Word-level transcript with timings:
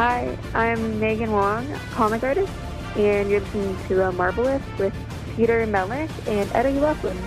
Hi, 0.00 0.34
I'm 0.54 0.98
Megan 0.98 1.28
Huang, 1.28 1.70
comic 1.90 2.22
artist, 2.22 2.50
and 2.96 3.28
you're 3.28 3.40
listening 3.40 3.76
to 3.88 4.06
uh, 4.06 4.12
Marvelists 4.12 4.78
with 4.78 4.94
Peter 5.36 5.66
Melnick 5.66 6.08
and 6.26 6.50
Eddie 6.54 6.78
Wilson. 6.78 7.18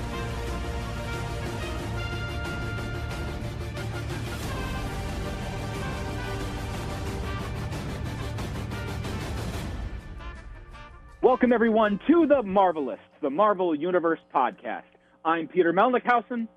Welcome, 11.21 11.53
everyone, 11.53 11.99
to 12.07 12.25
the 12.25 12.41
Marvelists, 12.41 12.97
the 13.21 13.29
Marvel 13.29 13.75
Universe 13.75 14.19
podcast. 14.33 14.81
I'm 15.23 15.47
Peter 15.47 15.73
Melnickhausen, 15.73 16.47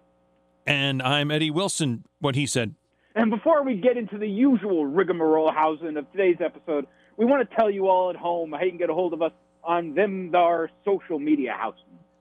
And 0.66 1.02
I'm 1.02 1.30
Eddie 1.30 1.51
Wilson, 1.51 2.07
what 2.21 2.37
he 2.37 2.46
said. 2.46 2.74
And 3.16 3.30
before 3.30 3.65
we 3.65 3.77
get 3.77 3.97
into 3.97 4.19
the 4.19 4.29
usual 4.29 4.84
rigmarole 4.87 5.51
housing 5.51 5.97
of 5.97 6.11
today's 6.12 6.37
episode, 6.45 6.87
we 7.16 7.24
want 7.24 7.48
to 7.48 7.57
tell 7.57 7.70
you 7.70 7.88
all 7.88 8.11
at 8.11 8.16
home 8.16 8.52
how 8.52 8.62
you 8.62 8.69
can 8.69 8.79
get 8.79 8.91
a 8.91 8.95
hold 8.95 9.15
of 9.15 9.23
us 9.23 9.32
on 9.65 9.95
them 9.95 10.30
our 10.35 10.71
social 10.85 11.18
media 11.18 11.55
housing. 11.59 11.80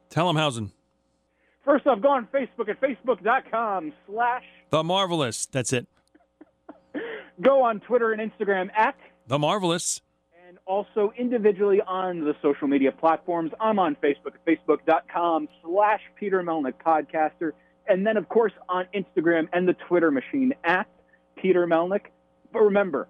Tell 0.09 0.29
him, 0.29 0.37
Hausen. 0.37 0.71
First 1.65 1.85
off, 1.85 2.01
go 2.01 2.09
on 2.11 2.27
Facebook 2.33 2.69
at 2.69 2.79
facebook.com 2.79 3.91
slash, 4.07 4.43
The 4.69 4.83
Marvelists. 4.83 5.47
That's 5.51 5.73
it. 5.73 5.85
go 7.41 7.61
on 7.63 7.81
Twitter 7.81 8.13
and 8.13 8.31
Instagram 8.31 8.69
at, 8.75 8.95
The 9.27 9.37
Marvelists. 9.37 9.99
and 10.47 10.57
also 10.65 11.11
individually 11.17 11.81
on 11.85 12.21
the 12.21 12.35
social 12.41 12.67
media 12.69 12.91
platforms. 12.93 13.51
I'm 13.59 13.79
on 13.79 13.95
Facebook 13.95 14.35
at 14.35 14.45
facebook.com 14.45 15.49
slash 15.61 16.01
Peter 16.17 16.41
Melnick 16.41 16.75
Podcaster. 16.85 17.51
And 17.87 18.05
then, 18.07 18.17
of 18.17 18.29
course, 18.29 18.53
on 18.69 18.85
Instagram 18.95 19.47
and 19.53 19.67
the 19.67 19.75
Twitter 19.87 20.09
machine 20.09 20.53
at 20.63 20.87
Peter 21.35 21.67
Melnick. 21.67 22.07
But 22.51 22.61
remember, 22.61 23.07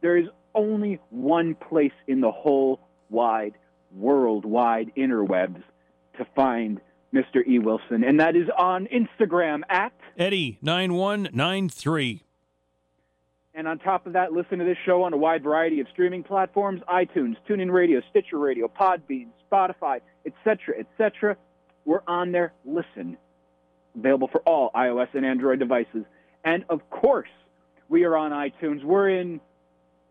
there 0.00 0.16
is 0.16 0.26
only 0.54 1.00
one 1.10 1.54
place 1.54 1.92
in 2.06 2.20
the 2.20 2.30
whole 2.30 2.80
wide, 3.10 3.54
worldwide 3.92 4.92
interwebs 4.96 5.62
to 6.16 6.26
find 6.34 6.80
Mr. 7.14 7.46
E. 7.46 7.58
Wilson, 7.58 8.04
and 8.04 8.20
that 8.20 8.36
is 8.36 8.48
on 8.56 8.86
Instagram 8.86 9.62
at 9.70 9.92
Eddie9193. 10.18 12.20
And 13.54 13.66
on 13.66 13.78
top 13.78 14.06
of 14.06 14.12
that, 14.12 14.32
listen 14.32 14.58
to 14.58 14.64
this 14.64 14.76
show 14.84 15.02
on 15.02 15.14
a 15.14 15.16
wide 15.16 15.42
variety 15.42 15.80
of 15.80 15.86
streaming 15.92 16.22
platforms: 16.22 16.82
iTunes, 16.88 17.36
TuneIn 17.48 17.72
Radio, 17.72 18.02
Stitcher 18.10 18.38
Radio, 18.38 18.68
Podbean, 18.68 19.28
Spotify, 19.50 20.00
etc., 20.26 20.80
etc. 20.80 21.36
We're 21.84 22.02
on 22.06 22.30
there. 22.30 22.52
Listen, 22.66 23.16
available 23.96 24.28
for 24.28 24.42
all 24.42 24.70
iOS 24.74 25.08
and 25.14 25.24
Android 25.24 25.58
devices. 25.58 26.04
And 26.44 26.64
of 26.68 26.88
course, 26.90 27.30
we 27.88 28.04
are 28.04 28.16
on 28.16 28.32
iTunes. 28.32 28.84
We're 28.84 29.08
in 29.08 29.40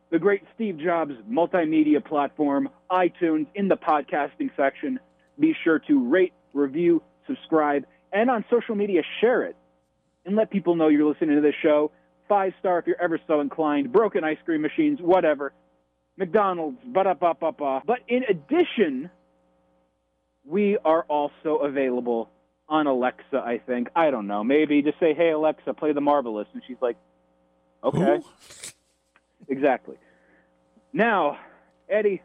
the 0.09 0.19
great 0.19 0.43
Steve 0.55 0.79
Jobs 0.79 1.13
multimedia 1.29 2.03
platform, 2.03 2.69
iTunes, 2.91 3.47
in 3.55 3.67
the 3.67 3.77
podcasting 3.77 4.49
section. 4.55 4.99
Be 5.39 5.55
sure 5.63 5.79
to 5.79 6.09
rate, 6.09 6.33
review, 6.53 7.03
subscribe, 7.27 7.85
and 8.11 8.29
on 8.29 8.45
social 8.49 8.75
media, 8.75 9.01
share 9.21 9.43
it 9.43 9.55
and 10.25 10.35
let 10.35 10.49
people 10.49 10.75
know 10.75 10.87
you're 10.87 11.07
listening 11.07 11.35
to 11.35 11.41
this 11.41 11.55
show. 11.61 11.91
Five 12.27 12.53
star 12.59 12.79
if 12.79 12.87
you're 12.87 13.01
ever 13.01 13.19
so 13.27 13.39
inclined. 13.39 13.91
Broken 13.91 14.23
ice 14.23 14.37
cream 14.43 14.61
machines, 14.61 14.99
whatever. 15.01 15.53
McDonald's, 16.17 16.79
ba 16.85 17.03
ba 17.03 17.15
ba 17.15 17.33
ba 17.39 17.51
ba. 17.51 17.81
But 17.85 17.99
in 18.07 18.23
addition, 18.23 19.09
we 20.45 20.77
are 20.83 21.03
also 21.03 21.57
available 21.57 22.29
on 22.67 22.87
Alexa. 22.87 23.37
I 23.37 23.59
think 23.65 23.89
I 23.95 24.11
don't 24.11 24.27
know. 24.27 24.43
Maybe 24.43 24.81
just 24.81 24.99
say, 24.99 25.13
"Hey 25.13 25.31
Alexa, 25.31 25.73
play 25.75 25.93
The 25.93 26.01
Marvelists," 26.01 26.53
and 26.53 26.63
she's 26.67 26.77
like, 26.81 26.97
"Okay." 27.83 27.99
Who? 27.99 28.23
Exactly. 29.49 29.97
Now, 30.93 31.37
Eddie, 31.89 32.21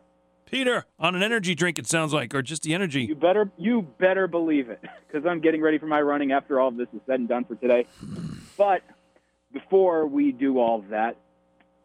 Peter, 0.46 0.84
on 0.98 1.14
an 1.14 1.22
energy 1.22 1.54
drink, 1.54 1.78
it 1.78 1.86
sounds 1.86 2.12
like, 2.12 2.34
or 2.34 2.42
just 2.42 2.62
the 2.62 2.74
energy. 2.74 3.04
You 3.04 3.14
better 3.14 3.50
you 3.56 3.82
better 3.98 4.26
believe 4.26 4.68
it 4.68 4.80
because 5.06 5.26
I'm 5.26 5.40
getting 5.40 5.62
ready 5.62 5.78
for 5.78 5.86
my 5.86 6.02
running 6.02 6.32
after 6.32 6.60
all 6.60 6.68
of 6.68 6.76
this 6.76 6.88
is 6.92 7.00
said 7.06 7.20
and 7.20 7.28
done 7.28 7.44
for 7.44 7.54
today. 7.54 7.86
But 8.58 8.82
before 9.52 10.06
we 10.06 10.30
do 10.30 10.58
all 10.58 10.80
of 10.80 10.88
that, 10.88 11.16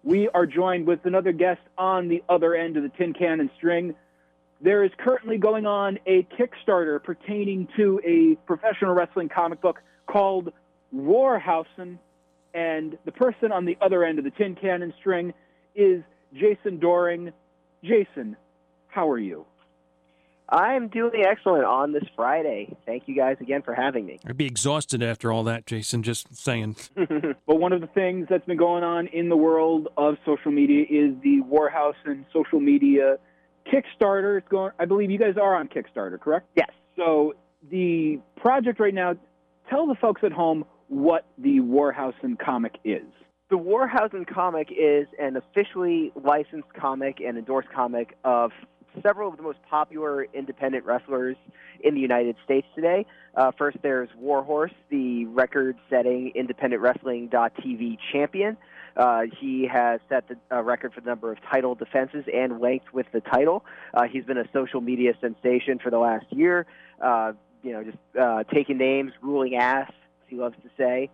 we 0.04 0.28
are 0.30 0.46
joined 0.46 0.86
with 0.86 1.06
another 1.06 1.32
guest 1.32 1.62
on 1.78 2.10
the 2.10 2.24
other 2.28 2.56
end 2.56 2.78
of 2.78 2.84
the 2.84 2.90
tin 2.90 3.14
can 3.14 3.40
and 3.40 3.50
string. 3.56 3.96
There 4.60 4.84
is 4.84 4.92
currently 4.98 5.38
going 5.38 5.66
on 5.66 6.00
a 6.06 6.24
Kickstarter 6.24 7.02
pertaining 7.02 7.68
to 7.78 8.02
a 8.04 8.36
professional 8.46 8.94
wrestling 8.94 9.30
comic 9.30 9.62
book 9.62 9.82
called 10.08 10.52
Warhausen, 10.94 12.00
and 12.54 12.98
the 13.06 13.12
person 13.12 13.52
on 13.52 13.66
the 13.66 13.78
other 13.82 14.04
end 14.04 14.20
of 14.20 14.26
the 14.26 14.32
tin 14.32 14.56
can 14.56 14.82
and 14.82 14.94
string 15.00 15.34
is 15.76 16.04
Jason 16.34 16.80
Doring. 16.80 17.32
Jason, 17.84 18.36
how 18.88 19.10
are 19.10 19.20
you? 19.20 19.46
I'm 20.50 20.88
doing 20.88 21.24
excellent 21.26 21.66
on 21.66 21.92
this 21.92 22.06
Friday. 22.16 22.76
Thank 22.86 23.04
you 23.08 23.16
guys 23.16 23.36
again 23.42 23.64
for 23.64 23.74
having 23.74 24.06
me. 24.06 24.20
I'd 24.26 24.38
be 24.38 24.46
exhausted 24.46 25.04
after 25.04 25.32
all 25.32 25.44
that, 25.44 25.66
Jason, 25.66 26.04
just 26.04 26.36
saying. 26.36 26.78
But 27.46 27.60
one 27.62 27.72
of 27.72 27.80
the 27.80 27.88
things 27.88 28.28
that's 28.30 28.46
been 28.46 28.58
going 28.58 28.84
on 28.84 29.08
in 29.08 29.30
the 29.30 29.38
world 29.38 29.88
of 29.96 30.16
social 30.26 30.52
media 30.52 30.84
is 30.84 31.16
the 31.24 31.42
Warhouse 31.50 31.96
and 32.06 32.26
social 32.34 32.60
media 32.60 33.18
Kickstarter. 33.72 34.38
It's 34.38 34.48
going. 34.50 34.72
I 34.80 34.86
believe 34.86 35.10
you 35.12 35.18
guys 35.18 35.36
are 35.42 35.56
on 35.56 35.70
Kickstarter, 35.70 36.20
correct? 36.20 36.48
Yes. 36.56 36.70
So 36.98 37.36
the 37.70 38.20
project 38.36 38.80
right 38.80 38.94
now. 38.94 39.16
Tell 39.70 39.86
the 39.86 39.96
folks 39.96 40.22
at 40.24 40.32
home 40.32 40.66
what 40.88 41.26
the 41.38 41.60
Warhausen 41.60 42.38
comic 42.40 42.78
is. 42.84 43.06
The 43.50 43.58
Warhausen 43.58 44.28
comic 44.28 44.70
is 44.72 45.08
an 45.20 45.38
officially 45.38 46.12
licensed 46.22 46.74
comic 46.74 47.20
and 47.26 47.38
endorsed 47.38 47.70
comic 47.70 48.18
of 48.24 48.52
several 49.02 49.30
of 49.30 49.38
the 49.38 49.44
most 49.44 49.60
popular 49.70 50.26
independent 50.34 50.86
wrestlers 50.86 51.38
in 51.82 51.94
the 51.94 52.02
United 52.02 52.36
States 52.44 52.68
today. 52.76 53.06
Uh, 53.36 53.52
first, 53.58 53.78
there's 53.84 54.10
Warhorse, 54.18 54.74
the 54.90 55.26
record-setting 55.26 56.32
independent 56.36 56.82
wrestling.tv 56.82 57.98
champion. 58.12 58.58
Uh, 58.96 59.24
he 59.40 59.68
has 59.72 60.00
set 60.10 60.28
the 60.28 60.36
uh, 60.52 60.62
record 60.62 60.94
for 60.94 61.02
the 61.02 61.08
number 61.08 61.32
of 61.32 61.38
title 61.52 61.76
defenses 61.76 62.26
and 62.34 62.60
length 62.60 62.88
with 62.94 63.06
the 63.14 63.22
title. 63.22 63.64
Uh, 63.94 64.04
he's 64.12 64.26
been 64.26 64.40
a 64.40 64.50
social 64.52 64.82
media 64.82 65.14
sensation 65.22 65.78
for 65.78 65.92
the 65.92 66.00
last 66.00 66.26
year. 66.32 66.66
Uh, 67.00 67.34
you 67.62 67.74
know, 67.74 67.84
just 67.84 67.98
uh, 68.20 68.44
taking 68.52 68.78
names, 68.78 69.12
ruling 69.22 69.56
ass, 69.56 69.92
as 69.92 69.94
he 70.28 70.36
loves 70.36 70.56
to 70.64 70.70
say. 70.78 71.10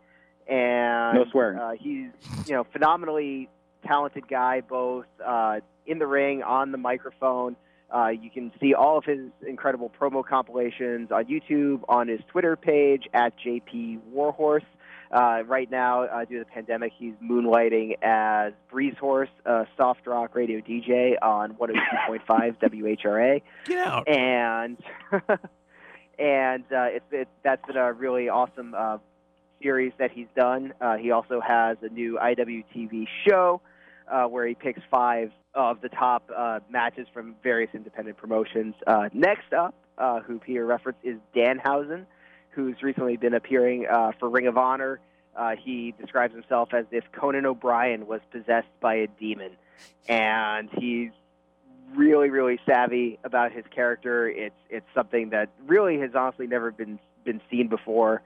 And 0.47 1.17
No 1.17 1.25
swearing. 1.31 1.57
Uh, 1.57 1.71
he's 1.79 2.09
you 2.47 2.53
know 2.53 2.65
phenomenally 2.71 3.49
talented 3.85 4.27
guy, 4.27 4.61
both 4.61 5.05
uh, 5.25 5.59
in 5.85 5.99
the 5.99 6.07
ring, 6.07 6.43
on 6.43 6.71
the 6.71 6.77
microphone. 6.77 7.55
Uh, 7.93 8.07
you 8.07 8.29
can 8.29 8.51
see 8.59 8.73
all 8.73 8.97
of 8.97 9.05
his 9.05 9.19
incredible 9.47 9.91
promo 9.99 10.25
compilations 10.25 11.11
on 11.11 11.25
YouTube, 11.25 11.81
on 11.87 12.07
his 12.07 12.19
Twitter 12.27 12.55
page 12.55 13.03
at 13.13 13.33
JP 13.39 13.99
Warhorse. 14.11 14.63
Uh, 15.11 15.43
right 15.45 15.69
now, 15.69 16.03
uh, 16.05 16.25
due 16.25 16.39
to 16.39 16.43
the 16.43 16.49
pandemic, 16.49 16.91
he's 16.97 17.13
moonlighting 17.23 17.93
as 18.01 18.51
Breeze 18.71 18.95
Horse, 18.99 19.29
a 19.45 19.67
soft 19.77 20.07
rock 20.07 20.33
radio 20.33 20.59
DJ 20.59 21.13
on 21.21 21.53
102.5 21.53 22.57
WHRA 22.59 23.41
Get 23.65 23.87
out. 23.87 24.07
and 24.07 24.77
and 26.19 26.63
uh, 26.71 26.85
it's 26.89 27.05
it, 27.11 27.27
that's 27.43 27.65
been 27.65 27.77
a 27.77 27.91
really 27.91 28.29
awesome 28.29 28.73
uh, 28.77 28.97
series 29.61 29.93
that 29.97 30.11
he's 30.11 30.27
done. 30.35 30.73
Uh, 30.81 30.97
he 30.97 31.11
also 31.11 31.39
has 31.41 31.77
a 31.81 31.89
new 31.89 32.19
IWTV 32.21 33.07
show 33.27 33.61
uh, 34.11 34.25
where 34.25 34.45
he 34.45 34.53
picks 34.53 34.81
five 34.91 35.31
of 35.55 35.81
the 35.81 35.89
top 35.89 36.29
uh, 36.35 36.59
matches 36.69 37.07
from 37.13 37.35
various 37.43 37.71
independent 37.73 38.17
promotions. 38.17 38.75
Uh, 38.85 39.09
next 39.13 39.53
up, 39.53 39.73
uh, 39.97 40.19
who 40.21 40.39
Peter 40.39 40.65
referenced, 40.65 40.99
is 41.03 41.17
Danhausen, 41.35 42.05
who's 42.51 42.81
recently 42.81 43.17
been 43.17 43.33
appearing 43.33 43.85
uh, 43.87 44.11
for 44.19 44.29
Ring 44.29 44.47
of 44.47 44.57
Honor. 44.57 44.99
Uh, 45.35 45.55
he 45.63 45.93
describes 45.99 46.33
himself 46.33 46.73
as 46.73 46.85
if 46.91 47.03
Conan 47.11 47.45
O'Brien 47.45 48.05
was 48.05 48.21
possessed 48.31 48.67
by 48.79 48.95
a 48.95 49.07
demon, 49.19 49.51
and 50.07 50.69
he's 50.77 51.09
really, 51.95 52.29
really 52.29 52.59
savvy 52.65 53.19
about 53.23 53.51
his 53.51 53.65
character. 53.73 54.27
It's 54.29 54.55
it's 54.69 54.85
something 54.93 55.29
that 55.29 55.49
really 55.65 55.99
has 55.99 56.11
honestly 56.15 56.47
never 56.47 56.71
been 56.71 56.99
been 57.23 57.41
seen 57.49 57.67
before 57.67 58.21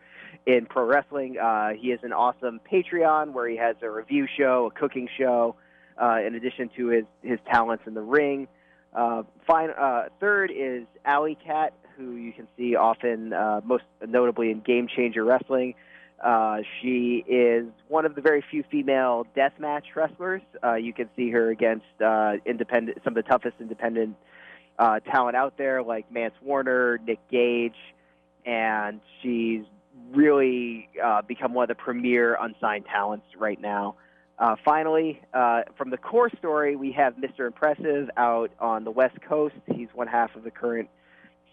in 0.45 0.65
pro 0.65 0.85
wrestling. 0.85 1.37
Uh, 1.37 1.69
he 1.79 1.89
has 1.89 1.99
an 2.03 2.13
awesome 2.13 2.59
Patreon 2.71 3.33
where 3.33 3.47
he 3.47 3.57
has 3.57 3.75
a 3.81 3.89
review 3.89 4.27
show, 4.37 4.71
a 4.73 4.79
cooking 4.79 5.09
show, 5.17 5.55
uh, 6.01 6.19
in 6.25 6.35
addition 6.35 6.69
to 6.77 6.87
his 6.87 7.05
his 7.21 7.39
talents 7.51 7.83
in 7.87 7.93
the 7.93 8.01
ring. 8.01 8.47
Uh, 8.93 9.23
fine, 9.45 9.69
uh, 9.71 10.05
third 10.19 10.51
is 10.51 10.85
Alley 11.05 11.37
Cat, 11.45 11.73
who 11.97 12.15
you 12.15 12.31
can 12.31 12.47
see 12.57 12.75
often, 12.75 13.33
uh, 13.33 13.61
most 13.63 13.83
notably 14.07 14.49
in 14.49 14.61
Game 14.61 14.87
Changer 14.87 15.23
Wrestling. 15.23 15.75
Uh, 16.23 16.57
she 16.81 17.23
is 17.27 17.65
one 17.89 18.05
of 18.05 18.15
the 18.15 18.21
very 18.21 18.43
few 18.49 18.63
female 18.71 19.25
deathmatch 19.35 19.83
wrestlers. 19.95 20.41
Uh, 20.63 20.73
you 20.75 20.93
can 20.93 21.09
see 21.15 21.29
her 21.29 21.51
against 21.51 21.85
uh, 22.03 22.33
independent, 22.45 22.97
some 23.03 23.15
of 23.15 23.23
the 23.23 23.29
toughest 23.29 23.55
independent 23.59 24.15
uh, 24.79 24.99
talent 25.01 25.35
out 25.35 25.57
there, 25.57 25.83
like 25.83 26.11
Mance 26.11 26.33
Warner, 26.41 26.99
Nick 27.05 27.19
Gage, 27.29 27.77
and 28.45 28.99
she's 29.21 29.63
really 30.11 30.89
uh, 31.03 31.21
become 31.21 31.53
one 31.53 31.63
of 31.63 31.69
the 31.69 31.75
premier 31.75 32.37
unsigned 32.39 32.85
talents 32.85 33.25
right 33.37 33.59
now. 33.59 33.95
Uh, 34.39 34.55
finally, 34.63 35.19
uh, 35.33 35.61
from 35.77 35.89
the 35.89 35.97
core 35.97 36.29
story, 36.37 36.75
we 36.75 36.91
have 36.91 37.15
Mr. 37.15 37.47
Impressive 37.47 38.09
out 38.17 38.51
on 38.59 38.83
the 38.83 38.91
West 38.91 39.17
Coast. 39.27 39.55
He's 39.73 39.87
one 39.93 40.07
half 40.07 40.35
of 40.35 40.43
the 40.43 40.51
current 40.51 40.89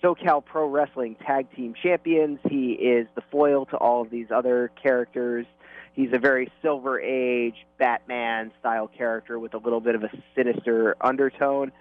SoCal 0.04 0.44
Pro 0.44 0.68
Wrestling 0.68 1.16
Tag 1.26 1.46
Team 1.56 1.74
Champions. 1.82 2.38
He 2.48 2.72
is 2.72 3.06
the 3.14 3.22
foil 3.30 3.64
to 3.66 3.76
all 3.78 4.02
of 4.02 4.10
these 4.10 4.26
other 4.30 4.70
characters. 4.80 5.46
He's 5.94 6.10
a 6.12 6.18
very 6.18 6.52
Silver 6.60 7.00
Age 7.00 7.54
Batman 7.78 8.52
style 8.60 8.86
character 8.86 9.38
with 9.38 9.54
a 9.54 9.58
little 9.58 9.80
bit 9.80 9.94
of 9.94 10.04
a 10.04 10.10
sinister 10.36 10.94
undertone. 11.00 11.72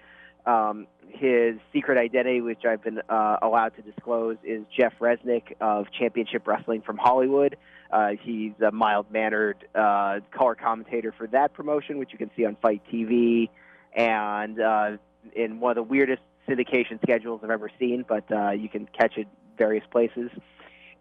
Um, 0.46 0.86
his 1.08 1.56
secret 1.72 1.98
identity, 1.98 2.40
which 2.40 2.64
I've 2.64 2.82
been 2.82 3.00
uh, 3.08 3.36
allowed 3.42 3.76
to 3.76 3.82
disclose, 3.82 4.36
is 4.42 4.64
Jeff 4.74 4.94
Resnick 5.00 5.54
of 5.60 5.86
Championship 5.98 6.46
Wrestling 6.46 6.80
from 6.80 6.96
Hollywood. 6.96 7.56
Uh, 7.90 8.12
he's 8.22 8.52
a 8.66 8.72
mild 8.72 9.10
mannered 9.10 9.56
uh, 9.74 10.20
color 10.30 10.54
commentator 10.54 11.12
for 11.16 11.26
that 11.28 11.52
promotion, 11.52 11.98
which 11.98 12.10
you 12.12 12.18
can 12.18 12.30
see 12.36 12.46
on 12.46 12.56
FITE 12.62 12.82
TV, 12.90 13.50
and 13.94 14.58
uh, 14.60 14.96
in 15.36 15.60
one 15.60 15.70
of 15.70 15.76
the 15.76 15.82
weirdest 15.82 16.22
syndication 16.48 17.00
schedules 17.02 17.40
I've 17.42 17.50
ever 17.50 17.70
seen, 17.78 18.04
but 18.06 18.30
uh, 18.30 18.50
you 18.50 18.68
can 18.68 18.86
catch 18.86 19.16
it 19.16 19.28
various 19.56 19.84
places. 19.90 20.30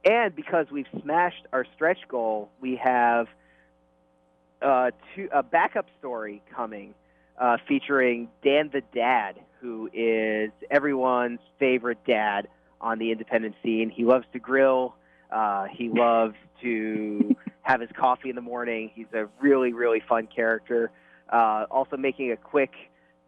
And 0.05 0.35
because 0.35 0.67
we've 0.71 0.87
smashed 1.01 1.45
our 1.53 1.65
stretch 1.75 1.99
goal, 2.07 2.49
we 2.59 2.75
have 2.77 3.27
uh, 4.61 4.91
two, 5.15 5.29
a 5.31 5.43
backup 5.43 5.85
story 5.99 6.41
coming 6.53 6.93
uh, 7.37 7.57
featuring 7.67 8.29
Dan 8.43 8.69
the 8.71 8.81
Dad, 8.93 9.39
who 9.59 9.89
is 9.93 10.51
everyone's 10.69 11.39
favorite 11.59 11.99
dad 12.05 12.47
on 12.81 12.99
the 12.99 13.11
independent 13.11 13.55
scene. 13.63 13.89
He 13.89 14.03
loves 14.03 14.25
to 14.33 14.39
grill. 14.39 14.95
Uh, 15.31 15.65
he 15.71 15.89
loves 15.89 16.35
to 16.61 17.35
have 17.61 17.81
his 17.81 17.89
coffee 17.97 18.29
in 18.29 18.35
the 18.35 18.41
morning. 18.41 18.91
He's 18.93 19.11
a 19.13 19.27
really, 19.41 19.73
really 19.73 20.01
fun 20.07 20.27
character. 20.27 20.91
Uh, 21.29 21.65
also, 21.71 21.97
making 21.97 22.31
a 22.31 22.37
quick 22.37 22.71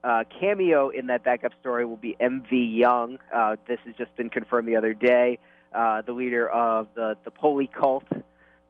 uh, 0.05 0.23
cameo 0.39 0.89
in 0.89 1.07
that 1.07 1.23
backup 1.23 1.51
story 1.59 1.85
will 1.85 1.97
be 1.97 2.15
MV 2.21 2.49
Young. 2.51 3.17
Uh, 3.33 3.55
this 3.67 3.79
has 3.85 3.95
just 3.95 4.15
been 4.15 4.29
confirmed 4.29 4.67
the 4.67 4.75
other 4.75 4.93
day. 4.93 5.39
Uh, 5.73 6.01
the 6.03 6.13
leader 6.13 6.47
of 6.47 6.87
the 6.95 7.17
the 7.25 7.31
Poli 7.31 7.67
cult. 7.67 8.05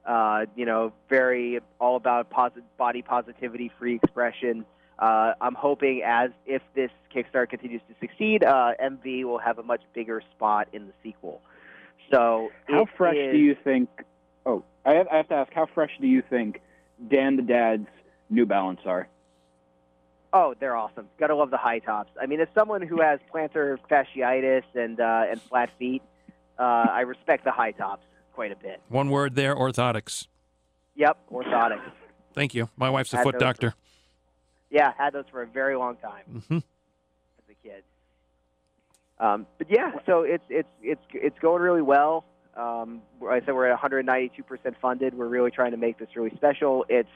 Uh, 0.05 0.45
you 0.55 0.65
know, 0.65 0.93
very 1.09 1.59
all 1.79 1.95
about 1.95 2.29
posit- 2.29 2.63
body 2.77 3.01
positivity, 3.01 3.71
free 3.77 3.95
expression. 3.95 4.65
Uh, 4.97 5.33
I'm 5.41 5.55
hoping 5.55 6.03
as 6.05 6.29
if 6.45 6.61
this 6.73 6.91
Kickstarter 7.13 7.49
continues 7.49 7.81
to 7.89 7.95
succeed, 7.99 8.43
uh, 8.45 8.73
MV 8.81 9.25
will 9.25 9.39
have 9.39 9.59
a 9.59 9.63
much 9.63 9.81
bigger 9.93 10.21
spot 10.35 10.69
in 10.71 10.87
the 10.87 10.93
sequel. 11.03 11.41
So, 12.11 12.49
how 12.67 12.85
fresh 12.85 13.15
is- 13.17 13.33
do 13.33 13.39
you 13.39 13.55
think? 13.55 13.89
Oh, 14.45 14.63
I 14.85 14.93
have, 14.93 15.07
I 15.11 15.17
have 15.17 15.27
to 15.29 15.33
ask, 15.35 15.51
how 15.53 15.65
fresh 15.65 15.91
do 15.99 16.07
you 16.07 16.21
think 16.21 16.61
Dan 17.09 17.35
the 17.35 17.41
Dad's 17.41 17.87
New 18.29 18.45
Balance 18.45 18.81
are? 18.85 19.09
Oh, 20.37 20.53
they're 20.59 20.75
awesome. 20.75 21.07
Gotta 21.17 21.33
love 21.33 21.49
the 21.49 21.55
high 21.55 21.79
tops. 21.79 22.11
I 22.21 22.25
mean, 22.25 22.41
as 22.41 22.49
someone 22.53 22.81
who 22.81 22.99
has 22.99 23.21
plantar 23.33 23.77
fasciitis 23.89 24.63
and 24.73 24.99
uh, 24.99 25.23
and 25.29 25.41
flat 25.41 25.69
feet, 25.79 26.01
uh, 26.59 26.61
I 26.61 27.01
respect 27.01 27.45
the 27.45 27.51
high 27.51 27.71
tops 27.71 28.03
quite 28.33 28.51
a 28.51 28.57
bit. 28.57 28.81
One 28.89 29.09
word 29.09 29.35
there 29.35 29.55
orthotics. 29.55 30.27
Yep, 30.95 31.17
orthotics. 31.31 31.89
Thank 32.33 32.53
you. 32.53 32.69
My 32.75 32.89
wife's 32.89 33.13
a 33.13 33.17
Had 33.17 33.23
foot 33.23 33.39
doctor. 33.39 33.75
Yeah, 34.69 34.91
had 34.97 35.13
those 35.13 35.23
for 35.31 35.41
a 35.41 35.47
very 35.47 35.77
long 35.77 35.95
time 35.95 36.43
hmm 36.49 36.57
as 36.57 37.49
a 37.49 37.53
kid. 37.65 37.83
Um, 39.21 39.47
but 39.57 39.71
yeah, 39.71 39.93
so 40.05 40.23
it's 40.23 40.43
it's 40.49 40.67
it's 40.81 41.01
it's 41.13 41.39
going 41.39 41.61
really 41.61 41.81
well. 41.81 42.25
Um, 42.57 43.03
I 43.25 43.39
said 43.39 43.55
we're 43.55 43.67
at 43.67 43.71
192 43.71 44.43
percent 44.43 44.75
funded. 44.81 45.13
We're 45.13 45.29
really 45.29 45.51
trying 45.51 45.71
to 45.71 45.77
make 45.77 45.97
this 45.97 46.09
really 46.13 46.35
special. 46.35 46.85
It's 46.89 47.07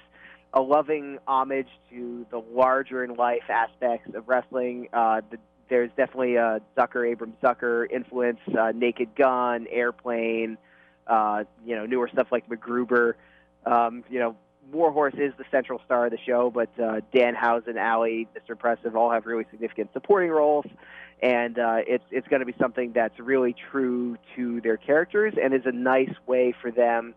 a 0.54 0.62
loving 0.62 1.20
homage 1.28 1.70
to 1.90 2.26
the 2.32 2.40
larger 2.40 3.04
in 3.04 3.16
life 3.16 3.50
aspects 3.50 4.14
of 4.16 4.28
wrestling. 4.28 4.90
Uh, 4.92 5.22
the, 5.30 5.38
there's 5.70 5.92
definitely 5.96 6.36
a 6.36 6.62
Zucker 6.78 7.10
Abrahams 7.10 7.38
Zucker 7.44 7.90
influence, 7.90 8.40
uh, 8.58 8.72
Naked 8.74 9.16
Gun, 9.16 9.68
Airplane, 9.70 10.58
uh, 11.06 11.44
you 11.66 11.76
know, 11.76 11.86
newer 11.86 12.10
stuff 12.12 12.28
like 12.32 12.50
MacGruber. 12.50 13.14
Um, 13.66 14.04
you 14.10 14.20
know, 14.20 14.36
Warhorse 14.72 15.16
is 15.16 15.34
the 15.38 15.46
central 15.52 15.82
star 15.86 16.06
of 16.06 16.12
the 16.12 16.18
show, 16.26 16.50
but 16.50 16.70
uh, 16.80 17.02
Danhausen, 17.14 17.78
Alley, 17.78 18.28
Mr. 18.36 18.52
Impressive 18.52 18.96
all 18.96 19.12
have 19.12 19.26
really 19.26 19.46
significant 19.52 19.92
supporting 19.94 20.30
roles, 20.30 20.66
and 21.22 21.58
uh, 21.58 21.78
it's 21.88 22.04
it's 22.12 22.28
going 22.28 22.40
to 22.40 22.46
be 22.46 22.56
something 22.60 22.92
that's 22.94 23.20
really 23.20 23.56
true 23.72 24.18
to 24.36 24.62
their 24.62 24.78
characters 24.78 25.34
and 25.42 25.54
is 25.54 25.66
a 25.66 25.72
nice 25.72 26.14
way 26.26 26.54
for 26.62 26.72
them 26.72 27.14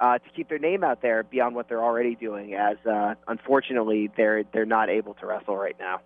uh, 0.00 0.18
to 0.18 0.30
keep 0.34 0.48
their 0.48 0.58
name 0.58 0.84
out 0.84 1.02
there 1.02 1.22
beyond 1.22 1.54
what 1.54 1.68
they're 1.68 1.82
already 1.82 2.14
doing. 2.14 2.54
As 2.54 2.76
uh, 2.86 3.14
unfortunately, 3.26 4.10
they're 4.16 4.44
they're 4.44 4.66
not 4.66 4.88
able 4.88 5.14
to 5.14 5.26
wrestle 5.26 5.56
right 5.56 5.76
now. 5.78 6.00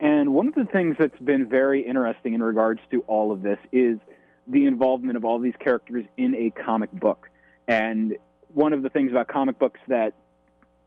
And 0.00 0.32
one 0.32 0.48
of 0.48 0.54
the 0.54 0.64
things 0.64 0.96
that's 0.98 1.18
been 1.18 1.46
very 1.46 1.86
interesting 1.86 2.32
in 2.34 2.42
regards 2.42 2.80
to 2.90 3.02
all 3.02 3.32
of 3.32 3.42
this 3.42 3.58
is 3.70 3.98
the 4.46 4.64
involvement 4.64 5.16
of 5.16 5.24
all 5.24 5.38
these 5.38 5.54
characters 5.60 6.06
in 6.16 6.34
a 6.34 6.50
comic 6.50 6.90
book. 6.90 7.28
And 7.68 8.16
one 8.54 8.72
of 8.72 8.82
the 8.82 8.88
things 8.88 9.10
about 9.10 9.28
comic 9.28 9.58
books 9.58 9.78
that 9.88 10.14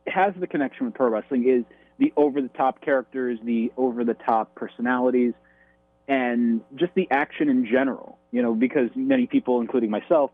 has 0.08 0.34
the 0.38 0.48
connection 0.48 0.88
with 0.88 0.96
pro 0.96 1.10
wrestling 1.10 1.48
is 1.48 1.64
the 2.00 2.12
over 2.18 2.42
the 2.42 2.50
top 2.50 2.82
characters, 2.82 3.40
the 3.44 3.72
over 3.78 4.04
the 4.04 4.16
top 4.16 4.56
personalities, 4.56 5.34
and 6.08 6.62
just 6.76 6.94
the 6.96 7.08
action 7.12 7.50
in 7.50 7.66
general. 7.66 8.18
You 8.32 8.42
know, 8.42 8.56
because 8.56 8.90
many 8.96 9.28
people, 9.28 9.62
including 9.62 9.92
myself, 9.92 10.32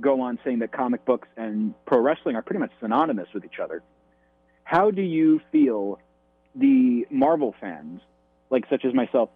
go 0.00 0.20
on 0.20 0.38
saying 0.44 0.60
that 0.60 0.72
comic 0.72 1.04
books 1.04 1.28
and 1.36 1.74
pro 1.86 2.00
wrestling 2.00 2.36
are 2.36 2.42
pretty 2.42 2.60
much 2.60 2.70
synonymous 2.80 3.28
with 3.34 3.44
each 3.44 3.58
other. 3.62 3.82
How 4.64 4.90
do 4.90 5.02
you 5.02 5.40
feel 5.50 5.98
the 6.54 7.06
Marvel 7.10 7.54
fans, 7.60 8.00
like 8.50 8.64
such 8.68 8.84
as 8.84 8.94
myself, 8.94 9.30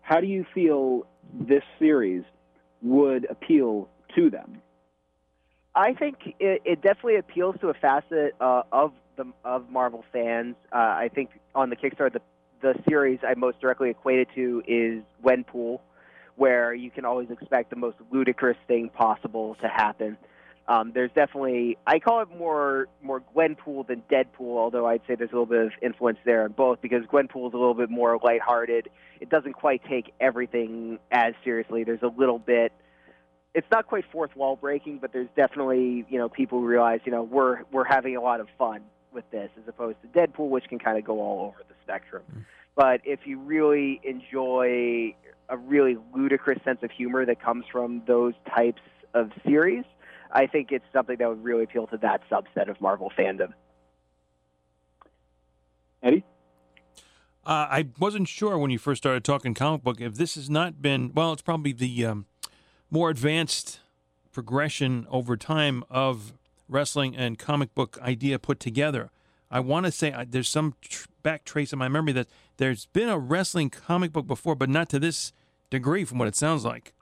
how 0.00 0.20
do 0.20 0.26
you 0.26 0.44
feel 0.54 1.06
this 1.32 1.62
series 1.78 2.24
would 2.82 3.26
appeal 3.30 3.88
to 4.16 4.30
them? 4.30 4.60
I 5.74 5.94
think 5.94 6.16
it, 6.38 6.62
it 6.64 6.82
definitely 6.82 7.16
appeals 7.16 7.56
to 7.60 7.68
a 7.68 7.74
facet 7.74 8.34
uh, 8.40 8.62
of 8.72 8.92
the 9.16 9.24
of 9.44 9.70
Marvel 9.70 10.04
fans. 10.12 10.56
Uh, 10.72 10.76
I 10.76 11.10
think 11.14 11.30
on 11.54 11.70
the 11.70 11.76
Kickstarter, 11.76 12.12
the 12.12 12.20
the 12.60 12.74
series 12.88 13.18
I 13.26 13.34
most 13.34 13.60
directly 13.60 13.90
equated 13.90 14.28
to 14.34 14.62
is 14.66 15.02
Gwenpool, 15.24 15.80
where 16.36 16.74
you 16.74 16.90
can 16.90 17.04
always 17.04 17.30
expect 17.30 17.70
the 17.70 17.76
most 17.76 17.96
ludicrous 18.10 18.56
thing 18.66 18.88
possible 18.88 19.56
to 19.60 19.68
happen. 19.68 20.16
Um, 20.68 20.92
there's 20.94 21.10
definitely 21.12 21.76
I 21.86 21.98
call 21.98 22.22
it 22.22 22.28
more 22.36 22.86
more 23.02 23.22
Gwenpool 23.34 23.86
than 23.86 24.02
Deadpool, 24.10 24.56
although 24.56 24.86
I'd 24.86 25.00
say 25.08 25.16
there's 25.16 25.30
a 25.30 25.34
little 25.34 25.46
bit 25.46 25.66
of 25.66 25.72
influence 25.82 26.18
there 26.24 26.46
in 26.46 26.52
both 26.52 26.80
because 26.80 27.04
Gwenpool 27.06 27.48
is 27.48 27.54
a 27.54 27.58
little 27.58 27.74
bit 27.74 27.90
more 27.90 28.18
lighthearted. 28.22 28.88
It 29.20 29.28
doesn't 29.28 29.54
quite 29.54 29.82
take 29.88 30.12
everything 30.20 30.98
as 31.10 31.34
seriously. 31.42 31.84
There's 31.84 32.02
a 32.02 32.12
little 32.16 32.38
bit 32.38 32.72
it's 33.54 33.66
not 33.70 33.86
quite 33.86 34.04
fourth 34.10 34.34
wall 34.36 34.56
breaking, 34.56 34.98
but 34.98 35.12
there's 35.12 35.28
definitely 35.36 36.06
you 36.08 36.18
know 36.18 36.28
people 36.28 36.62
realize 36.62 37.00
you 37.04 37.12
know 37.12 37.22
we're 37.24 37.62
we're 37.72 37.84
having 37.84 38.16
a 38.16 38.20
lot 38.20 38.40
of 38.40 38.46
fun 38.56 38.82
with 39.12 39.28
this 39.30 39.50
as 39.58 39.64
opposed 39.66 39.96
to 40.02 40.08
Deadpool, 40.08 40.48
which 40.48 40.64
can 40.68 40.78
kind 40.78 40.96
of 40.96 41.04
go 41.04 41.20
all 41.20 41.46
over 41.46 41.58
the 41.68 41.74
spectrum. 41.82 42.22
But 42.74 43.00
if 43.04 43.20
you 43.24 43.38
really 43.38 44.00
enjoy 44.02 45.14
a 45.48 45.56
really 45.56 45.98
ludicrous 46.14 46.58
sense 46.64 46.78
of 46.82 46.90
humor 46.90 47.26
that 47.26 47.42
comes 47.42 47.64
from 47.70 48.02
those 48.06 48.34
types 48.56 48.80
of 49.14 49.30
series, 49.44 49.84
I 50.30 50.46
think 50.46 50.72
it's 50.72 50.84
something 50.92 51.16
that 51.18 51.28
would 51.28 51.44
really 51.44 51.64
appeal 51.64 51.86
to 51.88 51.98
that 51.98 52.22
subset 52.30 52.70
of 52.70 52.80
Marvel 52.80 53.12
fandom. 53.16 53.52
Eddie? 56.02 56.24
Uh, 57.44 57.66
I 57.70 57.88
wasn't 57.98 58.28
sure 58.28 58.56
when 58.56 58.70
you 58.70 58.78
first 58.78 59.02
started 59.02 59.24
talking 59.24 59.52
comic 59.52 59.82
book 59.82 60.00
if 60.00 60.14
this 60.14 60.36
has 60.36 60.48
not 60.48 60.80
been 60.80 61.12
well. 61.12 61.32
It's 61.32 61.42
probably 61.42 61.72
the 61.72 62.06
um, 62.06 62.26
more 62.90 63.10
advanced 63.10 63.80
progression 64.32 65.06
over 65.10 65.36
time 65.36 65.84
of 65.90 66.32
wrestling 66.68 67.16
and 67.16 67.38
comic 67.38 67.74
book 67.74 67.98
idea 68.00 68.38
put 68.38 68.60
together. 68.60 69.10
I 69.50 69.60
want 69.60 69.86
to 69.86 69.92
say 69.92 70.12
uh, 70.12 70.24
there's 70.26 70.48
some 70.48 70.74
tr- 70.80 71.06
back 71.22 71.44
trace 71.44 71.72
in 71.72 71.78
my 71.78 71.88
memory 71.88 72.12
that 72.12 72.28
there's 72.56 72.86
been 72.86 73.08
a 73.08 73.18
wrestling 73.18 73.70
comic 73.70 74.12
book 74.12 74.26
before, 74.26 74.54
but 74.54 74.68
not 74.68 74.88
to 74.90 74.98
this 74.98 75.32
degree, 75.70 76.04
from 76.04 76.18
what 76.18 76.28
it 76.28 76.36
sounds 76.36 76.64
like. 76.64 76.92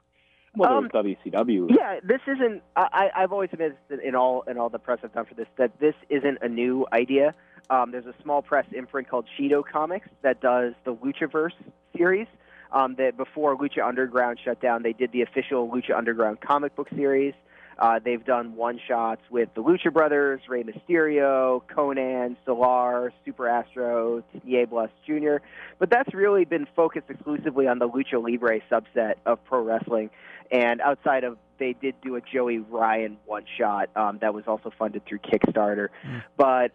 Well, 0.55 0.79
Um, 0.79 0.89
WCW. 0.89 1.67
Yeah, 1.69 1.99
this 2.03 2.19
isn't. 2.27 2.61
I, 2.75 3.09
I- 3.15 3.23
I've 3.23 3.31
always 3.31 3.49
admitted 3.53 3.77
in 4.03 4.15
all 4.15 4.41
in 4.43 4.57
all 4.57 4.69
the 4.69 4.79
press 4.79 4.99
I've 5.03 5.13
done 5.13 5.25
for 5.25 5.33
this 5.33 5.47
that 5.57 5.79
this 5.79 5.95
isn't 6.09 6.39
a 6.41 6.49
new 6.49 6.85
idea. 6.91 7.33
Um, 7.69 7.91
there's 7.91 8.05
a 8.05 8.15
small 8.21 8.41
press 8.41 8.65
imprint 8.73 9.07
called 9.07 9.25
Cheeto 9.37 9.63
Comics 9.65 10.09
that 10.23 10.41
does 10.41 10.73
the 10.83 10.93
Luchaverse 10.93 11.53
series. 11.95 12.27
Um, 12.73 12.95
that 12.95 13.17
before 13.17 13.57
Lucha 13.57 13.85
Underground 13.85 14.39
shut 14.43 14.61
down, 14.61 14.81
they 14.83 14.93
did 14.93 15.11
the 15.11 15.21
official 15.23 15.69
Lucha 15.69 15.93
Underground 15.97 16.39
comic 16.39 16.73
book 16.75 16.87
series. 16.95 17.33
Uh, 17.79 17.99
they've 18.03 18.23
done 18.23 18.55
one 18.55 18.79
shots 18.87 19.21
with 19.29 19.49
the 19.55 19.63
Lucha 19.63 19.91
Brothers, 19.91 20.41
Rey 20.47 20.63
Mysterio, 20.63 21.61
Konnan, 21.67 22.35
Solar, 22.45 23.11
Super 23.25 23.47
Astro, 23.47 24.23
Nieblas 24.43 24.91
Jr. 25.05 25.37
But 25.79 25.89
that's 25.89 26.13
really 26.13 26.45
been 26.45 26.67
focused 26.75 27.09
exclusively 27.09 27.67
on 27.67 27.79
the 27.79 27.89
Lucha 27.89 28.21
Libre 28.21 28.59
subset 28.69 29.15
of 29.25 29.43
pro 29.45 29.61
wrestling. 29.61 30.09
And 30.51 30.81
outside 30.81 31.23
of, 31.23 31.37
they 31.57 31.73
did 31.73 31.95
do 32.01 32.15
a 32.15 32.21
Joey 32.21 32.59
Ryan 32.59 33.17
one 33.25 33.45
shot 33.57 33.89
um, 33.95 34.19
that 34.21 34.33
was 34.33 34.43
also 34.47 34.71
funded 34.77 35.05
through 35.05 35.19
Kickstarter. 35.19 35.89
Mm. 36.05 36.23
But 36.37 36.71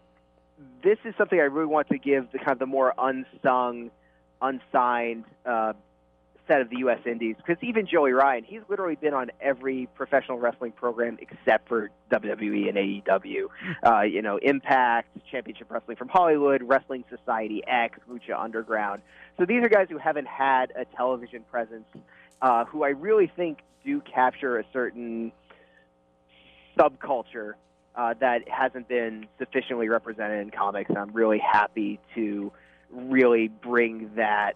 this 0.83 0.97
is 1.05 1.13
something 1.17 1.39
I 1.39 1.43
really 1.43 1.67
want 1.67 1.89
to 1.89 1.97
give 1.97 2.31
the 2.31 2.39
kind 2.39 2.51
of 2.51 2.59
the 2.59 2.65
more 2.65 2.93
unsung, 2.97 3.91
unsigned 4.41 5.25
uh, 5.45 5.73
set 6.47 6.61
of 6.61 6.69
the 6.69 6.77
U.S. 6.79 6.99
Indies 7.05 7.35
because 7.37 7.61
even 7.61 7.85
Joey 7.85 8.11
Ryan, 8.11 8.43
he's 8.43 8.61
literally 8.69 8.95
been 8.95 9.13
on 9.13 9.31
every 9.41 9.87
professional 9.95 10.37
wrestling 10.37 10.71
program 10.71 11.17
except 11.21 11.67
for 11.67 11.89
WWE 12.11 12.69
and 12.69 12.77
AEW. 12.77 13.47
Uh, 13.85 14.01
you 14.01 14.21
know, 14.21 14.37
Impact, 14.37 15.09
Championship 15.29 15.69
Wrestling 15.69 15.97
from 15.97 16.07
Hollywood, 16.07 16.63
Wrestling 16.63 17.03
Society 17.09 17.63
X, 17.67 17.99
Lucha 18.09 18.39
Underground. 18.39 19.01
So 19.37 19.45
these 19.45 19.63
are 19.63 19.69
guys 19.69 19.87
who 19.89 19.97
haven't 19.97 20.27
had 20.27 20.71
a 20.75 20.85
television 20.85 21.43
presence, 21.51 21.85
uh, 22.41 22.65
who 22.65 22.83
I 22.83 22.89
really 22.89 23.31
think 23.35 23.59
do 23.85 24.01
capture 24.01 24.57
a 24.59 24.63
certain 24.73 25.31
subculture 26.77 27.53
uh, 27.95 28.13
that 28.19 28.47
hasn't 28.47 28.87
been 28.87 29.27
sufficiently 29.39 29.89
represented 29.89 30.41
in 30.41 30.51
comics. 30.51 30.89
And 30.89 30.97
I'm 30.97 31.11
really 31.13 31.39
happy 31.39 31.99
to 32.15 32.51
really 32.91 33.47
bring 33.47 34.11
that 34.15 34.55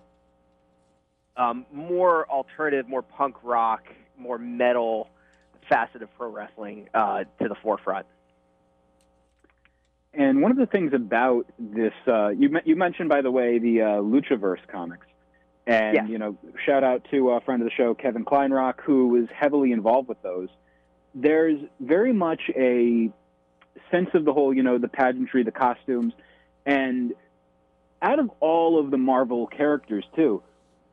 um, 1.41 1.65
more 1.73 2.29
alternative, 2.29 2.87
more 2.87 3.01
punk 3.01 3.35
rock, 3.43 3.83
more 4.17 4.37
metal 4.37 5.09
facet 5.67 6.01
of 6.01 6.09
pro 6.17 6.29
wrestling 6.29 6.87
uh, 6.93 7.23
to 7.41 7.47
the 7.47 7.55
forefront. 7.63 8.05
And 10.13 10.41
one 10.41 10.51
of 10.51 10.57
the 10.57 10.65
things 10.65 10.93
about 10.93 11.45
this, 11.57 11.93
uh, 12.07 12.29
you 12.29 12.59
you 12.65 12.75
mentioned 12.75 13.09
by 13.09 13.21
the 13.21 13.31
way 13.31 13.59
the 13.59 13.81
uh, 13.81 13.85
Luchaverse 14.01 14.65
comics, 14.67 15.07
and 15.65 15.95
Yeah. 15.95 16.05
you 16.05 16.17
know, 16.17 16.37
shout 16.65 16.83
out 16.83 17.07
to 17.11 17.31
a 17.31 17.41
friend 17.41 17.61
of 17.61 17.65
the 17.65 17.71
show, 17.71 17.93
Kevin 17.93 18.25
Kleinrock, 18.25 18.81
who 18.81 19.07
was 19.07 19.27
heavily 19.33 19.71
involved 19.71 20.09
with 20.09 20.21
those. 20.21 20.49
There's 21.15 21.59
very 21.79 22.13
much 22.13 22.41
a 22.55 23.09
sense 23.89 24.09
of 24.13 24.25
the 24.25 24.33
whole, 24.33 24.53
you 24.53 24.63
know, 24.63 24.77
the 24.77 24.89
pageantry, 24.89 25.43
the 25.43 25.51
costumes, 25.51 26.13
and 26.65 27.13
out 28.01 28.19
of 28.19 28.29
all 28.41 28.79
of 28.79 28.91
the 28.91 28.97
Marvel 28.97 29.47
characters 29.47 30.03
too, 30.15 30.43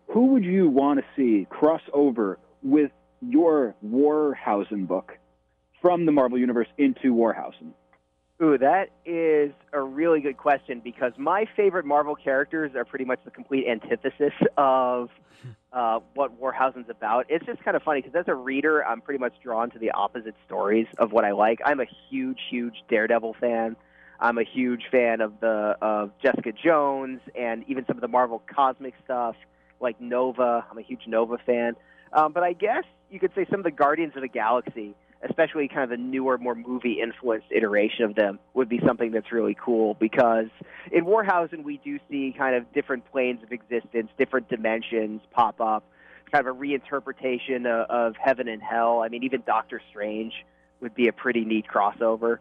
who 0.08 0.26
would 0.26 0.44
you 0.44 0.68
want 0.68 1.00
to 1.00 1.04
see 1.16 1.46
cross 1.50 1.82
over 1.92 2.38
with 2.62 2.90
your 3.20 3.74
Warhausen 3.84 4.86
book 4.86 5.18
from 5.80 6.06
the 6.06 6.12
Marvel 6.12 6.38
Universe 6.38 6.68
into 6.78 7.14
Warhausen? 7.14 7.72
Ooh, 8.40 8.56
that 8.56 8.90
is 9.04 9.52
a 9.72 9.80
really 9.80 10.20
good 10.20 10.36
question 10.36 10.80
because 10.82 11.12
my 11.18 11.44
favorite 11.56 11.84
Marvel 11.84 12.14
characters 12.14 12.70
are 12.76 12.84
pretty 12.84 13.04
much 13.04 13.18
the 13.24 13.32
complete 13.32 13.66
antithesis 13.68 14.32
of 14.56 15.10
uh, 15.72 15.98
what 16.14 16.40
Warhausen's 16.40 16.88
about. 16.88 17.26
It's 17.28 17.44
just 17.44 17.62
kind 17.64 17.76
of 17.76 17.82
funny 17.82 18.00
because 18.00 18.16
as 18.16 18.28
a 18.28 18.34
reader, 18.34 18.84
I'm 18.84 19.00
pretty 19.00 19.18
much 19.18 19.34
drawn 19.42 19.70
to 19.70 19.78
the 19.78 19.90
opposite 19.90 20.36
stories 20.46 20.86
of 20.98 21.10
what 21.10 21.24
I 21.24 21.32
like. 21.32 21.58
I'm 21.64 21.80
a 21.80 21.86
huge, 22.08 22.38
huge 22.48 22.74
Daredevil 22.88 23.36
fan. 23.40 23.76
I'm 24.20 24.38
a 24.38 24.44
huge 24.44 24.84
fan 24.90 25.20
of 25.20 25.40
the 25.40 25.76
of 25.82 26.12
Jessica 26.22 26.52
Jones 26.52 27.20
and 27.38 27.64
even 27.68 27.84
some 27.86 27.96
of 27.96 28.00
the 28.00 28.08
Marvel 28.08 28.42
cosmic 28.52 28.94
stuff 29.04 29.36
like 29.80 30.00
Nova. 30.00 30.64
I'm 30.70 30.78
a 30.78 30.82
huge 30.82 31.02
Nova 31.06 31.38
fan. 31.44 31.76
Um, 32.12 32.32
but 32.32 32.42
I 32.42 32.52
guess 32.52 32.84
you 33.10 33.20
could 33.20 33.32
say 33.34 33.46
some 33.50 33.60
of 33.60 33.64
the 33.64 33.70
Guardians 33.70 34.14
of 34.16 34.22
the 34.22 34.28
Galaxy 34.28 34.94
especially 35.22 35.68
kind 35.68 35.82
of 35.82 35.90
the 35.90 35.96
newer, 35.96 36.38
more 36.38 36.54
movie 36.54 37.00
influenced 37.02 37.48
iteration 37.50 38.04
of 38.04 38.14
them, 38.14 38.38
would 38.54 38.68
be 38.68 38.80
something 38.86 39.10
that's 39.10 39.32
really 39.32 39.56
cool 39.62 39.94
because 39.94 40.46
in 40.92 41.04
Warhausen 41.04 41.64
we 41.64 41.80
do 41.84 41.98
see 42.08 42.34
kind 42.36 42.54
of 42.54 42.72
different 42.72 43.10
planes 43.10 43.42
of 43.42 43.52
existence, 43.52 44.10
different 44.16 44.48
dimensions 44.48 45.20
pop 45.32 45.60
up, 45.60 45.84
kind 46.30 46.46
of 46.46 46.54
a 46.54 46.58
reinterpretation 46.58 47.66
of, 47.66 47.90
of 47.90 48.16
heaven 48.16 48.48
and 48.48 48.62
hell. 48.62 49.00
I 49.00 49.08
mean, 49.08 49.24
even 49.24 49.42
Doctor 49.46 49.80
Strange 49.90 50.32
would 50.80 50.94
be 50.94 51.08
a 51.08 51.12
pretty 51.12 51.44
neat 51.44 51.66
crossover. 51.66 52.38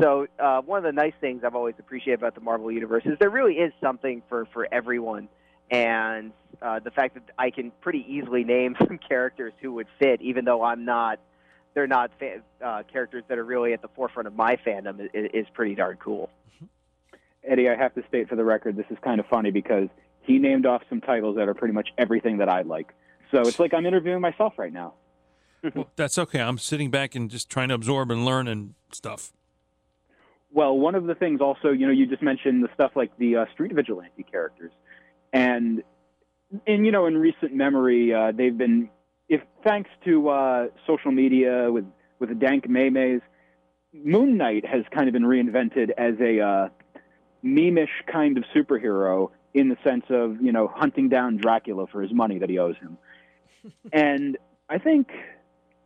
So 0.00 0.28
uh, 0.38 0.60
one 0.60 0.78
of 0.78 0.84
the 0.84 0.92
nice 0.92 1.14
things 1.20 1.42
I've 1.44 1.56
always 1.56 1.74
appreciated 1.80 2.20
about 2.20 2.36
the 2.36 2.40
Marvel 2.40 2.70
Universe 2.70 3.02
is 3.06 3.18
there 3.18 3.30
really 3.30 3.54
is 3.54 3.72
something 3.80 4.22
for, 4.28 4.46
for 4.52 4.68
everyone. 4.70 5.28
And 5.68 6.32
uh, 6.62 6.78
the 6.78 6.90
fact 6.90 7.14
that 7.14 7.24
I 7.38 7.50
can 7.50 7.72
pretty 7.80 8.04
easily 8.08 8.44
name 8.44 8.76
some 8.86 8.98
characters 8.98 9.52
who 9.60 9.72
would 9.74 9.88
fit, 9.98 10.20
even 10.20 10.44
though 10.44 10.62
I'm 10.62 10.84
not 10.84 11.18
they're 11.74 11.86
not 11.86 12.10
fa- 12.18 12.42
uh, 12.64 12.82
characters 12.92 13.22
that 13.28 13.38
are 13.38 13.44
really 13.44 13.72
at 13.72 13.80
the 13.80 13.88
forefront 13.88 14.26
of 14.26 14.34
my 14.34 14.56
fandom 14.56 15.00
is, 15.14 15.30
is 15.32 15.46
pretty 15.54 15.74
darn 15.74 15.96
cool. 15.98 16.28
Eddie, 17.44 17.68
I 17.68 17.76
have 17.76 17.94
to 17.94 18.02
state 18.08 18.28
for 18.28 18.36
the 18.36 18.44
record, 18.44 18.76
this 18.76 18.86
is 18.90 18.98
kind 19.02 19.20
of 19.20 19.26
funny 19.26 19.50
because 19.50 19.88
he 20.22 20.38
named 20.38 20.66
off 20.66 20.82
some 20.88 21.00
titles 21.00 21.36
that 21.36 21.48
are 21.48 21.54
pretty 21.54 21.72
much 21.72 21.88
everything 21.96 22.38
that 22.38 22.48
I 22.48 22.62
like. 22.62 22.92
So 23.30 23.42
it's 23.42 23.58
like 23.58 23.72
I'm 23.72 23.86
interviewing 23.86 24.20
myself 24.20 24.54
right 24.58 24.72
now. 24.72 24.94
well, 25.74 25.88
that's 25.96 26.18
okay. 26.18 26.40
I'm 26.40 26.58
sitting 26.58 26.90
back 26.90 27.14
and 27.14 27.30
just 27.30 27.48
trying 27.48 27.68
to 27.68 27.74
absorb 27.74 28.10
and 28.10 28.24
learn 28.24 28.48
and 28.48 28.74
stuff. 28.92 29.32
Well, 30.52 30.76
one 30.76 30.94
of 30.94 31.04
the 31.04 31.14
things 31.14 31.40
also, 31.40 31.70
you 31.70 31.86
know, 31.86 31.92
you 31.92 32.06
just 32.06 32.22
mentioned 32.22 32.64
the 32.64 32.68
stuff 32.74 32.92
like 32.96 33.16
the 33.18 33.36
uh, 33.36 33.44
street 33.52 33.72
vigilante 33.72 34.24
characters, 34.24 34.72
and 35.32 35.82
and 36.66 36.84
you 36.84 36.92
know, 36.92 37.06
in 37.06 37.16
recent 37.16 37.54
memory, 37.54 38.12
uh, 38.12 38.32
they've 38.32 38.56
been, 38.56 38.90
if 39.28 39.40
thanks 39.64 39.90
to 40.04 40.28
uh, 40.28 40.66
social 40.86 41.12
media 41.12 41.70
with 41.70 41.84
with 42.18 42.28
the 42.28 42.34
dank 42.34 42.68
maymays, 42.68 43.22
Moon 43.92 44.36
Knight 44.36 44.64
has 44.66 44.84
kind 44.94 45.08
of 45.08 45.12
been 45.12 45.24
reinvented 45.24 45.90
as 45.96 46.14
a 46.20 46.40
uh, 46.40 46.68
meme-ish 47.42 48.04
kind 48.12 48.36
of 48.36 48.44
superhero 48.54 49.30
in 49.54 49.68
the 49.68 49.76
sense 49.84 50.04
of 50.10 50.40
you 50.40 50.52
know 50.52 50.68
hunting 50.68 51.08
down 51.08 51.36
Dracula 51.36 51.86
for 51.86 52.02
his 52.02 52.12
money 52.12 52.38
that 52.38 52.50
he 52.50 52.58
owes 52.58 52.76
him, 52.76 52.98
and 53.92 54.36
I 54.68 54.78
think 54.78 55.08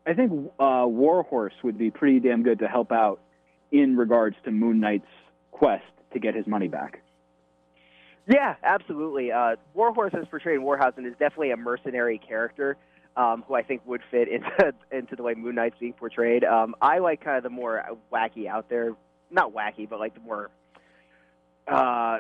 I 0.07 0.15
think 0.15 0.51
uh, 0.59 0.85
Warhorse 0.87 1.55
would 1.63 1.79
be 1.79 1.91
pretty 1.91 2.21
damn 2.21 2.43
good 2.43 2.59
to 2.61 2.69
help 2.69 2.93
out 2.93 3.21
in 3.71 3.97
regards 3.97 4.37
to 4.45 4.51
Moon 4.51 4.81
Knight's 4.81 5.07
quest 5.51 5.85
to 6.13 6.19
get 6.19 6.35
his 6.35 6.47
money 6.47 6.69
back. 6.69 7.04
Yeah, 8.27 8.55
absolutely. 8.63 9.33
Uh, 9.33 9.57
Warhorse, 9.75 10.15
as 10.15 10.27
portrayed 10.29 10.57
in 10.57 10.63
Warhausen, 10.63 11.07
is 11.07 11.13
definitely 11.19 11.51
a 11.51 11.57
mercenary 11.57 12.19
character 12.19 12.77
um, 13.17 13.45
who 13.47 13.55
I 13.55 13.63
think 13.63 13.83
would 13.87 14.01
fit 14.11 14.29
into 14.29 14.75
into 14.91 15.17
the 15.17 15.23
way 15.23 15.35
Moon 15.35 15.55
Knight's 15.55 15.77
being 15.79 15.93
portrayed. 15.93 16.45
Um, 16.45 16.75
I 16.81 16.99
like 16.99 17.23
kind 17.23 17.37
of 17.37 17.43
the 17.43 17.51
more 17.51 17.85
wacky 18.13 18.47
out 18.47 18.69
there, 18.69 18.93
not 19.31 19.53
wacky, 19.55 19.89
but 19.89 19.99
like 19.99 20.15
the 20.15 20.21
more 20.21 20.51
uh, 21.69 22.19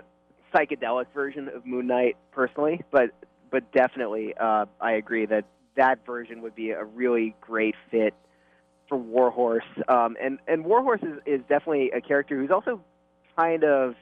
psychedelic 0.54 1.06
version 1.14 1.48
of 1.48 1.66
Moon 1.66 1.86
Knight, 1.86 2.16
personally. 2.32 2.82
But 2.90 3.10
but 3.50 3.70
definitely, 3.72 4.34
uh, 4.38 4.66
I 4.80 4.92
agree 4.92 5.26
that 5.26 5.44
that 5.76 6.04
version 6.06 6.42
would 6.42 6.54
be 6.54 6.70
a 6.70 6.84
really 6.84 7.34
great 7.40 7.74
fit 7.90 8.14
for 8.88 8.98
Warhorse. 8.98 9.64
Um, 9.88 10.16
and 10.22 10.38
and 10.46 10.64
Warhorse 10.64 11.02
is, 11.02 11.18
is 11.26 11.40
definitely 11.48 11.90
a 11.92 12.00
character 12.00 12.36
who's 12.38 12.50
also 12.50 12.80
kind 13.36 13.64
of 13.64 13.94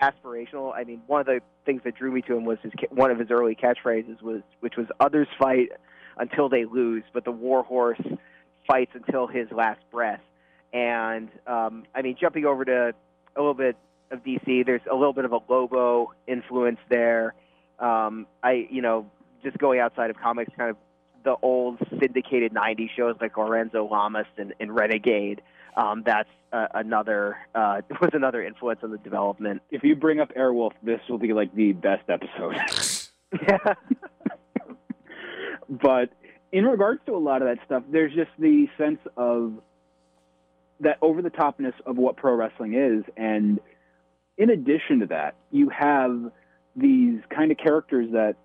aspirational. 0.00 0.72
I 0.74 0.84
mean, 0.84 1.02
one 1.06 1.20
of 1.20 1.26
the 1.26 1.40
things 1.64 1.82
that 1.84 1.96
drew 1.96 2.10
me 2.10 2.22
to 2.22 2.36
him 2.36 2.44
was 2.44 2.58
his 2.62 2.72
one 2.90 3.10
of 3.10 3.18
his 3.18 3.30
early 3.30 3.54
catchphrases 3.54 4.20
was 4.22 4.42
which 4.60 4.76
was 4.76 4.86
"Others 5.00 5.28
fight 5.38 5.70
until 6.16 6.48
they 6.48 6.64
lose, 6.64 7.04
but 7.12 7.24
the 7.24 7.32
Warhorse 7.32 8.00
fights 8.66 8.92
until 8.94 9.26
his 9.26 9.50
last 9.50 9.80
breath." 9.90 10.20
And 10.72 11.28
um, 11.46 11.84
I 11.94 12.02
mean, 12.02 12.16
jumping 12.20 12.44
over 12.44 12.64
to 12.64 12.94
a 13.36 13.40
little 13.40 13.54
bit 13.54 13.76
of 14.10 14.22
DC, 14.24 14.66
there's 14.66 14.82
a 14.90 14.94
little 14.94 15.12
bit 15.12 15.24
of 15.24 15.32
a 15.32 15.38
Lobo 15.48 16.12
influence 16.26 16.78
there. 16.88 17.34
Um, 17.78 18.26
I, 18.42 18.66
you 18.70 18.82
know, 18.82 19.10
just 19.42 19.58
going 19.58 19.80
outside 19.80 20.10
of 20.10 20.16
comics, 20.16 20.52
kind 20.56 20.70
of 20.70 20.76
the 21.24 21.36
old 21.42 21.78
syndicated 22.00 22.52
90s 22.52 22.90
shows 22.96 23.16
like 23.20 23.36
Lorenzo 23.36 23.88
Lamas 23.90 24.26
and, 24.36 24.54
and 24.60 24.74
Renegade. 24.74 25.42
Um, 25.76 26.02
that's 26.06 26.28
uh, 26.52 26.68
another 26.74 27.36
uh, 27.54 27.82
was 28.00 28.10
another 28.12 28.44
influence 28.44 28.80
on 28.82 28.90
the 28.90 28.98
development. 28.98 29.62
If 29.70 29.82
you 29.82 29.96
bring 29.96 30.20
up 30.20 30.32
Airwolf, 30.34 30.72
this 30.82 31.00
will 31.08 31.18
be 31.18 31.32
like 31.32 31.54
the 31.54 31.72
best 31.72 32.08
episode. 32.08 32.56
Yeah. 33.42 33.74
but 35.68 36.10
in 36.52 36.64
regards 36.64 37.00
to 37.06 37.16
a 37.16 37.18
lot 37.18 37.42
of 37.42 37.48
that 37.48 37.58
stuff, 37.66 37.82
there's 37.90 38.14
just 38.14 38.30
the 38.38 38.68
sense 38.78 39.00
of 39.16 39.54
that 40.80 40.98
over 41.02 41.22
the 41.22 41.30
topness 41.30 41.74
of 41.86 41.96
what 41.96 42.16
pro 42.16 42.34
wrestling 42.34 42.74
is. 42.74 43.04
And 43.16 43.60
in 44.36 44.50
addition 44.50 45.00
to 45.00 45.06
that, 45.06 45.34
you 45.50 45.68
have 45.70 46.30
these 46.76 47.20
kind 47.30 47.50
of 47.50 47.58
characters 47.58 48.10
that 48.12 48.36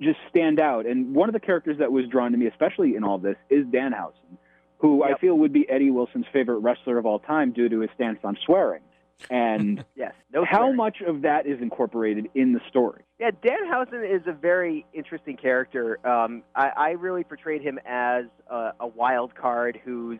just 0.00 0.18
stand 0.28 0.58
out. 0.58 0.86
And 0.86 1.14
one 1.14 1.28
of 1.28 1.32
the 1.32 1.40
characters 1.40 1.78
that 1.78 1.92
was 1.92 2.06
drawn 2.08 2.32
to 2.32 2.38
me, 2.38 2.46
especially 2.46 2.96
in 2.96 3.04
all 3.04 3.18
this, 3.18 3.36
is 3.50 3.64
Danhausen, 3.66 4.36
who 4.82 5.04
I 5.04 5.16
feel 5.16 5.38
would 5.38 5.52
be 5.52 5.64
Eddie 5.70 5.92
Wilson's 5.92 6.26
favorite 6.32 6.58
wrestler 6.58 6.98
of 6.98 7.06
all 7.06 7.20
time 7.20 7.52
due 7.52 7.68
to 7.68 7.80
his 7.80 7.90
stance 7.94 8.18
on 8.24 8.36
swearing. 8.44 8.82
And 9.30 9.84
yes, 9.94 10.12
no. 10.34 10.44
how 10.44 10.58
swearing. 10.58 10.76
much 10.76 10.96
of 11.06 11.22
that 11.22 11.46
is 11.46 11.60
incorporated 11.62 12.28
in 12.34 12.52
the 12.52 12.60
story? 12.68 13.04
Yeah, 13.20 13.30
Danhausen 13.30 14.04
is 14.04 14.22
a 14.26 14.32
very 14.32 14.84
interesting 14.92 15.36
character. 15.36 16.04
Um, 16.04 16.42
I, 16.56 16.70
I 16.76 16.90
really 16.90 17.22
portrayed 17.22 17.62
him 17.62 17.78
as 17.86 18.24
a, 18.50 18.72
a 18.80 18.86
wild 18.88 19.36
card 19.36 19.80
who's 19.84 20.18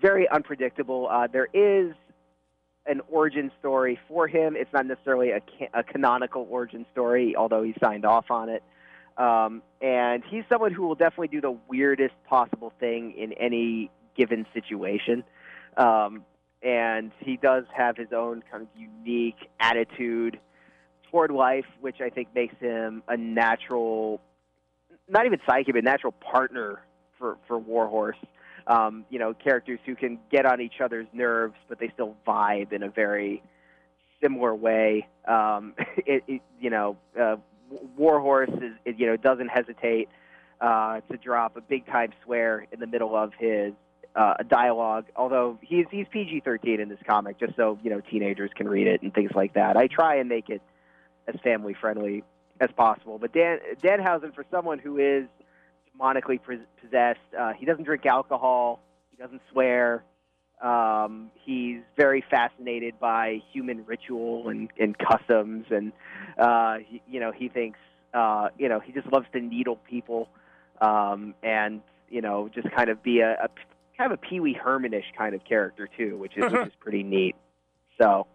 very 0.00 0.28
unpredictable. 0.28 1.08
Uh, 1.08 1.28
there 1.28 1.48
is 1.54 1.94
an 2.86 3.02
origin 3.08 3.52
story 3.60 4.00
for 4.08 4.26
him. 4.26 4.56
It's 4.56 4.72
not 4.72 4.86
necessarily 4.86 5.30
a, 5.30 5.38
ca- 5.38 5.70
a 5.72 5.84
canonical 5.84 6.48
origin 6.50 6.84
story, 6.90 7.36
although 7.36 7.62
he 7.62 7.72
signed 7.80 8.04
off 8.04 8.32
on 8.32 8.48
it. 8.48 8.64
Um, 9.16 9.62
and 9.80 10.22
he's 10.28 10.44
someone 10.48 10.72
who 10.72 10.86
will 10.86 10.94
definitely 10.94 11.28
do 11.28 11.40
the 11.40 11.56
weirdest 11.68 12.14
possible 12.28 12.72
thing 12.80 13.14
in 13.16 13.32
any 13.34 13.90
given 14.16 14.46
situation. 14.54 15.24
Um, 15.76 16.24
and 16.62 17.12
he 17.18 17.36
does 17.36 17.64
have 17.76 17.96
his 17.96 18.12
own 18.14 18.42
kind 18.50 18.62
of 18.62 18.68
unique 18.76 19.48
attitude 19.60 20.38
toward 21.10 21.30
life, 21.30 21.66
which 21.80 22.00
I 22.00 22.08
think 22.08 22.28
makes 22.34 22.54
him 22.58 23.02
a 23.08 23.16
natural, 23.16 24.20
not 25.08 25.26
even 25.26 25.40
psychic, 25.46 25.74
but 25.74 25.84
natural 25.84 26.12
partner 26.12 26.82
for, 27.18 27.36
for 27.46 27.58
Warhorse. 27.58 28.16
Um, 28.66 29.04
you 29.10 29.18
know, 29.18 29.34
characters 29.34 29.80
who 29.84 29.96
can 29.96 30.20
get 30.30 30.46
on 30.46 30.60
each 30.60 30.80
other's 30.82 31.08
nerves, 31.12 31.56
but 31.68 31.80
they 31.80 31.90
still 31.92 32.16
vibe 32.24 32.72
in 32.72 32.84
a 32.84 32.88
very 32.88 33.42
similar 34.22 34.54
way. 34.54 35.08
Um, 35.26 35.74
it, 35.96 36.22
it, 36.28 36.42
you 36.60 36.70
know, 36.70 36.96
uh, 37.20 37.36
Warhorse 37.96 38.50
is, 38.50 38.94
you 38.98 39.06
know, 39.06 39.16
doesn't 39.16 39.48
hesitate 39.48 40.08
uh, 40.60 41.00
to 41.10 41.16
drop 41.16 41.56
a 41.56 41.60
big 41.60 41.86
time 41.86 42.12
swear 42.24 42.66
in 42.72 42.80
the 42.80 42.86
middle 42.86 43.16
of 43.16 43.32
his 43.38 43.72
uh, 44.14 44.34
dialogue. 44.48 45.06
Although 45.16 45.58
he's 45.62 45.86
he's 45.90 46.06
PG-13 46.10 46.80
in 46.80 46.88
this 46.88 46.98
comic, 47.06 47.38
just 47.38 47.56
so 47.56 47.78
you 47.82 47.90
know 47.90 48.00
teenagers 48.00 48.50
can 48.54 48.68
read 48.68 48.86
it 48.86 49.02
and 49.02 49.12
things 49.12 49.30
like 49.34 49.54
that. 49.54 49.76
I 49.76 49.86
try 49.86 50.16
and 50.16 50.28
make 50.28 50.48
it 50.48 50.62
as 51.26 51.34
family 51.42 51.74
friendly 51.74 52.24
as 52.60 52.70
possible. 52.76 53.18
But 53.18 53.32
Dan 53.32 53.58
Danhausen, 53.82 54.34
for 54.34 54.44
someone 54.50 54.78
who 54.78 54.98
is 54.98 55.26
demonically 55.98 56.40
possessed, 56.80 57.20
uh, 57.38 57.52
he 57.52 57.66
doesn't 57.66 57.84
drink 57.84 58.06
alcohol, 58.06 58.80
he 59.10 59.16
doesn't 59.16 59.42
swear. 59.50 60.04
Um, 60.62 61.30
he's 61.44 61.80
very 61.96 62.24
fascinated 62.30 62.94
by 63.00 63.42
human 63.52 63.84
ritual 63.84 64.48
and, 64.48 64.70
and 64.78 64.96
customs, 64.96 65.66
and 65.70 65.92
uh, 66.38 66.76
he, 66.86 67.02
you 67.10 67.18
know 67.18 67.32
he 67.32 67.48
thinks 67.48 67.80
uh, 68.14 68.48
you 68.58 68.68
know 68.68 68.78
he 68.78 68.92
just 68.92 69.12
loves 69.12 69.26
to 69.32 69.40
needle 69.40 69.76
people, 69.90 70.28
um, 70.80 71.34
and 71.42 71.80
you 72.08 72.20
know 72.20 72.48
just 72.54 72.70
kind 72.76 72.90
of 72.90 73.02
be 73.02 73.20
a, 73.20 73.32
a 73.32 73.48
kind 73.98 74.12
of 74.12 74.18
a 74.18 74.28
Pee 74.28 74.38
Wee 74.38 74.54
Hermanish 74.54 75.06
kind 75.18 75.34
of 75.34 75.44
character 75.44 75.88
too, 75.98 76.16
which 76.16 76.36
is 76.36 76.44
which 76.52 76.66
is 76.68 76.72
pretty 76.78 77.02
neat. 77.02 77.34
So, 78.00 78.28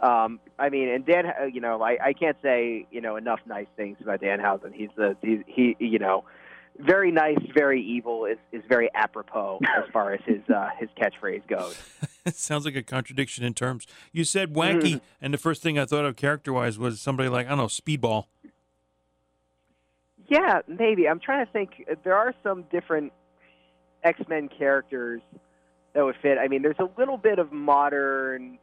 um, 0.00 0.40
I 0.58 0.68
mean, 0.68 0.90
and 0.90 1.06
Dan, 1.06 1.24
uh, 1.26 1.44
you 1.46 1.62
know, 1.62 1.82
I, 1.82 1.96
I 2.04 2.12
can't 2.12 2.36
say 2.42 2.86
you 2.90 3.00
know 3.00 3.16
enough 3.16 3.40
nice 3.46 3.66
things 3.76 3.96
about 4.02 4.20
Danhausen. 4.20 4.74
He's 4.74 4.90
the 4.94 5.16
he, 5.22 5.42
he 5.46 5.76
you 5.78 5.98
know 5.98 6.24
very 6.78 7.10
nice, 7.12 7.38
very 7.54 7.82
evil 7.82 8.24
is, 8.24 8.38
is 8.50 8.62
very 8.68 8.88
apropos 8.94 9.60
as 9.76 9.84
far 9.92 10.12
as 10.12 10.20
his 10.26 10.40
uh, 10.54 10.70
his 10.78 10.88
catchphrase 11.00 11.46
goes. 11.48 11.78
it 12.24 12.34
sounds 12.36 12.64
like 12.64 12.76
a 12.76 12.82
contradiction 12.82 13.44
in 13.44 13.54
terms. 13.54 13.86
You 14.12 14.24
said 14.24 14.54
wacky, 14.54 14.94
Mm. 14.94 15.00
and 15.20 15.34
the 15.34 15.38
first 15.38 15.62
thing 15.62 15.78
I 15.78 15.84
thought 15.84 16.04
of 16.04 16.16
character 16.16 16.52
wise 16.52 16.78
was 16.78 17.00
somebody 17.00 17.28
like 17.28 17.46
I 17.46 17.50
don't 17.50 17.58
know 17.58 17.66
Speedball. 17.66 18.24
Yeah, 20.28 20.60
maybe. 20.66 21.08
I'm 21.08 21.20
trying 21.20 21.44
to 21.44 21.52
think. 21.52 21.84
There 22.04 22.16
are 22.16 22.34
some 22.42 22.64
different 22.72 23.12
X 24.02 24.18
Men 24.28 24.48
characters 24.48 25.20
that 25.94 26.04
would 26.04 26.16
fit. 26.22 26.38
I 26.38 26.48
mean, 26.48 26.62
there's 26.62 26.78
a 26.78 26.88
little 26.98 27.18
bit 27.18 27.38
of 27.38 27.52
modern. 27.52 28.58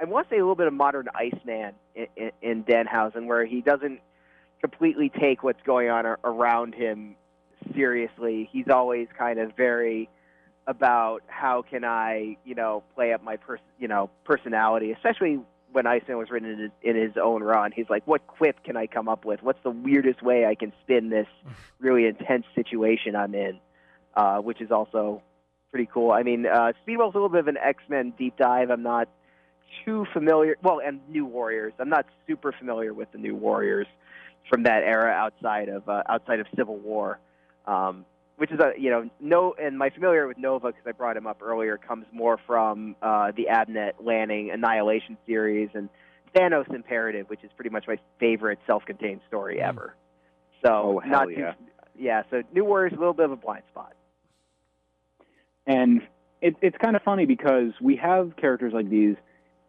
I 0.00 0.04
want 0.04 0.28
to 0.28 0.34
say 0.34 0.38
a 0.38 0.42
little 0.42 0.54
bit 0.54 0.66
of 0.66 0.72
modern 0.74 1.08
Iceman 1.14 1.72
in, 1.94 2.06
in, 2.16 2.30
in 2.42 2.64
Danhausen, 2.64 3.26
where 3.26 3.44
he 3.46 3.60
doesn't 3.60 4.00
completely 4.60 5.10
take 5.20 5.42
what's 5.42 5.62
going 5.62 5.88
on 5.88 6.06
around 6.24 6.74
him 6.74 7.16
seriously. 7.74 8.48
He's 8.52 8.68
always 8.68 9.08
kind 9.16 9.38
of 9.38 9.56
very 9.56 10.08
about 10.66 11.22
how 11.26 11.62
can 11.62 11.84
I, 11.84 12.36
you 12.44 12.54
know, 12.54 12.82
play 12.94 13.12
up 13.12 13.22
my 13.24 13.36
pers- 13.36 13.60
you 13.78 13.88
know, 13.88 14.10
personality, 14.24 14.92
especially 14.92 15.40
when 15.72 15.86
Iceman 15.86 16.18
was 16.18 16.30
written 16.30 16.50
in 16.50 16.58
his, 16.58 16.70
in 16.82 16.96
his 16.96 17.12
own 17.16 17.42
run. 17.42 17.72
He's 17.72 17.88
like, 17.88 18.06
what 18.06 18.26
quip 18.26 18.62
can 18.64 18.76
I 18.76 18.86
come 18.86 19.08
up 19.08 19.24
with? 19.24 19.42
What's 19.42 19.62
the 19.62 19.70
weirdest 19.70 20.22
way 20.22 20.44
I 20.44 20.54
can 20.54 20.72
spin 20.82 21.10
this 21.10 21.26
really 21.78 22.06
intense 22.06 22.44
situation 22.54 23.16
I'm 23.16 23.34
in? 23.34 23.58
Uh, 24.14 24.38
which 24.38 24.60
is 24.60 24.72
also 24.72 25.22
pretty 25.70 25.88
cool. 25.92 26.10
I 26.10 26.24
mean, 26.24 26.44
uh, 26.44 26.72
Speedball's 26.84 27.14
a 27.14 27.18
little 27.18 27.28
bit 27.28 27.40
of 27.40 27.48
an 27.48 27.56
X-Men 27.56 28.12
deep 28.18 28.36
dive. 28.36 28.70
I'm 28.70 28.82
not 28.82 29.08
too 29.84 30.04
familiar. 30.12 30.56
Well, 30.62 30.80
and 30.84 31.00
New 31.08 31.24
Warriors. 31.24 31.72
I'm 31.78 31.88
not 31.88 32.06
super 32.26 32.50
familiar 32.52 32.92
with 32.92 33.12
the 33.12 33.18
New 33.18 33.36
Warriors 33.36 33.86
from 34.48 34.64
that 34.64 34.82
era 34.82 35.10
outside 35.12 35.68
of 35.68 35.88
uh, 35.88 36.02
outside 36.08 36.40
of 36.40 36.46
Civil 36.56 36.76
War, 36.78 37.18
um, 37.66 38.04
which 38.36 38.50
is 38.50 38.58
a 38.60 38.72
you 38.78 38.90
know 38.90 39.08
no. 39.20 39.54
And 39.60 39.78
my 39.78 39.90
familiar 39.90 40.26
with 40.26 40.38
Nova 40.38 40.68
because 40.68 40.82
I 40.86 40.92
brought 40.92 41.16
him 41.16 41.26
up 41.26 41.42
earlier 41.42 41.76
comes 41.76 42.06
more 42.12 42.38
from 42.46 42.96
uh, 43.02 43.32
the 43.36 43.46
Abnett 43.50 43.92
Lanning 44.00 44.50
Annihilation 44.50 45.16
series 45.26 45.68
and 45.74 45.88
Thanos 46.34 46.72
Imperative, 46.74 47.28
which 47.28 47.44
is 47.44 47.50
pretty 47.56 47.70
much 47.70 47.86
my 47.86 47.98
favorite 48.18 48.58
self-contained 48.66 49.20
story 49.28 49.56
Mm. 49.58 49.68
ever. 49.68 49.94
So 50.64 50.72
Oh, 50.72 50.98
hell 51.00 51.10
not 51.26 51.30
yeah. 51.36 51.52
too, 51.52 51.58
yeah. 51.98 52.22
So 52.30 52.42
New 52.52 52.64
Warriors 52.64 52.92
a 52.94 52.98
little 52.98 53.14
bit 53.14 53.24
of 53.26 53.32
a 53.32 53.36
blind 53.36 53.62
spot. 53.70 53.94
And 55.66 56.02
it, 56.40 56.56
it's 56.62 56.76
kind 56.78 56.96
of 56.96 57.02
funny 57.02 57.26
because 57.26 57.72
we 57.80 57.96
have 57.96 58.34
characters 58.36 58.72
like 58.72 58.88
these 58.88 59.16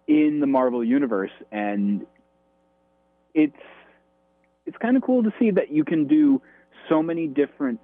in 0.08 0.40
the 0.40 0.48
Marvel 0.48 0.84
universe, 0.84 1.32
and 1.52 2.06
it's 3.34 3.56
it's 4.72 4.78
kind 4.78 4.96
of 4.96 5.04
cool 5.04 5.22
to 5.24 5.34
see 5.38 5.52
that 5.52 5.70
you 5.70 5.84
can 5.84 6.08
do 6.08 6.42
so 6.88 7.04
many 7.04 7.28
different 7.28 7.82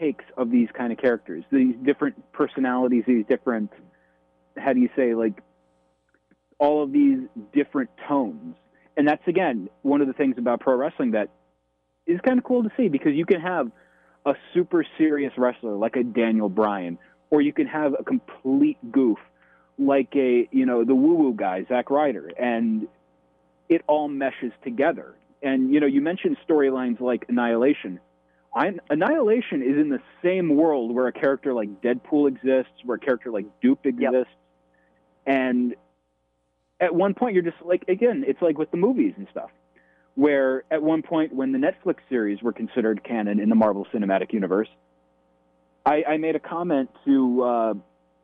takes 0.00 0.24
of 0.36 0.50
these 0.50 0.66
kind 0.76 0.92
of 0.92 0.98
characters, 0.98 1.44
these 1.52 1.76
different 1.84 2.32
personalities, 2.32 3.04
these 3.06 3.24
different 3.28 3.70
how 4.58 4.72
do 4.72 4.80
you 4.80 4.88
say 4.96 5.14
like 5.14 5.40
all 6.58 6.82
of 6.82 6.90
these 6.90 7.18
different 7.52 7.88
tones. 8.08 8.56
And 8.96 9.06
that's 9.06 9.22
again 9.28 9.68
one 9.82 10.00
of 10.00 10.08
the 10.08 10.12
things 10.12 10.34
about 10.36 10.58
pro 10.58 10.74
wrestling 10.74 11.12
that 11.12 11.28
is 12.04 12.20
kind 12.26 12.36
of 12.36 12.44
cool 12.44 12.64
to 12.64 12.70
see 12.76 12.88
because 12.88 13.12
you 13.14 13.26
can 13.26 13.40
have 13.40 13.70
a 14.26 14.34
super 14.54 14.84
serious 14.98 15.32
wrestler 15.38 15.76
like 15.76 15.94
a 15.94 16.02
Daniel 16.02 16.48
Bryan, 16.48 16.98
or 17.30 17.42
you 17.42 17.52
can 17.52 17.68
have 17.68 17.94
a 17.96 18.02
complete 18.02 18.78
goof 18.90 19.18
like 19.78 20.08
a 20.16 20.48
you 20.50 20.66
know 20.66 20.84
the 20.84 20.96
woo 20.96 21.14
woo 21.14 21.32
guy 21.32 21.64
Zack 21.68 21.90
Ryder, 21.90 22.32
and 22.36 22.88
it 23.68 23.82
all 23.86 24.08
meshes 24.08 24.50
together. 24.64 25.14
And 25.44 25.72
you 25.72 25.78
know 25.78 25.86
you 25.86 26.00
mentioned 26.00 26.36
storylines 26.48 27.00
like 27.00 27.26
Annihilation. 27.28 28.00
I, 28.56 28.72
Annihilation 28.88 29.62
is 29.62 29.76
in 29.76 29.88
the 29.90 30.00
same 30.22 30.56
world 30.56 30.94
where 30.94 31.06
a 31.06 31.12
character 31.12 31.52
like 31.52 31.82
Deadpool 31.82 32.28
exists, 32.28 32.72
where 32.84 32.96
a 32.96 33.00
character 33.00 33.30
like 33.30 33.46
Doop 33.62 33.84
exists, 33.84 34.32
and 35.26 35.74
at 36.80 36.94
one 36.94 37.14
point 37.14 37.34
you're 37.34 37.42
just 37.42 37.56
like 37.64 37.84
again 37.88 38.24
it's 38.26 38.42
like 38.42 38.58
with 38.58 38.70
the 38.70 38.76
movies 38.76 39.14
and 39.16 39.26
stuff 39.30 39.50
where 40.14 40.64
at 40.70 40.82
one 40.82 41.02
point 41.02 41.34
when 41.34 41.52
the 41.52 41.58
netflix 41.58 41.96
series 42.08 42.42
were 42.42 42.52
considered 42.52 43.02
canon 43.04 43.40
in 43.40 43.48
the 43.48 43.54
marvel 43.54 43.86
cinematic 43.92 44.32
universe 44.32 44.68
i, 45.86 46.02
I 46.06 46.16
made 46.16 46.36
a 46.36 46.40
comment 46.40 46.90
to 47.04 47.42
uh, 47.42 47.74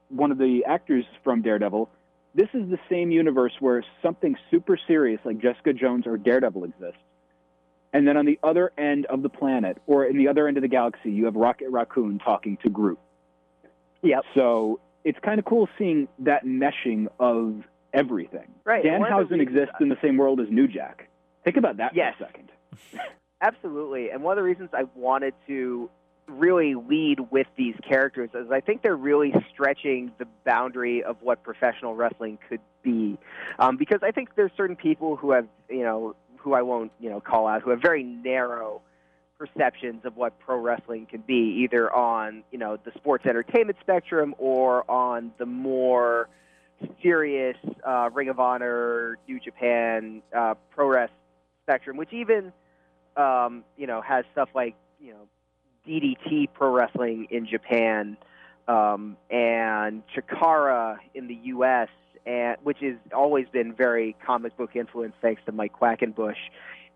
one 0.09 0.33
of 0.33 0.38
the 0.38 0.64
actors 0.66 1.04
from 1.22 1.42
daredevil. 1.42 1.88
This 2.35 2.48
is 2.54 2.68
the 2.70 2.78
same 2.88 3.11
universe 3.11 3.52
where 3.61 3.85
something 4.02 4.37
super 4.50 4.78
serious 4.87 5.20
like 5.24 5.38
jessica 5.38 5.72
jones 5.72 6.06
or 6.06 6.16
daredevil 6.16 6.64
exists 6.64 7.00
and 7.92 8.07
then 8.07 8.16
on 8.16 8.24
the 8.26 8.38
other 8.42 8.72
end 8.79 9.07
of 9.07 9.22
the 9.22 9.29
planet 9.29 9.79
or 9.87 10.05
in 10.05 10.16
the 10.16 10.29
other 10.29 10.46
end 10.48 10.57
of 10.57 10.62
the 10.62 10.68
galaxy 10.68 11.11
you 11.11 11.24
have 11.24 11.35
rocket 11.35 11.68
raccoon 11.70 12.18
talking 12.18 12.57
to 12.62 12.70
groot 12.70 12.98
Yep. 14.03 14.24
so 14.35 14.81
it's 15.05 15.18
kind 15.20 15.38
of 15.38 15.44
cool 15.44 15.68
seeing 15.79 16.09
that 16.20 16.44
meshing 16.44 17.07
of 17.18 17.62
everything. 17.92 18.53
Right, 18.64 18.85
and 18.85 19.00
one 19.00 19.12
of 19.12 19.29
the 19.29 19.35
Danhausen 19.35 19.40
exists 19.40 19.74
in 19.81 19.88
the 19.88 19.96
same 20.03 20.16
world 20.16 20.40
as 20.40 20.46
New 20.50 20.68
Jack. 20.68 21.09
Think 21.44 21.57
about 21.57 21.79
that 21.79 21.94
Yes. 21.94 22.14
for 22.18 22.24
a 22.24 22.26
second. 22.26 22.48
Absolutely. 23.40 24.11
And 24.11 24.22
one 24.22 24.37
of 24.37 24.42
the 24.42 24.46
reasons 24.48 24.70
I 24.74 24.85
wanted 24.94 25.35
to 25.46 25.88
really 26.29 26.74
lead 26.74 27.20
with 27.31 27.46
these 27.57 27.74
characters 27.83 28.31
is 28.35 28.50
I 28.50 28.61
think 28.61 28.83
they're 28.83 28.94
really 28.94 29.33
stretching 29.53 30.12
the 30.18 30.26
boundary 30.44 31.03
of 31.03 31.16
what 31.22 31.42
professional 31.42 31.94
wrestling 31.94 32.38
could 32.48 32.61
be. 32.83 33.18
Um, 33.59 33.76
because 33.76 34.00
I 34.03 34.11
think 34.11 34.35
there's 34.37 34.53
certain 34.57 34.76
people 34.76 35.16
who 35.16 35.33
have, 35.33 35.46
you 35.68 35.83
know, 35.83 36.14
who 36.42 36.55
I 36.55 36.62
won't, 36.62 36.92
you 36.98 37.11
know, 37.11 37.20
call 37.20 37.46
out, 37.46 37.62
who 37.62 37.70
have 37.70 37.81
very 37.81 38.03
narrow 38.03 38.81
perceptions 39.38 40.05
of 40.05 40.16
what 40.16 40.38
pro 40.38 40.59
wrestling 40.59 41.07
can 41.07 41.22
be, 41.26 41.62
either 41.64 41.92
on, 41.92 42.42
you 42.50 42.59
know, 42.59 42.76
the 42.76 42.92
sports 42.96 43.24
entertainment 43.26 43.79
spectrum 43.81 44.35
or 44.38 44.90
on 44.90 45.33
the 45.38 45.46
more 45.46 46.29
serious 47.03 47.57
uh, 47.87 48.11
Ring 48.12 48.29
of 48.29 48.40
Honor, 48.40 49.18
New 49.29 49.40
Japan, 49.40 50.22
uh, 50.37 50.55
pro 50.70 50.88
wrestling 50.88 51.16
spectrum, 51.64 51.96
which 51.96 52.12
even 52.12 52.53
um, 53.16 53.64
you 53.76 53.87
know 53.87 54.00
has 54.00 54.24
stuff 54.33 54.48
like 54.55 54.74
you 55.00 55.12
know 55.12 55.29
DDT 55.87 56.48
pro 56.53 56.70
wrestling 56.70 57.29
in 57.31 57.46
Japan 57.46 58.16
um, 58.68 59.16
and 59.31 60.03
Chikara 60.14 60.98
in 61.14 61.26
the 61.26 61.38
U.S. 61.44 61.88
and 62.26 62.56
which 62.62 62.78
has 62.80 62.96
always 63.14 63.46
been 63.52 63.72
very 63.72 64.16
comic 64.24 64.56
book 64.56 64.70
influenced, 64.74 65.16
thanks 65.22 65.42
to 65.46 65.52
Mike 65.52 65.72
Quackenbush. 65.78 66.37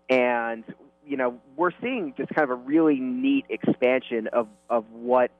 And 0.09 0.63
you 1.05 1.17
know, 1.17 1.39
we're 1.55 1.71
seeing 1.81 2.13
just 2.17 2.33
kind 2.33 2.43
of 2.43 2.49
a 2.49 2.61
really 2.61 2.99
neat 2.99 3.45
expansion 3.49 4.27
of 4.27 4.47
of 4.69 4.85
what 4.91 5.31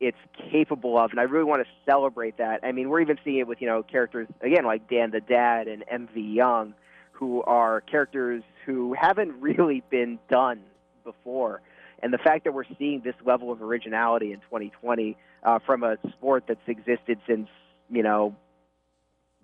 it's 0.00 0.18
capable 0.50 0.96
of, 0.96 1.10
and 1.10 1.18
I 1.18 1.24
really 1.24 1.44
want 1.44 1.62
to 1.62 1.68
celebrate 1.90 2.38
that. 2.38 2.60
I 2.62 2.72
mean, 2.72 2.88
we're 2.88 3.00
even 3.00 3.18
seeing 3.24 3.38
it 3.38 3.46
with 3.46 3.60
you 3.60 3.66
know 3.66 3.82
characters 3.82 4.28
again 4.40 4.64
like 4.64 4.88
Dan 4.88 5.10
the 5.10 5.20
Dad 5.20 5.68
and 5.68 5.84
MV 5.86 6.34
Young, 6.34 6.74
who 7.12 7.42
are 7.42 7.80
characters 7.80 8.42
who 8.66 8.94
haven't 8.94 9.32
really 9.40 9.82
been 9.90 10.18
done 10.30 10.60
before. 11.04 11.62
And 12.00 12.12
the 12.12 12.18
fact 12.18 12.44
that 12.44 12.54
we're 12.54 12.62
seeing 12.78 13.00
this 13.00 13.16
level 13.24 13.50
of 13.50 13.60
originality 13.60 14.32
in 14.32 14.38
2020 14.42 15.16
uh, 15.42 15.58
from 15.66 15.82
a 15.82 15.96
sport 16.12 16.44
that's 16.46 16.60
existed 16.68 17.18
since 17.26 17.48
you 17.90 18.02
know, 18.02 18.36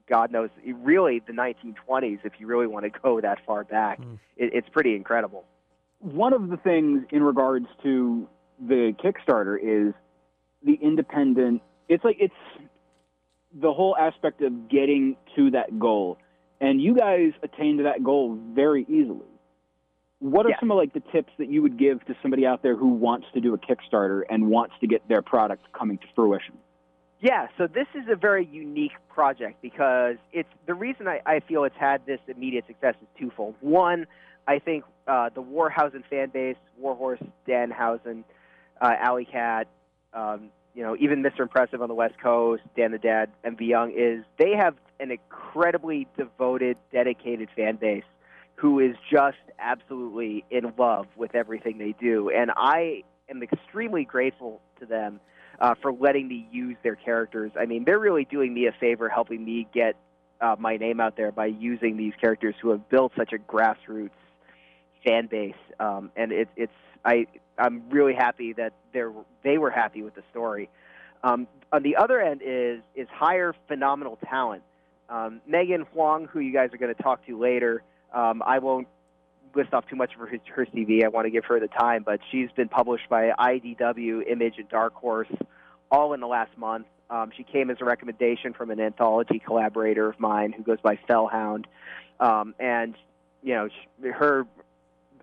God 0.08 0.30
knows, 0.30 0.50
really 0.82 1.22
the 1.26 1.32
1920s. 1.32 2.20
If 2.24 2.34
you 2.38 2.46
really 2.46 2.66
want 2.66 2.84
to 2.84 3.00
go 3.00 3.20
that 3.20 3.38
far 3.46 3.64
back, 3.64 4.00
mm. 4.00 4.18
it, 4.36 4.50
it's 4.52 4.68
pretty 4.68 4.94
incredible. 4.94 5.44
One 6.00 6.32
of 6.32 6.48
the 6.48 6.58
things 6.58 7.04
in 7.10 7.22
regards 7.22 7.66
to 7.82 8.28
the 8.60 8.94
Kickstarter 9.02 9.56
is 9.56 9.94
the 10.62 10.74
independent. 10.74 11.62
It's 11.88 12.04
like 12.04 12.16
it's 12.20 12.34
the 13.58 13.72
whole 13.72 13.96
aspect 13.96 14.42
of 14.42 14.68
getting 14.68 15.16
to 15.36 15.50
that 15.52 15.78
goal, 15.78 16.18
and 16.60 16.80
you 16.80 16.94
guys 16.94 17.32
attained 17.42 17.84
that 17.84 18.02
goal 18.02 18.38
very 18.54 18.84
easily. 18.88 19.26
What 20.18 20.46
are 20.46 20.50
yeah. 20.50 20.60
some 20.60 20.70
of 20.70 20.76
like 20.76 20.92
the 20.92 21.02
tips 21.12 21.32
that 21.38 21.50
you 21.50 21.62
would 21.62 21.78
give 21.78 22.04
to 22.06 22.14
somebody 22.22 22.46
out 22.46 22.62
there 22.62 22.76
who 22.76 22.88
wants 22.88 23.26
to 23.34 23.40
do 23.40 23.54
a 23.54 23.58
Kickstarter 23.58 24.22
and 24.28 24.48
wants 24.48 24.74
to 24.80 24.86
get 24.86 25.06
their 25.08 25.22
product 25.22 25.72
coming 25.72 25.98
to 25.98 26.04
fruition? 26.14 26.54
Yeah, 27.24 27.46
so 27.56 27.66
this 27.66 27.86
is 27.94 28.04
a 28.12 28.16
very 28.16 28.44
unique 28.44 28.92
project 29.08 29.62
because 29.62 30.16
it's 30.34 30.50
the 30.66 30.74
reason 30.74 31.08
I, 31.08 31.22
I 31.24 31.40
feel 31.40 31.64
it's 31.64 31.74
had 31.74 32.04
this 32.04 32.20
immediate 32.28 32.66
success 32.66 32.96
is 33.00 33.08
twofold. 33.18 33.54
One, 33.62 34.06
I 34.46 34.58
think 34.58 34.84
uh, 35.08 35.30
the 35.34 35.42
Warhausen 35.42 36.04
fan 36.10 36.28
base, 36.28 36.58
Warhorse, 36.78 37.22
Danhausen, 37.48 38.24
uh, 38.78 38.90
Alley 39.00 39.24
Cat, 39.24 39.68
um, 40.12 40.50
you 40.74 40.82
know, 40.82 40.98
even 41.00 41.22
Mr. 41.22 41.40
Impressive 41.40 41.80
on 41.80 41.88
the 41.88 41.94
West 41.94 42.16
Coast, 42.22 42.62
Dan 42.76 42.92
the 42.92 42.98
Dad, 42.98 43.30
MV 43.42 43.58
Young, 43.62 43.94
is 43.96 44.22
they 44.38 44.52
have 44.54 44.74
an 45.00 45.10
incredibly 45.10 46.06
devoted, 46.18 46.76
dedicated 46.92 47.48
fan 47.56 47.76
base 47.76 48.04
who 48.56 48.80
is 48.80 48.96
just 49.10 49.38
absolutely 49.58 50.44
in 50.50 50.74
love 50.76 51.06
with 51.16 51.34
everything 51.34 51.78
they 51.78 51.94
do. 51.98 52.28
And 52.28 52.50
I 52.54 53.02
am 53.30 53.42
extremely 53.42 54.04
grateful 54.04 54.60
to 54.78 54.84
them 54.84 55.20
uh, 55.60 55.74
for 55.80 55.92
letting 55.92 56.28
me 56.28 56.46
use 56.50 56.76
their 56.82 56.96
characters. 56.96 57.52
I 57.58 57.66
mean, 57.66 57.84
they're 57.84 57.98
really 57.98 58.24
doing 58.24 58.52
me 58.52 58.66
a 58.66 58.72
favor, 58.72 59.08
helping 59.08 59.44
me 59.44 59.66
get 59.72 59.96
uh, 60.40 60.56
my 60.58 60.76
name 60.76 61.00
out 61.00 61.16
there 61.16 61.32
by 61.32 61.46
using 61.46 61.96
these 61.96 62.12
characters 62.20 62.54
who 62.60 62.70
have 62.70 62.88
built 62.88 63.12
such 63.16 63.32
a 63.32 63.38
grassroots 63.38 64.10
fan 65.04 65.26
base. 65.26 65.54
Um, 65.78 66.10
and 66.16 66.32
it, 66.32 66.48
it's 66.56 66.72
I 67.04 67.26
I'm 67.58 67.88
really 67.90 68.14
happy 68.14 68.52
that 68.54 68.72
they're 68.92 69.12
they 69.42 69.58
were 69.58 69.70
happy 69.70 70.02
with 70.02 70.14
the 70.14 70.22
story. 70.30 70.68
Um, 71.22 71.46
on 71.72 71.82
the 71.82 71.96
other 71.96 72.20
end 72.20 72.42
is 72.44 72.80
is 72.94 73.08
hire 73.10 73.54
phenomenal 73.68 74.18
talent. 74.28 74.62
Um, 75.08 75.40
Megan 75.46 75.82
Huang, 75.92 76.26
who 76.26 76.40
you 76.40 76.52
guys 76.52 76.70
are 76.72 76.78
going 76.78 76.94
to 76.94 77.02
talk 77.02 77.26
to 77.26 77.38
later, 77.38 77.82
um, 78.12 78.42
I 78.44 78.58
won't 78.58 78.88
list 79.56 79.72
off 79.72 79.86
too 79.88 79.96
much 79.96 80.14
of 80.14 80.20
her, 80.20 80.26
her 80.54 80.66
CV. 80.66 81.04
I 81.04 81.08
want 81.08 81.26
to 81.26 81.30
give 81.30 81.44
her 81.46 81.60
the 81.60 81.68
time, 81.68 82.02
but 82.04 82.20
she's 82.30 82.50
been 82.52 82.68
published 82.68 83.08
by 83.08 83.32
IDW, 83.38 84.30
Image, 84.30 84.54
and 84.58 84.68
Dark 84.68 84.94
Horse 84.94 85.28
all 85.90 86.12
in 86.12 86.20
the 86.20 86.26
last 86.26 86.56
month. 86.56 86.86
Um, 87.10 87.30
she 87.36 87.44
came 87.44 87.70
as 87.70 87.76
a 87.80 87.84
recommendation 87.84 88.54
from 88.54 88.70
an 88.70 88.80
anthology 88.80 89.38
collaborator 89.38 90.08
of 90.08 90.18
mine 90.18 90.52
who 90.52 90.62
goes 90.62 90.80
by 90.82 90.98
Fellhound, 91.06 91.66
um, 92.18 92.54
and 92.58 92.94
you 93.42 93.54
know 93.54 93.68
she, 93.68 94.08
her. 94.08 94.46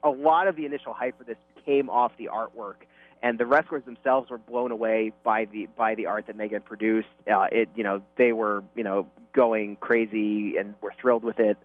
A 0.04 0.10
lot 0.10 0.48
of 0.48 0.56
the 0.56 0.66
initial 0.66 0.94
hype 0.94 1.18
for 1.18 1.24
this 1.24 1.38
came 1.66 1.90
off 1.90 2.12
the 2.18 2.30
artwork, 2.34 2.88
and 3.22 3.38
the 3.38 3.46
wrestlers 3.46 3.84
themselves 3.86 4.30
were 4.30 4.38
blown 4.38 4.72
away 4.72 5.12
by 5.24 5.46
the 5.46 5.68
by 5.76 5.96
the 5.96 6.06
art 6.06 6.28
that 6.28 6.36
Megan 6.36 6.62
produced. 6.62 7.10
Uh, 7.32 7.48
it 7.52 7.70
you 7.76 7.84
know 7.84 8.02
they 8.16 8.32
were 8.32 8.64
you 8.76 8.84
know 8.84 9.08
going 9.34 9.76
crazy 9.78 10.58
and 10.58 10.76
were 10.82 10.94
thrilled 11.00 11.24
with 11.24 11.40
it 11.40 11.58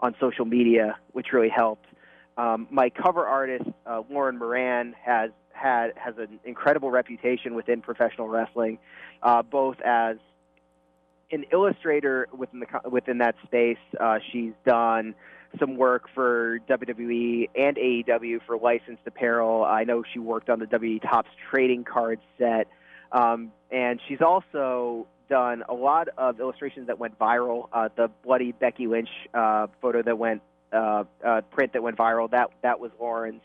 on 0.00 0.14
social 0.20 0.44
media, 0.44 0.96
which 1.12 1.32
really 1.32 1.48
helped. 1.48 1.86
Um, 2.36 2.66
my 2.70 2.90
cover 2.90 3.26
artist, 3.26 3.68
uh, 3.86 4.02
Lauren 4.10 4.38
Moran, 4.38 4.94
has 5.02 5.30
had 5.52 5.92
has 5.96 6.14
an 6.18 6.40
incredible 6.44 6.90
reputation 6.90 7.54
within 7.54 7.82
professional 7.82 8.28
wrestling, 8.28 8.78
uh, 9.22 9.42
both 9.42 9.80
as 9.82 10.16
an 11.30 11.44
illustrator 11.52 12.28
within 12.36 12.60
the 12.60 12.90
within 12.90 13.18
that 13.18 13.34
space. 13.44 13.78
Uh, 13.98 14.18
she's 14.30 14.52
done 14.64 15.14
some 15.58 15.76
work 15.76 16.08
for 16.14 16.60
WWE 16.68 17.50
and 17.54 17.76
AEW 17.76 18.40
for 18.46 18.56
licensed 18.56 19.02
apparel. 19.06 19.64
I 19.64 19.84
know 19.84 20.02
she 20.12 20.18
worked 20.18 20.48
on 20.48 20.58
the 20.58 20.66
WWE 20.66 21.02
Topps 21.02 21.30
trading 21.50 21.84
card 21.84 22.20
set, 22.38 22.68
um, 23.12 23.52
and 23.70 24.00
she's 24.08 24.22
also 24.22 25.06
done 25.28 25.62
a 25.68 25.74
lot 25.74 26.08
of 26.16 26.40
illustrations 26.40 26.86
that 26.86 26.98
went 26.98 27.18
viral. 27.18 27.68
Uh, 27.72 27.88
the 27.96 28.10
bloody 28.24 28.52
Becky 28.52 28.86
Lynch 28.86 29.08
uh, 29.34 29.66
photo 29.80 30.02
that 30.02 30.18
went 30.18 30.42
uh, 30.72 31.04
uh, 31.24 31.40
print 31.50 31.72
that 31.74 31.82
went 31.82 31.96
viral. 31.96 32.30
That 32.30 32.50
that 32.62 32.80
was 32.80 32.90
Lauren's. 33.00 33.42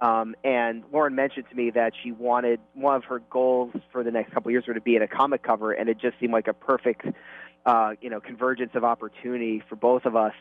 Um, 0.00 0.36
and 0.44 0.84
Lauren 0.92 1.14
mentioned 1.16 1.46
to 1.50 1.56
me 1.56 1.70
that 1.70 1.92
she 2.02 2.12
wanted 2.12 2.60
one 2.74 2.94
of 2.94 3.04
her 3.04 3.18
goals 3.30 3.72
for 3.90 4.04
the 4.04 4.12
next 4.12 4.32
couple 4.32 4.48
of 4.48 4.52
years 4.52 4.64
were 4.68 4.74
to 4.74 4.80
be 4.80 4.94
in 4.94 5.02
a 5.02 5.08
comic 5.08 5.42
cover, 5.42 5.72
and 5.72 5.88
it 5.88 5.98
just 5.98 6.18
seemed 6.20 6.32
like 6.32 6.46
a 6.46 6.52
perfect, 6.52 7.04
uh, 7.66 7.90
you 8.00 8.08
know, 8.08 8.20
convergence 8.20 8.70
of 8.74 8.84
opportunity 8.84 9.60
for 9.68 9.74
both 9.74 10.04
of 10.04 10.14
us. 10.14 10.34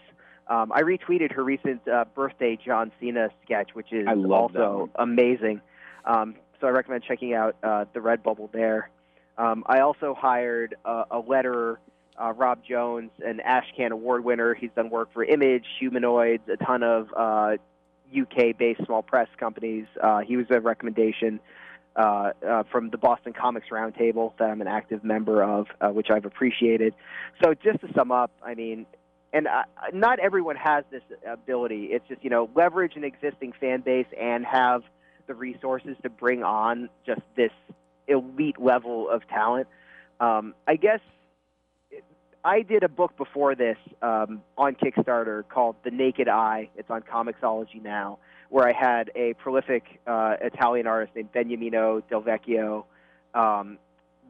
Um, 0.47 0.71
I 0.71 0.81
retweeted 0.83 1.33
her 1.33 1.43
recent 1.43 1.87
uh, 1.87 2.05
birthday 2.13 2.57
John 2.63 2.91
Cena 2.99 3.29
sketch, 3.43 3.71
which 3.73 3.91
is 3.91 4.07
also 4.07 4.89
amazing. 4.95 5.61
Um, 6.05 6.35
so 6.61 6.67
I 6.67 6.69
recommend 6.69 7.03
checking 7.03 7.33
out 7.33 7.55
uh, 7.63 7.85
the 7.93 7.99
Redbubble 7.99 8.51
there. 8.51 8.89
Um, 9.37 9.63
I 9.67 9.79
also 9.79 10.15
hired 10.17 10.75
a, 10.85 11.03
a 11.11 11.21
letterer 11.21 11.77
uh, 12.17 12.33
Rob 12.33 12.59
Jones, 12.67 13.11
an 13.25 13.41
Ashcan 13.45 13.91
Award 13.91 14.23
winner. 14.23 14.53
He's 14.53 14.71
done 14.75 14.89
work 14.89 15.09
for 15.13 15.23
Image, 15.23 15.65
Humanoids, 15.79 16.43
a 16.51 16.57
ton 16.57 16.83
of 16.83 17.07
uh, 17.15 17.57
UK-based 18.15 18.85
small 18.85 19.01
press 19.01 19.27
companies. 19.39 19.85
Uh, 20.01 20.19
he 20.19 20.37
was 20.37 20.47
a 20.49 20.59
recommendation 20.59 21.39
uh, 21.95 22.31
uh, 22.47 22.63
from 22.71 22.89
the 22.89 22.97
Boston 22.97 23.33
Comics 23.33 23.67
Roundtable 23.71 24.33
that 24.37 24.49
I'm 24.49 24.61
an 24.61 24.67
active 24.67 25.03
member 25.03 25.43
of, 25.43 25.67
uh, 25.81 25.89
which 25.89 26.09
I've 26.09 26.25
appreciated. 26.25 26.93
So 27.43 27.53
just 27.53 27.81
to 27.81 27.91
sum 27.93 28.11
up, 28.11 28.31
I 28.43 28.55
mean, 28.55 28.85
and 29.33 29.47
not 29.93 30.19
everyone 30.19 30.55
has 30.55 30.85
this 30.89 31.01
ability. 31.27 31.89
It's 31.91 32.07
just 32.07 32.23
you 32.23 32.29
know 32.29 32.49
leverage 32.55 32.93
an 32.95 33.03
existing 33.03 33.53
fan 33.59 33.81
base 33.81 34.07
and 34.19 34.45
have 34.45 34.83
the 35.27 35.33
resources 35.33 35.97
to 36.03 36.09
bring 36.09 36.43
on 36.43 36.89
just 37.05 37.21
this 37.35 37.51
elite 38.07 38.59
level 38.59 39.09
of 39.09 39.27
talent. 39.27 39.67
Um, 40.19 40.55
I 40.65 40.77
guess 40.77 41.01
I 42.43 42.61
did 42.61 42.83
a 42.83 42.89
book 42.89 43.17
before 43.17 43.55
this 43.55 43.77
um, 44.01 44.41
on 44.57 44.75
Kickstarter 44.75 45.47
called 45.47 45.75
The 45.83 45.91
Naked 45.91 46.27
Eye. 46.27 46.69
It's 46.75 46.89
on 46.89 47.01
Comixology 47.01 47.81
now, 47.81 48.19
where 48.49 48.67
I 48.67 48.73
had 48.73 49.11
a 49.15 49.33
prolific 49.33 49.99
uh, 50.05 50.35
Italian 50.41 50.87
artist 50.87 51.15
named 51.15 51.31
Beniamino 51.33 52.03
Del 52.09 52.21
Vecchio, 52.21 52.85
um, 53.33 53.77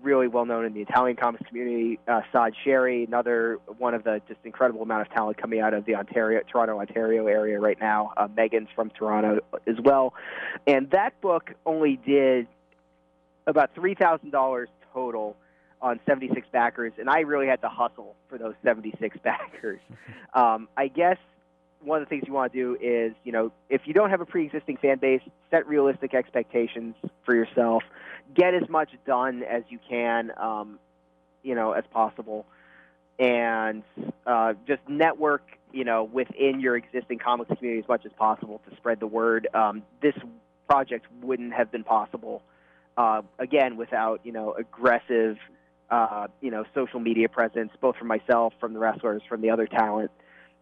really 0.02 0.28
well 0.28 0.46
known 0.46 0.66
in 0.66 0.74
the 0.74 0.82
Italian 0.82 1.18
comics 1.18 1.48
community. 1.48 2.00
Uh, 2.08 2.22
Saad 2.32 2.54
Sherry, 2.64 3.04
another 3.04 3.60
one 3.78 3.94
of 3.94 4.04
the 4.04 4.22
just 4.28 4.40
incredible 4.44 4.82
amount 4.82 5.02
of 5.02 5.14
talent 5.14 5.38
coming 5.38 5.60
out 5.60 5.74
of 5.74 5.86
the 5.86 5.96
Ontario, 5.96 6.42
Toronto, 6.52 6.80
Ontario 6.80 7.28
area 7.28 7.60
right 7.60 7.80
now. 7.80 8.14
Uh, 8.16 8.28
Megan's 8.36 8.70
from 8.76 8.90
Toronto 8.92 9.40
as 9.68 9.76
well, 9.84 10.14
and 10.66 10.90
that 10.92 11.20
book 11.22 11.54
only 11.66 11.98
did 12.06 12.48
about 13.48 13.74
three 13.76 13.96
thousand 13.96 14.32
dollars 14.32 14.70
total 14.94 15.36
on 15.82 16.00
76 16.06 16.48
backers, 16.52 16.94
and 16.98 17.10
I 17.10 17.20
really 17.20 17.48
had 17.48 17.62
to 17.62 17.70
hustle 17.70 18.16
for 18.30 18.38
those 18.38 18.56
76 18.64 19.18
backers. 19.24 19.80
Um, 20.34 20.68
I 20.76 20.88
guess 20.88 21.18
one 21.82 22.02
of 22.02 22.08
the 22.08 22.10
things 22.10 22.24
you 22.28 22.34
want 22.34 22.52
to 22.52 22.58
do 22.58 22.78
is, 22.82 23.14
you 23.24 23.32
know, 23.32 23.52
if 23.70 23.82
you 23.86 23.94
don't 23.94 24.10
have 24.10 24.22
a 24.22 24.26
pre-existing 24.26 24.78
fan 24.78 24.98
base, 24.98 25.22
set 25.52 25.68
realistic 25.68 26.14
expectations 26.14 26.96
for 27.24 27.36
yourself. 27.36 27.84
Get 28.34 28.54
as 28.54 28.68
much 28.68 28.90
done 29.06 29.44
as 29.44 29.64
you 29.70 29.80
can, 29.88 30.32
um, 30.38 30.80
you 31.44 31.56
know, 31.56 31.72
as 31.72 31.86
possible, 31.92 32.46
and 33.20 33.84
uh, 34.26 34.54
just 34.68 34.82
network, 34.88 35.44
you 35.72 35.84
know, 35.84 36.04
within 36.04 36.60
your 36.60 36.76
existing 36.76 37.20
comics 37.20 37.52
community 37.56 37.82
as 37.82 37.88
much 37.88 38.06
as 38.06 38.12
possible 38.14 38.62
to 38.70 38.76
spread 38.76 39.00
the 39.00 39.08
word. 39.08 39.48
Um, 39.54 39.84
this 40.02 40.16
project 40.68 41.06
wouldn't 41.22 41.54
have 41.54 41.72
been 41.72 41.86
possible, 41.86 42.42
uh, 42.98 43.22
again, 43.40 43.78
without 43.78 44.20
you 44.26 44.34
know 44.34 44.54
aggressive 44.54 45.38
uh, 45.90 46.28
you 46.42 46.52
know, 46.52 46.66
social 46.74 47.00
media 47.00 47.30
presence, 47.30 47.72
both 47.80 47.96
from 47.96 48.08
myself, 48.08 48.54
from 48.60 48.74
the 48.74 48.80
wrestlers, 48.80 49.22
from 49.28 49.42
the 49.42 49.50
other 49.50 49.68
talent, 49.68 50.12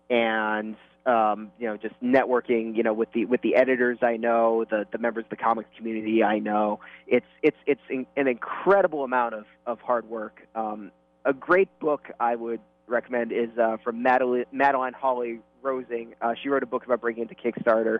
and 0.09 0.75
um, 1.05 1.51
you 1.59 1.67
know, 1.67 1.77
just 1.77 1.93
networking, 2.01 2.75
you 2.75 2.83
know, 2.83 2.93
with 2.93 3.11
the 3.13 3.25
with 3.25 3.41
the 3.41 3.55
editors 3.55 3.99
I 4.01 4.17
know, 4.17 4.65
the 4.69 4.85
the 4.91 4.97
members 4.97 5.25
of 5.25 5.29
the 5.29 5.35
comics 5.35 5.69
community 5.77 6.23
I 6.23 6.39
know. 6.39 6.79
It's 7.07 7.25
it's 7.43 7.57
it's 7.65 7.81
in, 7.89 8.07
an 8.17 8.27
incredible 8.27 9.03
amount 9.03 9.35
of 9.35 9.45
of 9.65 9.79
hard 9.81 10.09
work. 10.09 10.41
Um, 10.55 10.91
a 11.25 11.33
great 11.33 11.69
book 11.79 12.09
I 12.19 12.35
would 12.35 12.59
recommend 12.87 13.31
is 13.31 13.49
uh, 13.59 13.77
from 13.83 14.01
Madeline, 14.01 14.45
Madeline 14.51 14.93
Holly 14.93 15.39
Rosing. 15.61 16.13
Uh, 16.21 16.33
she 16.41 16.49
wrote 16.49 16.63
a 16.63 16.67
book 16.67 16.85
about 16.85 17.01
breaking 17.01 17.23
into 17.23 17.35
Kickstarter. 17.35 17.99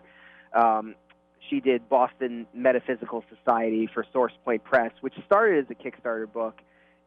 Um, 0.54 0.96
she 1.50 1.60
did 1.60 1.88
Boston 1.90 2.48
Metaphysical 2.54 3.24
Society 3.36 3.90
for 3.94 4.06
Source 4.12 4.34
Point 4.44 4.64
Press, 4.64 4.92
which 5.02 5.14
started 5.26 5.66
as 5.66 5.70
a 5.70 5.76
Kickstarter 5.76 6.32
book, 6.32 6.60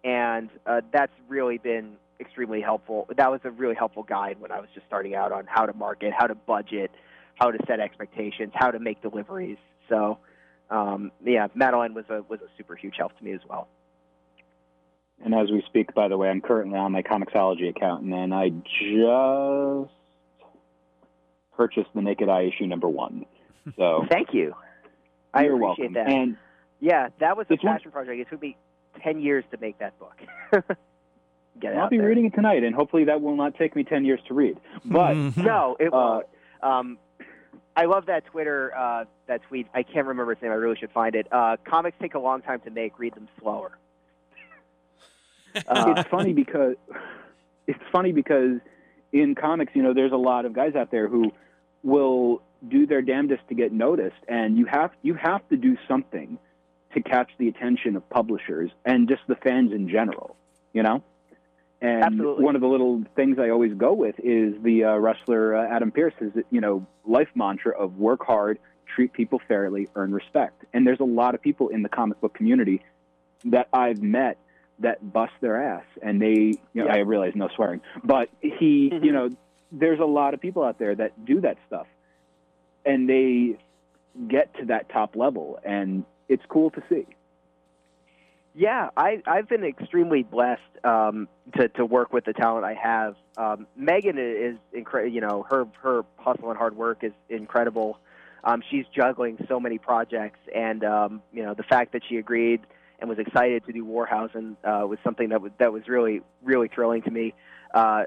and 0.05 0.49
uh, 0.67 0.81
that's 0.93 1.13
really 1.29 1.59
been 1.59 1.95
extremely 2.21 2.61
helpful. 2.61 3.09
That 3.17 3.31
was 3.31 3.41
a 3.45 3.51
really 3.51 3.75
helpful 3.75 4.03
guide 4.03 4.41
when 4.41 4.51
I 4.51 4.61
was 4.61 4.69
just 4.75 4.87
starting 4.87 5.15
out 5.15 5.33
on 5.33 5.45
how 5.47 5.67
to 5.67 5.73
market, 5.75 6.13
how 6.17 6.27
to 6.27 6.35
budget, 6.35 6.91
how 7.37 7.51
to 7.51 7.59
set 7.67 7.81
expectations, 7.81 8.53
how 8.55 8.71
to 8.71 8.79
make 8.81 9.01
deliveries. 9.03 9.59
So, 9.89 10.19
um, 10.71 11.13
yeah, 11.25 11.47
Madeline 11.55 11.95
was 11.95 12.05
a 12.11 12.23
was 12.29 12.41
a 12.41 12.49
super 12.57 12.75
huge 12.77 12.95
help 12.99 13.17
to 13.19 13.25
me 13.25 13.33
as 13.33 13.41
well. 13.49 13.69
And 15.25 15.35
as 15.35 15.51
we 15.51 15.63
speak, 15.67 15.95
by 15.95 16.09
the 16.09 16.17
way, 16.17 16.29
I'm 16.29 16.41
currently 16.41 16.79
on 16.79 16.93
my 16.93 17.03
Comixology 17.03 17.69
account, 17.69 18.05
and 18.05 18.13
then 18.13 18.33
I 18.33 18.51
just 18.51 19.93
purchased 21.57 21.89
the 21.95 22.03
Naked 22.03 22.29
Eye 22.29 22.43
issue 22.55 22.67
number 22.67 22.89
one. 22.89 23.27
So 23.77 24.05
thank 24.11 24.29
you. 24.33 24.55
I 25.35 25.45
you're 25.45 25.57
appreciate 25.57 25.93
welcome. 25.93 25.95
that. 25.95 26.09
And 26.09 26.37
yeah, 26.81 27.09
that 27.21 27.37
was 27.37 27.47
a 27.51 27.55
It's 27.55 27.65
one- 27.65 27.77
passion 27.77 27.91
project. 27.91 28.21
It 28.21 28.29
took 28.31 28.41
me 28.41 28.57
ten 29.03 29.21
years 29.21 29.45
to 29.53 29.59
make 29.61 29.79
that 29.79 29.95
book. 29.99 30.17
Get 31.61 31.73
it 31.73 31.77
I'll 31.77 31.85
out 31.85 31.91
be 31.91 31.99
there. 31.99 32.07
reading 32.09 32.27
it 32.27 32.35
tonight, 32.35 32.63
and 32.63 32.75
hopefully 32.75 33.05
that 33.05 33.21
will 33.21 33.35
not 33.37 33.57
take 33.57 33.75
me 33.75 33.83
ten 33.85 34.05
years 34.05 34.21
to 34.29 34.35
read. 34.35 34.59
But 34.85 35.15
No, 35.37 35.77
it 35.81 35.89
Uh, 35.93 36.21
won't. 36.23 36.27
Um, 36.63 36.99
I 37.77 37.85
love 37.85 38.07
that 38.07 38.27
Twitter 38.27 38.73
uh, 38.77 39.05
that 39.27 39.43
tweet. 39.49 39.67
I 39.75 39.83
can't 39.85 40.07
remember 40.09 40.33
its 40.33 40.43
name. 40.43 40.51
I 40.51 40.57
really 40.57 40.77
should 40.77 40.91
find 40.91 41.15
it. 41.15 41.27
Uh, 41.33 41.57
comics 41.65 41.97
take 42.01 42.15
a 42.15 42.19
long 42.19 42.43
time 42.43 42.61
to 42.61 42.71
make. 42.71 42.99
Read 42.99 43.15
them 43.15 43.29
slower. 43.41 43.79
Uh, 45.67 45.95
it's 45.97 46.09
funny 46.09 46.33
because 46.33 46.75
it's 47.67 47.79
funny 47.93 48.13
because 48.13 48.59
in 49.13 49.35
comics, 49.35 49.73
you 49.75 49.83
know, 49.83 49.95
there's 49.95 50.13
a 50.13 50.17
lot 50.17 50.45
of 50.45 50.53
guys 50.53 50.75
out 50.75 50.91
there 50.91 51.09
who 51.09 51.33
will 51.83 52.43
do 52.69 52.87
their 52.87 53.03
damnedest 53.03 53.47
to 53.49 53.55
get 53.55 53.73
noticed, 53.73 54.17
and 54.29 54.59
you 54.59 54.67
have 54.67 54.91
you 55.03 55.15
have 55.15 55.49
to 55.49 55.57
do 55.57 55.77
something 55.87 56.39
to 56.95 57.03
catch 57.03 57.31
the 57.39 57.49
attention 57.49 57.97
of 57.97 58.09
publishers 58.11 58.71
and 58.85 59.09
just 59.09 59.23
the 59.27 59.37
fans 59.37 59.73
in 59.73 59.89
general. 59.89 60.37
You 60.73 60.83
know. 60.83 61.03
And 61.81 62.03
Absolutely. 62.03 62.45
one 62.45 62.57
of 62.57 62.61
the 62.61 62.67
little 62.67 63.05
things 63.15 63.39
I 63.39 63.51
always 63.51 63.73
go 63.73 63.93
with 63.93 64.17
is 64.19 64.55
the 64.63 64.85
uh, 64.85 64.97
wrestler 64.97 65.55
uh, 65.55 65.69
Adam 65.69 65.93
Pearce's, 65.93 66.33
you 66.51 66.61
know, 66.61 66.85
life 67.07 67.29
mantra 67.37 67.79
of 67.79 67.99
work 67.99 68.25
hard, 68.27 68.59
treat 68.93 69.13
people 69.13 69.41
fairly, 69.47 69.89
earn 69.95 70.13
respect. 70.13 70.65
And 70.73 70.85
there's 70.85 70.99
a 70.99 71.05
lot 71.05 71.37
of 71.37 71.41
people 71.43 71.69
in 71.69 71.83
the 71.85 71.89
comic 71.89 72.21
book 72.21 72.35
community 72.35 72.83
that 73.45 73.69
I've 73.73 74.03
met 74.03 74.39
that 74.81 75.13
bust 75.13 75.35
their 75.41 75.63
ass, 75.63 75.85
and 76.03 76.21
they, 76.21 76.35
you 76.35 76.59
know, 76.75 76.87
Yeah. 76.87 76.95
I 76.97 76.99
realize 76.99 77.35
no 77.37 77.49
swearing, 77.49 77.81
but 78.03 78.29
he, 78.41 78.91
Mhm. 78.91 79.05
you 79.05 79.13
know, 79.13 79.29
there's 79.71 80.01
a 80.01 80.05
lot 80.05 80.35
of 80.35 80.41
people 80.41 80.65
out 80.65 80.79
there 80.79 80.95
that 80.97 81.25
do 81.25 81.41
that 81.43 81.59
stuff, 81.69 81.87
and 82.85 83.09
they 83.09 83.57
get 84.27 84.53
to 84.55 84.65
that 84.67 84.89
top 84.89 85.15
level, 85.15 85.61
and 85.65 86.05
it's 86.29 86.43
cool 86.49 86.71
to 86.71 86.83
see. 86.89 87.07
Yeah, 88.55 88.89
I, 88.97 89.23
I've 89.27 89.49
been 89.49 89.65
extremely 89.65 90.23
blessed 90.25 90.63
um, 90.83 91.29
to, 91.57 91.69
to 91.69 91.85
work 91.85 92.13
with 92.13 92.25
the 92.25 92.33
talent 92.33 92.65
I 92.65 92.75
have. 92.75 93.15
Um, 93.37 93.67
Megan 93.77 94.19
is 94.19 94.57
incredible. 94.73 95.15
You 95.15 95.21
know, 95.21 95.47
her 95.49 95.67
her 95.81 96.05
hustle 96.17 96.49
and 96.51 96.59
hard 96.59 96.77
work 96.77 97.05
is 97.05 97.13
incredible. 97.29 97.99
Um, 98.43 98.63
she's 98.69 98.85
juggling 98.95 99.45
so 99.49 99.61
many 99.61 99.79
projects, 99.79 100.41
and 100.55 100.83
um, 100.85 101.23
you 101.33 101.45
know, 101.45 101.55
the 101.55 101.63
fact 101.63 101.93
that 101.93 102.03
she 102.09 102.17
agreed 102.17 102.63
and 102.99 103.09
was 103.09 103.19
excited 103.19 103.65
to 103.67 103.73
do 103.73 103.85
Warhausen 103.85 104.57
uh, 104.65 104.87
was 104.87 104.99
something 105.05 105.29
that 105.29 105.41
was 105.41 105.53
that 105.59 105.73
was 105.73 105.87
really 105.87 106.23
really 106.43 106.69
thrilling 106.69 107.03
to 107.03 107.11
me. 107.11 107.35
Uh, 107.73 108.05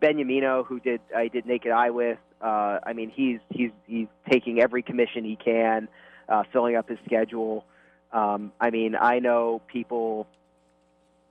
Beniamino, 0.00 0.64
who 0.64 0.80
did 0.80 1.00
I 1.14 1.28
did 1.28 1.46
Naked 1.46 1.72
Eye 1.72 1.90
with, 1.90 2.18
uh, 2.40 2.78
I 2.82 2.92
mean, 2.94 3.10
he's 3.10 3.40
he's 3.50 3.70
he's 3.86 4.08
taking 4.30 4.60
every 4.60 4.82
commission 4.82 5.24
he 5.24 5.36
can, 5.36 5.88
uh, 6.28 6.44
filling 6.52 6.76
up 6.76 6.88
his 6.88 6.98
schedule. 7.04 7.64
Um, 8.12 8.52
I 8.60 8.70
mean, 8.70 8.96
I 8.96 9.18
know 9.18 9.60
people 9.66 10.26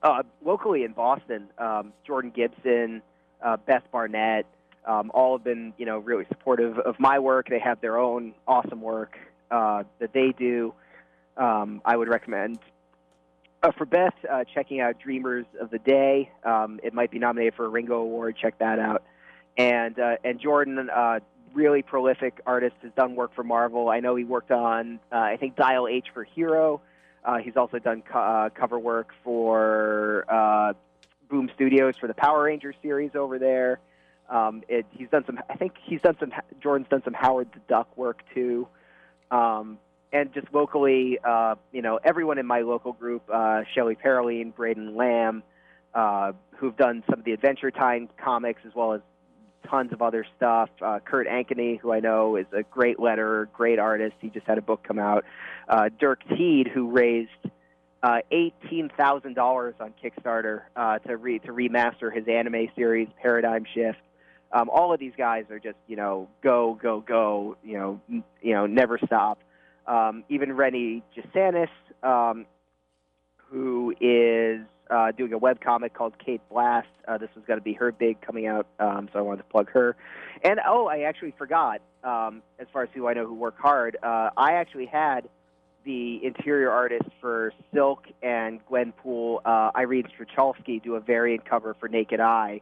uh, 0.02 0.22
locally 0.44 0.84
in 0.84 0.92
Boston, 0.92 1.48
um, 1.58 1.92
Jordan 2.06 2.32
Gibson, 2.34 3.02
uh, 3.42 3.56
Beth 3.56 3.84
Barnett, 3.90 4.46
um, 4.86 5.10
all 5.12 5.36
have 5.36 5.44
been, 5.44 5.72
you 5.78 5.86
know, 5.86 5.98
really 5.98 6.26
supportive 6.28 6.78
of 6.78 7.00
my 7.00 7.18
work. 7.18 7.48
They 7.48 7.58
have 7.58 7.80
their 7.80 7.98
own 7.98 8.34
awesome 8.46 8.80
work 8.80 9.18
uh, 9.50 9.82
that 9.98 10.12
they 10.12 10.32
do. 10.38 10.74
Um, 11.36 11.82
I 11.84 11.96
would 11.96 12.08
recommend 12.08 12.58
uh, 13.62 13.72
for 13.72 13.84
Beth 13.84 14.14
uh, 14.30 14.44
checking 14.54 14.80
out 14.80 14.98
Dreamers 15.00 15.46
of 15.60 15.70
the 15.70 15.78
Day. 15.78 16.30
Um, 16.44 16.78
it 16.82 16.94
might 16.94 17.10
be 17.10 17.18
nominated 17.18 17.54
for 17.54 17.64
a 17.64 17.68
Ringo 17.68 17.96
Award. 17.96 18.36
Check 18.40 18.58
that 18.58 18.78
out. 18.78 19.02
And 19.58 19.98
uh, 19.98 20.16
and 20.22 20.38
Jordan, 20.38 20.90
uh, 20.94 21.20
really 21.56 21.82
prolific 21.82 22.40
artist, 22.46 22.76
has 22.82 22.92
done 22.92 23.16
work 23.16 23.34
for 23.34 23.42
Marvel. 23.42 23.88
I 23.88 24.00
know 24.00 24.14
he 24.14 24.24
worked 24.24 24.52
on, 24.52 25.00
uh, 25.10 25.16
I 25.16 25.38
think, 25.38 25.56
Dial 25.56 25.88
H 25.88 26.08
for 26.12 26.22
Hero. 26.22 26.82
Uh, 27.24 27.38
he's 27.38 27.56
also 27.56 27.78
done 27.78 28.02
co- 28.02 28.18
uh, 28.18 28.50
cover 28.50 28.78
work 28.78 29.08
for 29.24 30.26
uh, 30.28 30.74
Boom 31.28 31.50
Studios 31.54 31.94
for 31.98 32.06
the 32.06 32.14
Power 32.14 32.44
Rangers 32.44 32.76
series 32.82 33.16
over 33.16 33.38
there. 33.38 33.80
Um, 34.28 34.62
it, 34.68 34.86
he's 34.92 35.08
done 35.08 35.24
some. 35.24 35.40
I 35.48 35.56
think 35.56 35.72
he's 35.82 36.00
done 36.02 36.16
some. 36.20 36.32
Jordan's 36.60 36.88
done 36.88 37.02
some 37.04 37.14
Howard 37.14 37.48
the 37.54 37.60
Duck 37.68 37.96
work 37.96 38.22
too. 38.34 38.68
Um, 39.30 39.78
and 40.12 40.32
just 40.32 40.46
locally, 40.52 41.18
uh, 41.24 41.56
you 41.72 41.82
know, 41.82 41.98
everyone 42.04 42.38
in 42.38 42.46
my 42.46 42.60
local 42.60 42.92
group, 42.92 43.22
uh, 43.32 43.62
Shelley 43.74 43.96
Paroline, 43.96 44.54
Braden 44.54 44.94
Lamb, 44.94 45.42
uh, 45.94 46.32
who've 46.58 46.76
done 46.76 47.02
some 47.08 47.20
of 47.20 47.24
the 47.24 47.32
Adventure 47.32 47.70
Time 47.70 48.08
comics 48.22 48.62
as 48.66 48.74
well 48.74 48.92
as 48.92 49.00
tons 49.68 49.92
of 49.92 50.02
other 50.02 50.26
stuff. 50.36 50.70
Uh, 50.80 50.98
Kurt 51.04 51.26
Ankeny, 51.26 51.78
who 51.78 51.92
I 51.92 52.00
know 52.00 52.36
is 52.36 52.46
a 52.52 52.62
great 52.62 52.98
letterer, 52.98 53.46
great 53.52 53.78
artist. 53.78 54.14
He 54.20 54.28
just 54.28 54.46
had 54.46 54.58
a 54.58 54.62
book 54.62 54.82
come 54.82 54.98
out. 54.98 55.24
Uh, 55.68 55.90
Dirk 55.98 56.20
Teed, 56.36 56.68
who 56.68 56.90
raised 56.90 57.30
uh, 58.02 58.18
eighteen 58.30 58.90
thousand 58.96 59.34
dollars 59.34 59.74
on 59.80 59.92
Kickstarter 60.02 60.62
uh, 60.76 60.98
to 61.00 61.16
re- 61.16 61.38
to 61.40 61.48
remaster 61.48 62.14
his 62.14 62.26
anime 62.28 62.68
series 62.76 63.08
Paradigm 63.20 63.64
Shift. 63.74 63.98
Um, 64.52 64.70
all 64.70 64.92
of 64.92 65.00
these 65.00 65.14
guys 65.18 65.44
are 65.50 65.58
just 65.58 65.78
you 65.86 65.96
know 65.96 66.28
go 66.42 66.78
go 66.80 67.00
go 67.00 67.56
you 67.64 67.78
know 67.78 68.00
n- 68.10 68.24
you 68.40 68.54
know 68.54 68.66
never 68.66 68.98
stop. 69.04 69.38
Um, 69.86 70.24
even 70.28 70.52
Rennie 70.52 71.02
Jasanis, 71.16 71.68
um, 72.02 72.46
who 73.50 73.94
is 74.00 74.60
uh, 74.90 75.12
doing 75.12 75.32
a 75.32 75.38
web 75.38 75.60
comic 75.60 75.94
called 75.94 76.14
Kate 76.24 76.40
Blast. 76.50 76.88
Uh, 77.06 77.18
this 77.18 77.30
was 77.34 77.44
going 77.46 77.58
to 77.58 77.64
be 77.64 77.72
her 77.74 77.92
big 77.92 78.20
coming 78.20 78.46
out, 78.46 78.66
um, 78.78 79.08
so 79.12 79.18
I 79.18 79.22
wanted 79.22 79.38
to 79.38 79.48
plug 79.48 79.70
her. 79.70 79.96
And 80.42 80.60
oh, 80.66 80.86
I 80.86 81.00
actually 81.00 81.34
forgot. 81.36 81.80
Um, 82.04 82.42
as 82.58 82.68
far 82.72 82.84
as 82.84 82.88
who 82.94 83.08
I 83.08 83.14
know 83.14 83.26
who 83.26 83.34
work 83.34 83.58
hard, 83.58 83.96
uh, 84.02 84.30
I 84.36 84.54
actually 84.54 84.86
had 84.86 85.28
the 85.84 86.24
interior 86.24 86.70
artist 86.70 87.08
for 87.20 87.52
Silk 87.74 88.06
and 88.22 88.60
Gwenpool, 88.66 89.40
uh, 89.44 89.70
Irene 89.76 90.08
Strychalski, 90.16 90.82
do 90.82 90.94
a 90.94 91.00
variant 91.00 91.44
cover 91.44 91.74
for 91.78 91.88
Naked 91.88 92.20
Eye, 92.20 92.60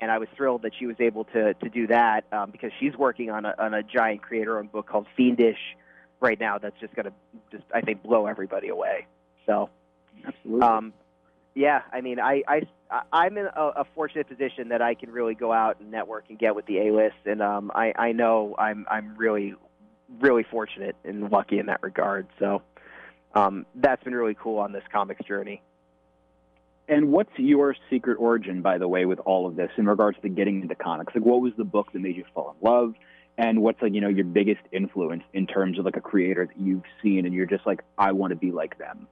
and 0.00 0.10
I 0.10 0.18
was 0.18 0.28
thrilled 0.36 0.62
that 0.62 0.72
she 0.78 0.86
was 0.86 0.96
able 0.98 1.24
to 1.24 1.54
to 1.54 1.68
do 1.68 1.86
that 1.86 2.24
um, 2.32 2.50
because 2.50 2.72
she's 2.80 2.96
working 2.96 3.30
on 3.30 3.44
a 3.44 3.54
on 3.58 3.74
a 3.74 3.82
giant 3.82 4.22
creator-owned 4.22 4.72
book 4.72 4.86
called 4.86 5.06
Fiendish 5.16 5.76
right 6.20 6.38
now. 6.38 6.58
That's 6.58 6.78
just 6.80 6.94
going 6.94 7.06
to 7.06 7.12
just 7.52 7.64
I 7.74 7.80
think 7.80 8.02
blow 8.02 8.26
everybody 8.26 8.68
away. 8.68 9.06
So. 9.46 9.70
Absolutely. 10.26 10.66
Um, 10.66 10.92
yeah, 11.60 11.82
I 11.92 12.00
mean, 12.00 12.18
I, 12.18 12.42
I, 12.48 12.62
I'm 13.12 13.36
in 13.36 13.44
a, 13.44 13.62
a 13.76 13.86
fortunate 13.94 14.26
position 14.28 14.70
that 14.70 14.80
I 14.80 14.94
can 14.94 15.10
really 15.10 15.34
go 15.34 15.52
out 15.52 15.78
and 15.78 15.90
network 15.90 16.24
and 16.30 16.38
get 16.38 16.54
with 16.54 16.64
the 16.64 16.78
A 16.78 16.92
list, 16.92 17.16
and 17.26 17.42
um, 17.42 17.70
I, 17.74 17.92
I 17.96 18.12
know 18.12 18.54
I'm, 18.58 18.86
I'm 18.90 19.14
really, 19.18 19.54
really 20.20 20.42
fortunate 20.42 20.96
and 21.04 21.30
lucky 21.30 21.58
in 21.58 21.66
that 21.66 21.82
regard. 21.82 22.28
So, 22.38 22.62
um, 23.34 23.66
that's 23.74 24.02
been 24.02 24.14
really 24.14 24.34
cool 24.34 24.58
on 24.58 24.72
this 24.72 24.82
comics 24.90 25.22
journey. 25.26 25.60
And 26.88 27.12
what's 27.12 27.30
your 27.36 27.76
secret 27.90 28.16
origin, 28.18 28.62
by 28.62 28.78
the 28.78 28.88
way, 28.88 29.04
with 29.04 29.20
all 29.20 29.46
of 29.46 29.54
this 29.54 29.70
in 29.76 29.86
regards 29.86 30.18
to 30.22 30.30
getting 30.30 30.62
into 30.62 30.74
comics? 30.74 31.14
Like, 31.14 31.24
what 31.24 31.42
was 31.42 31.52
the 31.58 31.64
book 31.64 31.92
that 31.92 32.00
made 32.00 32.16
you 32.16 32.24
fall 32.34 32.56
in 32.58 32.66
love? 32.66 32.94
And 33.36 33.60
what's 33.60 33.80
like, 33.82 33.92
you 33.92 34.00
know, 34.00 34.08
your 34.08 34.24
biggest 34.24 34.62
influence 34.72 35.22
in 35.34 35.46
terms 35.46 35.78
of 35.78 35.84
like 35.84 35.96
a 35.96 36.00
creator 36.00 36.46
that 36.46 36.58
you've 36.58 36.82
seen, 37.02 37.26
and 37.26 37.34
you're 37.34 37.46
just 37.46 37.66
like, 37.66 37.82
I 37.98 38.12
want 38.12 38.30
to 38.30 38.36
be 38.36 38.50
like 38.50 38.78
them. 38.78 39.06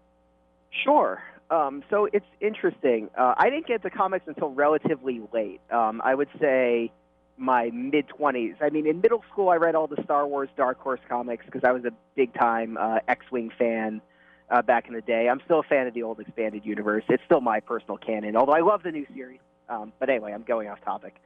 Sure. 0.70 1.22
Um, 1.50 1.83
so 1.88 2.09
it's 2.12 2.26
interesting. 2.40 3.09
Uh, 3.16 3.35
I 3.37 3.50
didn't 3.50 3.66
get 3.66 3.83
to 3.83 3.90
comics 3.90 4.26
until 4.28 4.50
relatively 4.50 5.22
late. 5.33 5.61
Um, 5.70 6.02
I 6.04 6.14
would 6.14 6.28
say 6.40 6.92
my 7.38 7.70
mid 7.72 8.07
20s. 8.09 8.57
I 8.61 8.70
mean, 8.70 8.87
in 8.87 9.00
middle 9.00 9.24
school, 9.33 9.48
I 9.48 9.57
read 9.57 9.74
all 9.74 9.87
the 9.87 10.02
Star 10.04 10.26
Wars 10.26 10.48
Dark 10.57 10.78
Horse 10.81 11.00
comics 11.09 11.46
because 11.46 11.62
I 11.64 11.72
was 11.72 11.85
a 11.85 11.92
big 12.16 12.35
time 12.35 12.76
uh, 12.78 12.98
X 13.09 13.24
Wing 13.31 13.50
fan 13.57 14.02
uh, 14.50 14.62
back 14.62 14.88
in 14.88 14.94
the 14.94 15.00
day. 15.00 15.28
I'm 15.28 15.40
still 15.44 15.61
a 15.61 15.62
fan 15.62 15.87
of 15.87 15.94
the 15.94 16.02
old 16.02 16.20
expanded 16.20 16.64
universe. 16.64 17.04
It's 17.09 17.22
still 17.24 17.40
my 17.40 17.61
personal 17.61 17.96
canon, 17.96 18.37
although 18.37 18.52
I 18.52 18.61
love 18.61 18.83
the 18.83 18.90
new 18.90 19.07
series. 19.14 19.40
Um, 19.68 19.92
but 19.98 20.09
anyway, 20.09 20.33
I'm 20.33 20.42
going 20.42 20.68
off 20.68 20.83
topic. 20.85 21.16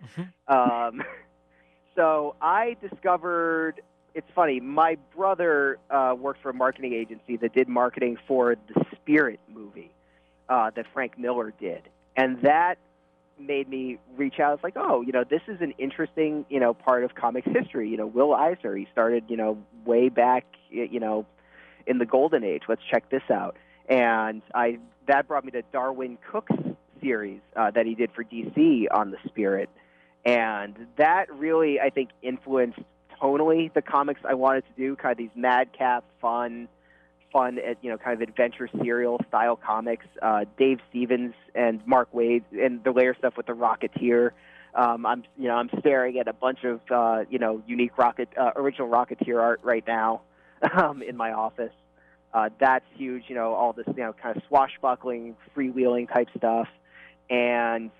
Um, 0.48 1.02
so 1.96 2.37
I 2.40 2.76
discovered. 2.81 3.81
It's 4.14 4.28
funny. 4.35 4.61
My 4.61 4.98
brother 5.16 5.78
uh, 5.88 6.14
worked 6.18 6.42
for 6.42 6.50
a 6.50 6.55
marketing 6.55 6.92
agency 6.92 7.38
that 7.38 7.55
did 7.55 7.66
marketing 7.66 8.18
for 8.28 8.57
the 8.68 8.82
Spirit 9.02 9.40
movie 9.48 9.90
uh, 10.48 10.70
that 10.74 10.86
Frank 10.92 11.18
Miller 11.18 11.52
did, 11.58 11.82
and 12.16 12.40
that 12.42 12.78
made 13.38 13.68
me 13.68 13.98
reach 14.16 14.38
out. 14.40 14.54
It's 14.54 14.64
like, 14.64 14.76
oh, 14.76 15.00
you 15.00 15.12
know, 15.12 15.24
this 15.24 15.42
is 15.48 15.60
an 15.60 15.72
interesting, 15.78 16.44
you 16.48 16.60
know, 16.60 16.74
part 16.74 17.04
of 17.04 17.14
comics 17.14 17.48
history. 17.50 17.88
You 17.88 17.96
know, 17.96 18.06
Will 18.06 18.34
Eisner, 18.34 18.76
he 18.76 18.86
started, 18.92 19.24
you 19.28 19.36
know, 19.36 19.58
way 19.84 20.08
back, 20.08 20.44
you 20.70 21.00
know, 21.00 21.26
in 21.86 21.98
the 21.98 22.06
golden 22.06 22.44
age. 22.44 22.62
Let's 22.68 22.82
check 22.90 23.10
this 23.10 23.22
out. 23.30 23.56
And 23.88 24.42
I 24.54 24.78
that 25.08 25.26
brought 25.26 25.44
me 25.44 25.50
to 25.52 25.62
Darwyn 25.72 26.18
Cooke's 26.30 26.54
series 27.02 27.40
uh, 27.56 27.70
that 27.72 27.86
he 27.86 27.94
did 27.94 28.10
for 28.12 28.24
DC 28.24 28.86
on 28.90 29.10
the 29.10 29.18
Spirit, 29.26 29.68
and 30.24 30.74
that 30.96 31.32
really, 31.32 31.80
I 31.80 31.90
think, 31.90 32.10
influenced 32.22 32.78
tonally 33.20 33.72
the 33.72 33.82
comics 33.82 34.20
I 34.28 34.34
wanted 34.34 34.64
to 34.66 34.72
do. 34.76 34.96
Kind 34.96 35.12
of 35.12 35.18
these 35.18 35.34
madcap, 35.34 36.04
fun 36.20 36.68
fun, 37.33 37.59
you 37.81 37.90
know, 37.90 37.99
kind 37.99 38.21
of 38.21 38.29
adventure 38.29 38.68
serial 38.83 39.21
style 39.29 39.57
comics. 39.57 40.07
Uh, 40.21 40.45
Dave 40.59 40.79
Stevens 40.90 41.35
and 41.55 41.85
Mark 41.87 42.12
Waid 42.12 42.45
and 42.53 42.83
the 42.85 42.92
layer 42.92 43.14
stuff 43.16 43.37
with 43.37 43.47
the 43.47 43.53
Rocketeer. 43.53 44.31
Um, 44.75 45.05
I'm, 45.05 45.25
you 45.38 45.49
know, 45.49 45.57
I'm 45.57 45.71
staring 45.81 46.18
at 46.18 46.29
a 46.29 46.33
bunch 46.33 46.64
of, 46.64 46.81
uh, 46.90 47.25
you 47.29 47.38
know, 47.38 47.62
unique 47.66 47.99
rocket, 47.99 48.29
uh, 48.38 48.53
original 48.57 48.88
Rocketeer 48.88 49.40
art 49.40 49.61
right 49.62 49.85
now 49.87 50.23
um, 50.77 51.03
in 51.03 51.16
my 51.16 51.33
office. 51.33 51.73
Uh, 52.33 52.49
that's 52.59 52.87
huge. 52.95 53.25
You 53.29 53.35
know, 53.35 53.53
all 53.53 53.73
this, 53.73 53.87
you 53.88 54.03
know, 54.03 54.14
kind 54.14 54.37
of 54.37 54.42
swashbuckling, 54.49 55.37
freewheeling 55.57 56.11
type 56.11 56.29
stuff. 56.37 56.68
And 57.29 57.90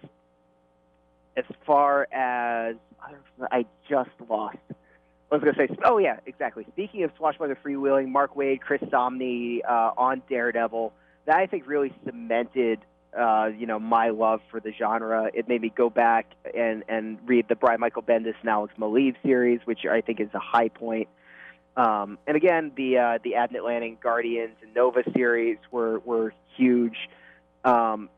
as 1.37 1.45
far 1.66 2.09
as 2.12 2.77
I 3.51 3.66
just 3.88 4.11
lost 4.29 4.57
I 5.33 5.37
was 5.37 5.45
going 5.45 5.55
to 5.55 5.75
say, 5.75 5.81
oh 5.87 5.97
yeah, 5.97 6.18
exactly. 6.27 6.66
Speaking 6.73 7.05
of 7.05 7.11
swashbuckler 7.16 7.57
freewheeling, 7.64 8.09
Mark 8.09 8.35
Waid, 8.35 8.61
Chris 8.61 8.83
Samnee 8.83 9.61
uh, 9.66 9.92
on 9.97 10.21
Daredevil, 10.29 10.92
that 11.25 11.37
I 11.37 11.47
think 11.47 11.66
really 11.66 11.90
cemented, 12.05 12.81
uh, 13.18 13.49
you 13.57 13.66
know, 13.66 13.79
my 13.79 14.11
love 14.11 14.40
for 14.51 14.61
the 14.61 14.73
genre. 14.79 15.31
It 15.33 15.49
made 15.49 15.62
me 15.62 15.73
go 15.75 15.88
back 15.88 16.27
and 16.55 16.85
and 16.87 17.18
read 17.25 17.49
the 17.49 17.57
Brian 17.57 17.81
Michael 17.81 18.03
Bendis 18.03 18.35
and 18.42 18.51
Alex 18.51 18.75
Maleev 18.79 19.14
series, 19.23 19.61
which 19.64 19.87
I 19.90 20.03
think 20.03 20.21
is 20.21 20.29
a 20.35 20.38
high 20.38 20.68
point. 20.68 21.09
Um, 21.79 22.18
and 22.27 22.37
again, 22.37 22.73
the 22.77 22.99
uh, 22.99 23.18
the 23.25 23.33
Abnett 23.33 23.64
Lanning 23.64 23.97
Guardians 24.03 24.57
and 24.62 24.75
Nova 24.75 25.03
series 25.14 25.57
were 25.71 26.01
were 26.01 26.35
huge. 26.59 27.09
Um, 27.64 28.11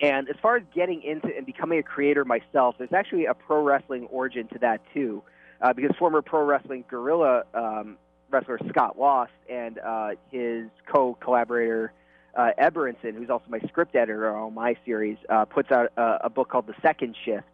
and 0.00 0.28
as 0.28 0.34
far 0.42 0.56
as 0.56 0.64
getting 0.74 1.00
into 1.04 1.28
and 1.28 1.46
becoming 1.46 1.78
a 1.78 1.84
creator 1.84 2.24
myself, 2.24 2.74
there's 2.78 2.92
actually 2.92 3.26
a 3.26 3.34
pro 3.34 3.62
wrestling 3.62 4.06
origin 4.06 4.48
to 4.48 4.58
that 4.58 4.80
too 4.92 5.22
uh, 5.62 5.72
because 5.72 5.96
former 5.96 6.20
pro 6.20 6.44
wrestling 6.44 6.84
Guerrilla 6.88 7.44
um, 7.54 7.96
wrestler 8.30 8.58
Scott 8.68 8.98
Lost 8.98 9.32
and 9.48 9.78
uh, 9.78 10.10
his 10.30 10.68
co-collaborator 10.86 11.92
uh, 12.34 12.50
Ed 12.56 12.74
Berenson, 12.74 13.14
who's 13.14 13.30
also 13.30 13.44
my 13.48 13.60
script 13.68 13.94
editor 13.94 14.34
on 14.34 14.54
my 14.54 14.76
series, 14.84 15.18
uh, 15.28 15.44
puts 15.44 15.70
out 15.70 15.92
a, 15.96 16.18
a 16.24 16.30
book 16.30 16.48
called 16.48 16.66
The 16.66 16.74
Second 16.80 17.14
Shift, 17.24 17.46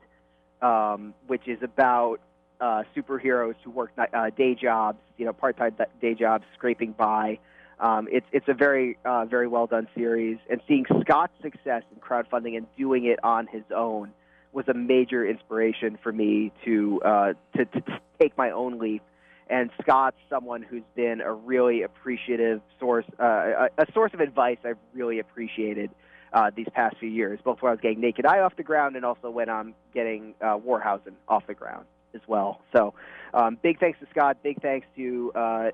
um, 0.63 1.15
which 1.27 1.47
is 1.49 1.63
about 1.63 2.21
uh, 2.61 2.85
superheroes 2.97 3.55
who 3.65 3.71
work 3.71 3.91
uh, 3.99 4.31
day 4.31 4.55
jobs, 4.55 4.99
you 5.17 5.27
know, 5.27 5.33
part-time 5.33 5.77
day 6.01 6.15
jobs, 6.15 6.45
scraping 6.55 6.93
by. 6.93 7.39
Um, 7.81 8.09
it's 8.11 8.27
it's 8.33 8.49
a 8.49 8.55
very 8.55 8.99
uh, 9.05 9.25
very 9.25 9.47
well 9.47 9.69
done 9.69 9.87
series, 9.95 10.39
and 10.51 10.61
seeing 10.67 10.85
Scott's 11.01 11.33
success 11.43 11.83
in 11.93 12.01
crowdfunding 12.01 12.57
and 12.57 12.67
doing 12.77 13.05
it 13.05 13.21
on 13.23 13.47
his 13.47 13.63
own 13.75 14.13
was 14.53 14.67
a 14.69 14.75
major 14.75 15.27
inspiration 15.27 15.99
for 16.03 16.13
me 16.13 16.53
to, 16.65 17.01
uh, 17.05 17.33
to 17.57 17.65
to 17.65 17.83
take 18.21 18.37
my 18.37 18.51
own 18.51 18.79
leap. 18.79 19.03
And 19.51 19.71
Scott's 19.81 20.17
someone 20.29 20.63
who's 20.63 20.83
been 20.95 21.21
a 21.21 21.33
really 21.33 21.83
appreciative 21.83 22.61
source, 22.79 23.07
uh, 23.19 23.69
a, 23.79 23.83
a 23.83 23.93
source 23.95 24.13
of 24.13 24.21
advice 24.21 24.59
I've 24.65 24.77
really 24.93 25.21
appreciated 25.21 25.91
uh, 26.33 26.51
these 26.55 26.67
past 26.75 26.97
few 26.99 27.09
years, 27.09 27.41
both 27.43 27.63
when 27.63 27.71
I 27.71 27.73
was 27.73 27.81
getting 27.81 28.01
Naked 28.01 28.27
Eye 28.27 28.41
off 28.41 28.57
the 28.57 28.63
ground 28.63 28.97
and 28.97 29.05
also 29.05 29.31
when 29.31 29.49
I'm 29.49 29.75
getting 29.95 30.35
uh, 30.41 30.59
Warhausen 30.59 31.15
off 31.29 31.47
the 31.47 31.55
ground 31.55 31.87
as 32.15 32.21
well. 32.27 32.61
So, 32.75 32.95
um, 33.35 33.59
big 33.63 33.79
thanks 33.79 33.99
to 34.01 34.07
Scott. 34.11 34.39
Big 34.43 34.61
thanks 34.61 34.87
to 34.97 35.33
uh, 35.35 35.71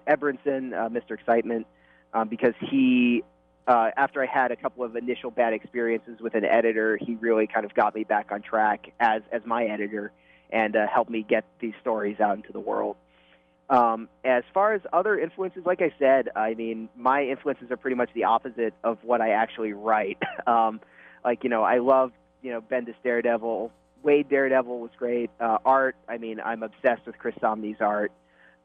uh, 0.75 0.89
Mr. 0.89 1.13
Excitement, 1.13 1.67
um, 2.13 2.29
because 2.29 2.55
he 2.61 3.23
uh, 3.66 3.90
after 3.96 4.22
I 4.22 4.27
had 4.27 4.50
a 4.50 4.57
couple 4.57 4.85
of 4.85 4.96
initial 4.96 5.31
bad 5.31 5.53
experiences 5.53 6.20
with 6.20 6.35
an 6.35 6.44
editor, 6.44 6.96
he 6.96 7.14
really 7.14 7.46
kind 7.46 7.64
of 7.64 7.74
got 7.74 7.94
me 7.94 8.05
back 8.05 8.31
on 8.31 8.42
track 8.42 8.92
as 9.00 9.22
as 9.33 9.42
my 9.44 9.64
editor 9.64 10.12
and 10.50 10.77
uh, 10.77 10.87
helped 10.87 11.11
me 11.11 11.24
get 11.29 11.44
these 11.61 11.72
stories 11.81 12.20
out 12.20 12.37
into 12.37 12.53
the 12.53 12.61
world. 12.61 12.96
Um, 13.70 14.09
as 14.24 14.44
far 14.53 14.74
as 14.74 14.83
other 14.92 15.18
influences, 15.18 15.64
like 15.64 15.81
I 15.81 15.92
said, 15.98 16.29
I 16.37 16.55
mean, 16.55 16.88
my 16.96 17.24
influences 17.24 17.70
are 17.70 17.77
pretty 17.79 17.96
much 17.96 18.11
the 18.14 18.24
opposite 18.24 18.74
of 18.85 18.98
what 19.03 19.20
I 19.20 19.31
actually 19.31 19.72
write. 19.72 20.18
um, 20.46 20.81
like, 21.24 21.44
you 21.44 21.50
know, 21.50 21.62
I 21.62 21.79
love, 21.79 22.12
you 22.42 22.53
know, 22.53 22.61
Bendis 22.61 22.94
Daredevil. 23.03 23.72
Waid 24.05 24.29
Daredevil 24.29 24.81
was 24.81 24.90
great. 24.98 25.31
Uh, 25.40 25.57
art, 25.64 25.96
I 26.09 26.18
mean, 26.18 26.40
I'm 26.40 26.62
obsessed 26.62 27.07
with 27.07 27.18
Chris 27.18 27.35
Samnee's 27.40 27.81
art. 27.81 28.12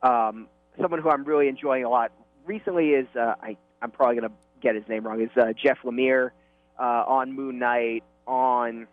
Um, 0.03 0.47
someone 0.79 1.01
who 1.01 1.09
I'm 1.09 1.23
really 1.23 1.47
enjoying 1.47 1.85
a 1.85 1.89
lot 1.89 2.11
recently 2.45 2.89
is, 2.89 3.07
uh, 3.15 3.35
I, 3.41 3.55
I'm 3.81 3.91
probably 3.91 4.17
going 4.17 4.29
to 4.29 4.35
get 4.61 4.75
his 4.75 4.87
name 4.87 5.05
wrong, 5.05 5.21
is 5.21 5.29
uh, 5.37 5.53
Jeff 5.53 5.79
Lemire 5.83 6.31
uh, 6.79 7.03
on 7.07 7.33
Moon 7.33 7.59
Knight, 7.59 8.03
on 8.25 8.87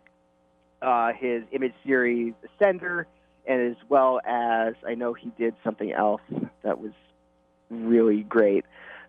uh, 0.83 1.13
his 1.13 1.43
image 1.53 1.75
series 1.85 2.35
Ascender, 2.61 3.05
and 3.47 3.71
as 3.71 3.77
well 3.89 4.21
as 4.25 4.75
I 4.87 4.95
know 4.95 5.13
he 5.13 5.31
did 5.39 5.55
something 5.63 5.93
else 5.93 6.23
that 6.63 6.81
was 6.81 6.93
really 7.71 8.23
great 8.23 8.65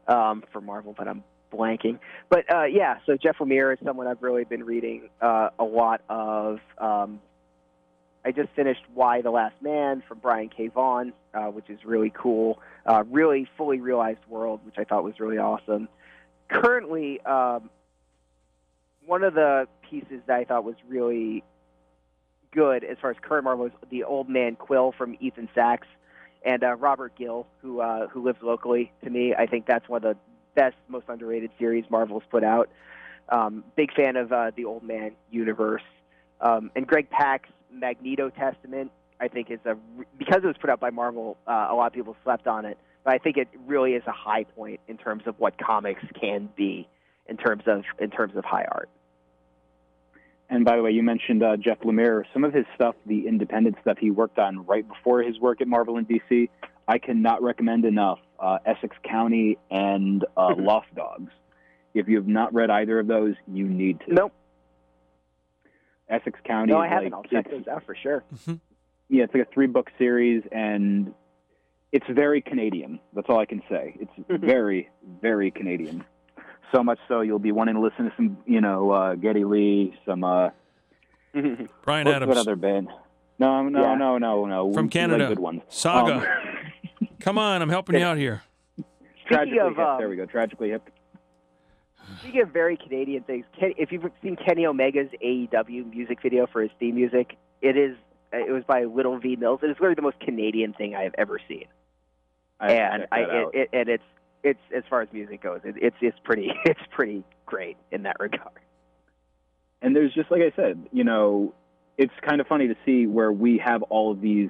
um, 0.08 0.44
for 0.52 0.62
Marvel, 0.62 0.94
but 0.98 1.08
I'm 1.08 1.24
blanking. 1.52 2.00
But 2.30 2.52
uh, 2.54 2.66
yeah, 2.66 2.98
so 3.06 3.18
Jeff 3.18 3.38
Lemire 3.40 3.74
is 3.74 3.80
someone 3.84 4.08
I've 4.08 4.22
really 4.22 4.44
been 4.44 4.64
reading 4.64 5.10
uh, 5.22 5.50
a 5.58 5.64
lot 5.64 6.02
of. 6.10 6.60
Um, 6.78 7.22
I 8.26 8.32
just 8.32 8.50
finished 8.56 8.82
Y: 8.94 9.22
The 9.22 9.32
Last 9.32 9.56
Man 9.62 10.04
from 10.08 10.20
Brian 10.20 10.50
K. 10.50 10.68
Vaughan, 10.68 11.14
uh, 11.34 11.46
which 11.46 11.70
is 11.70 11.80
really 11.86 12.12
cool. 12.16 12.60
Uh, 12.86 13.04
really 13.10 13.48
fully 13.58 13.80
realized 13.80 14.20
world, 14.28 14.60
which 14.66 14.76
I 14.78 14.84
thought 14.84 15.04
was 15.04 15.20
really 15.20 15.38
awesome 15.38 15.88
currently, 16.50 17.22
um, 17.22 17.70
one 19.06 19.24
of 19.24 19.34
the 19.34 19.68
pieces 19.90 20.22
that 20.28 20.36
I 20.38 20.44
thought 20.44 20.64
was 20.64 20.76
really 20.88 21.44
good 22.52 22.84
as 22.84 22.98
far 23.02 23.12
as 23.12 23.18
current 23.22 23.46
Marvel 23.46 23.66
was 23.66 23.74
the 23.90 24.04
Old 24.04 24.30
Man 24.30 24.56
Quill 24.56 24.94
from 24.98 25.16
Ethan 25.20 25.50
Sacks 25.54 25.88
and 26.46 26.64
uh, 26.64 26.76
Robert 26.76 27.14
Gill, 27.18 27.48
who 27.62 27.82
uh, 27.82 28.08
who 28.08 28.24
lives 28.24 28.40
locally 28.42 28.92
to 29.04 29.10
me. 29.10 29.34
I 29.36 29.46
think 29.46 29.66
that's 29.66 29.88
one 29.88 30.04
of 30.04 30.16
the 30.16 30.20
best, 30.56 30.76
most 30.88 31.06
underrated 31.08 31.52
series 31.60 31.86
Marvel's 31.90 32.24
put 32.30 32.44
out. 32.44 32.70
Um, 33.30 33.64
big 33.76 33.94
fan 33.94 34.16
of 34.16 34.32
uh, 34.32 34.52
the 34.56 34.66
Old 34.66 34.84
Man 34.84 35.12
universe, 35.32 35.84
um, 36.42 36.72
and 36.76 36.88
Greg 36.88 37.10
Pak's 37.10 37.50
Magneto 37.72 38.30
Testament. 38.30 38.92
I 39.20 39.28
think 39.28 39.50
is 39.50 39.60
a 39.66 39.76
because 40.18 40.44
it 40.44 40.48
was 40.48 40.58
put 40.60 40.70
out 40.70 40.80
by 40.80 40.90
Marvel. 40.90 41.38
Uh, 41.48 41.68
a 41.70 41.76
lot 41.76 41.88
of 41.88 41.94
people 41.94 42.16
slept 42.24 42.48
on 42.48 42.66
it 42.66 42.78
but 43.08 43.14
I 43.14 43.20
think 43.20 43.38
it 43.38 43.48
really 43.66 43.94
is 43.94 44.04
a 44.06 44.12
high 44.12 44.44
point 44.44 44.82
in 44.90 44.98
terms 44.98 45.24
of 45.28 45.40
what 45.40 45.58
comics 45.58 46.02
can 46.20 46.50
be 46.58 46.90
in 47.26 47.38
terms 47.38 47.64
of 47.66 47.84
in 48.00 48.10
terms 48.10 48.36
of 48.36 48.44
high 48.44 48.66
art. 48.70 48.90
And 50.50 50.66
by 50.66 50.76
the 50.76 50.84
way, 50.84 50.92
you 50.92 51.04
mentioned 51.04 51.42
uh, 51.42 51.56
Jeff 51.56 51.80
Lemire. 51.80 52.24
Some 52.34 52.44
of 52.44 52.54
his 52.54 52.66
stuff, 52.76 52.96
the 53.06 53.26
independent 53.26 53.78
stuff 53.80 53.98
he 53.98 54.12
worked 54.12 54.40
on 54.40 54.66
right 54.66 54.86
before 54.86 55.24
his 55.24 55.40
work 55.40 55.62
at 55.62 55.70
Marvel 55.70 55.96
and 55.96 56.06
DC, 56.06 56.50
I 56.86 56.98
cannot 56.98 57.42
recommend 57.42 57.86
enough. 57.86 58.20
Uh, 58.38 58.58
Essex 58.66 58.94
County 59.10 59.58
and 59.72 60.26
uh, 60.36 60.50
mm-hmm. 60.50 60.66
Lost 60.66 60.94
Dogs. 60.94 61.32
If 61.94 62.10
you 62.10 62.18
have 62.18 62.28
not 62.28 62.54
read 62.54 62.70
either 62.70 63.00
of 63.00 63.08
those, 63.08 63.36
you 63.48 63.70
need 63.70 64.02
to. 64.02 64.14
Nope. 64.16 64.34
Essex 66.10 66.38
County. 66.44 66.74
No, 66.74 66.80
I 66.80 66.90
haven't. 66.90 67.14
Like, 67.14 67.14
I'll 67.14 67.24
check 67.24 67.50
those 67.50 67.68
out 67.70 67.86
for 67.86 67.96
sure. 67.96 68.26
Mm-hmm. 68.36 68.56
Yeah, 69.08 69.24
it's 69.24 69.34
like 69.34 69.48
a 69.48 69.54
three 69.54 69.68
book 69.68 69.92
series, 69.98 70.44
and 70.52 71.14
it's 71.92 72.06
very 72.10 72.42
Canadian. 72.42 73.00
That's 73.14 73.28
all 73.30 73.40
I 73.40 73.46
can 73.46 73.62
say. 73.70 73.98
It's 74.00 74.12
very, 74.42 74.90
very 75.22 75.52
Canadian. 75.52 76.04
So 76.74 76.84
much 76.84 77.00
so 77.08 77.22
you'll 77.22 77.40
be 77.40 77.52
wanting 77.52 77.76
to 77.76 77.82
listen 77.82 78.06
to 78.06 78.14
some, 78.18 78.38
you 78.46 78.60
know, 78.60 78.92
uh, 78.92 79.16
Geddy 79.16 79.46
Lee, 79.46 79.98
some 80.06 80.24
uh, 80.24 80.50
Bryan 81.34 82.06
what, 82.06 82.08
Adams. 82.08 82.28
What 82.30 82.38
other 82.38 82.56
band? 82.56 82.90
No, 83.40 83.64
no, 83.70 83.82
yeah. 83.82 83.96
no, 83.96 84.18
no, 84.18 84.46
no. 84.46 84.74
From 84.74 84.90
Canada, 84.90 85.26
like 85.26 85.30
good 85.30 85.40
ones. 85.40 85.62
Saga. 85.70 86.16
Um, 86.16 87.08
Come 87.20 87.38
on, 87.38 87.62
I'm 87.62 87.70
helping 87.70 88.00
you 88.00 88.06
out 88.06 88.18
here. 88.18 88.42
Tragically 89.28 89.60
of, 89.60 89.76
hip. 89.76 89.80
Um, 89.80 89.98
there 89.98 90.10
we 90.10 90.16
go. 90.16 90.26
Tragically 90.26 90.70
hip. 90.70 90.90
Speaking 92.22 92.42
of 92.42 92.50
very 92.50 92.78
Canadian 92.78 93.24
things, 93.24 93.46
if 93.60 93.92
you've 93.92 94.04
seen 94.24 94.38
Kenny 94.38 94.66
Omega's 94.66 95.10
AEW 95.24 95.90
music 95.94 96.22
video 96.22 96.48
for 96.48 96.62
his 96.62 96.72
theme 96.80 96.96
music, 96.96 97.38
it 97.62 97.78
is 97.78 97.98
it 98.32 98.52
was 98.52 98.64
by 98.66 98.86
Little 98.86 99.20
V 99.20 99.36
Mills. 99.36 99.60
It 99.64 99.68
is 99.68 99.76
literally 99.76 99.96
the 99.96 100.02
most 100.02 100.20
Canadian 100.20 100.74
thing 100.74 100.96
I 100.96 101.04
have 101.04 101.16
ever 101.18 101.40
seen. 101.48 101.66
I 102.60 102.74
and 102.74 103.08
I 103.12 103.20
it, 103.20 103.48
it, 103.54 103.70
and 103.74 103.90
it's 103.90 104.04
it's 104.44 104.60
as 104.76 104.84
far 104.90 105.02
as 105.02 105.10
music 105.12 105.42
goes, 105.42 105.62
it, 105.64 105.76
it's 105.78 105.96
it's 106.02 106.18
pretty 106.24 106.52
it's 106.66 106.80
pretty 106.92 107.24
great 107.46 107.78
in 107.92 108.04
that 108.04 108.18
regard. 108.20 108.60
And 109.82 109.96
there's 109.96 110.14
just 110.14 110.32
like 110.32 110.42
I 110.42 110.52
said, 110.56 110.88
you 110.92 111.04
know, 111.04 111.54
it's 111.98 112.14
kind 112.28 112.42
of 112.42 112.48
funny 112.48 112.68
to 112.68 112.76
see 112.86 113.08
where 113.08 113.32
we 113.32 113.62
have 113.64 113.84
all 113.84 114.12
of 114.12 114.22
these 114.22 114.50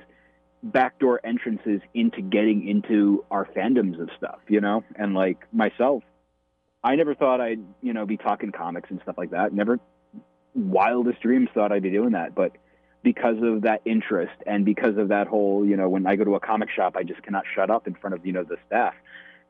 backdoor 0.63 1.19
entrances 1.25 1.81
into 1.93 2.21
getting 2.21 2.67
into 2.67 3.23
our 3.31 3.45
fandoms 3.45 4.01
of 4.01 4.09
stuff, 4.17 4.39
you 4.47 4.61
know? 4.61 4.83
And 4.95 5.13
like 5.13 5.45
myself, 5.53 6.03
I 6.83 6.95
never 6.95 7.15
thought 7.15 7.41
I'd, 7.41 7.61
you 7.81 7.93
know, 7.93 8.05
be 8.05 8.17
talking 8.17 8.51
comics 8.51 8.89
and 8.89 8.99
stuff 9.03 9.17
like 9.17 9.31
that. 9.31 9.53
Never 9.53 9.79
wildest 10.55 11.21
dreams 11.21 11.49
thought 11.53 11.71
I'd 11.71 11.83
be 11.83 11.91
doing 11.91 12.11
that, 12.11 12.33
but 12.33 12.53
because 13.03 13.37
of 13.41 13.61
that 13.61 13.81
interest 13.85 14.33
and 14.45 14.65
because 14.65 14.97
of 14.97 15.09
that 15.09 15.27
whole, 15.27 15.65
you 15.65 15.77
know, 15.77 15.89
when 15.89 16.05
I 16.05 16.15
go 16.15 16.23
to 16.23 16.35
a 16.35 16.39
comic 16.39 16.69
shop, 16.69 16.95
I 16.97 17.03
just 17.03 17.21
cannot 17.23 17.43
shut 17.55 17.69
up 17.69 17.87
in 17.87 17.93
front 17.95 18.15
of 18.15 18.25
you 18.25 18.33
know 18.33 18.43
the 18.43 18.57
staff. 18.67 18.93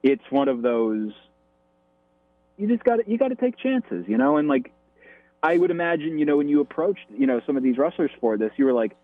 It's 0.04 0.24
one 0.30 0.48
of 0.48 0.62
those. 0.62 1.12
You 2.58 2.68
just 2.68 2.84
got 2.84 3.08
you 3.08 3.18
got 3.18 3.30
to 3.30 3.36
take 3.36 3.58
chances, 3.58 4.06
you 4.08 4.18
know, 4.18 4.38
and 4.38 4.48
like 4.48 4.72
I 5.41 5.58
would 5.58 5.72
imagine, 5.72 6.18
you 6.18 6.26
know, 6.26 6.38
when 6.38 6.50
you 6.50 6.62
approached, 6.62 7.06
you 7.16 7.28
know, 7.28 7.41
some 7.45 7.58
of 7.58 7.64
these 7.64 7.78
wrestlers 7.78 8.12
for 8.20 8.38
this, 8.38 8.52
you 8.58 8.66
were 8.66 8.74
like, 8.74 8.95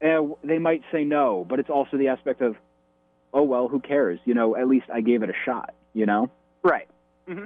eh, 0.00 0.18
they 0.42 0.58
might 0.58 0.82
say 0.90 1.04
no, 1.04 1.46
but 1.48 1.60
it's 1.60 1.70
also 1.70 1.96
the 1.98 2.08
aspect 2.08 2.40
of, 2.40 2.56
oh 3.34 3.42
well, 3.42 3.68
who 3.68 3.80
cares? 3.80 4.18
You 4.24 4.34
know, 4.34 4.56
at 4.56 4.68
least 4.68 4.86
I 4.92 5.00
gave 5.02 5.22
it 5.22 5.30
a 5.30 5.34
shot. 5.44 5.74
You 5.94 6.06
know, 6.06 6.30
right? 6.62 6.88
Mm-hmm. 7.28 7.44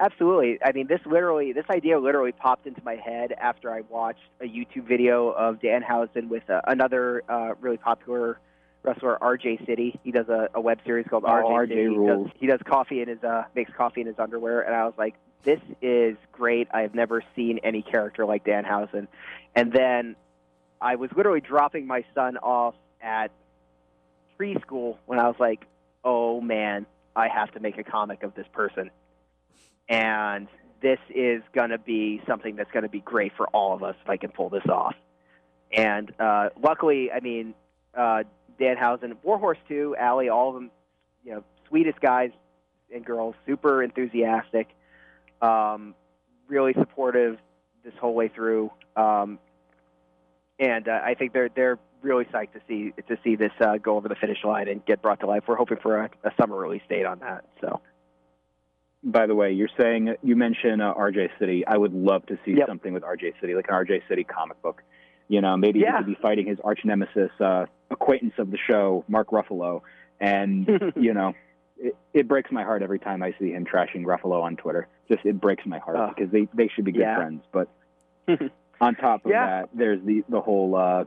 Absolutely. 0.00 0.58
I 0.64 0.72
mean, 0.72 0.86
this 0.86 1.00
literally, 1.04 1.52
this 1.52 1.66
idea 1.68 1.98
literally 1.98 2.32
popped 2.32 2.66
into 2.66 2.82
my 2.82 2.96
head 2.96 3.32
after 3.32 3.70
I 3.70 3.82
watched 3.82 4.20
a 4.40 4.44
YouTube 4.44 4.88
video 4.88 5.28
of 5.28 5.60
Danhausen 5.60 6.28
with 6.28 6.48
uh, 6.48 6.62
another 6.66 7.22
uh, 7.28 7.54
really 7.60 7.76
popular 7.76 8.40
wrestler, 8.82 9.18
RJ 9.20 9.66
City. 9.66 10.00
He 10.02 10.10
does 10.10 10.28
a, 10.30 10.48
a 10.54 10.60
web 10.60 10.78
series 10.86 11.06
called 11.06 11.24
oh, 11.26 11.28
RJ, 11.28 11.50
RJ 11.50 11.68
City. 11.68 11.88
Rules. 11.88 12.26
He 12.26 12.32
does, 12.32 12.40
he 12.40 12.46
does 12.46 12.60
coffee 12.66 13.02
in 13.02 13.08
his 13.08 13.22
uh, 13.22 13.44
makes 13.54 13.72
coffee 13.76 14.00
in 14.00 14.06
his 14.06 14.18
underwear, 14.18 14.62
and 14.62 14.74
I 14.74 14.86
was 14.86 14.94
like, 14.96 15.16
this 15.44 15.60
is 15.82 16.16
great. 16.32 16.68
I've 16.72 16.94
never 16.94 17.22
seen 17.36 17.60
any 17.62 17.82
character 17.82 18.24
like 18.24 18.44
Danhausen. 18.44 19.06
And 19.54 19.70
then 19.70 20.16
I 20.80 20.96
was 20.96 21.10
literally 21.14 21.40
dropping 21.40 21.86
my 21.86 22.04
son 22.14 22.38
off 22.38 22.74
at 23.02 23.30
preschool 24.38 24.96
when 25.04 25.18
I 25.18 25.26
was 25.28 25.36
like, 25.38 25.66
oh 26.04 26.40
man, 26.40 26.86
I 27.14 27.28
have 27.28 27.52
to 27.52 27.60
make 27.60 27.76
a 27.76 27.84
comic 27.84 28.22
of 28.22 28.34
this 28.34 28.46
person. 28.52 28.90
And 29.90 30.46
this 30.80 31.00
is 31.12 31.42
going 31.52 31.70
to 31.70 31.78
be 31.78 32.22
something 32.26 32.56
that's 32.56 32.70
going 32.70 32.84
to 32.84 32.88
be 32.88 33.00
great 33.00 33.32
for 33.36 33.46
all 33.48 33.74
of 33.74 33.82
us 33.82 33.96
if 34.02 34.08
I 34.08 34.16
can 34.16 34.30
pull 34.30 34.48
this 34.48 34.64
off. 34.66 34.94
And 35.72 36.12
uh, 36.18 36.50
luckily, 36.62 37.10
I 37.12 37.20
mean, 37.20 37.54
uh, 37.94 38.22
Danhausen, 38.58 39.16
Warhorse 39.22 39.58
too, 39.68 39.96
Allie, 39.98 40.28
all 40.28 40.48
of 40.48 40.54
them, 40.54 40.70
you 41.24 41.32
know, 41.32 41.44
sweetest 41.68 42.00
guys 42.00 42.30
and 42.94 43.04
girls, 43.04 43.34
super 43.46 43.82
enthusiastic, 43.82 44.68
um, 45.42 45.94
really 46.48 46.72
supportive 46.74 47.38
this 47.84 47.94
whole 48.00 48.14
way 48.14 48.28
through. 48.28 48.70
Um, 48.96 49.38
and 50.58 50.88
uh, 50.88 51.00
I 51.04 51.14
think 51.14 51.32
they're 51.32 51.48
they're 51.48 51.78
really 52.02 52.26
psyched 52.26 52.52
to 52.52 52.60
see 52.68 52.92
to 53.08 53.18
see 53.24 53.34
this 53.36 53.52
uh, 53.60 53.78
go 53.78 53.96
over 53.96 54.08
the 54.08 54.14
finish 54.14 54.44
line 54.44 54.68
and 54.68 54.84
get 54.84 55.02
brought 55.02 55.20
to 55.20 55.26
life. 55.26 55.44
We're 55.48 55.56
hoping 55.56 55.78
for 55.82 55.98
a, 55.98 56.10
a 56.24 56.30
summer 56.40 56.56
release 56.56 56.82
date 56.88 57.06
on 57.06 57.18
that. 57.20 57.44
So. 57.60 57.80
By 59.02 59.26
the 59.26 59.34
way, 59.34 59.52
you're 59.52 59.70
saying 59.78 60.14
you 60.22 60.36
mentioned 60.36 60.82
uh, 60.82 60.92
RJ 60.96 61.30
City. 61.38 61.64
I 61.66 61.76
would 61.76 61.94
love 61.94 62.26
to 62.26 62.38
see 62.44 62.52
Yep. 62.52 62.68
something 62.68 62.92
with 62.92 63.02
RJ 63.02 63.40
City, 63.40 63.54
like 63.54 63.66
an 63.68 63.74
RJ 63.74 64.02
City 64.08 64.24
comic 64.24 64.60
book. 64.60 64.82
You 65.28 65.40
know, 65.40 65.56
maybe 65.56 65.80
Yeah. 65.80 65.92
he 65.92 65.96
could 65.98 66.06
be 66.06 66.18
fighting 66.20 66.46
his 66.46 66.58
arch 66.62 66.80
nemesis, 66.84 67.30
uh, 67.40 67.66
acquaintance 67.90 68.34
of 68.38 68.50
the 68.50 68.58
show, 68.58 69.04
Mark 69.08 69.28
Ruffalo, 69.30 69.80
and 70.20 70.68
you 70.96 71.14
know, 71.14 71.32
it, 71.78 71.96
it 72.12 72.28
breaks 72.28 72.50
my 72.52 72.62
heart 72.62 72.82
every 72.82 72.98
time 72.98 73.22
I 73.22 73.34
see 73.38 73.52
him 73.52 73.64
trashing 73.64 74.04
Ruffalo 74.04 74.42
on 74.42 74.56
Twitter. 74.56 74.86
Just 75.08 75.24
it 75.24 75.40
breaks 75.40 75.64
my 75.64 75.78
heart 75.78 75.96
Oh. 75.98 76.12
because 76.14 76.30
they 76.30 76.46
they 76.52 76.68
should 76.68 76.84
be 76.84 76.92
good 76.92 77.00
Yeah. 77.00 77.16
friends. 77.16 77.42
But 77.52 77.68
on 78.82 78.96
top 78.96 79.24
of 79.24 79.30
Yeah. 79.30 79.46
that, 79.62 79.68
there's 79.72 80.02
the 80.04 80.24
the 80.28 80.42
whole 80.42 80.76
uh, 80.76 81.04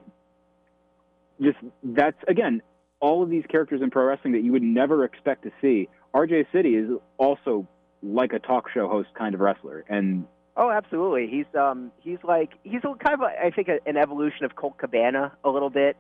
just 1.40 1.58
that's 1.84 2.18
again 2.28 2.64
all 3.00 3.22
of 3.22 3.30
these 3.30 3.44
characters 3.50 3.82
in 3.84 3.92
pro 3.92 4.06
wrestling 4.06 4.34
that 4.34 4.42
you 4.44 4.52
would 4.54 4.64
never 4.64 5.04
expect 5.04 5.44
to 5.44 5.52
see. 5.62 5.90
RJ 6.16 6.46
City 6.52 6.76
is 6.76 6.90
also 7.18 7.68
like 8.04 8.34
a 8.34 8.40
talk 8.40 8.70
show 8.74 8.88
host 8.88 9.10
kind 9.18 9.34
of 9.34 9.40
wrestler, 9.42 9.86
and 9.88 10.26
Oh, 10.56 10.70
absolutely. 10.70 11.28
He's 11.28 11.48
um 11.60 11.92
he's 12.00 12.20
like 12.24 12.52
he's 12.64 12.82
a, 12.84 12.94
kind 13.04 13.16
of 13.16 13.22
I 13.22 13.50
think 13.50 13.70
a, 13.70 13.80
an 13.88 13.98
evolution 13.98 14.46
of 14.46 14.56
Colt 14.56 14.78
Cabana 14.78 15.32
a 15.44 15.50
little 15.50 15.70
bit. 15.70 15.98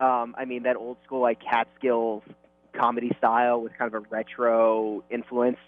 Um, 0.00 0.34
I 0.38 0.44
mean 0.44 0.62
that 0.62 0.76
old 0.76 0.98
school 1.04 1.20
like 1.20 1.40
Catskills 1.40 2.22
comedy 2.78 3.10
style 3.18 3.60
with 3.60 3.72
kind 3.76 3.92
of 3.92 4.04
a 4.04 4.06
retro 4.08 5.02
influence. 5.10 5.58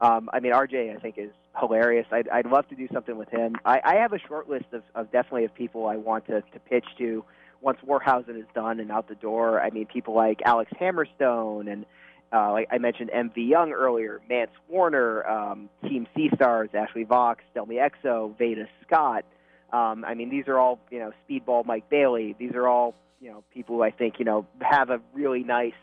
Um, 0.00 0.30
I 0.32 0.40
mean 0.40 0.52
RJ 0.52 0.96
I 0.96 1.00
think 1.00 1.18
is 1.18 1.30
hilarious. 1.58 2.06
I'd 2.10 2.28
I'd 2.30 2.46
love 2.46 2.66
to 2.68 2.74
do 2.74 2.88
something 2.92 3.16
with 3.16 3.28
him. 3.28 3.56
I, 3.64 3.80
I 3.84 3.94
have 3.96 4.14
a 4.14 4.18
short 4.18 4.48
list 4.48 4.66
of, 4.72 4.82
of 4.94 5.12
definitely 5.12 5.44
of 5.44 5.54
people 5.54 5.86
I 5.86 5.96
want 5.96 6.26
to, 6.28 6.40
to 6.40 6.58
pitch 6.70 6.86
to 6.96 7.24
once 7.60 7.78
Warhausen 7.86 8.38
is 8.38 8.46
done 8.54 8.80
and 8.80 8.90
out 8.90 9.06
the 9.06 9.16
door. 9.16 9.60
I 9.60 9.68
mean 9.68 9.84
people 9.84 10.14
like 10.14 10.40
Alex 10.46 10.72
Hammerstone 10.80 11.70
and 11.70 11.84
uh, 12.32 12.52
like 12.52 12.68
I 12.70 12.78
mentioned 12.78 13.10
MV 13.14 13.32
Young 13.36 13.72
earlier, 13.72 14.20
Mance 14.28 14.50
Warner, 14.68 15.26
um, 15.26 15.68
Team 15.82 16.06
Sea 16.16 16.30
Stars, 16.34 16.70
Ashley 16.74 17.04
Vox, 17.04 17.44
Delmi 17.54 17.76
Exo, 17.76 18.36
Veda 18.38 18.66
Scott. 18.86 19.24
Um, 19.72 20.04
I 20.04 20.14
mean, 20.14 20.30
these 20.30 20.48
are 20.48 20.58
all 20.58 20.78
you 20.90 20.98
know, 20.98 21.12
Speedball 21.28 21.64
Mike 21.66 21.88
Bailey. 21.90 22.34
These 22.38 22.52
are 22.54 22.66
all 22.66 22.94
you 23.20 23.30
know 23.30 23.44
people 23.52 23.76
who 23.76 23.82
I 23.82 23.90
think 23.90 24.18
you 24.18 24.24
know 24.24 24.46
have 24.60 24.90
a 24.90 25.00
really 25.12 25.44
nice 25.44 25.74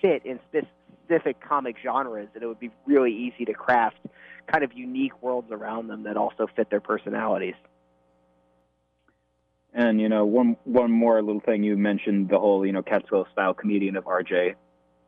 fit 0.00 0.24
in 0.24 0.38
specific 0.48 1.40
comic 1.40 1.76
genres, 1.82 2.28
and 2.34 2.42
it 2.42 2.46
would 2.46 2.60
be 2.60 2.70
really 2.86 3.12
easy 3.12 3.44
to 3.44 3.52
craft 3.52 3.98
kind 4.50 4.64
of 4.64 4.72
unique 4.72 5.22
worlds 5.22 5.48
around 5.50 5.88
them 5.88 6.04
that 6.04 6.16
also 6.16 6.46
fit 6.56 6.70
their 6.70 6.80
personalities. 6.80 7.54
and 9.72 10.00
you 10.00 10.08
know 10.08 10.24
one 10.24 10.56
one 10.64 10.90
more 10.90 11.22
little 11.22 11.40
thing 11.40 11.62
you 11.62 11.76
mentioned 11.76 12.28
the 12.28 12.38
whole 12.38 12.66
you 12.66 12.72
know 12.72 12.82
Catskill 12.82 13.26
style 13.32 13.54
comedian 13.54 13.96
of 13.96 14.04
RJ. 14.04 14.54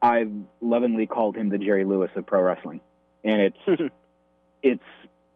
I've 0.02 0.32
lovingly 0.60 1.06
called 1.06 1.36
him 1.36 1.48
the 1.48 1.58
Jerry 1.58 1.84
Lewis 1.84 2.10
of 2.16 2.26
pro 2.26 2.42
wrestling, 2.42 2.80
and 3.24 3.40
it's 3.40 3.92
it's 4.62 4.82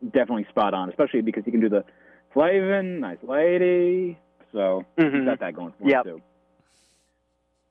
definitely 0.02 0.46
spot 0.50 0.74
on, 0.74 0.88
especially 0.90 1.20
because 1.22 1.44
he 1.44 1.50
can 1.52 1.60
do 1.60 1.68
the 1.68 1.84
Flavin, 2.32 3.00
nice 3.00 3.18
lady. 3.22 4.18
So 4.52 4.84
he's 4.96 5.06
Mhm. 5.06 5.24
got 5.24 5.40
that 5.40 5.54
going 5.54 5.72
for 5.80 5.88
Yep. 5.88 6.06
him 6.06 6.16
too. 6.16 6.22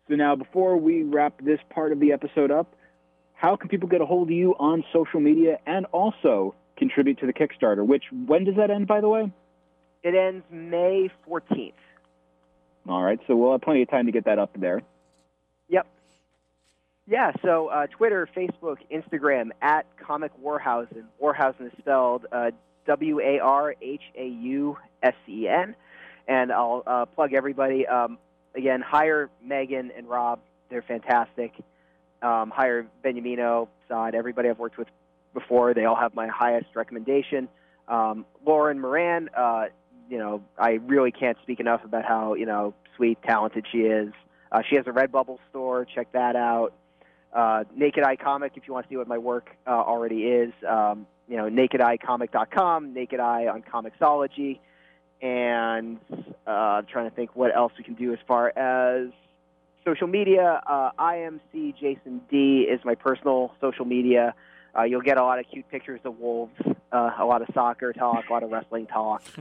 So 0.08 0.16
now, 0.16 0.36
before 0.36 0.78
we 0.78 1.04
wrap 1.04 1.34
this 1.41 1.60
part 1.70 1.91
of 1.91 2.00
the 2.00 2.12
episode 2.14 2.52
up, 2.52 2.76
how 3.34 3.56
can 3.56 3.70
people 3.70 3.89
get 3.89 4.02
a 4.02 4.06
hold 4.06 4.28
of 4.30 4.32
you 4.32 4.56
on 4.60 4.84
social 4.93 5.20
media 5.20 5.60
and 5.66 5.86
also 5.88 6.56
contribute 6.78 7.18
to 7.20 7.26
the 7.26 7.34
Kickstarter? 7.34 7.86
Which 7.86 8.04
when 8.12 8.43
does 8.43 8.56
that 8.56 8.70
end, 8.70 8.88
by 8.88 9.02
the 9.02 9.10
way? 9.10 9.32
It 10.04 10.14
ends 10.16 10.46
May 10.52 11.10
14th. 11.28 11.74
All 12.88 13.04
right, 13.04 13.20
so 13.28 13.36
we'll 13.36 13.52
have 13.54 13.62
plenty 13.62 13.82
of 13.82 13.89
time 13.89 14.06
to 14.06 14.12
get 14.12 14.26
that 14.26 14.38
up 14.38 14.52
there. 14.60 14.82
Yeah, 17.08 17.32
so 17.43 17.68
uh, 17.68 17.86
Twitter, 17.88 18.28
Facebook, 18.36 18.78
Instagram, 18.91 19.49
at 19.62 19.86
Comic 19.97 20.32
Warhausen. 20.43 21.03
Warhausen 21.22 21.68
is 21.68 21.72
spelled 21.78 22.26
uh, 22.32 22.49
W 22.88 23.20
A 23.20 23.39
R 23.39 23.76
H 23.80 24.01
A 24.16 24.26
U 24.26 24.78
S 25.03 25.14
E 25.28 25.47
N. 25.47 25.76
And 26.28 26.51
I'll 26.51 26.82
uh, 26.88 27.06
plug 27.06 27.34
everybody. 27.34 27.86
Um, 27.86 28.18
again, 28.56 28.82
hire 28.82 29.30
Megan 29.43 29.91
and 29.95 30.10
Rob. 30.10 30.39
They're 30.70 30.82
fantastic. 30.82 31.53
Um, 32.24 32.49
hire 32.49 32.88
Beniamino, 33.03 33.68
Saad, 33.88 34.16
everybody 34.16 34.49
I've 34.49 34.58
worked 34.58 34.80
with 34.80 34.88
before. 35.36 35.76
They 35.76 35.86
all 35.86 35.95
have 35.95 36.16
my 36.16 36.28
highest 36.28 36.68
recommendation. 36.74 37.47
Um, 37.88 38.26
Lauren 38.43 38.80
Moran, 38.80 39.30
uh, 39.38 39.66
you 40.10 40.18
know, 40.18 40.41
I 40.58 40.80
really 40.88 41.12
can't 41.12 41.38
speak 41.43 41.60
enough 41.60 41.84
about 41.84 42.06
how, 42.06 42.34
you 42.34 42.47
know, 42.47 42.74
sweet, 42.95 43.20
talented 43.22 43.68
she 43.72 43.80
is. 43.80 44.12
Uh, 44.51 44.64
she 44.68 44.76
has 44.76 44.88
a 44.88 44.91
Redbubble 44.91 45.38
store. 45.51 45.86
Check 45.86 46.12
that 46.14 46.36
out. 46.36 46.74
Uh, 47.36 47.66
Naked 47.76 48.04
Eye 48.04 48.16
Comic, 48.16 48.54
if 48.56 48.64
you 48.66 48.74
want 48.74 48.86
to 48.86 48.90
see 48.90 48.96
what 48.96 49.10
my 49.10 49.18
work 49.18 49.50
uh, 49.68 49.72
already 49.72 50.24
is. 50.24 50.54
Um, 50.68 51.06
you 51.28 51.36
know, 51.36 51.50
nakedeycomic.com, 51.50 52.94
Naked 52.94 53.20
Eye 53.20 53.48
on 53.48 53.62
Comixology. 53.62 54.60
And 55.22 56.00
uh, 56.48 56.50
I'm 56.50 56.86
trying 56.86 57.10
to 57.10 57.16
think 57.16 57.36
what 57.36 57.54
else 57.54 57.74
we 57.78 57.84
can 57.84 57.96
do 57.96 58.14
as 58.14 58.20
far 58.28 58.58
as 58.58 59.10
social 59.84 60.08
media. 60.08 60.62
Uh, 60.66 60.92
IMC 60.98 61.78
Jason 61.80 62.22
D 62.30 62.68
is 62.70 62.80
my 62.86 62.96
personal 62.96 63.54
social 63.60 63.86
media. 63.86 64.34
Uh, 64.78 64.84
you'll 64.84 65.02
get 65.02 65.18
a 65.18 65.24
lot 65.24 65.40
of 65.40 65.46
cute 65.52 65.70
pictures 65.70 66.02
of 66.04 66.20
wolves, 66.20 66.54
uh, 66.92 67.12
a 67.20 67.26
lot 67.26 67.42
of 67.42 67.48
soccer 67.54 67.94
talk, 67.94 68.30
a 68.30 68.34
lot 68.34 68.44
of 68.44 68.52
wrestling 68.52 68.88
talk. 68.88 69.24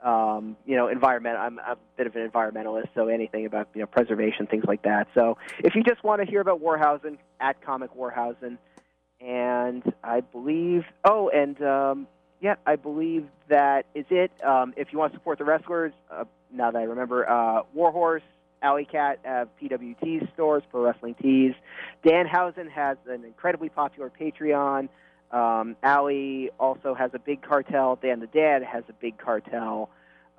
Um, 0.00 0.56
you 0.64 0.76
know, 0.76 0.86
environment. 0.86 1.36
I'm, 1.38 1.58
I'm 1.58 1.72
a 1.72 1.78
bit 1.96 2.06
of 2.06 2.14
an 2.14 2.28
environmentalist, 2.28 2.88
so 2.94 3.08
anything 3.08 3.46
about 3.46 3.68
you 3.74 3.80
know 3.80 3.86
preservation, 3.86 4.46
things 4.46 4.64
like 4.66 4.82
that. 4.82 5.08
So 5.12 5.38
if 5.58 5.74
you 5.74 5.82
just 5.82 6.04
want 6.04 6.22
to 6.22 6.26
hear 6.26 6.40
about 6.40 6.62
Warhausen, 6.62 7.18
at 7.40 7.60
Comic 7.62 7.90
Warhausen, 7.96 8.58
and 9.20 9.82
I 10.04 10.20
believe. 10.20 10.84
Oh, 11.04 11.30
and 11.30 11.60
um, 11.62 12.06
yeah, 12.40 12.54
I 12.66 12.76
believe 12.76 13.26
that 13.48 13.86
is 13.94 14.06
it. 14.10 14.30
Um, 14.44 14.72
if 14.76 14.92
you 14.92 14.98
want 14.98 15.12
to 15.12 15.18
support 15.18 15.38
the 15.38 15.44
wrestlers, 15.44 15.92
uh, 16.10 16.24
now 16.52 16.70
that 16.70 16.78
I 16.78 16.84
remember, 16.84 17.28
uh, 17.28 17.62
Warhorse, 17.74 18.22
Allie 18.62 18.88
Katch 18.90 19.18
have 19.24 19.48
PWT 19.60 20.32
stores, 20.34 20.62
Pro 20.70 20.82
Wrestling 20.82 21.14
Tees. 21.20 21.54
Danhausen 22.04 22.70
has 22.70 22.96
an 23.08 23.24
incredibly 23.24 23.68
popular 23.68 24.10
Patreon. 24.10 24.88
Um, 25.30 25.76
Allie 25.82 26.50
also 26.58 26.94
has 26.94 27.10
a 27.14 27.18
big 27.18 27.42
cartel. 27.42 27.98
Dan 28.00 28.20
the 28.20 28.26
Dad 28.26 28.62
has 28.62 28.84
a 28.88 28.92
big 28.94 29.18
cartel. 29.18 29.90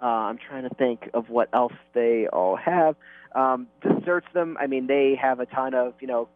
Uh, 0.02 0.06
I'm 0.06 0.38
trying 0.38 0.68
to 0.68 0.74
think 0.76 1.10
of 1.14 1.30
what 1.30 1.50
else 1.54 1.74
they 1.94 2.28
all 2.28 2.56
have. 2.56 2.96
Um, 3.36 3.68
just 3.84 4.06
search 4.06 4.26
them. 4.34 4.58
I 4.60 4.68
mean, 4.68 4.88
they 4.88 5.16
have 5.22 5.40
a 5.40 5.46
ton 5.46 5.74
of 5.74 5.94
you 6.00 6.08
know 6.08 6.30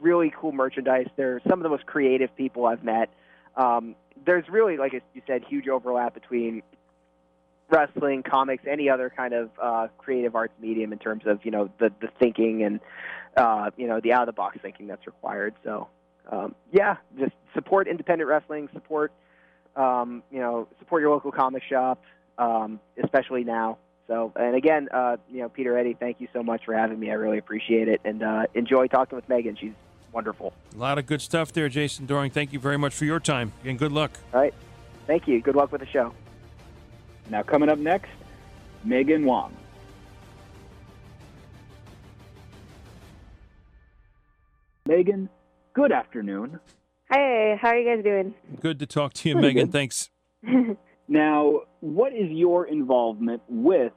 really 0.00 0.32
cool 0.38 0.52
merchandise. 0.52 1.06
They're 1.16 1.40
some 1.48 1.58
of 1.58 1.62
the 1.62 1.68
most 1.70 1.86
creative 1.86 2.34
people 2.36 2.66
I've 2.66 2.84
met. 2.84 3.10
Um, 3.56 3.94
there's 4.26 4.48
really, 4.48 4.76
like 4.76 4.92
you 4.92 5.22
said, 5.26 5.42
huge 5.48 5.68
overlap 5.68 6.14
between 6.14 6.62
wrestling, 7.70 8.22
comics, 8.22 8.64
any 8.68 8.88
other 8.88 9.10
kind 9.14 9.34
of 9.34 9.50
uh, 9.60 9.88
creative 9.98 10.34
arts 10.34 10.54
medium 10.60 10.92
in 10.92 10.98
terms 10.98 11.22
of 11.26 11.44
you 11.44 11.50
know 11.50 11.70
the 11.78 11.90
the 12.00 12.08
thinking 12.18 12.62
and 12.62 12.80
uh, 13.36 13.70
you 13.76 13.86
know 13.86 14.00
the 14.00 14.12
out 14.12 14.22
of 14.22 14.26
the 14.26 14.32
box 14.32 14.58
thinking 14.60 14.86
that's 14.86 15.06
required. 15.06 15.54
So 15.64 15.88
um, 16.30 16.54
yeah, 16.72 16.96
just 17.18 17.32
support 17.54 17.88
independent 17.88 18.28
wrestling, 18.28 18.68
support 18.72 19.12
um, 19.76 20.22
you 20.30 20.40
know 20.40 20.68
support 20.78 21.02
your 21.02 21.10
local 21.10 21.32
comic 21.32 21.62
shop, 21.62 22.02
um, 22.38 22.80
especially 23.02 23.44
now. 23.44 23.78
So 24.06 24.32
and 24.36 24.54
again, 24.54 24.88
uh, 24.92 25.16
you 25.30 25.40
know 25.40 25.48
Peter 25.48 25.76
Eddie, 25.76 25.96
thank 25.98 26.20
you 26.20 26.28
so 26.32 26.42
much 26.42 26.64
for 26.64 26.74
having 26.74 26.98
me. 26.98 27.10
I 27.10 27.14
really 27.14 27.38
appreciate 27.38 27.88
it 27.88 28.00
and 28.04 28.22
uh, 28.22 28.46
enjoy 28.54 28.86
talking 28.86 29.16
with 29.16 29.28
Megan. 29.28 29.56
She's 29.56 29.72
wonderful. 30.12 30.52
A 30.74 30.78
lot 30.78 30.98
of 30.98 31.06
good 31.06 31.20
stuff 31.20 31.52
there, 31.52 31.68
Jason 31.68 32.06
Doring. 32.06 32.30
Thank 32.30 32.52
you 32.52 32.58
very 32.58 32.76
much 32.76 32.94
for 32.94 33.04
your 33.04 33.20
time 33.20 33.52
and 33.64 33.78
good 33.78 33.92
luck. 33.92 34.12
All 34.32 34.40
right, 34.40 34.54
thank 35.06 35.26
you. 35.26 35.40
Good 35.40 35.56
luck 35.56 35.72
with 35.72 35.80
the 35.80 35.88
show. 35.88 36.12
Now, 37.30 37.42
coming 37.42 37.70
up 37.70 37.78
next, 37.78 38.10
Megan 38.84 39.22
Huang. 39.22 39.56
Megan, 44.86 45.30
good 45.74 45.92
afternoon. 45.92 46.58
Hey, 47.10 47.56
how 47.60 47.68
are 47.68 47.76
you 47.78 47.94
guys 47.94 48.02
doing? 48.02 48.34
Good 48.60 48.78
to 48.78 48.86
talk 48.86 49.12
to 49.14 49.28
you, 49.28 49.34
Pretty 49.34 49.48
Megan. 49.48 49.66
good. 49.66 49.72
Thanks. 49.72 50.10
Now, 51.06 51.60
what 51.80 52.14
is 52.14 52.30
your 52.30 52.66
involvement 52.66 53.42
with 53.46 53.92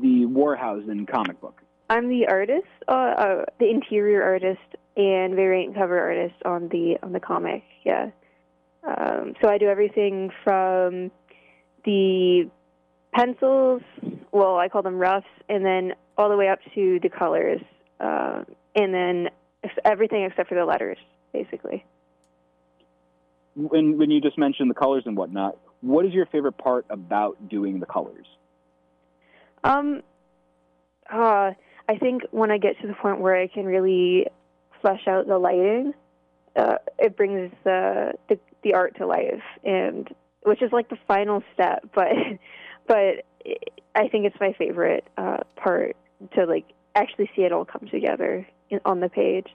the 0.00 0.26
Warhausen 0.26 1.08
comic 1.10 1.40
book? 1.40 1.60
I'm 1.90 2.08
the 2.08 2.28
artist, 2.28 2.68
uh, 2.86 2.92
uh, 2.92 3.44
the 3.58 3.68
interior 3.68 4.22
artist 4.22 4.60
and 4.96 5.34
variant 5.34 5.74
cover 5.74 5.98
artist 5.98 6.36
on 6.44 6.68
the 6.68 6.98
on 7.02 7.12
the 7.12 7.20
comic. 7.20 7.64
Yeah. 7.84 8.10
Um, 8.86 9.34
so 9.42 9.48
I 9.48 9.58
do 9.58 9.66
everything 9.66 10.30
from 10.44 11.10
the 11.84 12.48
pencils, 13.12 13.82
well, 14.30 14.56
I 14.56 14.68
call 14.68 14.82
them 14.82 14.98
roughs, 14.98 15.24
and 15.48 15.64
then 15.64 15.94
all 16.16 16.28
the 16.28 16.36
way 16.36 16.48
up 16.48 16.60
to 16.76 17.00
the 17.02 17.08
colors, 17.08 17.60
uh, 17.98 18.44
and 18.76 18.94
then 18.94 19.28
everything 19.84 20.22
except 20.22 20.48
for 20.48 20.54
the 20.54 20.64
letters, 20.64 20.98
basically. 21.32 21.84
When, 23.54 23.98
when 23.98 24.10
you 24.10 24.20
just 24.20 24.38
mentioned 24.38 24.70
the 24.70 24.74
colors 24.74 25.02
and 25.06 25.16
whatnot, 25.16 25.58
what 25.82 26.06
is 26.06 26.12
your 26.12 26.26
favorite 26.26 26.56
part 26.56 26.86
about 26.88 27.48
doing 27.48 27.80
the 27.80 27.86
colors? 27.86 28.26
Um, 29.64 30.02
uh, 31.12 31.52
I 31.88 31.96
think 31.98 32.22
when 32.30 32.50
I 32.50 32.58
get 32.58 32.80
to 32.80 32.86
the 32.86 32.94
point 32.94 33.20
where 33.20 33.36
I 33.36 33.48
can 33.48 33.66
really 33.66 34.26
flesh 34.80 35.06
out 35.06 35.26
the 35.26 35.38
lighting, 35.38 35.92
uh, 36.56 36.76
it 36.98 37.16
brings 37.16 37.52
the, 37.64 38.12
the 38.28 38.38
the 38.62 38.74
art 38.74 38.96
to 38.98 39.06
life, 39.06 39.42
and 39.64 40.08
which 40.42 40.62
is 40.62 40.72
like 40.72 40.88
the 40.88 40.98
final 41.06 41.42
step. 41.54 41.84
But 41.94 42.12
but 42.86 43.24
I 43.94 44.08
think 44.08 44.26
it's 44.26 44.36
my 44.40 44.54
favorite 44.58 45.04
uh, 45.16 45.38
part 45.56 45.96
to 46.34 46.44
like 46.44 46.66
actually 46.94 47.30
see 47.34 47.42
it 47.42 47.52
all 47.52 47.64
come 47.64 47.88
together 47.90 48.46
in, 48.70 48.80
on 48.84 49.00
the 49.00 49.08
page. 49.08 49.46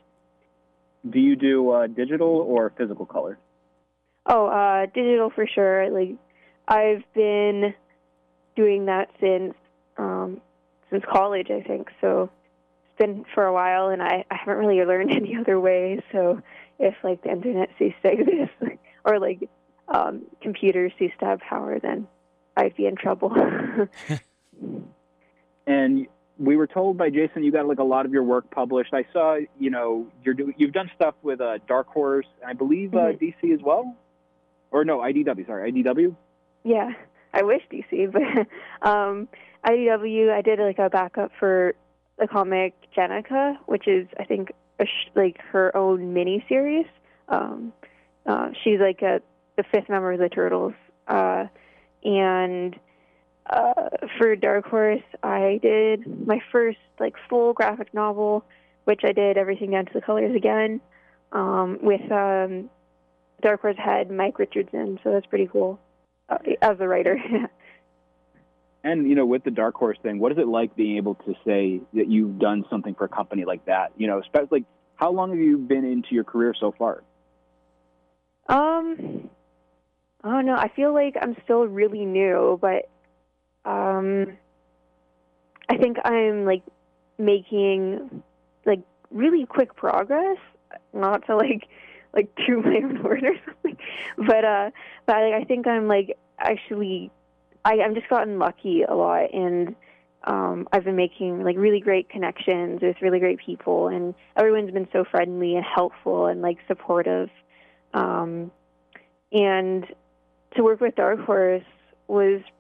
Do 1.10 1.20
you 1.20 1.36
do 1.36 1.72
uh, 1.72 1.88
digital 1.88 2.28
or 2.28 2.72
physical 2.78 3.06
color? 3.06 3.38
Oh, 4.26 4.48
uh, 4.48 4.88
digital 4.88 5.30
for 5.30 5.48
sure. 5.48 5.90
Like 5.90 6.16
I've 6.68 7.04
been 7.14 7.74
doing 8.56 8.86
that 8.86 9.10
since 9.20 9.54
um, 9.98 10.42
since 10.90 11.04
college, 11.10 11.50
I 11.50 11.62
think. 11.62 11.90
So 12.02 12.30
it's 12.86 12.98
been 12.98 13.26
for 13.34 13.46
a 13.46 13.54
while, 13.54 13.90
and 13.90 14.02
I, 14.02 14.26
I 14.30 14.36
haven't 14.36 14.58
really 14.58 14.84
learned 14.84 15.12
any 15.16 15.36
other 15.36 15.60
way. 15.60 16.02
So 16.12 16.42
if 16.80 16.96
like 17.04 17.24
the 17.24 17.32
internet 17.32 17.70
ceased 17.80 17.96
to 18.04 18.12
exist, 18.12 18.54
or 19.06 19.20
like 19.20 19.50
um, 19.88 20.24
computers 20.42 20.92
ceased 21.00 21.20
to 21.20 21.26
have 21.26 21.40
power, 21.40 21.80
then 21.80 22.08
I'd 22.56 22.76
be 22.76 22.86
in 22.86 22.96
trouble. 22.96 23.34
And 25.68 26.08
we 26.40 26.56
were 26.56 26.68
told 26.68 26.98
by 26.98 27.10
Jason 27.10 27.44
you 27.44 27.52
got 27.52 27.68
like 27.68 27.80
a 27.80 27.84
lot 27.84 28.06
of 28.06 28.12
your 28.14 28.24
work 28.24 28.50
published. 28.52 28.94
I 28.94 29.06
saw, 29.12 29.38
you 29.60 29.70
know, 29.70 30.08
you're 30.24 30.34
doing 30.36 30.54
you've 30.58 30.74
done 30.74 30.90
stuff 30.96 31.16
with 31.24 31.42
uh, 31.42 31.58
Dark 31.68 31.88
Horse, 31.88 32.28
and 32.42 32.50
I 32.50 32.54
believe 32.54 32.94
uh, 32.94 32.98
Mhm. 33.14 33.20
DC 33.44 33.54
as 33.54 33.62
well, 33.62 33.96
or 34.72 34.86
no, 34.86 35.00
IDW. 35.00 35.46
Sorry, 35.48 35.72
IDW. 35.72 36.16
Yeah, 36.64 36.92
I 37.34 37.44
wish 37.44 37.62
DC, 37.72 38.12
but 38.82 38.88
um, 38.88 39.28
IDW. 39.66 40.32
I 40.32 40.42
did 40.42 40.60
like 40.60 40.80
a 40.80 40.90
backup 40.90 41.32
for 41.40 41.74
the 42.20 42.28
comic 42.28 42.74
Jennika, 42.96 43.58
which 43.66 43.88
is 43.88 44.08
I 44.20 44.26
think 44.26 44.52
a 44.80 44.86
sh- 44.86 45.10
like 45.16 45.40
her 45.52 45.76
own 45.76 46.14
mini 46.14 46.44
series. 46.48 46.86
Um, 47.30 47.74
uh, 48.26 48.50
she's 48.64 48.80
like 48.80 49.02
a 49.02 49.22
the 49.56 49.64
fifth 49.72 49.90
member 49.90 50.12
of 50.12 50.20
the 50.20 50.30
Turtles, 50.30 50.74
uh, 51.08 51.46
and 52.04 52.76
uh, 53.50 53.90
for 54.18 54.36
Dark 54.36 54.66
Horse, 54.68 55.04
I 55.24 55.60
did 55.62 56.28
my 56.28 56.42
first 56.52 56.80
like 57.00 57.16
full 57.30 57.54
graphic 57.54 57.94
novel, 57.94 58.44
which 58.86 59.02
I 59.04 59.12
did 59.12 59.38
everything 59.38 59.72
down 59.72 59.86
to 59.86 59.94
the 59.94 60.02
colors 60.02 60.36
again, 60.36 60.82
um, 61.32 61.80
with 61.82 62.12
um, 62.12 62.70
Dark 63.42 63.62
Horse 63.62 63.78
head 63.78 64.12
Mike 64.12 64.40
Richardson. 64.40 65.00
So 65.04 65.12
that's 65.12 65.26
pretty 65.26 65.48
cool 65.48 65.80
uh, 66.30 66.38
as 66.62 66.78
a 66.80 66.88
writer. 66.88 67.20
And 68.84 69.10
you 69.10 69.16
know, 69.16 69.26
with 69.26 69.44
the 69.44 69.52
Dark 69.52 69.76
Horse 69.76 69.98
thing, 70.02 70.18
what 70.18 70.32
is 70.32 70.38
it 70.38 70.48
like 70.48 70.74
being 70.78 70.96
able 70.96 71.16
to 71.16 71.34
say 71.46 71.82
that 71.94 72.08
you've 72.08 72.40
done 72.40 72.64
something 72.70 72.96
for 72.96 73.04
a 73.04 73.10
company 73.10 73.44
like 73.44 73.66
that? 73.66 73.92
You 73.98 74.08
know, 74.08 74.20
especially 74.20 74.60
like 74.60 74.64
how 74.96 75.12
long 75.12 75.32
have 75.32 75.40
you 75.40 75.58
been 75.58 75.84
into 75.84 76.10
your 76.12 76.24
career 76.24 76.54
so 76.58 76.74
far? 76.78 77.04
um, 78.48 79.30
I 80.24 80.32
don't 80.32 80.46
know. 80.46 80.56
I 80.56 80.70
feel 80.70 80.94
like 80.94 81.16
I'm 81.22 81.36
still 81.44 81.66
really 81.66 82.06
new, 82.06 82.58
but 82.62 82.90
um, 83.68 84.38
I 85.70 85.78
think 85.78 85.98
I'm 86.06 86.46
like 86.46 86.64
making 87.18 88.24
like 88.66 88.82
really 89.12 89.46
quick 89.46 89.76
progress. 89.76 90.38
Not 90.94 91.26
to 91.28 91.36
like 91.36 91.68
like 92.14 92.34
toot 92.46 92.66
my 92.66 92.78
own 92.78 92.96
horn 92.96 93.26
or 93.26 93.36
something, 93.46 93.78
but 94.18 94.46
uh, 94.46 94.72
but 95.06 95.16
I, 95.16 95.40
I 95.40 95.44
think 95.44 95.68
I'm 95.68 95.88
like 95.88 96.18
actually 96.40 97.12
I 97.66 97.82
I'm 97.82 97.94
just 97.94 98.10
gotten 98.10 98.40
lucky 98.40 98.84
a 98.84 98.94
lot 98.96 99.34
and. 99.34 99.76
Um, 100.24 100.68
I've 100.74 100.84
been 100.84 100.98
making 100.98 101.44
like 101.44 101.56
really 101.56 101.80
great 101.80 102.10
connections 102.10 102.82
with 102.82 102.98
really 103.02 103.20
great 103.20 103.40
people, 103.40 103.88
and 103.88 104.14
everyone's 104.36 104.72
been 104.72 104.90
so 104.92 105.06
friendly 105.10 105.56
and 105.56 105.64
helpful 105.64 106.26
and 106.26 106.42
like 106.42 106.58
supportive. 106.68 107.30
Um, 107.94 108.52
and 109.32 109.86
to 110.56 110.64
work 110.64 110.82
with 110.82 110.96
Dark 110.96 111.22
Horse 111.22 111.64
was 112.08 112.42
like 112.42 112.57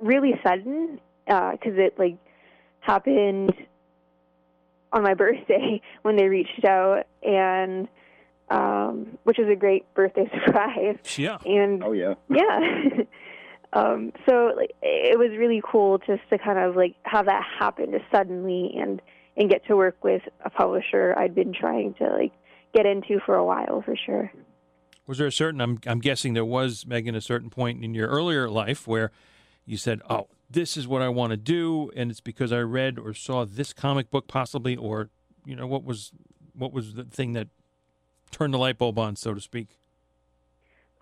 really 0.00 0.32
sudden 0.46 1.00
because 1.26 1.74
it 1.76 1.98
like 1.98 2.16
happened 2.80 3.52
on 4.92 5.02
my 5.02 5.14
birthday 5.14 5.80
when 6.02 6.16
they 6.16 6.28
reached 6.28 6.64
out, 6.64 7.04
and 7.22 7.88
um, 8.50 9.18
which 9.24 9.38
was 9.38 9.48
a 9.48 9.56
great 9.56 9.92
birthday 9.94 10.30
surprise. 10.44 10.96
Yeah. 11.16 11.38
And 11.44 11.82
Oh 11.84 11.92
yeah. 11.92 12.14
yeah. 12.30 13.02
um, 13.72 14.12
so 14.28 14.52
like 14.56 14.72
it 14.82 15.18
was 15.18 15.36
really 15.38 15.62
cool 15.64 15.98
just 15.98 16.22
to 16.30 16.38
kind 16.38 16.58
of 16.58 16.76
like 16.76 16.94
have 17.02 17.26
that 17.26 17.44
happen 17.58 17.92
just 17.92 18.04
suddenly 18.10 18.74
and 18.78 19.02
and 19.36 19.48
get 19.48 19.64
to 19.66 19.76
work 19.76 20.02
with 20.02 20.22
a 20.44 20.50
publisher 20.50 21.14
I'd 21.16 21.34
been 21.34 21.52
trying 21.52 21.94
to 21.94 22.08
like 22.08 22.32
get 22.74 22.86
into 22.86 23.20
for 23.24 23.34
a 23.36 23.44
while 23.44 23.82
for 23.84 23.94
sure. 23.96 24.32
Was 25.06 25.18
there 25.18 25.26
a 25.26 25.32
certain? 25.32 25.60
I'm 25.60 25.80
I'm 25.86 26.00
guessing 26.00 26.34
there 26.34 26.44
was 26.44 26.86
Megan 26.86 27.14
a 27.14 27.20
certain 27.20 27.50
point 27.50 27.82
in 27.82 27.94
your 27.94 28.08
earlier 28.08 28.48
life 28.48 28.86
where 28.86 29.10
you 29.68 29.76
said, 29.76 30.00
"Oh, 30.08 30.28
this 30.50 30.76
is 30.76 30.88
what 30.88 31.02
I 31.02 31.08
want 31.08 31.30
to 31.32 31.36
do," 31.36 31.90
and 31.94 32.10
it's 32.10 32.20
because 32.20 32.52
I 32.52 32.60
read 32.60 32.98
or 32.98 33.12
saw 33.12 33.44
this 33.44 33.72
comic 33.72 34.10
book, 34.10 34.26
possibly, 34.26 34.74
or 34.74 35.10
you 35.44 35.54
know, 35.54 35.66
what 35.66 35.84
was 35.84 36.12
what 36.54 36.72
was 36.72 36.94
the 36.94 37.04
thing 37.04 37.34
that 37.34 37.48
turned 38.30 38.54
the 38.54 38.58
light 38.58 38.78
bulb 38.78 38.98
on, 38.98 39.14
so 39.14 39.34
to 39.34 39.40
speak? 39.40 39.78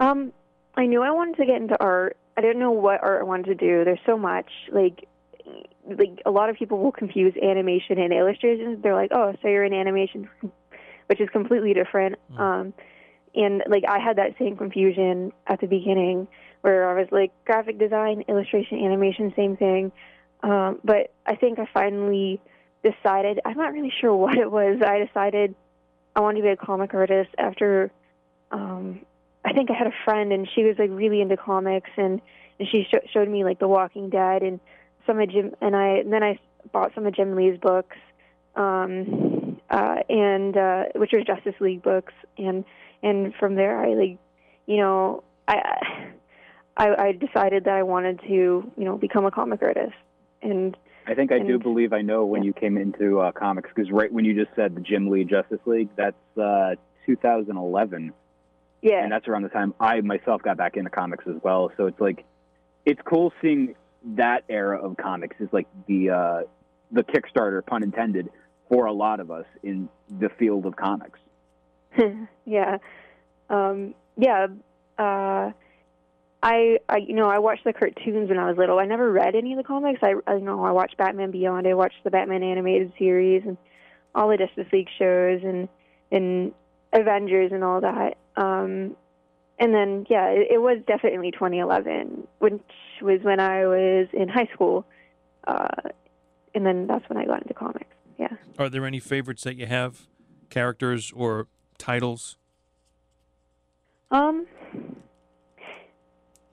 Um, 0.00 0.32
I 0.76 0.86
knew 0.86 1.02
I 1.02 1.10
wanted 1.10 1.36
to 1.36 1.46
get 1.46 1.60
into 1.60 1.80
art. 1.80 2.16
I 2.36 2.40
didn't 2.40 2.58
know 2.58 2.72
what 2.72 3.02
art 3.02 3.22
I 3.22 3.24
wanted 3.24 3.46
to 3.46 3.54
do. 3.54 3.84
There's 3.84 4.00
so 4.04 4.18
much 4.18 4.50
like 4.72 5.08
like 5.86 6.20
a 6.26 6.30
lot 6.30 6.50
of 6.50 6.56
people 6.56 6.78
will 6.78 6.92
confuse 6.92 7.34
animation 7.40 7.98
and 7.98 8.12
illustration. 8.12 8.80
They're 8.82 8.94
like, 8.94 9.12
"Oh, 9.14 9.32
so 9.40 9.48
you're 9.48 9.64
in 9.64 9.72
animation," 9.72 10.28
which 11.06 11.20
is 11.20 11.28
completely 11.30 11.72
different. 11.72 12.16
Mm. 12.32 12.40
Um, 12.40 12.74
and 13.36 13.62
like 13.68 13.84
I 13.88 13.98
had 13.98 14.16
that 14.16 14.34
same 14.38 14.56
confusion 14.56 15.32
at 15.46 15.60
the 15.60 15.66
beginning, 15.66 16.26
where 16.66 16.90
I 16.90 17.00
was 17.00 17.06
like, 17.12 17.30
graphic 17.44 17.78
design, 17.78 18.24
illustration, 18.26 18.84
animation, 18.84 19.32
same 19.36 19.56
thing. 19.56 19.92
Um, 20.42 20.80
but 20.82 21.12
I 21.24 21.36
think 21.36 21.60
I 21.60 21.68
finally 21.72 22.40
decided. 22.82 23.38
I'm 23.44 23.56
not 23.56 23.72
really 23.72 23.92
sure 24.00 24.16
what 24.24 24.36
it 24.36 24.50
was. 24.50 24.82
I 24.84 24.98
decided 24.98 25.54
I 26.16 26.20
wanted 26.20 26.38
to 26.38 26.42
be 26.42 26.48
a 26.48 26.56
comic 26.56 26.92
artist 26.92 27.30
after. 27.38 27.92
Um, 28.50 29.02
I 29.44 29.52
think 29.52 29.70
I 29.70 29.74
had 29.74 29.86
a 29.86 29.94
friend 30.04 30.32
and 30.32 30.48
she 30.56 30.64
was 30.64 30.74
like 30.76 30.90
really 30.90 31.20
into 31.20 31.36
comics 31.36 31.90
and, 31.96 32.20
and 32.58 32.68
she 32.68 32.84
sh- 32.90 33.10
showed 33.12 33.28
me 33.28 33.44
like 33.44 33.60
The 33.60 33.68
Walking 33.68 34.10
Dead 34.10 34.42
and 34.42 34.58
some 35.06 35.20
of 35.20 35.30
Jim 35.30 35.54
and 35.60 35.76
I 35.76 35.98
and 35.98 36.12
then 36.12 36.24
I 36.24 36.36
bought 36.72 36.92
some 36.96 37.06
of 37.06 37.14
Jim 37.14 37.36
Lee's 37.36 37.60
books, 37.60 37.96
um, 38.56 39.60
uh, 39.70 39.98
and 40.08 40.56
uh, 40.56 40.84
which 40.96 41.12
are 41.14 41.22
Justice 41.22 41.54
League 41.60 41.84
books 41.84 42.12
and 42.36 42.64
and 43.04 43.32
from 43.36 43.54
there 43.54 43.78
I 43.78 43.94
like, 43.94 44.18
you 44.66 44.78
know, 44.78 45.22
I 45.46 46.10
I, 46.76 46.94
I 46.94 47.12
decided 47.12 47.64
that 47.64 47.74
I 47.74 47.82
wanted 47.82 48.20
to, 48.20 48.28
you 48.28 48.84
know, 48.84 48.96
become 48.98 49.24
a 49.24 49.30
comic 49.30 49.62
artist. 49.62 49.94
And 50.42 50.76
I 51.06 51.14
think 51.14 51.32
I 51.32 51.38
do 51.38 51.58
believe 51.58 51.92
I 51.92 52.02
know 52.02 52.26
when 52.26 52.42
you 52.42 52.52
came 52.52 52.76
into 52.76 53.20
uh, 53.20 53.32
comics 53.32 53.70
because 53.74 53.90
right 53.92 54.12
when 54.12 54.24
you 54.24 54.34
just 54.34 54.54
said 54.56 54.74
the 54.74 54.80
Jim 54.80 55.08
Lee 55.08 55.24
Justice 55.24 55.60
League, 55.64 55.88
that's 55.96 56.16
uh, 56.36 56.74
2011, 57.06 58.12
yeah, 58.82 59.02
and 59.02 59.12
that's 59.12 59.28
around 59.28 59.42
the 59.42 59.48
time 59.48 59.72
I 59.78 60.00
myself 60.00 60.42
got 60.42 60.56
back 60.56 60.76
into 60.76 60.90
comics 60.90 61.24
as 61.28 61.36
well. 61.42 61.70
So 61.76 61.86
it's 61.86 62.00
like, 62.00 62.24
it's 62.84 63.00
cool 63.04 63.32
seeing 63.40 63.76
that 64.16 64.44
era 64.48 64.78
of 64.78 64.96
comics 64.96 65.36
is 65.40 65.48
like 65.52 65.68
the 65.86 66.10
uh, 66.10 66.40
the 66.90 67.04
Kickstarter, 67.04 67.64
pun 67.64 67.84
intended, 67.84 68.28
for 68.68 68.86
a 68.86 68.92
lot 68.92 69.20
of 69.20 69.30
us 69.30 69.46
in 69.62 69.88
the 70.20 70.28
field 70.28 70.66
of 70.66 70.74
comics. 70.74 71.20
yeah, 72.44 72.78
um, 73.48 73.94
yeah. 74.16 74.48
Uh, 74.98 75.52
I, 76.46 76.78
I, 76.88 76.98
you 76.98 77.12
know, 77.12 77.28
I 77.28 77.40
watched 77.40 77.64
the 77.64 77.72
cartoons 77.72 78.28
when 78.28 78.38
I 78.38 78.48
was 78.48 78.56
little. 78.56 78.78
I 78.78 78.84
never 78.84 79.10
read 79.10 79.34
any 79.34 79.52
of 79.52 79.58
the 79.58 79.64
comics. 79.64 79.98
I, 80.00 80.14
I 80.28 80.36
you 80.36 80.44
know, 80.44 80.64
I 80.64 80.70
watched 80.70 80.96
Batman 80.96 81.32
Beyond. 81.32 81.66
I 81.66 81.74
watched 81.74 82.04
the 82.04 82.10
Batman 82.10 82.44
animated 82.44 82.92
series 82.96 83.42
and 83.44 83.56
all 84.14 84.28
the 84.28 84.36
Justice 84.36 84.68
League 84.72 84.86
shows 84.96 85.40
and 85.42 85.68
and 86.12 86.54
Avengers 86.92 87.50
and 87.50 87.64
all 87.64 87.80
that. 87.80 88.16
Um, 88.36 88.94
and 89.58 89.74
then, 89.74 90.06
yeah, 90.08 90.28
it, 90.28 90.52
it 90.52 90.58
was 90.58 90.78
definitely 90.86 91.32
2011, 91.32 92.28
which 92.38 92.62
was 93.02 93.18
when 93.22 93.40
I 93.40 93.66
was 93.66 94.06
in 94.12 94.28
high 94.28 94.48
school. 94.54 94.86
Uh, 95.48 95.66
and 96.54 96.64
then 96.64 96.86
that's 96.86 97.08
when 97.08 97.18
I 97.18 97.24
got 97.24 97.42
into 97.42 97.54
comics. 97.54 97.90
Yeah. 98.18 98.28
Are 98.56 98.68
there 98.68 98.86
any 98.86 99.00
favorites 99.00 99.42
that 99.42 99.56
you 99.56 99.66
have, 99.66 100.06
characters 100.48 101.12
or 101.12 101.48
titles? 101.76 102.36
Um, 104.12 104.46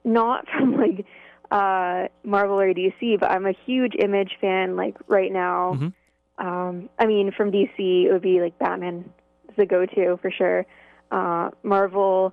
not 0.04 0.46
from 0.52 0.76
like 0.76 1.06
uh 1.50 2.08
Marvel 2.24 2.58
or 2.60 2.72
DC, 2.74 3.18
but 3.20 3.30
I'm 3.30 3.46
a 3.46 3.52
huge 3.66 3.94
Image 3.98 4.36
fan. 4.40 4.76
Like 4.76 4.96
right 5.08 5.32
now, 5.32 5.74
Mhm. 5.74 5.92
um, 6.38 6.88
I 6.98 7.06
mean, 7.06 7.32
from 7.36 7.50
DC, 7.52 8.04
it 8.06 8.12
would 8.12 8.22
be 8.22 8.40
like 8.40 8.58
Batman 8.58 9.10
is 9.48 9.56
the 9.56 9.66
go-to 9.66 10.18
for 10.20 10.30
sure. 10.30 10.66
Uh, 11.10 11.50
Marvel, 11.62 12.32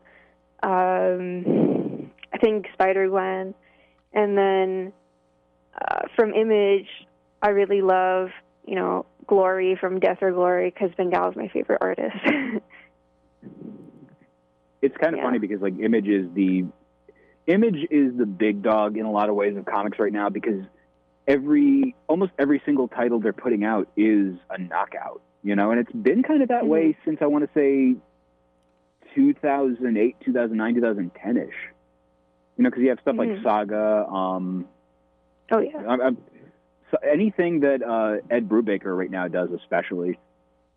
um, 0.63 2.09
I 2.33 2.37
think 2.39 2.67
Spider 2.73 3.07
Gwen, 3.09 3.53
and 4.13 4.37
then 4.37 4.93
uh, 5.79 6.07
from 6.15 6.33
Image, 6.33 6.87
I 7.41 7.49
really 7.49 7.81
love 7.81 8.29
you 8.65 8.75
know 8.75 9.05
Glory 9.27 9.75
from 9.79 9.99
Death 9.99 10.19
or 10.21 10.31
Glory 10.31 10.69
because 10.71 10.89
Bengal 10.97 11.29
is 11.29 11.35
my 11.35 11.47
favorite 11.49 11.79
artist. 11.81 12.15
it's 14.81 14.97
kind 14.97 15.13
of 15.13 15.19
Yeah. 15.19 15.23
funny 15.23 15.37
because 15.39 15.61
like 15.61 15.77
image 15.79 16.07
is 16.07 16.25
the 16.33 16.65
image 17.51 17.87
is 17.89 18.15
the 18.17 18.25
big 18.25 18.61
dog 18.61 18.97
in 18.97 19.05
a 19.05 19.11
lot 19.11 19.29
of 19.29 19.35
ways 19.35 19.55
of 19.57 19.65
comics 19.65 19.99
right 19.99 20.13
now 20.13 20.29
because 20.29 20.63
every 21.27 21.95
almost 22.07 22.31
every 22.39 22.61
single 22.65 22.87
title 22.87 23.19
they're 23.19 23.33
putting 23.33 23.63
out 23.63 23.87
is 23.95 24.35
a 24.49 24.57
knockout 24.57 25.21
you 25.43 25.55
know 25.55 25.71
and 25.71 25.79
it's 25.79 25.91
been 25.91 26.23
kind 26.23 26.41
of 26.41 26.49
that 26.49 26.65
way 26.67 26.97
since 27.05 27.17
i 27.21 27.25
want 27.25 27.43
to 27.43 27.49
say 27.53 27.95
2008 29.15 30.15
2009 30.25 30.75
2010ish 30.75 31.49
you 32.57 32.63
know 32.63 32.69
because 32.69 32.81
you 32.81 32.89
have 32.89 32.99
stuff 33.01 33.15
like 33.17 33.29
Mhm. 33.29 33.43
saga 33.43 34.05
um 34.07 34.65
oh 35.51 35.59
yeah. 35.59 35.77
I'm, 35.87 36.01
I'm, 36.01 36.17
so 36.91 36.97
anything 37.09 37.61
that 37.61 37.81
uh, 37.81 38.17
Ed 38.29 38.49
Brubaker 38.49 38.97
right 38.97 39.09
now 39.09 39.29
does, 39.29 39.49
especially, 39.53 40.19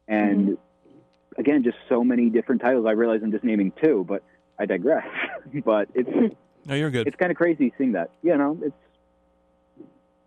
and 0.07 0.51
Mm-hmm. 0.51 1.41
again, 1.41 1.65
just 1.65 1.77
so 1.89 2.05
many 2.05 2.31
different 2.31 2.61
titles. 2.61 2.87
I 2.87 2.93
realize 2.93 3.21
I'm 3.25 3.33
just 3.33 3.43
naming 3.43 3.73
two, 3.83 4.05
but 4.07 4.23
I 4.57 4.67
digress. 4.67 5.05
but 5.65 5.89
it's 5.93 6.09
No, 6.67 6.75
you're 6.75 6.91
good. 6.91 7.07
it's 7.07 7.17
kind 7.17 7.31
of 7.31 7.37
crazy 7.37 7.73
seeing 7.79 7.93
that. 7.93 8.11
You 8.23 8.37
know, 8.37 8.59
it's 8.63 8.75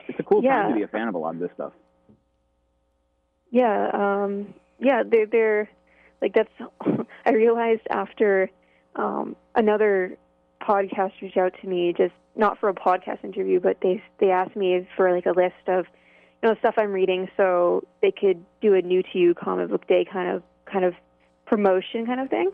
it's 0.07 0.19
a 0.19 0.23
cool 0.23 0.43
Yeah. 0.43 0.61
time 0.63 0.69
to 0.71 0.75
be 0.77 0.83
a 0.83 0.88
fan 0.88 1.07
of 1.07 1.15
a 1.15 1.17
lot 1.17 1.33
of 1.35 1.39
this 1.39 1.51
stuff. 1.55 1.73
Yeah, 3.51 3.89
um, 3.93 4.53
yeah, 4.79 5.03
they're 5.09 5.25
they're 5.25 5.69
like 6.21 6.33
that's. 6.33 6.49
I 7.25 7.31
realized 7.31 7.81
after 7.89 8.49
um, 8.95 9.35
another 9.55 10.17
podcast 10.61 11.11
reached 11.21 11.38
out 11.38 11.53
to 11.61 11.67
me, 11.67 11.93
just 11.97 12.13
not 12.35 12.59
for 12.59 12.69
a 12.69 12.73
podcast 12.73 13.23
interview, 13.23 13.59
but 13.59 13.77
they 13.81 14.03
they 14.19 14.31
asked 14.31 14.55
me 14.55 14.88
for 14.95 15.11
like 15.11 15.25
a 15.25 15.31
list 15.31 15.55
of 15.67 15.85
you 16.43 16.49
know 16.49 16.55
stuff 16.59 16.75
I'm 16.77 16.91
reading, 16.91 17.29
so 17.38 17.83
they 18.01 18.11
could 18.11 18.43
do 18.61 18.73
a 18.75 18.81
new 18.81 19.01
to 19.01 19.17
you 19.17 19.33
comic 19.33 19.69
book 19.69 19.88
day 19.88 20.05
kind 20.05 20.29
of 20.29 20.43
kind 20.65 20.83
of 20.85 20.93
promotion 21.45 22.05
kind 22.05 22.19
of 22.19 22.29
thing, 22.29 22.51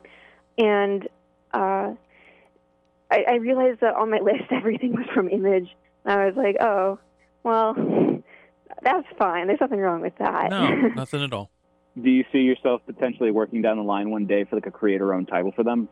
and 0.57 1.07
uh, 1.53 1.93
I, 3.14 3.34
I 3.34 3.36
realized 3.36 3.82
that 3.82 3.95
on 3.95 4.09
my 4.09 4.20
list 4.24 4.51
everything 4.51 4.93
was 4.93 5.05
from 5.14 5.30
Image, 5.30 5.70
and 6.05 6.20
I 6.20 6.26
was 6.26 6.36
like, 6.36 6.57
oh, 6.59 6.99
well. 7.43 7.76
That's 8.82 9.07
fine. 9.18 9.47
There's 9.47 9.61
nothing 9.61 9.80
wrong 9.80 10.01
with 10.01 10.18
that. 10.18 10.49
No, 10.49 10.68
nothing 10.95 11.24
at 11.24 11.32
all. 11.34 11.49
Do 12.01 12.09
you 12.09 12.26
see 12.32 12.39
yourself 12.39 12.82
potentially 12.86 13.32
working 13.32 13.61
down 13.61 13.78
the 13.78 13.84
line 13.84 14.09
one 14.09 14.26
day 14.26 14.45
for 14.45 14.55
like 14.55 14.66
a 14.66 14.72
creator-owned 14.72 15.28
title 15.28 15.51
for 15.55 15.64
them? 15.64 15.88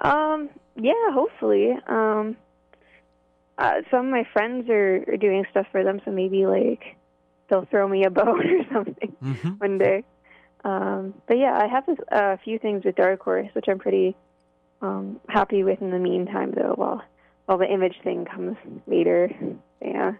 Um, 0.00 0.48
yeah, 0.76 1.10
hopefully. 1.12 1.72
Um, 1.86 2.36
uh, 3.58 3.74
some 3.90 4.06
of 4.06 4.10
my 4.10 4.24
friends 4.32 4.68
are, 4.70 5.04
are 5.08 5.16
doing 5.16 5.44
stuff 5.50 5.66
for 5.70 5.84
them, 5.84 6.00
so 6.04 6.10
maybe 6.10 6.46
like 6.46 6.96
they'll 7.50 7.66
throw 7.66 7.86
me 7.86 8.04
a 8.04 8.10
bone 8.18 8.46
or 8.46 8.64
something 8.72 9.16
hmm 9.20 9.48
one 9.58 9.78
day. 9.78 10.04
Um, 10.64 11.14
but 11.26 11.38
yeah, 11.38 11.56
I 11.56 11.66
have 11.66 11.84
a 11.88 12.16
uh, 12.16 12.36
few 12.44 12.58
things 12.58 12.84
with 12.84 12.96
Dark 12.96 13.20
Horse, 13.20 13.48
which 13.52 13.66
I'm 13.68 13.78
pretty 13.78 14.16
um, 14.80 15.20
happy 15.28 15.62
with. 15.64 15.80
In 15.80 15.90
the 15.90 15.98
meantime, 15.98 16.52
though, 16.54 16.74
while 16.76 17.02
while 17.46 17.58
the 17.58 17.72
image 17.72 17.94
thing 18.04 18.24
comes 18.24 18.56
later, 18.86 19.30
yeah. 19.82 20.12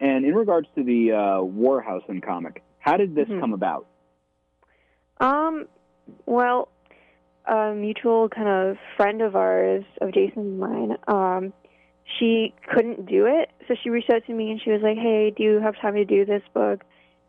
And 0.00 0.24
in 0.24 0.34
regards 0.34 0.68
to 0.74 0.82
the 0.82 1.12
uh, 1.12 1.16
Warhausen 1.42 2.22
comic, 2.22 2.62
how 2.78 2.96
did 2.96 3.14
this 3.14 3.28
Mhm. 3.28 3.40
come 3.40 3.52
about? 3.52 3.86
Um, 5.20 5.66
well, 6.26 6.68
a 7.46 7.72
mutual 7.74 8.28
kind 8.28 8.48
of 8.48 8.78
friend 8.96 9.22
of 9.22 9.36
ours, 9.36 9.84
of 10.00 10.12
Jason's 10.12 10.36
and 10.36 10.58
mine, 10.58 10.98
um, 11.08 11.52
she 12.18 12.54
couldn't 12.68 13.06
do 13.06 13.26
it, 13.26 13.50
so 13.66 13.74
she 13.82 13.90
reached 13.90 14.10
out 14.10 14.24
to 14.26 14.32
me 14.32 14.50
and 14.50 14.60
she 14.60 14.70
was 14.70 14.82
like, 14.82 14.96
"Hey, 14.98 15.30
do 15.30 15.42
you 15.42 15.60
have 15.60 15.76
time 15.80 15.94
to 15.94 16.04
do 16.04 16.24
this 16.24 16.42
book?" 16.54 16.84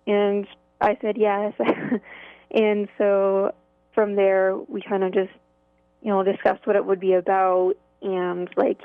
And 0.05 0.47
I 0.81 0.97
said 1.01 1.17
yes. 1.17 1.53
and 2.51 2.87
so 2.97 3.53
from 3.93 4.15
there, 4.15 4.55
we 4.55 4.81
kind 4.81 5.03
of 5.03 5.13
just, 5.13 5.31
you 6.07 6.13
know, 6.13 6.23
discussed 6.23 6.65
what 6.65 6.77
it 6.77 6.85
would 6.85 7.01
be 7.01 7.15
about 7.15 7.73
and 8.01 8.49
like 8.55 8.79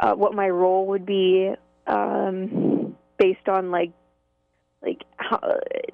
uh, 0.00 0.14
what 0.14 0.34
my 0.34 0.48
role 0.48 0.86
would 0.86 1.04
be, 1.04 1.52
um, 1.86 2.96
based 3.18 3.46
on 3.46 3.70
like 3.70 3.92
like 4.82 5.02
how, 5.18 5.38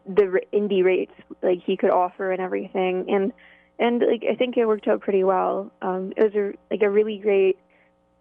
the 0.06 0.40
indie 0.52 0.84
rates 0.84 1.10
like 1.42 1.58
he 1.66 1.76
could 1.76 1.90
offer 1.90 2.30
and 2.30 2.40
everything 2.40 3.06
and 3.08 3.32
and 3.80 4.00
like 4.08 4.22
I 4.30 4.36
think 4.36 4.56
it 4.56 4.66
worked 4.66 4.86
out 4.86 5.00
pretty 5.00 5.24
well. 5.24 5.72
Um, 5.82 6.12
it 6.16 6.22
was 6.22 6.34
a 6.36 6.52
like 6.72 6.82
a 6.82 6.90
really 6.90 7.18
great 7.18 7.58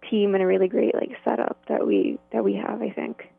team 0.10 0.34
and 0.34 0.42
a 0.44 0.48
really 0.48 0.68
great 0.68 0.96
like 0.96 1.12
setup 1.24 1.60
that 1.70 1.86
we 1.86 2.18
that 2.34 2.44
we 2.44 2.56
have. 2.56 2.82
I 2.82 2.90
think. 2.90 3.30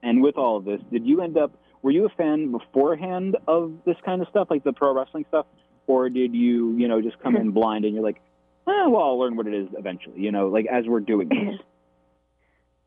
And 0.00 0.22
with 0.22 0.36
all 0.36 0.58
of 0.58 0.64
this, 0.64 0.80
did 0.92 1.04
you 1.04 1.22
end 1.22 1.36
up? 1.36 1.50
Were 1.82 1.90
you 1.90 2.06
a 2.06 2.10
fan 2.10 2.52
beforehand 2.52 3.36
of 3.48 3.72
this 3.84 3.96
kind 4.04 4.22
of 4.22 4.28
stuff, 4.28 4.46
like 4.48 4.62
the 4.62 4.72
pro 4.72 4.94
wrestling 4.94 5.24
stuff, 5.28 5.46
or 5.86 6.08
did 6.08 6.34
you, 6.34 6.76
you 6.76 6.88
know, 6.88 7.00
just 7.00 7.18
come 7.20 7.36
in 7.36 7.50
blind 7.50 7.84
and 7.84 7.94
you're 7.94 8.04
like, 8.04 8.20
well, 8.66 8.96
I'll 8.96 9.18
learn 9.18 9.36
what 9.36 9.46
it 9.46 9.54
is 9.54 9.68
eventually, 9.76 10.20
you 10.20 10.32
know, 10.32 10.48
like 10.48 10.66
as 10.66 10.84
we're 10.86 11.00
doing 11.00 11.28
this. 11.28 11.60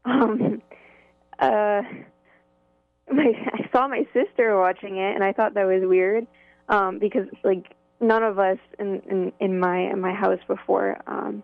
Um, 0.05 0.61
uh, 1.37 1.81
my 3.11 3.31
I 3.51 3.69
saw 3.73 3.89
my 3.89 4.07
sister 4.13 4.57
watching 4.57 4.95
it 4.95 5.15
and 5.15 5.21
I 5.21 5.33
thought 5.33 5.53
that 5.55 5.65
was 5.65 5.81
weird 5.83 6.27
um, 6.69 6.97
because 6.97 7.27
like 7.43 7.75
none 7.99 8.23
of 8.23 8.39
us 8.39 8.57
in 8.79 9.01
in, 9.09 9.33
in 9.41 9.59
my 9.59 9.79
in 9.79 9.99
my 9.99 10.13
house 10.13 10.39
before 10.47 10.97
um, 11.07 11.43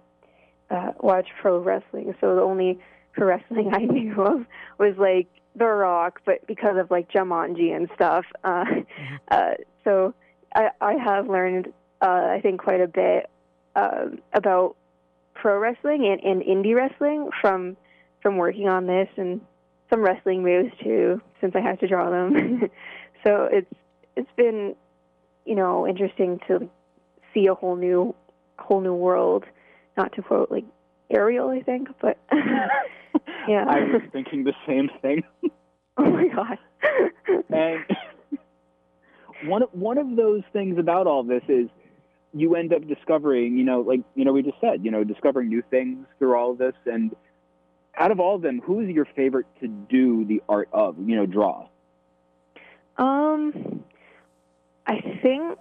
uh, 0.70 0.91
watched 0.99 1.32
pro 1.41 1.60
wrestling. 1.60 2.16
So 2.22 2.36
the 2.36 2.41
only 2.41 2.80
pro 3.14 3.28
wrestling 3.28 3.74
I 3.74 3.80
knew 3.86 4.22
of 4.22 4.45
was 4.78 4.95
like 4.97 5.28
The 5.56 5.66
Rock, 5.66 6.22
but 6.26 6.45
because 6.47 6.78
of 6.78 6.89
like 6.91 7.12
Jumanji 7.12 7.76
and 7.76 7.89
stuff. 7.95 8.26
Uh, 8.43 8.66
uh, 9.30 9.51
so 9.84 10.14
I 10.54 10.70
I 10.82 10.93
have 10.93 11.28
learned 11.28 11.68
uh, 12.01 12.28
I 12.32 12.39
think 12.41 12.62
quite 12.62 12.82
a 12.82 12.88
bit 12.88 13.30
um 13.76 14.20
about 14.34 14.76
pro 15.34 15.58
wrestling 15.58 16.06
and, 16.06 16.22
and 16.22 16.41
indie 16.43 16.76
wrestling 16.76 17.30
from 17.41 17.76
from 18.22 18.38
working 18.38 18.68
on 18.68 18.88
this 18.88 19.10
and 19.18 19.41
some 19.89 20.01
wrestling 20.01 20.43
moves 20.43 20.72
too 20.82 21.22
since 21.41 21.56
I 21.56 21.62
have 21.62 21.80
to 21.80 21.88
draw 21.88 22.10
them. 22.10 22.70
so 23.24 23.49
it's 23.51 23.74
it's 24.16 24.30
been 24.36 24.76
you 25.45 25.56
know 25.56 25.88
interesting 25.88 26.39
to 26.47 26.70
see 27.34 27.47
a 27.47 27.54
whole 27.54 27.76
new 27.76 28.16
whole 28.60 28.82
new 28.82 28.93
world. 28.95 29.45
Not 29.97 30.14
to 30.14 30.24
quote 30.24 30.49
like 30.49 30.66
Ariel, 31.10 31.49
I 31.49 31.62
think, 31.62 31.89
but 32.01 32.18
yeah. 32.32 32.68
I 33.70 33.82
was 33.82 34.01
thinking 34.12 34.43
the 34.43 34.54
same 34.68 34.89
thing. 35.01 35.24
oh 35.97 36.10
my 36.10 36.28
god. 36.28 36.58
And 37.49 37.86
one 39.46 39.64
one 39.72 39.98
of 39.98 40.16
those 40.16 40.41
things 40.52 40.78
about 40.78 41.08
all 41.08 41.24
this 41.24 41.44
is 41.48 41.70
you 42.34 42.56
end 42.56 42.74
up 42.74 42.88
discovering, 42.88 43.58
you 43.58 43.64
know, 43.64 43.82
like 43.82 44.02
you 44.16 44.26
know 44.26 44.34
we 44.34 44.41
just 44.41 44.60
said, 44.60 44.84
you 44.84 44.91
know, 44.91 45.04
discovering 45.04 45.50
new 45.50 45.64
things 45.70 46.06
through 46.20 46.36
all 46.36 46.52
of 46.52 46.58
this. 46.58 46.76
And 46.86 47.16
out 47.98 48.12
of 48.12 48.20
all 48.20 48.36
of 48.36 48.41
them, 48.41 48.60
who 48.60 48.82
is 48.82 48.89
your 48.89 49.06
favorite 49.16 49.46
to 49.62 49.68
do 49.68 50.26
the 50.26 50.41
art 50.50 50.70
of? 50.72 50.98
You 50.98 51.16
know, 51.16 51.26
draw. 51.26 51.68
Um, 52.98 53.84
I 54.88 55.02
think 55.22 55.60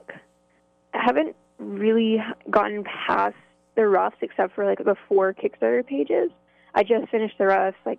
I 0.94 1.02
haven't 1.04 1.36
really 1.58 2.22
gotten 2.50 2.84
past 2.84 3.36
the 3.74 3.86
roughs 3.86 4.14
except 4.20 4.54
for 4.54 4.66
like 4.66 4.78
the 4.78 4.96
four 5.08 5.34
Kickstarter 5.34 5.86
pages. 5.86 6.30
I 6.74 6.82
just 6.82 7.10
finished 7.10 7.36
the 7.38 7.46
roughs 7.46 7.74
like 7.84 7.98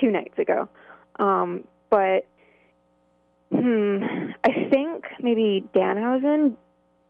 two 0.00 0.10
nights 0.10 0.38
ago. 0.38 0.68
Um, 1.18 1.64
but 1.90 2.26
hmm, 3.52 4.30
I 4.44 4.68
think 4.70 5.04
maybe 5.20 5.64
Danhausen, 5.74 6.56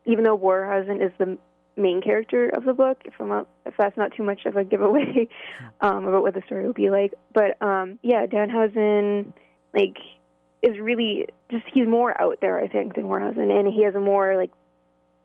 even 0.05 0.25
though 0.25 0.37
Warhausen 0.37 1.05
is 1.05 1.13
the 1.19 1.39
main 1.77 2.03
character 2.03 2.49
of 2.49 2.65
the 2.65 2.75
book, 2.75 2.99
if 3.05 3.15
I'm 3.21 3.29
not, 3.29 3.47
if 3.65 3.75
that's 3.79 3.97
not 3.97 4.13
too 4.17 4.23
much 4.23 4.45
of 4.47 4.57
a 4.57 4.65
giveaway 4.65 5.29
um, 5.81 6.07
about 6.07 6.23
what 6.23 6.35
the 6.35 6.43
story 6.47 6.67
will 6.67 6.73
be 6.73 6.91
like. 6.91 7.15
But 7.33 7.61
um, 7.63 7.99
yeah, 8.03 8.27
Danhausen 8.27 9.33
like 9.75 9.97
is 10.63 10.79
really 10.79 11.27
just 11.51 11.65
he's 11.73 11.87
more 11.87 12.19
out 12.21 12.39
there 12.41 12.59
I 12.59 12.69
think 12.69 12.95
than 12.95 13.05
Warhausen, 13.05 13.51
and 13.51 13.73
he 13.73 13.85
has 13.85 13.95
a 13.95 14.01
more 14.01 14.37
like 14.37 14.51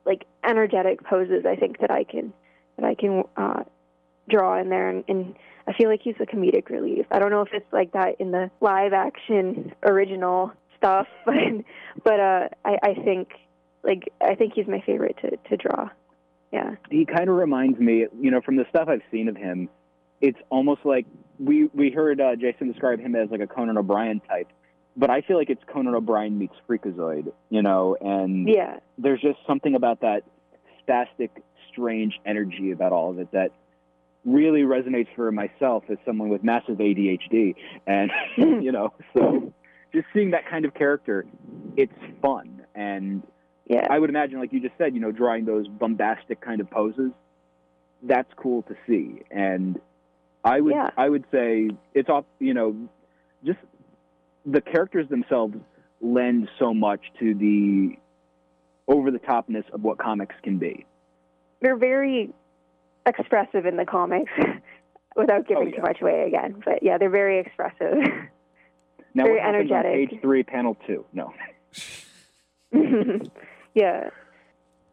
like 0.06 0.26
energetic 0.44 1.04
poses 1.04 1.46
I 1.46 1.56
think 1.56 1.80
that 1.80 1.92
I 1.92 2.04
can 2.04 2.34
that 2.78 2.86
I 2.86 2.96
can 2.96 3.24
uh, 3.36 3.64
draw 4.30 4.60
in 4.60 4.70
there, 4.70 4.90
and, 4.90 5.04
and 5.08 5.36
I 5.68 5.74
feel 5.74 5.90
like 5.90 6.02
he's 6.02 6.16
a 6.20 6.26
comedic 6.26 6.70
relief. 6.70 7.06
I 7.12 7.20
don't 7.20 7.32
know 7.32 7.42
if 7.42 7.50
it's 7.54 7.72
like 7.74 7.92
that 7.92 8.16
in 8.20 8.32
the 8.32 8.50
live 8.62 8.94
action 8.94 9.74
original 9.84 10.54
stuff, 10.78 11.08
but 11.26 11.36
but 12.04 12.20
uh, 12.20 12.48
I, 12.66 12.78
I 12.84 12.94
think 12.94 13.30
like 13.84 14.12
I 14.22 14.36
think 14.36 14.54
he's 14.54 14.68
my 14.68 14.82
favorite 14.86 15.18
to 15.22 15.38
to 15.50 15.58
draw. 15.58 15.90
Yeah. 16.52 16.76
He 16.90 17.06
kind 17.06 17.30
of 17.30 17.36
reminds 17.36 17.78
me, 17.78 18.06
you 18.22 18.32
know, 18.32 18.42
from 18.42 18.56
the 18.56 18.66
stuff 18.70 18.88
I've 18.88 19.02
seen 19.12 19.28
of 19.28 19.36
him, 19.36 19.70
it's 20.22 20.40
almost 20.50 20.82
like 20.86 21.06
we 21.40 21.66
we 21.74 21.92
heard 21.92 22.22
uh, 22.22 22.36
Jason 22.36 22.72
describe 22.72 23.00
him 23.00 23.16
as 23.16 23.30
like 23.30 23.42
a 23.42 23.48
Conan 23.48 23.78
O'Brien 23.78 24.22
type, 24.22 24.48
but 24.96 25.10
I 25.10 25.22
feel 25.22 25.38
like 25.38 25.50
it's 25.50 25.64
Conan 25.72 25.94
O'Brien 25.94 26.38
meets 26.38 26.56
Freakazoid, 26.68 27.32
you 27.50 27.62
know, 27.62 27.98
and 28.00 28.48
Yeah. 28.48 28.80
there's 28.98 29.22
just 29.22 29.40
something 29.46 29.76
about 29.76 30.02
that 30.02 30.24
spastic, 30.88 31.30
strange 31.70 32.20
energy 32.26 32.72
about 32.72 32.94
all 32.94 33.12
of 33.12 33.20
it 33.20 33.32
that 33.34 33.52
really 34.26 34.62
resonates 34.62 35.08
for 35.16 35.32
myself 35.32 35.84
as 35.90 35.98
someone 36.06 36.30
with 36.30 36.44
massive 36.44 36.78
ADHD, 36.78 37.56
and 37.86 38.10
you 38.38 38.72
know, 38.72 38.94
so 39.14 39.54
just 39.94 40.08
seeing 40.14 40.32
that 40.32 40.48
kind 40.50 40.66
of 40.66 40.74
character, 40.74 41.26
it's 41.76 41.94
fun, 42.22 42.62
and 42.76 43.24
Yeah. 43.66 43.88
I 43.90 44.00
would 44.00 44.10
imagine, 44.10 44.40
like 44.40 44.54
you 44.54 44.60
just 44.62 44.78
said, 44.78 44.94
you 44.94 45.00
know, 45.00 45.12
drawing 45.12 45.46
those 45.46 45.68
bombastic 45.68 46.40
kind 46.42 46.62
of 46.62 46.70
poses, 46.70 47.12
that's 48.04 48.32
cool 48.36 48.62
to 48.64 48.76
see, 48.88 49.24
and 49.32 49.80
I 50.44 50.62
would 50.62 50.74
Yeah. 50.76 50.90
I 50.98 51.10
would 51.10 51.26
say 51.32 51.70
it's 51.94 52.10
all 52.10 52.26
you 52.40 52.54
know, 52.54 52.76
just 53.44 53.60
the 54.46 54.62
characters 54.62 55.10
themselves 55.10 55.56
lend 56.00 56.50
so 56.60 56.74
much 56.74 57.02
to 57.20 57.34
the 57.34 57.98
over 58.88 59.12
the 59.12 59.20
topness 59.20 59.68
of 59.72 59.84
what 59.84 59.98
comics 59.98 60.36
can 60.44 60.58
be. 60.58 60.86
They're 61.62 61.76
very 61.76 62.30
expressive 63.06 63.66
in 63.66 63.76
the 63.78 63.86
comics 63.86 64.32
without 65.16 65.48
giving 65.48 65.64
Oh, 65.64 65.68
yeah. 65.70 65.76
too 65.78 65.82
much 65.82 66.02
away 66.02 66.24
again. 66.28 66.62
But 66.64 66.84
yeah, 66.84 66.98
they're 66.98 67.10
very 67.10 67.40
expressive. 67.40 67.98
Now, 69.18 69.24
Very 69.24 69.38
what 69.38 69.46
happens 69.46 69.72
on 69.72 69.78
energetic. 69.78 70.10
page 70.12 70.22
three, 70.22 70.44
panel 70.44 70.78
two. 70.86 71.04
No, 71.12 71.34
yeah. 73.74 74.10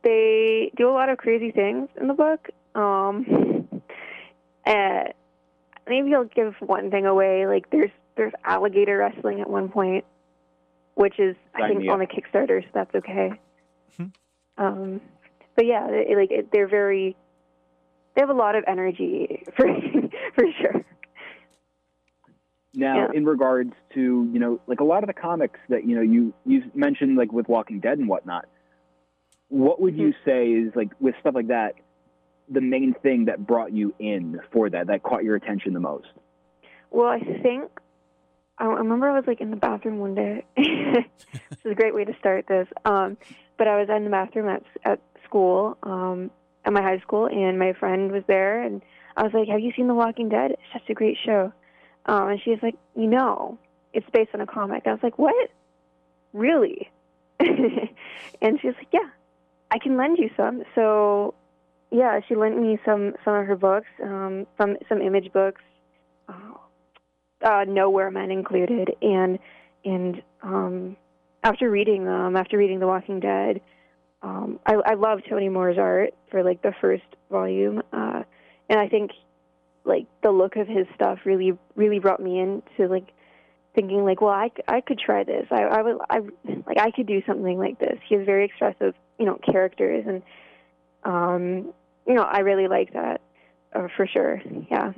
They 0.03 0.73
do 0.77 0.89
a 0.89 0.93
lot 0.93 1.11
of 1.11 1.19
crazy 1.19 1.51
things 1.51 1.91
in 2.01 2.09
the 2.09 2.15
book. 2.15 2.49
Um 2.75 3.69
uh, 4.67 5.05
maybe 5.87 6.15
I'll 6.15 6.25
give 6.25 6.55
one 6.61 6.91
thing 6.91 7.05
away. 7.05 7.47
Like 7.47 7.69
there's 7.69 7.91
there's 8.17 8.33
alligator 8.45 8.97
wrestling 8.97 9.43
at 9.43 9.51
one 9.51 9.69
point, 9.69 10.07
which 10.95 11.19
is 11.19 11.37
I 11.55 11.69
think 11.69 11.87
on 11.91 11.99
the. 11.99 12.07
Kickstarter, 12.07 12.63
so 12.63 12.69
that's 12.73 12.95
okay. 12.95 13.33
Hmm. 13.99 14.07
um 14.57 15.01
but 15.55 15.67
yeah, 15.67 15.87
they, 15.87 16.17
like 16.17 16.31
it, 16.31 16.49
they're 16.51 16.67
very 16.67 17.15
they 18.15 18.23
have 18.23 18.31
a 18.31 18.33
lot 18.33 18.57
of 18.57 18.65
energy 18.67 19.45
for 19.57 19.67
for 20.35 20.45
sure. 20.63 20.84
Now, 22.75 22.97
Yeah. 22.97 23.13
in 23.13 23.25
regards 23.25 23.73
to 23.95 24.01
you 24.33 24.39
know, 24.41 24.61
like 24.67 24.81
a 24.81 24.85
lot 24.85 25.03
of 25.03 25.07
the 25.07 25.15
comics 25.15 25.61
that 25.69 25.87
you 25.87 25.95
know 25.97 26.03
you 26.03 26.35
you 26.45 26.63
mentioned, 26.75 27.17
like 27.17 27.33
with 27.33 27.49
Walking 27.49 27.81
Dead 27.81 27.99
and 27.99 28.09
whatnot. 28.09 28.47
What 29.49 29.81
would 29.81 29.97
you 29.97 30.13
Mm-hmm. 30.13 30.25
say 30.25 30.49
is 30.49 30.73
like 30.75 30.91
with 31.01 31.15
stuff 31.21 31.35
like 31.35 31.49
that, 31.49 31.75
the 32.49 32.61
main 32.61 32.95
thing 33.03 33.27
that 33.27 33.47
brought 33.47 33.73
you 33.73 33.95
in 34.01 34.41
for 34.53 34.69
that, 34.71 34.89
that 34.89 35.03
caught 35.03 35.23
your 35.25 35.37
attention 35.37 35.73
the 35.75 35.81
most? 35.81 36.09
Well, 36.91 37.09
I 37.09 37.21
think 37.43 37.71
I 38.59 38.65
I 38.65 38.69
remember 38.79 39.09
I 39.09 39.15
was 39.17 39.25
like 39.27 39.41
in 39.41 39.51
the 39.51 39.57
bathroom 39.57 39.99
one 39.99 40.15
day. 40.15 40.45
this 40.57 41.05
is 41.65 41.73
a 41.73 41.75
great 41.75 41.95
way 41.95 42.05
to 42.05 42.15
start 42.19 42.47
this. 42.49 42.69
Um, 42.85 43.17
but 43.59 43.69
I 43.69 43.79
was 43.81 43.89
in 43.89 44.05
the 44.05 44.11
bathroom 44.11 44.49
at 44.49 44.63
at 44.85 45.01
school, 45.25 45.77
um, 45.83 46.31
at 46.65 46.73
my 46.73 46.83
high 46.83 46.99
school, 47.01 47.27
and 47.27 47.59
my 47.59 47.73
friend 47.75 48.11
was 48.13 48.23
there, 48.27 48.63
and 48.63 48.83
I 49.17 49.23
was 49.23 49.33
like, 49.33 49.49
"Have 49.49 49.61
you 49.61 49.73
seen 49.77 49.87
The 49.89 49.95
Walking 49.95 50.29
Dead? 50.29 50.53
It's 50.53 50.63
such 50.73 50.89
a 50.91 50.95
great 50.95 51.17
show." 51.25 51.53
Um, 52.07 52.29
and 52.29 52.41
she's 52.43 52.63
like, 52.63 52.77
"You 52.97 53.07
know, 53.07 53.59
it's 53.93 54.09
based 54.11 54.31
on 54.35 54.41
a 54.41 54.47
comic." 54.47 54.87
I 54.87 54.93
was 54.93 55.03
like, 55.03 55.19
"What? 55.19 55.51
Really?" 56.33 56.91
and 57.41 58.61
she's 58.61 58.75
like, 58.75 58.89
"Yeah, 58.93 59.09
I 59.71 59.79
can 59.79 59.97
lend 59.97 60.19
you 60.19 60.31
some." 60.37 60.65
So, 60.75 61.35
yeah, 61.91 62.21
she 62.29 62.35
lent 62.35 62.61
me 62.61 62.79
some 62.85 63.15
some 63.25 63.35
of 63.35 63.47
her 63.47 63.57
books, 63.57 63.89
um, 64.03 64.47
some 64.59 64.77
some 64.89 65.01
image 65.01 65.33
books 65.33 65.63
uh, 66.29 67.45
uh, 67.45 67.65
Nowhere 67.67 68.11
Men 68.11 68.31
included, 68.31 68.95
and 69.03 69.39
and 69.85 70.23
um, 70.43 70.97
after 71.43 71.71
reading 71.71 72.05
them, 72.05 72.37
after 72.37 72.57
reading 72.57 72.81
The 72.81 72.87
Walking 72.87 73.21
Dead, 73.21 73.61
um, 74.23 74.59
I, 74.67 74.75
I 74.75 74.95
love 74.95 75.21
Tony 75.29 75.49
Moore's 75.49 75.79
art 75.79 76.15
for 76.31 76.43
like 76.43 76.63
the 76.63 76.73
first 76.81 77.05
volume, 77.31 77.83
uh, 77.93 78.23
and 78.69 78.81
I 78.81 78.89
think 78.89 79.11
like 79.85 80.07
the 80.23 80.31
look 80.31 80.57
of 80.57 80.67
his 80.67 80.87
stuff 80.95 81.21
really 81.25 81.57
really 81.77 81.99
brought 81.99 82.21
me 82.21 82.41
into 82.41 82.89
like 82.89 83.09
thinking 83.75 84.05
like, 84.05 84.21
well, 84.21 84.31
i, 84.31 84.51
I 84.69 84.81
could 84.81 84.99
try 84.99 85.25
this. 85.25 85.47
I 85.51 85.63
I 85.63 85.83
would 85.83 85.99
I 86.09 86.19
like 86.67 86.79
I 86.79 86.91
could 86.91 87.07
do 87.07 87.23
something 87.27 87.59
like 87.59 87.79
this. 87.79 87.99
He 88.09 88.15
has 88.15 88.25
very 88.25 88.45
expressive 88.45 88.95
you 89.19 89.27
know 89.27 89.39
characters, 89.45 90.05
and 90.07 90.23
um, 91.05 91.73
you 92.07 92.15
know 92.15 92.23
I 92.23 92.41
really 92.41 92.69
like 92.69 92.93
that 92.95 93.21
uh, 93.75 93.89
for 93.97 94.07
sure. 94.07 94.41
Yeah. 94.71 94.93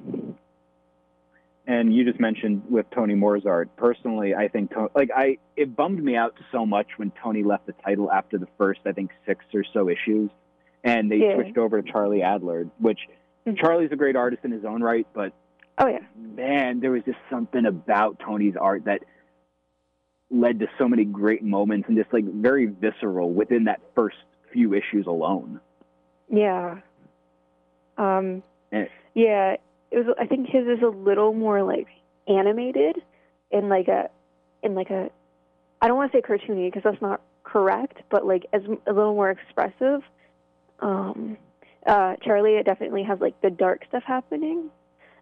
And 1.69 1.93
you 1.93 2.05
just 2.05 2.21
mentioned 2.21 2.63
with 2.71 2.87
Tony 2.95 3.17
Moore's 3.17 3.45
art. 3.45 3.75
Personally, 3.77 4.37
I 4.37 4.47
think 4.47 4.73
like 4.95 5.11
I 5.15 5.39
it 5.57 5.75
bummed 5.75 6.03
me 6.03 6.15
out 6.15 6.35
so 6.53 6.65
much 6.65 6.87
when 6.97 7.11
Tony 7.21 7.43
left 7.43 7.67
the 7.67 7.75
title 7.85 8.13
after 8.13 8.39
the 8.39 8.47
first 8.57 8.81
I 8.87 8.93
think 8.93 9.11
six 9.27 9.45
or 9.53 9.65
so 9.73 9.89
issues, 9.89 10.31
and 10.85 11.11
they 11.11 11.17
Yeah. 11.17 11.35
switched 11.35 11.59
over 11.59 11.83
to 11.83 11.91
Charlie 11.91 12.21
Adlard, 12.21 12.71
which 12.79 13.01
Mhm. 13.47 13.59
Charlie's 13.59 13.93
a 13.93 13.97
great 13.97 14.17
artist 14.17 14.45
in 14.45 14.51
his 14.51 14.65
own 14.65 14.83
right, 14.83 15.07
but 15.15 15.33
Oh 15.79 15.87
yeah. 15.87 16.01
man, 16.17 16.81
there 16.81 16.91
was 16.91 17.03
just 17.05 17.19
something 17.31 17.67
about 17.67 18.19
Tony's 18.19 18.57
art 18.57 18.85
that 18.87 19.03
led 20.31 20.59
to 20.61 20.67
so 20.79 20.89
many 20.89 21.05
great 21.05 21.43
moments 21.45 21.87
and 21.89 21.97
just 21.97 22.13
like 22.13 22.25
very 22.25 22.67
visceral 22.67 23.31
within 23.33 23.65
that 23.65 23.81
first 23.95 24.17
few 24.53 24.75
issues 24.75 25.07
alone. 25.07 25.61
Yeah. 26.29 26.81
Um, 27.99 28.43
Eh. 28.73 28.87
yeah, 29.15 29.57
it 29.91 30.05
was. 30.07 30.15
I 30.19 30.27
think 30.27 30.49
his 30.49 30.67
is 30.67 30.83
a 30.83 30.89
little 30.89 31.33
more 31.33 31.63
like 31.63 31.87
animated, 32.27 33.01
in 33.53 33.69
like 33.69 33.89
a, 33.89 34.11
in 34.63 34.75
like 34.75 34.91
a, 34.91 35.09
I 35.81 35.87
don't 35.89 35.97
want 35.97 36.11
to 36.13 36.19
say 36.19 36.23
cartoony 36.23 36.67
because 36.67 36.83
that's 36.83 37.01
not 37.01 37.21
correct, 37.45 37.99
but 38.11 38.27
like 38.27 38.45
as 38.53 38.63
a 38.87 38.93
little 38.93 39.15
more 39.15 39.31
expressive. 39.31 40.03
Um, 40.81 41.39
uh, 41.85 42.17
Charlie 42.23 42.55
it 42.55 42.67
definitely 42.67 43.03
has 43.05 43.21
like 43.21 43.41
the 43.41 43.51
dark 43.51 43.85
stuff 43.89 44.03
happening, 44.07 44.71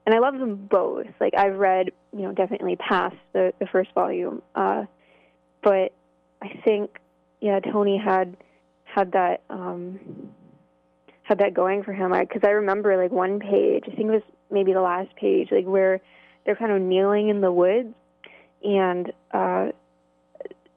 and 0.07 0.15
I 0.15 0.19
love 0.19 0.39
them 0.39 0.57
both. 0.71 1.07
Like 1.21 1.35
I've 1.37 1.57
read, 1.57 1.91
you 2.13 2.23
know, 2.23 2.33
definitely 2.33 2.77
past 2.77 3.17
the 3.33 3.53
the 3.59 3.67
first 3.67 3.93
volume, 3.95 4.43
uh, 4.55 4.85
but 5.63 5.93
I 6.43 6.61
think, 6.65 6.99
yeah, 7.41 7.61
Tony 7.61 7.99
had 7.99 8.37
had 8.85 9.13
that. 9.13 9.43
Um, 9.51 10.33
had 11.25 11.39
that 11.39 11.55
going 11.55 11.83
for 11.83 11.93
him 11.93 12.13
because 12.13 12.43
I 12.45 12.51
remember 12.51 12.97
like 13.03 13.11
one 13.11 13.41
page 13.41 13.85
i 13.91 13.95
think 13.97 14.09
it 14.09 14.13
was 14.13 14.23
maybe 14.51 14.73
the 14.73 14.81
last 14.83 15.15
page 15.17 15.49
like 15.51 15.65
where 15.65 16.01
they're 16.45 16.55
kind 16.55 16.71
of 16.71 16.81
kneeling 16.81 17.31
in 17.31 17.41
the 17.41 17.51
woods 17.51 17.95
and 18.63 19.11
uh 19.33 19.69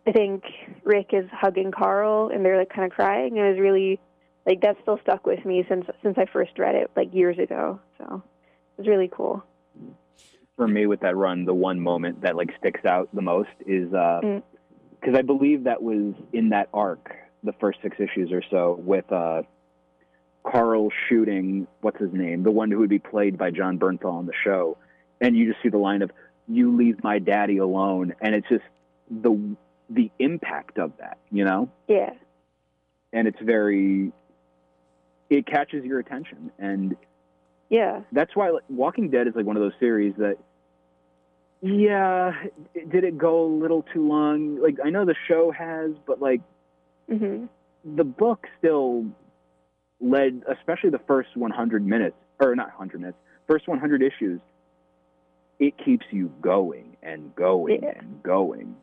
i 0.08 0.12
think 0.14 0.44
rick 0.84 1.10
is 1.12 1.26
hugging 1.32 1.72
carl 1.72 2.30
and 2.34 2.46
they're 2.46 2.58
like 2.58 2.70
kind 2.70 2.90
of 2.90 2.92
crying 2.92 3.38
and 3.38 3.46
it 3.46 3.52
was 3.52 3.60
really 3.60 4.00
like 4.48 4.62
that 4.62 4.78
still 4.82 4.98
stuck 5.04 5.28
with 5.28 5.44
me 5.46 5.66
since 5.68 5.86
since 6.02 6.18
i 6.18 6.26
first 6.32 6.58
read 6.58 6.74
it 6.74 6.90
like 6.96 7.14
years 7.14 7.38
ago. 7.38 7.80
So 7.98 8.24
it 8.74 8.78
was 8.80 8.88
really 8.88 9.10
cool. 9.14 9.44
For 10.56 10.68
me, 10.68 10.88
with 10.88 11.02
that 11.02 11.16
run, 11.16 11.46
the 11.46 11.54
one 11.54 11.80
moment 11.80 12.22
that 12.22 12.36
like 12.36 12.50
sticks 12.58 12.84
out 12.86 13.10
the 13.14 13.22
most 13.22 13.50
is 13.68 13.90
because 13.90 14.24
Mm. 15.14 15.16
I 15.16 15.22
believe 15.22 15.66
that 15.66 15.84
was 15.84 16.16
in 16.34 16.50
that 16.50 16.70
arc, 16.74 17.12
the 17.44 17.54
first 17.60 17.80
six 17.84 17.98
issues 18.00 18.32
or 18.32 18.42
so, 18.50 18.80
with 18.84 19.12
uh, 19.12 19.44
Carl 20.44 20.90
shooting 21.10 21.68
what's 21.82 22.00
his 22.00 22.12
name, 22.14 22.42
the 22.44 22.52
one 22.52 22.72
who 22.72 22.80
would 22.80 22.90
be 22.90 23.00
played 23.00 23.38
by 23.38 23.52
Jon 23.52 23.78
Bernthal 23.78 24.14
on 24.14 24.26
the 24.26 24.34
show, 24.44 24.78
and 25.22 25.36
you 25.38 25.52
just 25.52 25.62
see 25.62 25.70
the 25.70 25.78
line 25.78 26.02
of 26.02 26.10
"You 26.48 26.76
leave 26.76 27.04
my 27.04 27.20
daddy 27.20 27.58
alone," 27.58 28.16
and 28.22 28.34
it's 28.34 28.48
just 28.50 28.64
the 29.12 29.56
the 29.90 30.10
impact 30.20 30.80
of 30.80 30.92
that, 30.98 31.18
you 31.32 31.46
know, 31.46 31.70
Yeah. 31.88 32.14
and 33.14 33.28
it's 33.28 33.40
very 33.42 34.12
it 35.30 35.46
catches 35.46 35.84
your 35.84 36.00
attention, 36.00 36.52
and 36.60 36.96
Yeah. 37.70 38.02
that's 38.12 38.36
why 38.36 38.50
like, 38.50 38.64
Walking 38.70 39.10
Dead 39.10 39.28
is 39.28 39.36
like 39.36 39.46
one 39.46 39.58
of 39.58 39.62
those 39.62 39.78
series 39.80 40.16
that, 40.18 40.38
yeah, 41.62 42.34
did 42.90 43.04
it 43.04 43.18
go 43.18 43.44
a 43.44 43.52
little 43.52 43.84
too 43.94 44.08
long? 44.08 44.62
Like 44.62 44.78
I 44.84 44.90
know 44.90 45.06
the 45.06 45.16
show 45.28 45.52
has, 45.52 45.92
but 46.06 46.22
like 46.22 46.42
Mhm. 47.10 47.50
the 47.84 48.04
book 48.04 48.48
still 48.58 49.06
led, 50.00 50.44
especially 50.48 50.92
the 50.92 51.00
first 51.00 51.36
100 51.36 51.86
minutes, 51.86 52.16
or 52.40 52.56
not 52.56 52.68
100 52.70 53.02
minutes, 53.02 53.18
first 53.48 53.68
100 53.68 54.02
issues. 54.04 54.40
It 55.60 55.76
keeps 55.78 56.06
you 56.12 56.28
going 56.40 56.96
and 57.02 57.36
going 57.36 57.82
Yeah. 57.82 57.98
and 57.98 58.22
going, 58.22 58.76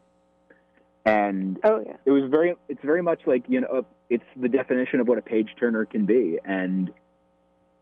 and 1.05 1.59
Oh 1.65 1.83
yeah. 1.87 1.97
it 2.05 2.11
was 2.11 2.31
very. 2.31 2.55
It's 2.69 2.83
very 2.83 3.03
much 3.03 3.21
like 3.27 3.45
you 3.49 3.61
know, 3.61 3.85
it's 4.11 4.25
the 4.37 4.49
definition 4.49 5.01
of 5.01 5.09
what 5.09 5.19
a 5.19 5.23
page 5.23 5.51
turner 5.59 5.85
can 5.85 6.07
be, 6.07 6.39
and 6.45 6.93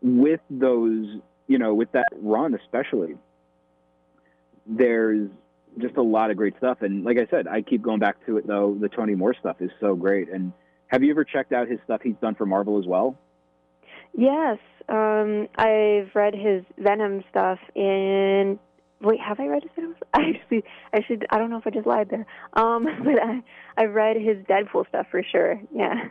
with 0.01 0.41
those, 0.49 1.05
you 1.47 1.57
know, 1.57 1.73
with 1.73 1.91
that 1.93 2.07
run 2.21 2.53
especially, 2.55 3.15
there's 4.65 5.29
just 5.79 5.95
a 5.97 6.01
lot 6.01 6.29
of 6.31 6.37
great 6.37 6.55
stuff. 6.57 6.81
And 6.81 7.03
like 7.03 7.17
I 7.17 7.25
said, 7.31 7.47
I 7.47 7.61
keep 7.61 7.81
going 7.81 7.99
back 7.99 8.23
to 8.25 8.37
it 8.37 8.45
though. 8.45 8.77
The 8.79 8.89
Tony 8.89 9.15
Moore 9.15 9.35
stuff 9.39 9.57
is 9.59 9.71
so 9.79 9.95
great. 9.95 10.29
And 10.29 10.53
have 10.87 11.03
you 11.03 11.11
ever 11.11 11.23
checked 11.23 11.51
out 11.53 11.67
his 11.67 11.79
stuff 11.85 12.01
he's 12.03 12.15
done 12.21 12.35
for 12.35 12.45
Marvel 12.45 12.79
as 12.79 12.85
well? 12.85 13.17
Yes. 14.15 14.59
Um, 14.89 15.47
I've 15.55 16.13
read 16.13 16.35
his 16.35 16.63
Venom 16.77 17.23
stuff 17.29 17.59
and 17.75 18.59
wait, 19.03 19.19
have 19.19 19.39
I 19.39 19.47
read 19.47 19.63
his 19.63 19.71
Venom? 19.75 19.95
I 20.13 20.33
actually, 20.35 20.63
I 20.93 21.01
should. 21.03 21.25
I 21.29 21.37
don't 21.37 21.49
know 21.49 21.57
if 21.57 21.67
I 21.67 21.69
just 21.69 21.85
lied 21.87 22.09
there. 22.09 22.25
Um, 22.53 22.85
but 23.03 23.21
I, 23.21 23.43
I've 23.77 23.93
read 23.93 24.17
his 24.17 24.37
Deadpool 24.45 24.87
stuff 24.89 25.07
for 25.11 25.23
sure. 25.23 25.59
Yeah. 25.73 26.05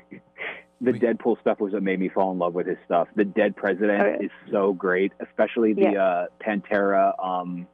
The 0.81 0.93
We- 0.93 0.99
Deadpool 1.01 1.41
stuff 1.41 1.61
was 1.61 1.73
what 1.73 1.83
made 1.83 2.01
me 2.01 2.09
fall 2.09 2.33
in 2.33 2.39
love 2.39 2.55
with 2.55 2.67
his 2.67 2.79
stuff. 2.85 3.09
The 3.17 3.25
Dead 3.25 3.57
President 3.57 4.03
Okay. 4.03 4.25
is 4.27 4.31
so 4.51 4.73
great, 4.73 5.13
especially 5.21 5.73
the 5.75 5.93
Yeah. 5.93 6.03
uh, 6.05 6.27
Pantera 6.45 7.13
um, 7.25 7.67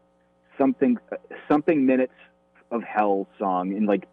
something 0.59 0.99
something 1.49 1.87
minutes 1.87 2.13
of 2.71 2.83
hell 2.83 3.27
song. 3.39 3.75
And 3.75 3.87
like, 3.87 4.07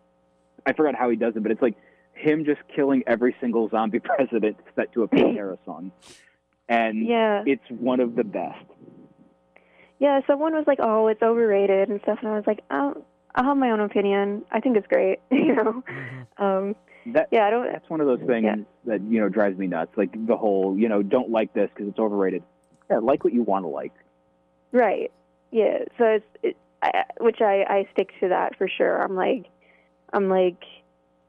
I 0.66 0.74
forgot 0.74 0.96
how 0.96 1.10
he 1.10 1.16
does 1.18 1.36
it, 1.36 1.44
but 1.44 1.52
it's 1.52 1.62
like 1.62 1.76
him 2.14 2.46
just 2.46 2.62
killing 2.74 3.04
every 3.08 3.36
single 3.42 3.68
zombie 3.70 4.00
president 4.04 4.58
set 4.76 4.94
to 4.94 5.04
a 5.04 5.08
Pantera 5.10 5.58
song, 5.66 5.92
and 6.70 7.06
Yeah. 7.06 7.44
it's 7.46 7.70
one 7.70 8.00
of 8.00 8.16
the 8.16 8.24
best. 8.24 8.64
Yeah. 10.00 10.20
Someone 10.28 10.54
was 10.54 10.66
like, 10.68 10.80
"Oh, 10.82 11.08
it's 11.08 11.22
overrated" 11.22 11.90
and 11.90 12.02
stuff, 12.02 12.20
and 12.22 12.30
I 12.30 12.36
was 12.36 12.48
like, 12.48 12.62
"Oh, 12.72 13.04
I 13.34 13.44
have 13.44 13.58
my 13.58 13.72
own 13.72 13.80
opinion. 13.80 14.44
I 14.52 14.60
think 14.60 14.78
it's 14.78 14.88
great." 14.88 15.20
you 15.32 15.56
know. 15.56 15.84
Mhm. 15.88 16.26
Um, 16.38 16.76
That 17.14 17.28
yeah. 17.32 17.46
I 17.46 17.50
don't. 17.50 17.72
that's 17.72 17.90
one 17.90 18.02
of 18.02 18.08
those 18.08 18.20
things 18.26 18.44
Yeah. 18.46 18.56
that 18.86 19.02
you 19.02 19.20
know 19.20 19.30
drives 19.30 19.58
me 19.58 19.68
nuts. 19.68 19.92
Like 19.98 20.12
the 20.28 20.36
whole 20.38 20.78
you 20.78 20.90
know 20.90 21.02
don't 21.02 21.30
like 21.32 21.54
this 21.54 21.70
because 21.74 21.90
it's 21.90 22.00
overrated. 22.00 22.44
Yeah, 22.90 23.00
like 23.00 23.24
what 23.24 23.34
you 23.34 23.44
want 23.44 23.64
to 23.64 23.70
like. 23.70 23.94
Right. 24.72 25.12
Yeah. 25.52 25.80
So 25.98 26.06
it's 26.06 26.26
it, 26.44 26.58
I, 26.82 27.06
which 27.20 27.42
I 27.42 27.64
I 27.68 27.88
stick 27.94 28.10
to 28.20 28.30
that 28.30 28.58
for 28.58 28.68
sure. 28.68 29.02
I'm 29.02 29.16
like 29.16 29.46
I'm 30.14 30.30
like 30.30 30.64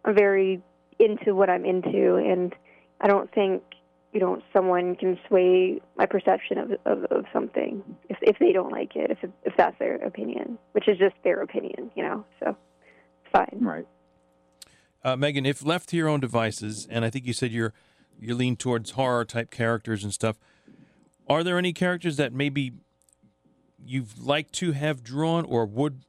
I'm 0.05 0.15
very 0.15 0.61
into 0.99 1.35
what 1.35 1.51
I'm 1.51 1.65
into, 1.65 2.17
and 2.17 2.55
I 3.01 3.07
don't 3.07 3.31
think 3.33 3.63
you 4.17 4.23
know 4.23 4.41
someone 4.51 4.97
can 4.97 5.19
sway 5.29 5.79
my 5.99 6.07
perception 6.07 6.57
of 6.57 6.71
of, 6.87 7.05
of 7.11 7.25
something 7.35 7.83
if 8.09 8.17
if 8.23 8.39
they 8.39 8.51
don't 8.51 8.73
like 8.73 8.97
it, 8.97 9.11
if 9.11 9.19
if 9.45 9.53
that's 9.59 9.79
their 9.79 9.97
opinion, 9.97 10.57
which 10.73 10.89
is 10.89 10.97
just 10.97 11.15
their 11.23 11.43
opinion, 11.43 11.91
you 11.95 12.03
know. 12.03 12.25
So 12.41 12.57
fine. 13.31 13.59
Right. 13.61 13.87
Uh, 15.05 15.17
Megan, 15.17 15.45
if 15.45 15.63
left 15.63 15.91
to 15.91 15.99
your 15.99 16.09
own 16.09 16.21
devices, 16.21 16.89
and 16.91 17.05
I 17.05 17.11
think 17.11 17.27
you 17.27 17.35
said 17.35 17.53
you're 17.53 17.75
you 18.19 18.35
lean 18.35 18.57
towards 18.57 18.93
horror 18.93 19.27
type 19.27 19.51
characters 19.51 20.03
and 20.03 20.15
stuff. 20.15 20.39
Are 21.29 21.45
there 21.45 21.59
any 21.59 21.75
characters 21.75 22.17
that 22.17 22.33
maybe 22.33 22.73
you've 23.85 24.19
liked 24.19 24.55
to 24.55 24.73
have 24.73 25.03
drawn 25.03 25.45
or 25.45 25.67
would, 25.67 26.05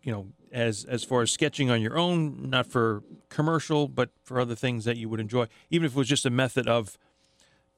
you 0.00 0.12
know, 0.12 0.28
as 0.52 0.84
as 0.84 1.02
far 1.02 1.22
as 1.22 1.32
sketching 1.32 1.70
on 1.72 1.82
your 1.82 1.98
own, 1.98 2.48
not 2.50 2.68
for 2.68 3.02
commercial, 3.30 3.88
but 3.88 4.10
for 4.22 4.38
other 4.38 4.54
things 4.54 4.84
that 4.84 4.96
you 4.96 5.08
would 5.08 5.18
enjoy, 5.18 5.48
even 5.70 5.86
if 5.86 5.92
it 5.92 5.98
was 5.98 6.06
just 6.06 6.24
a 6.24 6.30
method 6.30 6.68
of, 6.68 6.96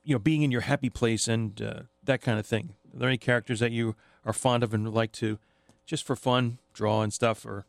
you 0.09 0.14
know, 0.14 0.18
being 0.18 0.40
in 0.40 0.50
your 0.50 0.62
happy 0.62 0.88
place 0.88 1.28
and 1.28 1.61
uh, 1.61 1.80
that 2.02 2.22
kind 2.22 2.38
of 2.38 2.46
thing. 2.46 2.74
Are 2.94 2.98
there 3.00 3.09
any 3.11 3.18
characters 3.18 3.61
that 3.61 3.72
you 3.72 3.94
are 4.24 4.32
fond 4.32 4.62
of 4.62 4.72
and 4.72 4.84
would 4.84 4.94
like 4.94 5.12
to, 5.12 5.38
just 5.84 6.02
for 6.06 6.16
fun, 6.16 6.59
draw 6.72 7.02
and 7.02 7.12
stuff, 7.12 7.44
or 7.44 7.66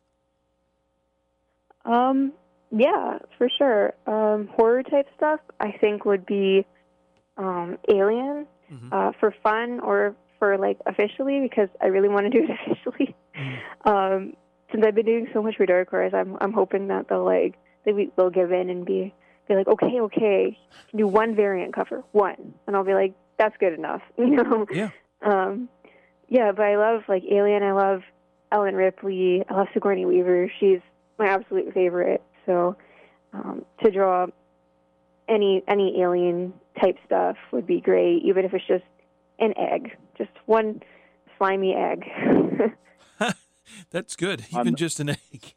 Um, 1.84 2.32
yeah, 2.72 3.20
for 3.38 3.50
sure. 3.58 3.94
Um, 4.08 4.48
horror 4.56 4.84
type 4.84 5.08
stuff, 5.18 5.42
I 5.60 5.72
think, 5.82 6.06
would 6.06 6.26
be 6.26 6.66
um, 7.38 7.78
Alien 7.90 8.48
Mhm. 8.72 8.94
uh, 8.94 9.12
for 9.20 9.34
fun 9.44 9.80
or 9.82 10.16
for 10.38 10.58
like 10.58 10.78
officially 10.86 11.42
because 11.42 11.68
I 11.82 11.88
really 11.88 12.08
want 12.10 12.26
to 12.26 12.30
do 12.30 12.46
it 12.46 12.52
officially. 12.72 13.16
Um, 13.86 14.36
since 14.72 14.86
I've 14.86 14.96
been 14.96 15.06
doing 15.06 15.28
so 15.34 15.42
much 15.42 15.58
for 15.58 15.66
Dark 15.66 15.90
Horse, 15.90 16.14
I'm 16.14 16.38
I'm 16.40 16.54
hoping 16.54 16.88
that 16.88 17.08
they'll 17.10 17.26
like 17.26 17.56
they 17.84 18.10
they'll 18.16 18.30
give 18.30 18.52
in 18.54 18.70
and 18.70 18.86
be 18.86 19.14
be 19.50 19.56
like, 19.56 19.68
okay, 19.68 20.00
okay, 20.00 20.58
do 20.96 21.06
one 21.08 21.36
variant 21.36 21.74
cover, 21.74 22.04
one, 22.14 22.54
and 22.68 22.76
I'll 22.76 22.84
be 22.86 22.94
like, 22.94 23.14
that's 23.38 23.56
good 23.60 23.74
enough, 23.74 24.02
you 24.18 24.28
know. 24.38 24.66
yeah, 24.72 24.90
Um, 25.22 25.68
yeah, 26.30 26.52
but 26.54 26.64
I 26.64 26.78
love 26.78 27.02
like 27.10 27.24
Alien. 27.30 27.64
I 27.64 27.72
love 27.74 28.02
Ellen 28.52 28.76
Ripley. 28.76 29.44
I 29.50 29.54
love 29.54 29.68
Sigourney 29.74 30.06
Weaver. 30.06 30.52
She's 30.60 30.80
my 31.18 31.28
absolute 31.28 31.74
favorite. 31.74 32.22
So 32.46 32.76
um, 33.34 33.66
to 33.84 33.92
draw 33.92 34.28
any 35.28 35.64
any 35.68 36.02
alien 36.02 36.54
type 36.82 36.98
stuff 37.06 37.36
would 37.52 37.68
be 37.68 37.82
great, 37.82 38.24
even 38.24 38.46
if 38.46 38.54
it's 38.54 38.66
just 38.68 38.84
an 39.40 39.54
egg, 39.58 39.96
just 40.18 40.32
one 40.46 40.82
slimy 41.38 41.74
egg, 41.76 42.04
that's 43.92 44.16
good. 44.16 44.46
Even 44.52 44.66
the- 44.74 44.78
just 44.78 45.00
an 45.00 45.10
egg. 45.10 45.54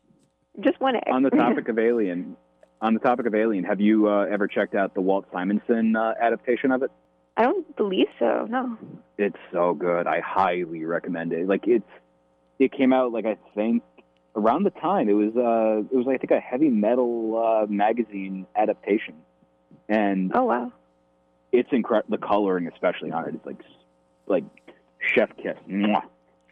just 0.60 0.80
one 0.80 0.96
egg. 0.96 1.04
on 1.10 1.22
the 1.22 1.30
topic 1.30 1.68
of 1.68 1.78
Alien, 1.78 2.36
on 2.82 2.94
the 2.94 3.00
topic 3.00 3.26
of 3.26 3.34
Alien, 3.34 3.64
have 3.64 3.80
you 3.80 4.08
uh, 4.08 4.26
ever 4.30 4.48
checked 4.48 4.74
out 4.74 4.92
the 4.94 5.00
Walt 5.00 5.24
Simonson 5.32 5.96
uh, 5.96 6.14
adaptation 6.20 6.72
of 6.72 6.82
it? 6.82 6.90
I 7.36 7.44
don't 7.44 7.74
believe 7.76 8.08
so. 8.18 8.46
No. 8.50 8.76
It's 9.16 9.36
so 9.52 9.72
good. 9.72 10.06
I 10.06 10.20
highly 10.20 10.84
recommend 10.84 11.32
it. 11.32 11.46
Like 11.46 11.66
it's, 11.66 11.88
it 12.58 12.72
came 12.72 12.92
out 12.92 13.12
like 13.12 13.24
I 13.24 13.36
think 13.54 13.82
around 14.36 14.64
the 14.64 14.70
time 14.70 15.08
it 15.08 15.14
was. 15.14 15.34
Uh, 15.34 15.86
it 15.90 15.96
was 15.96 16.06
I 16.08 16.18
think 16.18 16.32
a 16.32 16.40
heavy 16.40 16.68
metal 16.68 17.62
uh, 17.62 17.66
magazine 17.66 18.46
adaptation, 18.56 19.14
and 19.88 20.32
Oh 20.34 20.44
wow. 20.44 20.72
it's 21.52 21.68
incredible. 21.72 22.18
The 22.18 22.26
coloring, 22.26 22.66
especially 22.68 23.12
on 23.12 23.28
it, 23.28 23.34
is 23.36 23.40
like, 23.46 23.60
like 24.26 24.44
chef 25.00 25.30
kiss. 25.36 25.56
Mwah. 25.68 26.02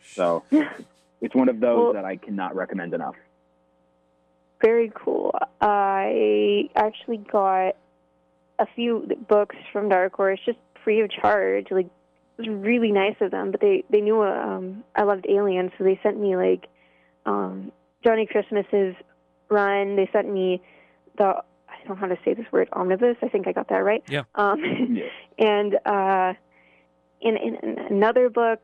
So 0.03 0.45
it's 1.21 1.35
one 1.35 1.49
of 1.51 1.61
those 1.61 1.77
Well- 1.79 1.93
that 1.95 2.05
I 2.07 2.17
cannot 2.17 2.55
recommend 2.57 2.95
enough. 2.95 3.17
Very 4.63 4.91
cool. 4.95 5.35
I 5.61 6.71
actually 6.75 7.19
got 7.19 7.77
a 8.59 8.67
few 8.75 9.07
books 9.29 9.57
from 9.73 9.89
Dark 9.89 10.15
Horse 10.15 10.41
just 10.45 10.59
free 10.85 11.01
of 11.01 11.11
charge. 11.11 11.67
Like 11.71 11.87
it 11.87 12.49
was 12.49 12.49
really 12.49 12.93
nice 12.93 13.17
of 13.21 13.31
them, 13.31 13.51
but 13.51 13.61
they 13.61 13.85
they 13.91 14.01
knew 14.01 14.23
um 14.23 14.85
I 14.97 15.03
loved 15.03 15.27
Alien, 15.29 15.71
so 15.77 15.85
they 15.85 15.99
sent 16.03 16.19
me 16.19 16.37
like 16.37 16.69
um 17.27 17.73
Johnnie 18.05 18.27
Christmas's 18.27 18.95
run. 19.49 19.97
They 19.97 20.09
sent 20.13 20.33
me 20.33 20.63
the 21.19 21.43
I 21.69 21.77
don't 21.87 21.89
know 21.89 21.95
how 21.95 22.07
to 22.07 22.19
say 22.25 22.35
this 22.35 22.47
word 22.53 22.69
omnibus. 22.73 23.17
I 23.23 23.29
think 23.29 23.47
I 23.47 23.53
got 23.53 23.69
that 23.69 23.85
right. 23.85 24.03
Yeah. 24.09 24.23
Um 24.35 24.95
Yeah. 24.95 25.05
and 25.39 25.75
uh 25.85 26.35
in, 27.23 27.37
in, 27.37 27.57
in 27.57 27.79
another 27.79 28.31
book, 28.31 28.61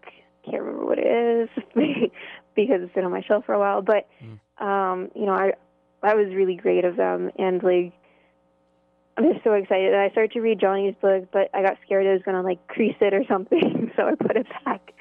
can't 0.46 0.62
remember 0.62 0.86
what 0.86 0.98
it 0.98 1.06
is 1.06 1.48
because 2.54 2.80
it's 2.80 2.94
been 2.94 3.04
on 3.04 3.10
my 3.10 3.20
shelf 3.22 3.44
for 3.44 3.54
a 3.54 3.58
while, 3.58 3.82
but 3.82 4.08
um, 4.58 5.10
you 5.14 5.26
know, 5.26 5.32
I 5.34 5.52
that 6.02 6.16
was 6.16 6.34
really 6.34 6.56
great 6.56 6.84
of 6.84 6.96
them 6.96 7.30
and 7.38 7.62
like 7.62 7.92
I'm 9.18 9.32
just 9.32 9.42
so 9.44 9.54
excited. 9.54 9.94
And 9.94 10.02
I 10.02 10.10
started 10.10 10.32
to 10.32 10.40
read 10.40 10.60
Johnnie's 10.60 10.94
book, 11.00 11.28
but 11.32 11.48
I 11.54 11.62
got 11.62 11.78
scared 11.86 12.04
it 12.04 12.12
was 12.12 12.20
gonna 12.22 12.42
like 12.42 12.66
crease 12.68 12.96
it 13.00 13.14
or 13.14 13.24
something, 13.26 13.90
so 13.96 14.02
I 14.06 14.14
put 14.14 14.36
it 14.36 14.46
back 14.64 14.92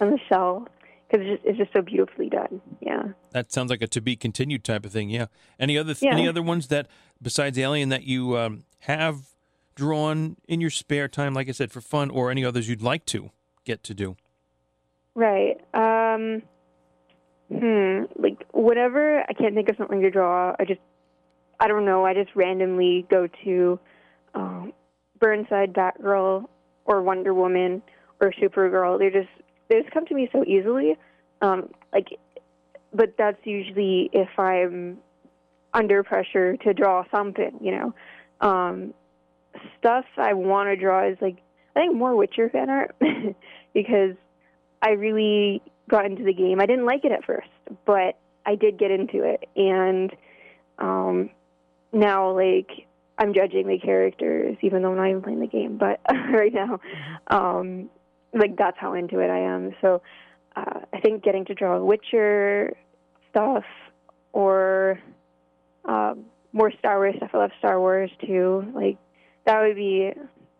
on 0.00 0.10
the 0.10 0.18
shelf 0.28 0.68
because 1.08 1.26
it's 1.26 1.42
just, 1.42 1.48
it's 1.48 1.58
just 1.58 1.72
so 1.72 1.80
beautifully 1.80 2.28
done. 2.28 2.60
Yeah. 2.80 3.02
That 3.30 3.50
sounds 3.50 3.70
like 3.70 3.80
a 3.82 3.86
to 3.86 4.00
be 4.02 4.14
continued 4.14 4.62
type 4.64 4.84
of 4.84 4.92
thing. 4.92 5.08
Yeah. 5.08 5.26
Any 5.58 5.78
other 5.78 5.94
Yeah. 6.00 6.12
any 6.12 6.28
other 6.28 6.42
ones 6.42 6.68
that 6.68 6.86
besides 7.20 7.58
Alien 7.58 7.88
that 7.88 8.04
you 8.04 8.36
um, 8.36 8.64
have 8.80 9.20
drawn 9.74 10.36
in 10.46 10.60
your 10.60 10.70
spare 10.70 11.08
time, 11.08 11.32
like 11.32 11.48
I 11.48 11.52
said, 11.52 11.72
for 11.72 11.80
fun, 11.80 12.10
or 12.10 12.30
any 12.30 12.44
others 12.44 12.68
you'd 12.68 12.82
like 12.82 13.06
to 13.06 13.30
get 13.64 13.82
to 13.84 13.94
do? 13.94 14.16
Right. 15.14 15.58
Um 15.72 16.42
hmm. 17.58 18.22
Like 18.22 18.46
whatever 18.52 19.20
I 19.28 19.32
can't 19.32 19.54
think 19.54 19.68
of 19.68 19.76
something 19.76 20.00
to 20.02 20.10
draw, 20.10 20.54
I 20.58 20.64
just 20.64 20.80
I 21.60 21.68
don't 21.68 21.84
know, 21.84 22.04
I 22.04 22.14
just 22.14 22.30
randomly 22.34 23.06
go 23.10 23.28
to 23.44 23.80
um 24.34 24.72
Burnside, 25.18 25.72
Batgirl, 25.72 26.46
or 26.84 27.02
Wonder 27.02 27.32
Woman 27.32 27.82
or 28.20 28.32
Supergirl. 28.32 28.98
They're 28.98 29.10
just 29.10 29.32
they 29.68 29.80
just 29.80 29.92
come 29.92 30.06
to 30.06 30.14
me 30.14 30.28
so 30.32 30.44
easily. 30.44 30.96
Um, 31.40 31.70
like, 31.92 32.18
but 32.92 33.14
that's 33.16 33.38
usually 33.44 34.10
if 34.12 34.28
I'm 34.38 34.98
under 35.74 36.02
pressure 36.02 36.56
to 36.58 36.74
draw 36.74 37.04
something, 37.10 37.58
you 37.60 37.72
know. 37.72 37.94
Um, 38.40 38.94
stuff 39.78 40.04
I 40.16 40.34
want 40.34 40.68
to 40.68 40.76
draw 40.76 41.08
is 41.08 41.16
like 41.20 41.38
I 41.74 41.80
think 41.80 41.94
more 41.94 42.16
Witcher 42.16 42.50
fan 42.50 42.68
art 42.68 42.94
because 43.74 44.14
I 44.82 44.90
really 44.90 45.62
got 45.88 46.06
into 46.06 46.24
the 46.24 46.32
game. 46.32 46.60
I 46.60 46.66
didn't 46.66 46.86
like 46.86 47.04
it 47.04 47.12
at 47.12 47.24
first, 47.24 47.48
but 47.84 48.18
I 48.46 48.54
did 48.54 48.78
get 48.78 48.90
into 48.90 49.24
it, 49.24 49.48
and 49.56 50.12
um, 50.78 51.30
now 51.92 52.30
like 52.30 52.86
I'm 53.18 53.34
judging 53.34 53.68
the 53.68 53.78
characters, 53.78 54.56
even 54.62 54.82
though 54.82 54.90
I'm 54.90 54.96
not 54.96 55.08
even 55.08 55.22
playing 55.22 55.40
the 55.40 55.46
game. 55.46 55.78
But 55.78 56.00
right 56.10 56.52
now, 56.52 56.80
um, 57.28 57.90
like 58.32 58.56
that's 58.56 58.78
how 58.78 58.94
into 58.94 59.20
it 59.20 59.30
I 59.30 59.40
am. 59.40 59.74
So 59.80 60.02
uh, 60.56 60.80
I 60.92 61.00
think 61.00 61.22
getting 61.22 61.44
to 61.46 61.54
draw 61.54 61.82
Witcher 61.82 62.74
stuff 63.30 63.64
or 64.32 64.98
um, 65.84 66.24
more 66.52 66.72
Star 66.78 66.98
Wars 66.98 67.14
stuff. 67.16 67.30
I 67.34 67.38
love 67.38 67.50
Star 67.58 67.78
Wars 67.78 68.10
too. 68.24 68.64
Like 68.74 68.98
that 69.46 69.60
would 69.60 69.76
be 69.76 70.12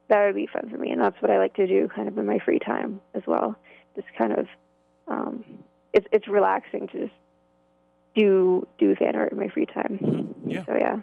that 0.08 0.26
would 0.26 0.34
be 0.34 0.48
fun 0.52 0.68
for 0.70 0.76
me, 0.76 0.90
and 0.90 1.00
that's 1.00 1.20
what 1.20 1.30
I 1.30 1.38
like 1.38 1.54
to 1.54 1.66
do, 1.66 1.88
kind 1.88 2.08
of 2.08 2.18
in 2.18 2.26
my 2.26 2.38
free 2.44 2.58
time 2.58 3.00
as 3.14 3.22
well. 3.26 3.56
Just 3.96 4.08
kind 4.18 4.32
of, 4.32 4.46
um, 5.12 5.44
it's 5.92 6.06
it's 6.12 6.26
relaxing 6.28 6.88
to 6.88 6.98
just 7.00 7.12
do 8.16 8.66
do 8.78 8.94
fan 8.96 9.14
art 9.16 9.32
in 9.32 9.38
my 9.38 9.48
free 9.48 9.66
time. 9.66 9.98
Mhm. 10.02 10.34
Yeah. 10.52 10.64
So 10.64 10.74
yeah. 10.76 11.00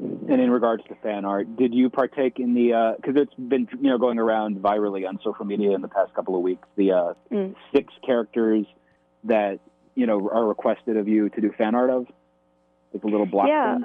And 0.00 0.40
in 0.40 0.50
regards 0.52 0.84
to 0.84 0.94
fan 1.02 1.24
art, 1.24 1.56
did 1.56 1.74
you 1.74 1.90
partake 1.90 2.38
in 2.38 2.54
the? 2.54 2.94
Because 2.96 3.16
it's 3.20 3.34
been 3.34 3.68
you 3.80 3.90
know 3.90 3.98
going 3.98 4.18
around 4.20 4.56
virally 4.58 5.08
on 5.08 5.18
social 5.24 5.44
media 5.44 5.72
in 5.72 5.82
the 5.82 5.88
past 5.88 6.14
couple 6.14 6.36
of 6.36 6.42
weeks. 6.42 6.66
The 6.76 6.92
uh, 6.92 7.14
Mm. 7.32 7.54
six 7.74 7.92
characters 8.06 8.64
that 9.24 9.58
you 9.96 10.06
know 10.06 10.28
are 10.32 10.46
requested 10.46 10.96
of 10.96 11.08
you 11.08 11.28
to 11.30 11.40
do 11.40 11.50
fan 11.58 11.74
art 11.74 11.90
of. 11.90 12.06
It's 12.94 13.02
a 13.04 13.08
little 13.08 13.26
block. 13.26 13.48
Yeah. 13.48 13.74
thing. 13.78 13.84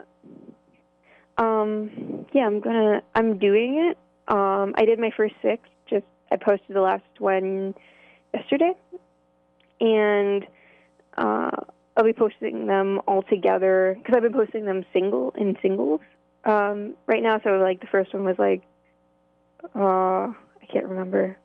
Um, 1.38 2.25
yeah, 2.31 2.45
I'm 2.45 2.59
gonna. 2.59 3.01
I'm 3.15 3.39
doing 3.39 3.79
it. 3.89 3.97
Um, 4.31 4.75
I 4.77 4.86
did 4.86 4.99
my 4.99 5.09
first 5.17 5.34
six. 5.41 5.67
Just 5.89 6.05
I 6.31 6.36
posted 6.38 6.75
the 6.75 6.81
last 6.81 7.03
one 7.17 7.73
yesterday, 8.34 8.73
and 9.84 10.47
uh, 11.17 11.51
I'll 11.97 12.05
be 12.05 12.13
posting 12.13 12.67
them 12.67 13.01
all 13.05 13.21
together 13.21 13.95
because 13.97 14.15
I've 14.15 14.23
been 14.23 14.34
posting 14.34 14.65
them 14.65 14.86
single 14.93 15.34
in 15.38 15.57
singles 15.61 15.99
um, 16.45 16.93
right 17.05 17.21
now. 17.21 17.39
So 17.43 17.51
like 17.57 17.81
the 17.81 17.88
first 17.88 18.13
one 18.13 18.23
was 18.23 18.38
like, 18.39 18.63
uh, 19.75 20.31
I 20.31 20.65
can't 20.71 20.86
remember. 20.88 21.38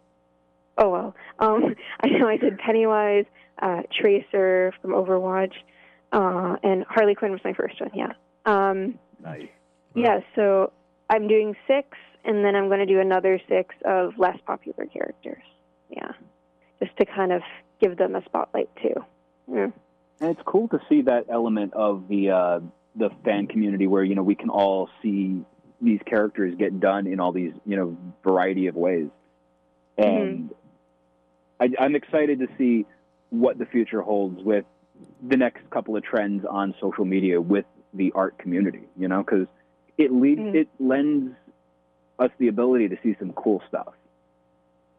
Oh 0.78 0.88
well. 0.88 1.14
Um, 1.40 1.74
I 2.00 2.08
know 2.08 2.28
I 2.28 2.36
did 2.36 2.58
Pennywise, 2.58 3.26
uh, 3.60 3.82
Tracer 4.00 4.72
from 4.80 4.92
Overwatch, 4.92 5.54
uh, 6.12 6.56
and 6.62 6.84
Harley 6.88 7.16
Quinn 7.16 7.32
was 7.32 7.40
my 7.44 7.52
first 7.52 7.80
one. 7.80 7.90
Yeah. 7.92 8.12
Um, 8.46 8.98
Nice. 9.20 9.48
yeah, 9.96 10.20
so 10.36 10.72
I'm 11.10 11.26
doing 11.26 11.56
six, 11.66 11.88
and 12.24 12.44
then 12.44 12.54
I'm 12.54 12.68
going 12.68 12.78
to 12.78 12.86
do 12.86 13.00
another 13.00 13.40
six 13.48 13.74
of 13.84 14.12
less 14.16 14.38
popular 14.46 14.86
characters. 14.86 15.42
Yeah, 15.90 16.12
just 16.80 16.96
to 16.98 17.04
kind 17.04 17.32
of 17.32 17.42
give 17.80 17.96
them 17.96 18.16
a 18.16 18.24
spotlight 18.24 18.68
too. 18.82 19.04
Yeah. 19.50 19.70
And 20.20 20.30
it's 20.30 20.40
cool 20.44 20.68
to 20.68 20.80
see 20.88 21.02
that 21.02 21.26
element 21.28 21.74
of 21.74 22.08
the 22.08 22.30
uh, 22.30 22.60
the 22.96 23.10
fan 23.24 23.46
community 23.46 23.86
where 23.86 24.02
you 24.02 24.14
know 24.14 24.22
we 24.22 24.34
can 24.34 24.50
all 24.50 24.88
see 25.02 25.44
these 25.80 26.00
characters 26.06 26.54
get 26.58 26.80
done 26.80 27.06
in 27.06 27.20
all 27.20 27.32
these 27.32 27.52
you 27.64 27.76
know 27.76 27.96
variety 28.24 28.66
of 28.66 28.74
ways, 28.74 29.08
and 29.96 30.52
I, 31.60 31.70
I'm 31.78 31.94
excited 31.94 32.40
to 32.40 32.48
see 32.58 32.86
what 33.30 33.58
the 33.58 33.66
future 33.66 34.02
holds 34.02 34.42
with 34.42 34.64
the 35.22 35.36
next 35.36 35.68
couple 35.70 35.96
of 35.96 36.02
trends 36.02 36.44
on 36.44 36.74
social 36.80 37.04
media 37.04 37.40
with 37.40 37.66
the 37.94 38.10
art 38.14 38.38
community. 38.38 38.82
You 38.98 39.06
know, 39.06 39.22
because 39.22 39.46
it 39.96 40.12
leads 40.12 40.40
Mhm. 40.40 40.54
it 40.54 40.68
lends 40.80 41.32
us 42.18 42.30
the 42.38 42.48
ability 42.48 42.88
to 42.88 42.98
see 43.04 43.14
some 43.20 43.32
cool 43.34 43.62
stuff. 43.68 43.94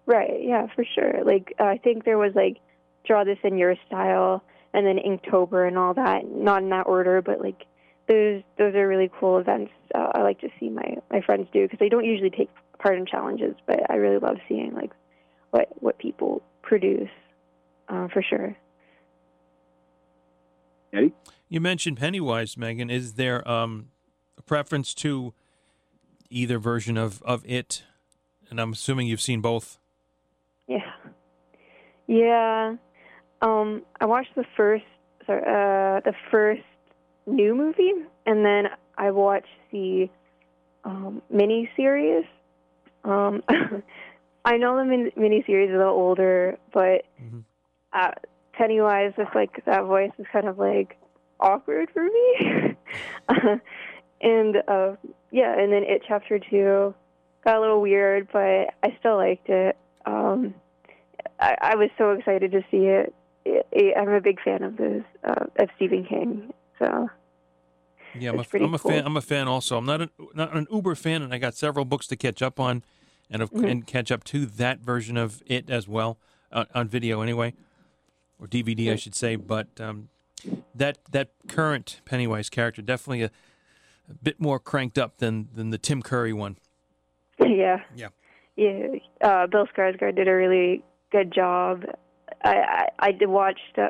Right. 0.05 0.41
Yeah, 0.41 0.67
for 0.73 0.85
sure. 0.85 1.25
Like 1.25 1.53
uh, 1.59 1.65
I 1.65 1.77
think 1.77 2.05
there 2.05 2.17
was 2.17 2.33
like 2.35 2.61
draw 3.05 3.23
this 3.23 3.37
in 3.43 3.57
your 3.57 3.75
style, 3.87 4.43
and 4.73 4.85
then 4.85 4.97
Inktober 4.97 5.67
and 5.67 5.77
all 5.77 5.93
that. 5.93 6.29
Not 6.29 6.63
in 6.63 6.69
that 6.69 6.87
order, 6.87 7.21
but 7.21 7.39
like 7.41 7.65
those 8.07 8.41
those 8.57 8.75
are 8.75 8.87
really 8.87 9.11
cool 9.19 9.37
events. 9.37 9.71
Uh, 9.93 10.09
I 10.15 10.21
like 10.21 10.39
to 10.41 10.49
see 10.59 10.69
my 10.69 10.97
my 11.11 11.21
friends 11.21 11.47
do 11.53 11.63
because 11.63 11.79
they 11.79 11.89
don't 11.89 12.05
usually 12.05 12.29
take 12.29 12.49
part 12.79 12.97
in 12.97 13.05
challenges, 13.05 13.55
but 13.65 13.89
I 13.89 13.95
really 13.95 14.19
love 14.19 14.37
seeing 14.47 14.73
like 14.73 14.91
what 15.51 15.69
what 15.79 15.97
people 15.97 16.41
produce 16.61 17.09
uh, 17.87 18.07
for 18.09 18.21
sure. 18.21 18.55
Eddie? 20.93 21.13
You 21.47 21.61
mentioned 21.61 21.97
Pennywise, 21.97 22.57
Megan. 22.57 22.89
Is 22.89 23.13
there 23.13 23.47
um, 23.49 23.89
a 24.37 24.41
preference 24.41 24.93
to 24.95 25.33
either 26.29 26.59
version 26.59 26.97
of, 26.97 27.21
of 27.23 27.43
it? 27.45 27.83
And 28.49 28.59
I'm 28.59 28.73
assuming 28.73 29.07
you've 29.07 29.21
seen 29.21 29.41
both. 29.41 29.77
Yeah. 30.67 30.91
Yeah. 32.07 32.75
Um, 33.41 33.83
I 33.99 34.05
watched 34.05 34.35
the 34.35 34.45
first 34.57 34.83
sorry, 35.25 35.41
uh 35.41 36.01
the 36.01 36.13
first 36.31 36.61
new 37.25 37.55
movie 37.55 37.91
and 38.25 38.43
then 38.45 38.65
I 38.97 39.11
watched 39.11 39.47
the 39.71 40.09
um 40.83 41.21
mini 41.29 41.69
series. 41.75 42.25
Um 43.03 43.43
I 44.45 44.57
know 44.57 44.77
the 44.77 44.85
min- 44.85 45.11
mini 45.15 45.43
series 45.45 45.69
is 45.69 45.75
a 45.75 45.77
little 45.77 45.93
older, 45.93 46.57
but 46.73 47.05
Mhm. 47.21 47.43
uh 47.93 48.11
Pennywise 48.53 49.13
with 49.17 49.29
like 49.35 49.63
that 49.65 49.85
voice 49.85 50.11
is 50.17 50.25
kind 50.33 50.47
of 50.47 50.57
like 50.59 50.97
awkward 51.39 51.89
for 51.93 52.03
me. 52.03 52.75
and 54.21 54.57
uh 54.67 54.95
yeah, 55.31 55.57
and 55.57 55.71
then 55.71 55.83
it 55.83 56.01
chapter 56.07 56.39
2 56.39 56.93
got 57.45 57.55
a 57.55 57.61
little 57.61 57.79
weird, 57.79 58.27
but 58.33 58.73
I 58.83 58.97
still 58.99 59.15
liked 59.15 59.47
it. 59.49 59.77
Um 60.05 60.53
I, 61.39 61.55
I 61.61 61.75
was 61.75 61.89
so 61.97 62.11
excited 62.11 62.51
to 62.51 62.61
see 62.69 62.87
it. 62.87 63.13
I'm 63.45 64.09
a 64.09 64.21
big 64.21 64.39
fan 64.41 64.63
of 64.63 64.77
this 64.77 65.03
uh, 65.23 65.45
of 65.59 65.69
Stephen 65.75 66.05
King. 66.05 66.53
So 66.77 67.09
Yeah, 68.17 68.31
I'm 68.31 68.39
a, 68.39 68.45
I'm 68.55 68.73
a 68.73 68.79
cool. 68.79 68.91
fan. 68.91 69.05
I'm 69.05 69.17
a 69.17 69.21
fan 69.21 69.47
also. 69.47 69.77
I'm 69.77 69.85
not 69.85 70.01
an 70.01 70.09
not 70.33 70.55
an 70.55 70.67
Uber 70.71 70.95
fan, 70.95 71.21
and 71.21 71.33
I 71.33 71.37
got 71.37 71.55
several 71.55 71.85
books 71.85 72.07
to 72.07 72.15
catch 72.15 72.41
up 72.41 72.59
on, 72.59 72.83
and 73.29 73.41
of, 73.41 73.51
Mhm. 73.51 73.69
and 73.69 73.87
catch 73.87 74.11
up 74.11 74.23
to 74.25 74.45
that 74.45 74.79
version 74.79 75.17
of 75.17 75.41
it 75.45 75.69
as 75.69 75.87
well 75.87 76.17
uh, 76.51 76.65
on 76.73 76.87
video 76.87 77.21
anyway, 77.21 77.53
or 78.39 78.47
DVD 78.47 78.91
I 78.91 78.95
should 78.95 79.15
say. 79.15 79.35
But 79.35 79.67
um, 79.79 80.09
that 80.75 80.97
that 81.11 81.29
current 81.47 82.01
Pennywise 82.05 82.49
character 82.49 82.81
definitely 82.81 83.23
a, 83.23 83.31
a 84.09 84.13
bit 84.21 84.39
more 84.39 84.59
cranked 84.59 84.97
up 84.97 85.17
than 85.17 85.49
than 85.53 85.69
the 85.69 85.77
Tim 85.77 86.01
Curry 86.01 86.33
one. 86.33 86.57
yeah, 87.39 87.83
Yeah. 87.95 88.09
yeah. 88.55 88.87
Uh, 89.21 89.47
Bill 89.47 89.65
Skarsgård 89.67 90.15
did 90.15 90.27
a 90.27 90.33
really 90.35 90.83
good 91.11 91.31
job. 91.33 91.83
I 92.43 92.55
I, 92.57 92.87
I 92.99 93.11
did 93.11 93.29
watch 93.29 93.59
uh, 93.77 93.89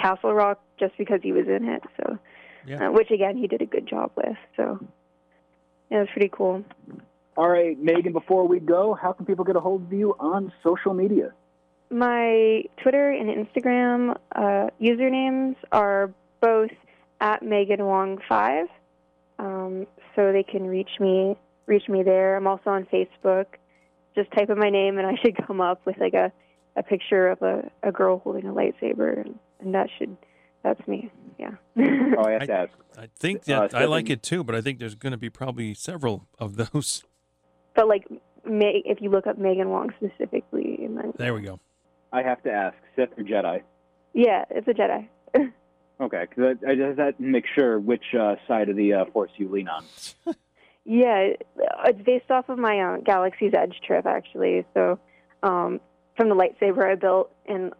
Castle 0.00 0.34
Rock 0.34 0.60
just 0.78 0.96
because 0.98 1.20
he 1.22 1.32
was 1.32 1.46
in 1.48 1.68
it. 1.68 1.82
So 1.96 2.18
Yeah. 2.66 2.88
uh, 2.88 2.92
which 2.92 3.10
again 3.10 3.36
he 3.36 3.46
did 3.46 3.62
a 3.62 3.66
good 3.66 3.86
job 3.86 4.12
with. 4.16 4.36
So 4.56 4.78
yeah, 5.90 5.98
it 5.98 6.00
was 6.00 6.08
pretty 6.12 6.30
cool. 6.32 6.64
All 7.36 7.48
right, 7.48 7.78
Megan. 7.78 8.12
Before 8.12 8.48
we 8.48 8.60
go, 8.60 8.94
how 8.94 9.12
can 9.12 9.26
people 9.26 9.44
get 9.44 9.56
a 9.56 9.60
hold 9.60 9.82
of 9.84 9.92
you 9.92 10.14
on 10.18 10.52
social 10.62 10.94
media? 10.94 11.32
My 11.90 12.64
Twitter 12.82 13.10
and 13.10 13.28
Instagram 13.30 14.16
uh, 14.34 14.70
usernames 14.80 15.54
are 15.70 16.12
both 16.40 16.70
at 17.20 17.42
Megan 17.42 17.78
Huang 17.78 18.18
five, 18.28 18.66
um, 19.38 19.86
so 20.14 20.32
they 20.32 20.42
can 20.42 20.66
reach 20.66 20.98
me 20.98 21.36
reach 21.66 21.88
me 21.88 22.02
there. 22.02 22.36
I'm 22.36 22.46
also 22.46 22.70
on 22.70 22.86
Facebook. 22.86 23.46
Just 24.14 24.30
type 24.32 24.48
in 24.50 24.58
my 24.58 24.70
name, 24.70 24.98
and 24.98 25.06
I 25.06 25.14
should 25.22 25.36
come 25.46 25.60
up 25.60 25.84
with 25.84 25.98
like 25.98 26.14
a, 26.14 26.32
a 26.76 26.82
picture 26.82 27.28
of 27.28 27.42
a, 27.42 27.70
a 27.82 27.90
girl 27.92 28.18
holding 28.18 28.46
a 28.46 28.52
lightsaber, 28.52 29.20
and, 29.20 29.38
and 29.60 29.74
that 29.74 29.88
should 29.98 30.16
that's 30.62 30.86
me. 30.88 31.10
Yeah. 31.38 31.50
Oh, 32.18 32.24
I 32.24 32.30
have 32.38 32.46
to 32.46 32.52
ask. 32.52 32.70
I 32.98 33.08
think 33.18 33.48
Uh, 33.48 33.68
that 33.68 33.74
I 33.74 33.84
like 33.84 34.10
it 34.10 34.22
too, 34.22 34.42
but 34.42 34.54
I 34.54 34.60
think 34.60 34.78
there's 34.78 34.94
going 34.94 35.12
to 35.12 35.18
be 35.18 35.30
probably 35.30 35.74
several 35.74 36.26
of 36.38 36.56
those. 36.56 37.04
but 37.74 37.86
like, 37.88 38.06
Meg, 38.44 38.82
if 38.84 39.00
you 39.00 39.10
look 39.10 39.26
up 39.26 39.38
Megan 39.38 39.68
Huang 39.68 39.90
specifically, 39.96 40.80
and 40.84 40.96
then 40.96 41.12
There 41.16 41.34
we 41.34 41.42
go. 41.42 41.60
I 42.12 42.22
have 42.22 42.42
to 42.44 42.50
ask, 42.52 42.76
Sith 42.94 43.10
or 43.18 43.22
Jedi? 43.24 43.62
yeah, 44.14 44.44
it's 44.50 44.66
a 44.68 44.72
Jedi. 44.72 45.08
Okay, 45.98 46.26
because 46.28 46.56
I, 46.66 46.72
I 46.72 46.74
just 46.74 46.98
had 46.98 47.16
to 47.16 47.22
make 47.22 47.46
sure 47.54 47.78
which 47.80 48.04
uh, 48.14 48.34
side 48.46 48.68
of 48.68 48.76
the 48.76 48.92
uh, 48.92 49.04
Force 49.14 49.30
you 49.36 49.48
lean 49.48 49.66
on. 49.66 49.82
Yeah, 50.84 51.30
it's 51.86 52.02
based 52.04 52.30
off 52.30 52.50
of 52.50 52.58
my 52.58 52.78
uh, 52.78 52.96
Galaxy's 52.98 53.52
Edge 53.56 53.80
trip, 53.86 54.04
actually. 54.04 54.66
So, 54.74 54.98
um, 55.42 55.80
from 56.16 56.28
the 56.28 56.34
lightsaber 56.34 56.90
I 56.90 56.94
built, 56.94 57.30
and 57.46 57.72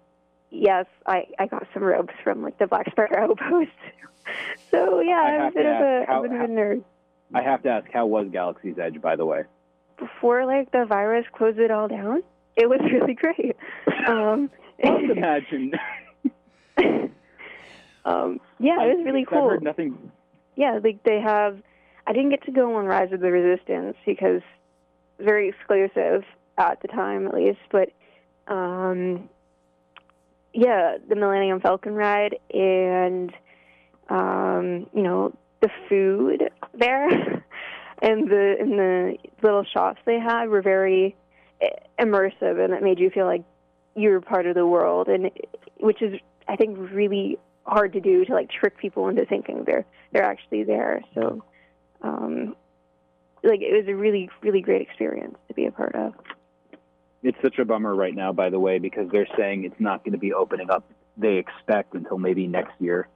yes, 0.50 0.86
I, 1.06 1.26
I 1.38 1.46
got 1.46 1.66
some 1.74 1.82
robes 1.82 2.12
from 2.22 2.42
like 2.42 2.58
the 2.58 2.66
Black 2.66 2.90
Spire 2.90 3.08
outpost. 3.18 3.70
so 4.70 5.00
yeah, 5.00 5.14
I'm 5.14 5.40
a 5.46 5.50
bit 5.52 5.66
of 5.66 5.80
a, 5.80 6.04
how- 6.06 6.20
a 6.20 6.22
bit 6.22 6.32
of 6.32 6.38
how- 6.38 6.44
a 6.44 6.48
nerd. 6.48 6.82
I 7.34 7.42
have 7.42 7.62
to 7.64 7.68
ask, 7.70 7.90
how 7.92 8.06
was 8.06 8.28
Galaxy's 8.30 8.78
Edge, 8.78 9.00
by 9.00 9.16
the 9.16 9.26
way? 9.26 9.42
before 9.98 10.44
like 10.44 10.70
the 10.72 10.84
virus 10.84 11.24
closed 11.32 11.58
it 11.58 11.70
all 11.70 11.88
down. 11.88 12.22
It 12.54 12.68
was 12.68 12.80
really 12.92 13.14
great. 13.14 13.56
Um, 14.06 14.50
imagine. 14.78 15.72
um, 18.04 18.40
yeah, 18.60 18.82
it 18.84 18.96
was 18.98 19.04
really 19.06 19.22
I've 19.22 19.26
cool. 19.28 19.48
heard 19.50 19.62
nothing. 19.62 20.12
Yeah, 20.54 20.78
like 20.82 21.02
they 21.02 21.20
have. 21.20 21.58
I 22.06 22.12
didn't 22.12 22.30
get 22.30 22.44
to 22.44 22.52
go 22.52 22.76
on 22.76 22.84
Rise 22.86 23.10
of 23.12 23.20
the 23.20 23.30
Resistance 23.32 23.96
because 24.06 24.42
very 25.18 25.48
exclusive 25.48 26.24
at 26.58 26.80
the 26.82 26.88
time, 26.88 27.26
at 27.26 27.34
least. 27.34 27.58
But 27.72 27.90
um, 28.48 29.28
yeah, 30.52 30.96
the 31.08 31.16
Millennium 31.16 31.60
Falcon 31.60 31.94
ride 31.94 32.38
and 32.52 33.32
um, 34.08 34.86
you 34.94 35.02
know 35.02 35.36
the 35.60 35.68
food 35.88 36.50
there 36.78 37.08
and 38.02 38.30
the 38.30 38.56
and 38.60 38.72
the 38.72 39.16
little 39.42 39.64
shops 39.64 40.00
they 40.04 40.18
had 40.18 40.48
were 40.48 40.62
very 40.62 41.16
immersive, 41.98 42.62
and 42.62 42.72
it 42.72 42.82
made 42.82 42.98
you 42.98 43.10
feel 43.10 43.26
like 43.26 43.42
you 43.94 44.10
were 44.10 44.20
part 44.20 44.46
of 44.46 44.54
the 44.54 44.66
world, 44.66 45.08
and 45.08 45.30
which 45.80 46.02
is 46.02 46.18
I 46.48 46.56
think 46.56 46.78
really 46.78 47.38
hard 47.64 47.92
to 47.94 48.00
do 48.00 48.24
to 48.24 48.32
like 48.32 48.50
trick 48.50 48.78
people 48.78 49.08
into 49.08 49.24
thinking 49.26 49.64
they're 49.66 49.84
they're 50.12 50.24
actually 50.24 50.64
there. 50.64 51.02
So, 51.14 51.42
um, 52.02 52.56
like 53.42 53.60
it 53.60 53.76
was 53.76 53.88
a 53.88 53.94
really 53.94 54.30
really 54.42 54.60
great 54.60 54.82
experience 54.82 55.36
to 55.48 55.54
be 55.54 55.66
a 55.66 55.72
part 55.72 55.94
of. 55.94 56.14
It's 57.26 57.36
such 57.42 57.58
a 57.58 57.64
bummer 57.64 57.92
right 57.92 58.14
now, 58.14 58.32
by 58.32 58.50
the 58.50 58.60
way, 58.60 58.78
because 58.78 59.10
they're 59.10 59.26
saying 59.36 59.64
it's 59.64 59.80
not 59.80 60.04
going 60.04 60.12
to 60.12 60.18
be 60.18 60.32
opening 60.32 60.70
up. 60.70 60.84
They 61.16 61.38
expect 61.38 61.94
until 61.94 62.18
maybe 62.18 62.46
next 62.46 62.74
year. 62.78 63.08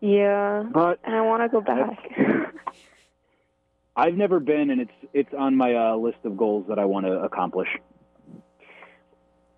Yeah, 0.00 0.64
But 0.72 0.98
and 1.04 1.14
I 1.14 1.20
want 1.20 1.44
to 1.44 1.48
go 1.48 1.60
back. 1.60 1.96
I've 3.96 4.14
never 4.14 4.40
been, 4.40 4.70
and 4.70 4.80
it's 4.80 4.90
it's 5.12 5.32
on 5.32 5.54
my 5.56 5.74
uh, 5.74 5.94
list 5.94 6.18
of 6.24 6.36
goals 6.36 6.66
that 6.68 6.80
I 6.80 6.86
want 6.86 7.06
to 7.06 7.12
accomplish. 7.12 7.68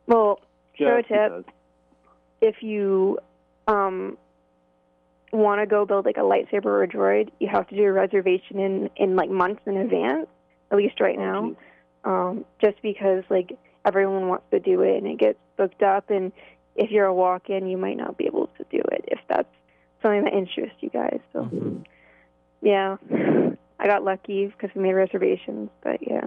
well, 0.06 0.40
Just 0.76 1.08
Pro 1.08 1.30
tip. 1.38 1.46
if 2.42 2.62
you 2.62 3.18
um 3.68 4.18
want 5.32 5.62
to 5.62 5.66
go 5.66 5.86
build 5.86 6.04
like 6.04 6.18
a 6.18 6.20
lightsaber 6.20 6.66
or 6.66 6.82
a 6.82 6.88
droid, 6.88 7.30
you 7.38 7.48
have 7.48 7.66
to 7.68 7.74
do 7.76 7.84
a 7.84 7.92
reservation 7.92 8.58
in 8.58 8.90
in 8.96 9.16
like 9.16 9.30
months 9.30 9.62
in 9.64 9.78
advance, 9.78 10.26
at 10.70 10.76
least 10.76 11.00
right 11.00 11.18
now. 11.18 11.54
Um, 12.04 12.44
just 12.60 12.80
because 12.82 13.24
like 13.30 13.56
everyone 13.84 14.28
wants 14.28 14.44
to 14.50 14.60
do 14.60 14.80
it 14.82 14.96
and 14.98 15.06
it 15.06 15.18
gets 15.18 15.38
booked 15.56 15.82
up, 15.82 16.10
and 16.10 16.32
if 16.76 16.90
you're 16.90 17.06
a 17.06 17.14
walk-in, 17.14 17.66
you 17.68 17.76
might 17.76 17.96
not 17.96 18.16
be 18.16 18.26
able 18.26 18.46
to 18.58 18.64
do 18.70 18.80
it 18.92 19.04
if 19.08 19.18
that's 19.28 19.48
something 20.02 20.24
that 20.24 20.32
interests 20.32 20.76
you 20.80 20.88
guys. 20.90 21.20
So 21.32 21.44
Mhm. 21.44 21.84
yeah, 22.62 22.96
I 23.78 23.86
got 23.86 24.02
lucky 24.04 24.46
because 24.46 24.70
we 24.74 24.82
made 24.82 24.94
reservations. 24.94 25.68
But 25.82 26.06
yeah, 26.06 26.26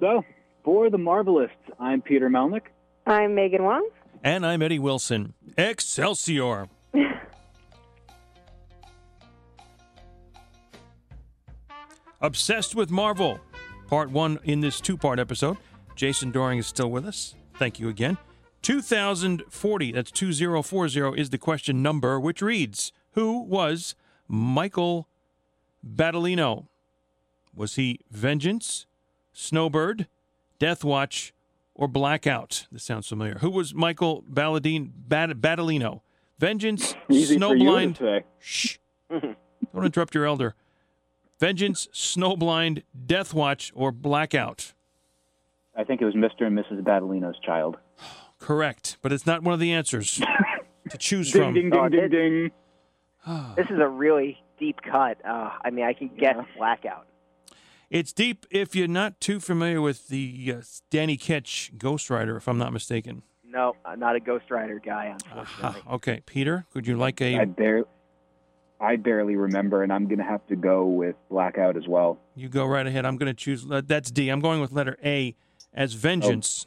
So, 0.00 0.24
for 0.64 0.88
the 0.90 0.98
Marvelists, 0.98 1.50
I'm 1.78 2.00
Peter 2.00 2.28
Melnick. 2.30 2.62
I'm 3.06 3.34
Megan 3.34 3.60
Huang. 3.62 3.88
And 4.24 4.46
I'm 4.46 4.62
Eddie 4.62 4.78
Wilson. 4.78 5.34
Excelsior. 5.58 6.68
Obsessed 12.20 12.74
with 12.74 12.90
Marvel. 12.90 13.40
Part 13.92 14.10
one 14.10 14.38
in 14.42 14.60
this 14.60 14.80
two 14.80 14.96
part 14.96 15.18
episode. 15.18 15.58
Jason 15.96 16.30
Doring 16.30 16.58
is 16.58 16.66
still 16.66 16.90
with 16.90 17.04
us. 17.04 17.34
Thank 17.58 17.78
you 17.78 17.90
again. 17.90 18.16
2040, 18.62 19.92
that's 19.92 20.10
2040, 20.10 21.20
is 21.20 21.28
the 21.28 21.36
question 21.36 21.82
number, 21.82 22.18
which 22.18 22.40
reads 22.40 22.90
Who 23.10 23.42
was 23.42 23.94
Michael 24.26 25.08
Badilino? 25.86 26.68
Was 27.54 27.74
he 27.74 28.00
Vengeance, 28.10 28.86
Snowbird, 29.34 30.08
Deathwatch, 30.58 31.32
or 31.74 31.86
Blackout? 31.86 32.68
This 32.72 32.84
sounds 32.84 33.06
familiar. 33.06 33.40
Who 33.40 33.50
was 33.50 33.74
Michael 33.74 34.22
Balladine, 34.22 34.90
Bat- 35.06 35.42
Badilino? 35.42 36.00
Vengeance, 36.38 36.94
Easy 37.10 37.36
Snowblind. 37.36 38.22
Shh. 38.38 38.78
Don't 39.10 39.36
interrupt 39.84 40.14
your 40.14 40.24
elder. 40.24 40.54
Vengeance, 41.46 41.88
Snowblind, 41.92 42.84
Deathwatch, 42.96 43.72
or 43.74 43.90
Blackout? 43.90 44.74
I 45.76 45.82
think 45.82 46.00
it 46.00 46.04
was 46.04 46.14
Mr. 46.14 46.42
and 46.46 46.56
Mrs. 46.56 46.82
Badilino's 46.84 47.36
child. 47.44 47.78
Correct, 48.38 48.96
but 49.02 49.12
it's 49.12 49.26
not 49.26 49.42
one 49.42 49.52
of 49.52 49.58
the 49.58 49.72
answers 49.72 50.20
to 50.90 50.96
choose 50.98 51.32
Ding, 51.32 51.42
from. 51.42 51.54
ding, 51.54 51.70
ding, 51.70 51.80
Oh, 51.80 51.88
ding, 51.88 52.00
did- 52.00 52.10
ding. 52.12 52.50
This 53.56 53.66
is 53.70 53.80
a 53.80 53.88
really 53.88 54.38
deep 54.60 54.76
cut. 54.88 55.18
Uh, 55.28 55.50
I 55.64 55.70
mean, 55.70 55.84
I 55.84 55.94
can 55.94 56.10
guess 56.16 56.36
Yeah. 56.36 56.44
blackout. 56.56 57.08
It's 57.90 58.12
deep 58.12 58.46
if 58.52 58.76
you're 58.76 58.86
not 58.86 59.20
too 59.20 59.40
familiar 59.40 59.80
with 59.82 60.06
the 60.06 60.54
uh, 60.58 60.62
Danny 60.90 61.16
Ketch 61.16 61.72
Ghost 61.76 62.08
Rider, 62.08 62.36
if 62.36 62.46
I'm 62.46 62.58
not 62.58 62.72
mistaken. 62.72 63.22
No, 63.44 63.74
I'm 63.84 63.98
not 63.98 64.14
a 64.14 64.20
Ghost 64.20 64.48
Rider 64.48 64.78
guy, 64.78 65.12
Aha. 65.26 65.40
unfortunately. 65.40 65.92
Okay, 65.94 66.20
Peter, 66.24 66.66
would 66.72 66.86
you 66.86 66.96
like 66.96 67.20
a? 67.20 67.40
I 67.40 67.44
barely, 67.46 67.84
I 68.82 68.96
barely 68.96 69.36
remember, 69.36 69.84
and 69.84 69.92
I'm 69.92 70.06
going 70.06 70.18
to 70.18 70.24
have 70.24 70.44
to 70.48 70.56
go 70.56 70.84
with 70.84 71.14
Blackout 71.30 71.76
as 71.76 71.86
well. 71.86 72.18
You 72.34 72.48
go 72.48 72.66
right 72.66 72.86
ahead. 72.86 73.06
I'm 73.06 73.16
going 73.16 73.28
to 73.28 73.34
choose. 73.34 73.64
Uh, 73.70 73.80
that's 73.84 74.10
D. 74.10 74.28
I'm 74.28 74.40
going 74.40 74.60
with 74.60 74.72
letter 74.72 74.98
A 75.04 75.36
as 75.72 75.92
vengeance. 75.94 76.66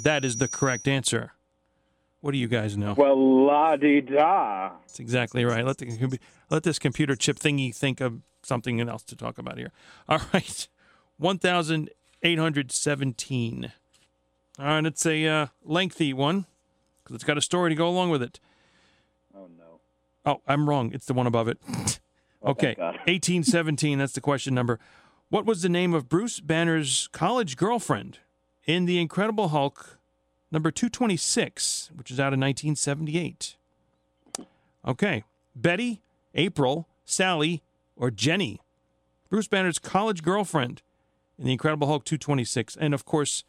That 0.00 0.24
is 0.24 0.36
the 0.36 0.46
correct 0.46 0.86
answer. 0.86 1.32
What 2.20 2.30
do 2.30 2.38
you 2.38 2.46
guys 2.46 2.76
know? 2.76 2.94
Well, 2.96 3.46
la 3.46 3.76
di 3.76 4.00
da. 4.00 4.70
That's 4.80 5.00
exactly 5.00 5.44
right. 5.44 5.64
Let 5.64 5.78
the 5.78 6.18
let 6.48 6.62
this 6.62 6.78
computer 6.78 7.16
chip 7.16 7.38
thingy 7.38 7.74
think 7.74 8.00
of 8.00 8.20
something 8.42 8.80
else 8.80 9.02
to 9.04 9.16
talk 9.16 9.38
about 9.38 9.58
here. 9.58 9.72
All 10.08 10.20
right, 10.32 10.68
one 11.16 11.38
thousand 11.38 11.90
eight 12.22 12.38
hundred 12.38 12.70
seventeen. 12.70 13.72
All 14.58 14.64
right, 14.64 14.86
it's 14.86 15.04
a 15.06 15.26
uh, 15.26 15.46
lengthy 15.64 16.12
one 16.12 16.46
because 17.02 17.16
it's 17.16 17.24
got 17.24 17.38
a 17.38 17.42
story 17.42 17.70
to 17.70 17.76
go 17.76 17.88
along 17.88 18.10
with 18.10 18.22
it. 18.22 18.38
Oh. 20.28 20.32
Oh, 20.32 20.42
I'm 20.46 20.68
wrong. 20.68 20.92
It's 20.92 21.06
the 21.06 21.14
one 21.14 21.26
above 21.26 21.48
it. 21.48 21.58
Oh, 22.40 22.52
okay, 22.52 22.76
God. 22.76 22.94
1817. 23.08 23.98
That's 23.98 24.12
the 24.12 24.20
question 24.20 24.54
number. 24.54 24.78
What 25.28 25.44
was 25.44 25.62
the 25.62 25.68
name 25.68 25.92
of 25.92 26.08
Bruce 26.08 26.38
Banner's 26.38 27.08
college 27.10 27.56
girlfriend 27.56 28.20
in 28.64 28.84
The 28.84 29.00
Incredible 29.00 29.48
Hulk 29.48 29.98
number 30.52 30.70
226, 30.70 31.90
which 31.96 32.12
is 32.12 32.20
out 32.20 32.32
in 32.32 32.38
1978? 32.38 33.56
Okay, 34.86 35.24
Betty, 35.56 36.00
April, 36.36 36.86
Sally, 37.04 37.60
or 37.96 38.08
Jenny? 38.12 38.60
Bruce 39.28 39.48
Banner's 39.48 39.80
college 39.80 40.22
girlfriend 40.22 40.82
in 41.40 41.44
The 41.44 41.52
Incredible 41.52 41.88
Hulk 41.88 42.04
226. 42.04 42.76
And 42.76 42.94
of 42.94 43.04
course, 43.04 43.42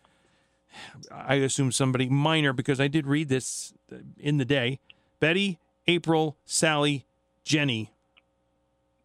I 1.12 1.36
assume 1.36 1.72
somebody 1.72 2.10
minor 2.10 2.54
because 2.54 2.82
I 2.82 2.88
did 2.88 3.06
read 3.06 3.30
this 3.30 3.72
in 4.18 4.38
the 4.38 4.46
day. 4.46 4.80
Betty, 5.20 5.60
April, 5.90 6.38
Sally, 6.46 7.06
Jenny. 7.44 7.92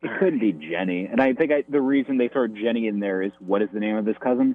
It 0.02 0.10
could 0.18 0.38
be 0.38 0.52
Jenny, 0.52 1.06
and 1.06 1.18
I 1.20 1.32
think 1.32 1.50
I, 1.50 1.64
the 1.66 1.80
reason 1.80 2.18
they 2.18 2.28
throw 2.28 2.46
Jenny 2.46 2.88
in 2.88 3.00
there 3.00 3.22
is 3.22 3.32
what 3.38 3.62
is 3.62 3.70
the 3.72 3.80
name 3.80 3.96
of 3.96 4.04
this 4.04 4.16
cousin? 4.20 4.54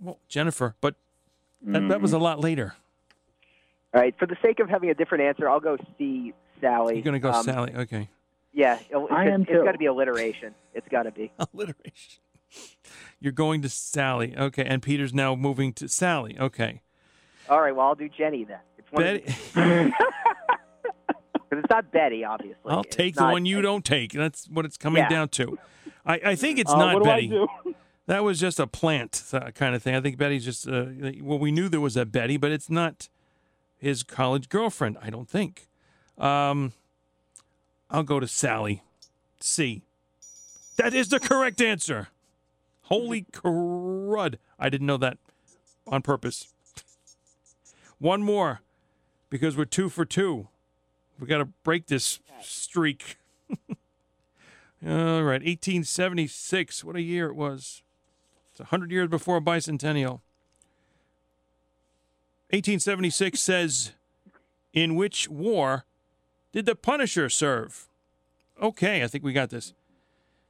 Well, 0.00 0.18
Jennifer, 0.28 0.76
but 0.80 0.94
that, 1.62 1.88
that 1.88 2.00
was 2.00 2.12
a 2.12 2.18
lot 2.18 2.38
later. 2.38 2.74
All 3.92 4.00
right, 4.00 4.16
for 4.16 4.26
the 4.26 4.36
sake 4.42 4.60
of 4.60 4.68
having 4.70 4.90
a 4.90 4.94
different 4.94 5.24
answer, 5.24 5.48
I'll 5.48 5.58
go 5.60 5.76
see 5.98 6.34
Sally. 6.60 6.94
You're 6.94 7.02
going 7.02 7.14
to 7.14 7.18
go 7.18 7.32
Um, 7.32 7.44
Sally. 7.44 7.74
Okay. 7.74 8.08
Yeah, 8.52 8.78
it'll- 8.88 9.08
I 9.10 9.24
it's, 9.24 9.34
am 9.34 9.42
it's 9.42 9.50
too. 9.50 9.64
got 9.64 9.72
to 9.72 9.78
be 9.78 9.86
alliteration. 9.86 10.54
It's 10.72 10.86
got 10.88 11.02
to 11.04 11.10
be. 11.10 11.32
Alliteration. 11.54 12.20
You're 13.18 13.32
going 13.32 13.62
to 13.62 13.68
Sally. 13.68 14.36
Okay. 14.36 14.64
And 14.64 14.80
Peter's 14.82 15.12
now 15.12 15.34
moving 15.34 15.72
to 15.74 15.88
Sally. 15.88 16.36
Okay. 16.38 16.80
All 17.48 17.60
right, 17.60 17.74
well, 17.74 17.86
I'll 17.88 17.94
do 17.96 18.08
Jenny 18.08 18.44
then. 18.44 18.58
It's 18.78 18.90
one 18.92 19.02
Betty, 19.02 19.34
because 21.54 21.64
it's 21.64 21.70
not 21.70 21.92
Betty, 21.92 22.24
obviously. 22.24 22.56
I'll 22.66 22.80
It's 22.80 22.94
take 22.96 23.14
the 23.16 23.24
one 23.24 23.46
you 23.46 23.62
don't 23.62 23.84
take. 23.84 24.12
That's 24.12 24.46
what 24.46 24.64
it's 24.64 24.76
coming 24.76 25.02
Yeah. 25.02 25.08
down 25.08 25.28
to. 25.30 25.58
I, 26.06 26.20
I 26.26 26.34
think 26.34 26.58
it's 26.58 26.70
Uh, 26.72 26.76
not 26.76 27.02
Betty. 27.02 27.26
I 27.26 27.30
do? 27.30 27.74
That 28.06 28.22
was 28.22 28.38
just 28.38 28.60
a 28.60 28.66
plant 28.66 29.22
uh, 29.32 29.50
kind 29.52 29.74
of 29.74 29.82
thing. 29.82 29.94
I 29.94 30.00
think 30.02 30.18
Betty's 30.18 30.44
just, 30.44 30.68
uh, 30.68 30.84
well, 31.22 31.38
we 31.38 31.50
knew 31.50 31.70
there 31.70 31.80
was 31.80 31.96
a 31.96 32.04
Betty, 32.04 32.36
but 32.36 32.50
it's 32.50 32.68
not 32.68 33.08
his 33.78 34.02
college 34.02 34.50
girlfriend, 34.50 34.98
I 35.00 35.08
don't 35.08 35.26
think. 35.26 35.68
Um, 36.18 36.74
I'll 37.90 38.02
go 38.02 38.20
to 38.20 38.28
Sally. 38.28 38.82
C. 39.40 39.84
That 40.76 40.92
is 40.92 41.08
the 41.08 41.18
correct 41.18 41.62
answer. 41.62 42.08
Holy 42.82 43.22
crud. 43.32 44.34
I 44.58 44.68
didn't 44.68 44.86
know 44.86 44.98
that 44.98 45.16
on 45.86 46.02
purpose. 46.02 46.48
One 47.98 48.22
more 48.22 48.60
because 49.30 49.56
we're 49.56 49.64
two 49.64 49.88
for 49.88 50.04
two. 50.04 50.48
We 51.18 51.26
got 51.26 51.38
to 51.38 51.46
break 51.62 51.86
this 51.86 52.20
streak. 52.40 53.18
All 54.86 55.22
right, 55.22 55.42
1876. 55.42 56.84
What 56.84 56.96
a 56.96 57.02
year 57.02 57.26
it 57.26 57.36
was. 57.36 57.82
It's 58.50 58.60
100 58.60 58.90
years 58.90 59.08
before 59.08 59.38
a 59.38 59.40
bicentennial. 59.40 60.20
1876 62.50 63.40
says, 63.40 63.92
In 64.72 64.94
which 64.94 65.28
war 65.28 65.84
did 66.52 66.66
the 66.66 66.74
Punisher 66.76 67.28
serve? 67.28 67.88
Okay, 68.60 69.02
I 69.02 69.08
think 69.08 69.24
we 69.24 69.32
got 69.32 69.50
this. 69.50 69.72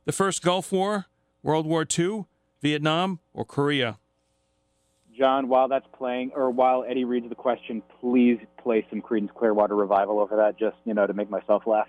The 0.05 0.12
First 0.12 0.43
Gulf 0.43 0.70
War, 0.70 1.07
World 1.43 1.66
War 1.66 1.86
II, 1.99 2.27
Vietnam 2.61 3.20
or 3.32 3.45
Korea? 3.45 3.99
John, 5.16 5.49
while 5.49 5.69
that's 5.69 5.86
playing, 5.97 6.32
or 6.35 6.51
while 6.51 6.85
Eddie 6.89 7.05
reads 7.05 7.28
the 7.28 7.35
question, 7.35 7.82
please 8.01 8.39
play 8.62 8.86
some 8.91 9.01
Creedence 9.01 9.32
Clearwater 9.35 9.77
Revival 9.77 10.19
over 10.20 10.36
that, 10.36 10.59
just 10.59 10.77
you 10.85 10.95
know, 10.95 11.07
to 11.07 11.12
make 11.12 11.31
myself 11.31 11.65
laugh. 11.66 11.86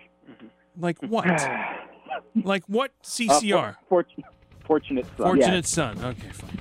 Like 0.79 0.97
what? 1.01 1.25
like 2.43 2.63
what 2.67 2.91
Uh, 2.91 3.03
CCR? 3.07 3.75
for- 3.89 4.03
fortunate, 4.03 4.25
fortunate 4.65 5.05
son. 5.17 5.25
Fortunate 5.27 5.65
Son. 5.65 5.97
Okay, 6.03 6.29
fine. 6.29 6.59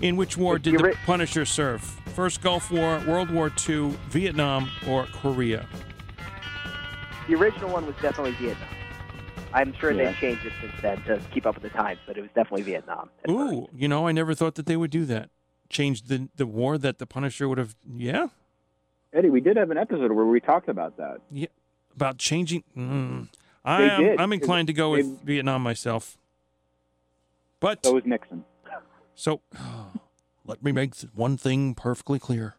In 0.00 0.16
which 0.16 0.36
war 0.36 0.58
did 0.58 0.78
the 0.78 0.96
Punisher 1.06 1.44
serve? 1.44 1.80
First 2.14 2.42
Gulf 2.42 2.70
War, 2.70 3.00
World 3.06 3.30
War 3.30 3.50
II, 3.68 3.96
Vietnam, 4.10 4.70
or 4.88 5.06
Korea? 5.06 5.66
The 7.28 7.34
original 7.36 7.70
one 7.70 7.86
was 7.86 7.94
definitely 8.02 8.32
Vietnam. 8.32 8.68
I'm 9.54 9.72
sure 9.74 9.92
Yeah. 9.92 10.06
they've 10.06 10.16
changed 10.16 10.44
it 10.44 10.52
since 10.60 10.72
then 10.82 11.00
to 11.04 11.20
keep 11.32 11.46
up 11.46 11.54
with 11.54 11.62
the 11.62 11.70
times, 11.70 12.00
but 12.06 12.18
it 12.18 12.20
was 12.20 12.30
definitely 12.34 12.62
Vietnam. 12.62 13.08
at 13.22 13.30
first. 13.30 13.52
Ooh, 13.54 13.68
you 13.74 13.88
know, 13.88 14.06
I 14.06 14.12
never 14.12 14.34
thought 14.34 14.56
that 14.56 14.66
they 14.66 14.76
would 14.76 14.90
do 14.90 15.04
that. 15.06 15.30
Change 15.70 16.02
the 16.02 16.28
the 16.36 16.46
war 16.46 16.78
that 16.78 16.98
the 16.98 17.06
Punisher 17.06 17.48
would 17.48 17.58
have. 17.58 17.74
Yeah, 17.96 18.28
Eddie, 19.12 19.30
we 19.30 19.40
did 19.40 19.56
have 19.56 19.70
an 19.70 19.78
episode 19.78 20.12
where 20.12 20.26
we 20.26 20.40
talked 20.40 20.68
about 20.68 20.96
that. 20.98 21.18
Yeah, 21.30 21.46
about 21.94 22.18
changing. 22.18 22.62
Mm, 22.76 23.28
I 23.64 23.82
am, 23.82 24.00
did. 24.02 24.20
I'm 24.20 24.32
inclined 24.32 24.66
to 24.68 24.72
go 24.74 24.90
with 24.90 25.20
They- 25.20 25.34
Vietnam 25.34 25.62
myself. 25.62 26.16
But 27.60 27.84
So 27.86 27.94
was 27.94 28.04
Nixon. 28.04 28.44
so, 29.14 29.40
let 30.44 30.62
me 30.62 30.70
make 30.70 30.94
one 31.14 31.36
thing 31.36 31.74
perfectly 31.74 32.18
clear: 32.18 32.56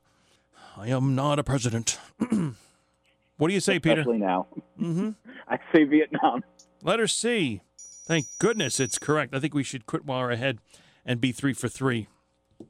I 0.75 0.87
am 0.87 1.15
not 1.15 1.37
a 1.39 1.43
president. 1.43 1.99
what 3.37 3.47
do 3.47 3.53
you 3.53 3.59
say, 3.59 3.79
Peter? 3.79 4.03
Now. 4.05 4.47
Mm-hmm. 4.79 5.11
I 5.47 5.59
say 5.73 5.83
Vietnam. 5.83 6.43
Letter 6.83 7.07
C. 7.07 7.61
Thank 7.77 8.25
goodness 8.39 8.79
it's 8.79 8.97
correct. 8.99 9.33
I 9.35 9.39
think 9.39 9.53
we 9.53 9.63
should 9.63 9.85
quit 9.85 10.05
while 10.05 10.21
we're 10.21 10.31
ahead 10.31 10.59
and 11.05 11.19
be 11.21 11.31
three 11.31 11.53
for 11.53 11.67
three. 11.67 12.07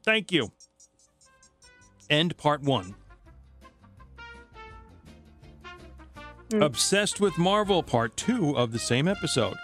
Thank 0.03 0.31
you. 0.31 0.51
End 2.09 2.37
part 2.37 2.61
one. 2.61 2.95
Hmm. 6.51 6.61
Obsessed 6.61 7.19
with 7.19 7.37
Marvel, 7.37 7.81
part 7.81 8.15
two 8.15 8.55
of 8.55 8.71
the 8.71 8.79
same 8.79 9.07
episode 9.07 9.57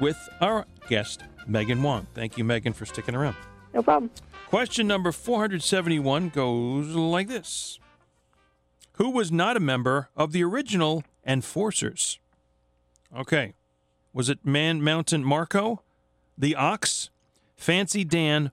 with 0.00 0.28
our 0.40 0.66
guest, 0.88 1.24
Megan 1.46 1.78
Huang. 1.78 2.06
Thank 2.14 2.36
you, 2.36 2.44
Megan, 2.44 2.72
for 2.72 2.84
sticking 2.84 3.14
around. 3.14 3.36
No 3.72 3.82
problem. 3.82 4.10
Question 4.48 4.86
number 4.86 5.12
471 5.12 6.28
goes 6.28 6.88
like 6.88 7.28
this 7.28 7.78
Who 8.92 9.10
was 9.10 9.32
not 9.32 9.56
a 9.56 9.60
member 9.60 10.08
of 10.16 10.32
the 10.32 10.44
original 10.44 11.04
Enforcers? 11.26 12.18
Okay. 13.16 13.54
Was 14.12 14.28
it 14.30 14.44
Man 14.44 14.82
Mountain 14.82 15.24
Marko, 15.24 15.82
the 16.38 16.54
Ox, 16.54 17.10
Fancy 17.56 18.04
Dan, 18.04 18.50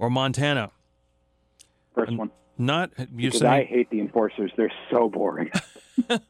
or 0.00 0.10
Montana? 0.10 0.72
First 1.94 2.16
one. 2.16 2.30
Not, 2.58 2.90
you're 2.98 3.30
Because 3.30 3.42
I 3.44 3.64
hate 3.64 3.88
the 3.90 4.00
enforcers. 4.00 4.50
They're 4.56 4.72
so 4.90 5.08
boring. 5.08 5.50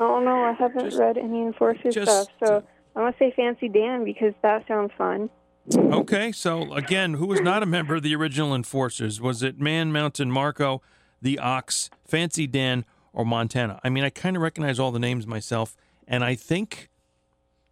Oh 0.00 0.18
no, 0.18 0.42
I 0.42 0.50
haven't 0.52 0.86
Just- 0.86 0.98
read 0.98 1.16
any 1.16 1.42
Enforcer 1.42 1.90
just- 1.92 2.10
stuff, 2.10 2.26
so 2.44 2.56
I'm 2.96 3.02
gonna 3.02 3.14
say 3.20 3.32
Fancy 3.36 3.68
Dan 3.68 4.02
because 4.04 4.34
that 4.42 4.66
sounds 4.66 4.90
fun. 4.98 5.30
Okay, 5.76 6.32
so 6.32 6.72
again, 6.72 7.14
who 7.14 7.26
was 7.26 7.40
not 7.40 7.62
a 7.62 7.66
member 7.66 7.94
of 7.94 8.02
the 8.02 8.12
original 8.16 8.52
Enforcers? 8.52 9.20
Was 9.20 9.44
it 9.44 9.60
Man 9.60 9.92
Mountain 9.92 10.28
Marko, 10.32 10.82
the 11.20 11.38
Ox, 11.38 11.88
Fancy 12.04 12.48
Dan, 12.48 12.84
or 13.12 13.24
Montana? 13.24 13.78
I 13.84 13.90
mean, 13.90 14.02
I 14.02 14.10
kind 14.10 14.34
of 14.34 14.42
recognize 14.42 14.80
all 14.80 14.90
the 14.90 14.98
names 14.98 15.24
myself, 15.24 15.76
and 16.08 16.24
I 16.24 16.34
think 16.34 16.88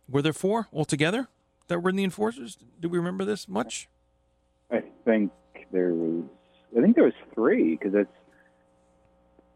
were 0.09 0.23
there 0.23 0.33
four 0.33 0.69
altogether 0.73 1.27
that 1.67 1.81
were 1.81 1.91
in 1.91 1.97
the 1.97 2.05
Enforcers? 2.05 2.57
Do 2.79 2.89
we 2.89 2.97
remember 2.99 3.25
this 3.25 3.49
much? 3.49 3.89
I 4.73 4.83
think 5.05 5.31
there 5.73 5.93
was. 5.95 6.25
I 6.77 6.81
think 6.81 6.95
there 6.95 7.05
was 7.05 7.15
three 7.35 7.77
because 7.77 7.95
it's 7.95 8.11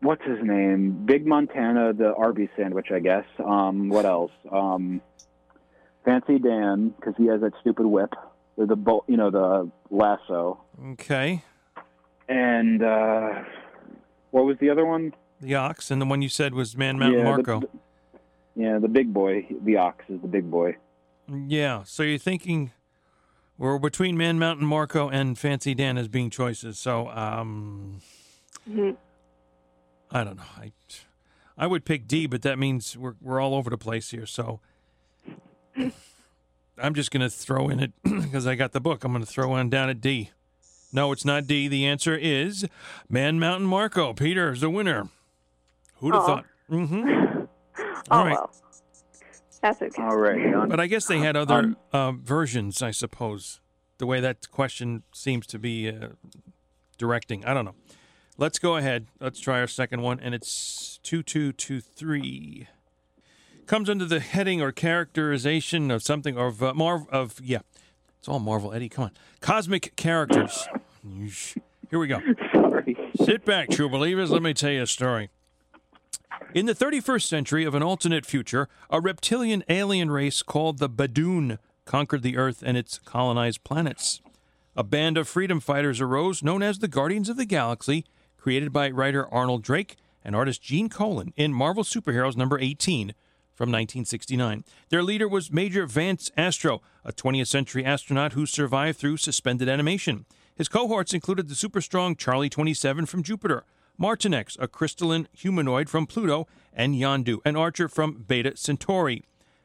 what's 0.01 0.24
his 0.24 0.39
name? 0.43 1.05
Big 1.07 1.27
Montana, 1.27 1.93
the 1.93 2.15
Arby's 2.15 2.49
sandwich, 2.57 2.89
I 2.93 2.99
guess. 3.01 3.24
Um, 3.45 3.89
what 3.89 4.05
else? 4.05 4.32
Um, 4.51 5.01
Fancy 6.05 6.39
Dan 6.39 6.91
because 6.91 7.15
he 7.16 7.27
has 7.27 7.41
that 7.41 7.53
stupid 7.61 7.86
whip, 7.86 8.12
or 8.57 8.66
the 8.66 8.77
bo- 8.77 9.05
you 9.07 9.16
know, 9.16 9.31
the 9.31 9.70
lasso. 9.91 10.61
Okay, 10.93 11.43
And 12.28 12.82
uh, 12.82 13.43
what 14.31 14.45
was 14.45 14.57
the 14.61 14.70
other 14.70 14.85
one? 14.85 15.15
the 15.41 15.55
Ox, 15.57 15.91
and 15.91 16.01
the 16.01 16.07
one 16.07 16.23
you 16.23 16.28
said 16.28 16.55
was 16.55 16.77
Man 16.77 16.99
Mountain 16.99 17.19
yeah, 17.20 17.24
the- 17.24 17.31
Marko. 17.31 17.61
the- 17.61 17.69
yeah, 18.57 18.78
the 18.78 18.89
big 18.89 19.12
boy. 19.12 19.47
The 19.65 19.78
ox 19.78 20.05
is 20.09 20.20
the 20.23 20.28
big 20.28 20.49
boy. 20.49 20.77
Yeah, 21.28 21.82
so 21.85 22.03
you're 22.05 22.19
thinking 22.19 22.70
we're 23.59 23.78
between 23.78 24.16
Man 24.16 24.39
Mountain 24.39 24.66
Marko 24.66 25.09
and 25.09 25.39
Fancy 25.39 25.74
Dan 25.74 25.97
as 25.98 26.09
being 26.09 26.31
choices. 26.31 26.78
So, 26.78 27.09
um, 27.10 28.01
Mhm. 28.68 28.97
I 30.10 30.24
don't 30.24 30.36
know. 30.36 30.43
I 30.59 30.72
I 31.56 31.66
would 31.68 31.85
pick 31.85 32.09
D, 32.09 32.26
but 32.26 32.43
that 32.43 32.59
means 32.59 32.97
we're 32.97 33.14
we're 33.20 33.40
all 33.40 33.55
over 33.55 33.70
the 33.70 33.78
place 33.78 34.10
here. 34.10 34.26
So 34.26 34.60
I'm 36.78 36.94
just 36.94 37.10
going 37.10 37.20
to 37.20 37.31
throw 37.31 37.68
in 37.68 37.81
it 37.81 37.93
because 38.02 38.47
I 38.47 38.55
got 38.55 38.72
the 38.72 38.81
book. 38.81 39.05
I'm 39.05 39.12
going 39.12 39.24
to 39.24 39.31
throw 39.31 39.48
one 39.48 39.70
down 39.70 39.89
at 39.89 40.01
D. 40.01 40.31
No, 40.93 41.12
it's 41.12 41.24
not 41.24 41.47
D. 41.47 41.66
The 41.68 41.86
answer 41.86 42.16
is 42.16 42.66
Man 43.09 43.39
Mountain 43.39 43.66
Marko. 43.68 44.12
Peter 44.12 44.52
is 44.52 44.60
the 44.60 44.70
winner. 44.70 45.09
Who'd 45.97 46.14
have 46.14 46.24
thought? 46.26 46.44
Mm-hmm. 46.70 47.44
Oh 48.10 48.18
All 48.18 48.24
right. 48.24 48.32
well, 48.35 48.52
that's 49.65 49.81
okay. 49.81 50.03
All 50.03 50.16
right. 50.16 50.55
On, 50.55 50.69
But 50.69 50.78
I 50.78 50.86
guess 50.86 51.07
they 51.07 51.19
had 51.19 51.36
other 51.36 51.55
Um, 51.55 51.77
uh, 51.93 52.12
versions, 52.12 52.82
I 52.82 52.91
suppose. 52.91 53.61
The 53.99 54.07
way 54.07 54.20
that 54.20 54.51
question 54.51 55.05
seems 55.12 55.47
to 55.47 55.59
be 55.59 55.89
uh, 55.89 56.09
directing. 56.99 57.45
I 57.47 57.55
don't 57.55 57.65
know. 57.65 57.74
Let's 58.36 58.59
go 58.59 58.77
ahead. 58.77 59.07
Let's 59.20 59.41
try 59.41 59.61
our 59.61 59.66
second 59.66 60.03
one, 60.03 60.20
and 60.20 60.35
it's 60.35 60.99
2223. 61.05 62.69
Comes 63.66 63.89
under 63.89 64.05
the 64.05 64.20
heading 64.20 64.61
or 64.61 64.70
characterization 64.73 65.91
of 65.91 66.03
something 66.03 66.36
of 66.36 66.62
uh, 66.62 66.74
Marv 66.74 67.09
of 67.09 67.41
yeah. 67.43 67.61
It's 68.19 68.28
all 68.28 68.41
Marvel, 68.41 68.73
Eddie. 68.74 68.89
Come 68.89 69.05
on. 69.05 69.11
Cosmic 69.41 69.97
characters. 69.97 70.66
Here 71.91 71.99
we 71.99 72.07
go. 72.07 72.19
sorry. 72.53 72.97
Sit 73.23 73.45
back, 73.45 73.70
true 73.70 73.89
believers. 73.89 74.31
Let 74.31 74.43
me 74.43 74.53
tell 74.55 74.70
you 74.70 74.82
a 74.82 74.86
story. 74.86 75.31
In 76.55 76.66
the 76.66 76.72
31st 76.72 77.26
century 77.26 77.64
of 77.64 77.74
an 77.74 77.82
alternate 77.82 78.24
future, 78.24 78.68
a 78.89 79.01
reptilian 79.01 79.64
alien 79.68 80.09
race 80.09 80.40
called 80.40 80.78
the 80.78 80.89
Badoon 80.89 81.59
conquered 81.85 82.22
the 82.22 82.36
Earth 82.36 82.62
and 82.64 82.76
its 82.76 83.01
colonized 83.01 83.64
planets. 83.64 84.20
A 84.76 84.85
band 84.85 85.18
of 85.18 85.26
freedom 85.26 85.59
fighters 85.59 86.01
arose 86.01 86.44
known 86.44 86.62
as 86.62 86.78
the 86.78 86.86
Guardians 86.86 87.28
of 87.28 87.36
the 87.36 87.44
Galaxy, 87.44 88.05
created 88.36 88.72
by 88.72 88.89
writer 88.89 89.26
Arnold 89.35 89.64
Drake 89.64 89.97
and 90.24 90.36
artist 90.36 90.62
Gene 90.62 90.89
Colan 90.89 91.32
in 91.36 91.52
Marvel 91.52 91.82
Superheroes 91.82 92.36
number 92.36 92.60
18 92.60 93.14
from 93.52 93.70
1969. 93.70 94.62
Their 94.90 95.02
leader 95.02 95.26
was 95.26 95.51
Major 95.51 95.86
Vance 95.86 96.31
Astro, 96.36 96.82
a 97.05 97.12
20th 97.12 97.48
century 97.48 97.85
astronaut 97.85 98.35
who 98.35 98.47
survived 98.47 99.01
through 99.01 99.16
suspended 99.16 99.68
animation. 99.68 100.24
His 100.55 100.68
cohorts 100.68 101.12
included 101.12 101.48
the 101.48 101.56
super 101.56 101.81
strong 101.81 102.14
Charlie 102.14 102.48
27 102.48 103.06
from 103.06 103.24
Jupiter, 103.24 103.64
Martinex, 104.01 104.57
a 104.59 104.69
crystalline 104.69 105.29
humanoid 105.33 105.89
from 105.89 106.07
Pluto, 106.07 106.47
and 106.73 106.95
Yondu, 106.95 107.39
an 107.45 107.57
archer 107.57 107.89
from 107.89 108.25
Beta 108.27 108.57
Centauri. 108.57 109.25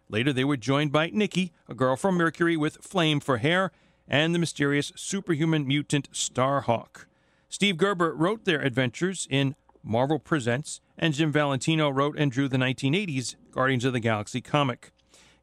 Later, 0.09 0.33
they 0.33 0.43
were 0.43 0.57
joined 0.57 0.91
by 0.91 1.09
Nikki, 1.11 1.51
a 1.67 1.73
girl 1.73 1.95
from 1.95 2.15
Mercury 2.15 2.57
with 2.57 2.77
flame 2.81 3.19
for 3.19 3.37
hair, 3.37 3.71
and 4.07 4.33
the 4.33 4.39
mysterious 4.39 4.91
superhuman 4.95 5.67
mutant 5.67 6.11
Starhawk. 6.11 7.05
Steve 7.47 7.77
Gerber 7.77 8.13
wrote 8.13 8.45
their 8.45 8.61
adventures 8.61 9.27
in 9.29 9.55
Marvel 9.83 10.19
Presents, 10.19 10.81
and 10.97 11.13
Jim 11.13 11.31
Valentino 11.31 11.89
wrote 11.89 12.17
and 12.17 12.31
drew 12.31 12.47
the 12.47 12.57
1980s 12.57 13.35
Guardians 13.51 13.85
of 13.85 13.93
the 13.93 13.99
Galaxy 13.99 14.41
comic. 14.41 14.91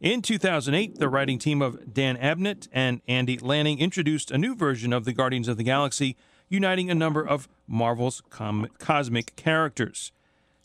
In 0.01 0.21
2008, 0.21 0.99
the 0.99 1.09
writing 1.09 1.39
team 1.39 1.63
of 1.63 1.95
Dan 1.95 2.17
Abnett 2.19 2.69
and 2.71 3.01
Andy 3.09 3.39
Lanning 3.39 3.79
introduced 3.79 4.31
a 4.31 4.39
new 4.39 4.55
version 4.55 4.93
of 4.93 5.05
the 5.05 5.13
Guardians 5.13 5.49
of 5.49 5.57
the 5.57 5.63
Galaxy, 5.65 6.17
uniting 6.49 6.91
a 6.91 6.95
number 6.95 7.27
of 7.27 7.49
Marvel's 7.67 8.23
com- 8.31 8.69
cosmic 8.79 9.37
characters. 9.37 10.13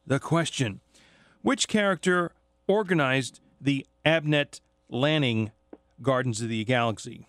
The 0.05 0.19
question 0.19 0.79
Which 1.41 1.67
character 1.67 2.31
organized 2.67 3.39
the 3.59 3.85
Abnett 4.05 4.59
Lanning 4.89 5.51
Guardians 6.01 6.41
of 6.41 6.49
the 6.49 6.63
Galaxy? 6.63 7.27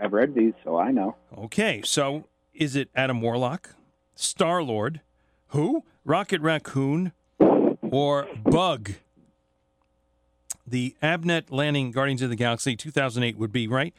I've 0.00 0.12
read 0.12 0.34
these, 0.34 0.54
so 0.64 0.76
I 0.76 0.90
know. 0.90 1.16
Okay, 1.36 1.80
so 1.84 2.24
is 2.52 2.74
it 2.76 2.88
Adam 2.94 3.20
Warlock, 3.20 3.70
Star 4.14 4.62
Lord, 4.62 5.00
who? 5.48 5.84
Rocket 6.04 6.40
Raccoon, 6.40 7.12
or 7.38 8.28
Bug? 8.44 8.92
The 10.66 10.96
Abnett 11.02 11.44
Lanning 11.50 11.90
Guardians 11.92 12.22
of 12.22 12.30
the 12.30 12.36
Galaxy 12.36 12.76
2008 12.76 13.36
would 13.38 13.52
be 13.52 13.68
right. 13.68 13.94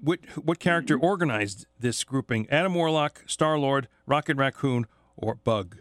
What 0.00 0.20
what 0.36 0.58
character 0.58 0.98
organized 0.98 1.66
this 1.78 2.04
grouping? 2.04 2.48
Adam 2.50 2.74
Warlock, 2.74 3.22
Star 3.26 3.58
Lord, 3.58 3.88
Rocket 4.06 4.36
Raccoon, 4.36 4.86
or 5.16 5.34
Bug? 5.34 5.78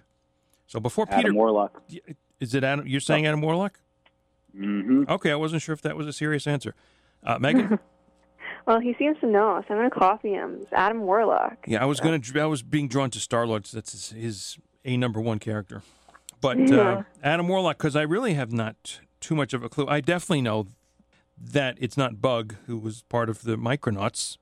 So 0.67 0.79
before 0.79 1.05
Peter, 1.05 1.19
Adam 1.19 1.35
Warlock. 1.35 1.81
is 2.39 2.53
it 2.53 2.63
Adam? 2.63 2.85
You're 2.87 2.99
saying 2.99 3.25
Adam 3.25 3.41
Warlock? 3.41 3.79
Mm-hmm. 4.55 5.03
Okay, 5.09 5.31
I 5.31 5.35
wasn't 5.35 5.61
sure 5.61 5.73
if 5.73 5.81
that 5.83 5.95
was 5.95 6.07
a 6.07 6.13
serious 6.13 6.47
answer. 6.47 6.75
Uh, 7.23 7.37
Megan, 7.39 7.79
Well, 8.65 8.79
he 8.79 8.93
seems 8.99 9.17
to 9.21 9.27
know, 9.27 9.63
so 9.67 9.73
I'm 9.73 9.79
going 9.79 9.89
to 9.89 9.95
copy 9.95 10.29
him. 10.29 10.59
It's 10.61 10.71
Adam 10.73 11.01
Warlock. 11.01 11.57
Yeah, 11.65 11.81
I 11.81 11.85
was 11.85 11.99
gonna. 11.99 12.19
I 12.35 12.45
was 12.45 12.61
being 12.61 12.87
drawn 12.87 13.09
to 13.09 13.19
Star 13.19 13.47
Lord. 13.47 13.65
That's 13.65 13.91
his, 13.91 14.09
his 14.11 14.57
a 14.85 14.95
number 14.95 15.19
one 15.19 15.39
character. 15.39 15.81
But 16.41 16.71
uh, 16.71 17.03
Adam 17.23 17.47
Warlock, 17.47 17.77
because 17.77 17.95
I 17.95 18.03
really 18.03 18.35
have 18.35 18.51
not 18.51 18.99
too 19.19 19.35
much 19.35 19.53
of 19.53 19.63
a 19.63 19.69
clue. 19.69 19.87
I 19.87 20.01
definitely 20.01 20.43
know 20.43 20.67
that 21.41 21.77
it's 21.79 21.97
not 21.97 22.21
Bug, 22.21 22.55
who 22.67 22.77
was 22.77 23.03
part 23.03 23.29
of 23.29 23.43
the 23.43 23.55
Micronauts, 23.57 24.37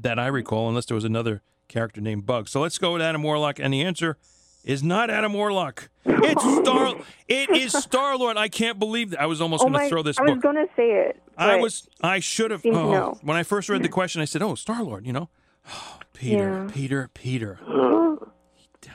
that 0.00 0.18
I 0.18 0.26
recall, 0.26 0.68
unless 0.68 0.86
there 0.86 0.94
was 0.94 1.04
another 1.04 1.42
character 1.68 2.00
named 2.00 2.26
Bug. 2.26 2.48
So 2.48 2.60
let's 2.60 2.78
go 2.78 2.92
with 2.94 3.02
Adam 3.02 3.22
Warlock, 3.22 3.58
and 3.58 3.72
the 3.72 3.82
answer 3.82 4.16
is 4.64 4.82
not 4.82 5.10
Adam 5.10 5.32
Warlock. 5.32 5.88
It's 6.04 6.42
Star. 6.42 6.94
It 7.28 7.50
is 7.50 7.72
Star 7.72 8.16
Lord. 8.16 8.36
I 8.36 8.48
can't 8.48 8.78
believe 8.78 9.10
that. 9.10 9.20
I 9.20 9.26
was 9.26 9.40
almost 9.40 9.62
oh 9.64 9.68
going 9.68 9.80
to 9.80 9.88
throw 9.88 10.02
this 10.02 10.18
I 10.18 10.22
was 10.22 10.38
going 10.40 10.56
to 10.56 10.68
say 10.76 10.90
it. 10.92 11.20
I 11.36 11.56
was. 11.56 11.88
I 12.02 12.20
should 12.20 12.50
have. 12.50 12.62
Oh, 12.66 13.18
when 13.22 13.36
I 13.36 13.42
first 13.42 13.68
read 13.68 13.82
the 13.82 13.88
question, 13.88 14.20
I 14.20 14.26
said, 14.26 14.42
"Oh, 14.42 14.54
Star 14.54 14.82
Lord," 14.82 15.06
you 15.06 15.12
know. 15.12 15.28
Peter, 16.12 16.66
Yeah. 16.66 16.70
Peter, 16.72 17.10
Peter. 17.14 17.58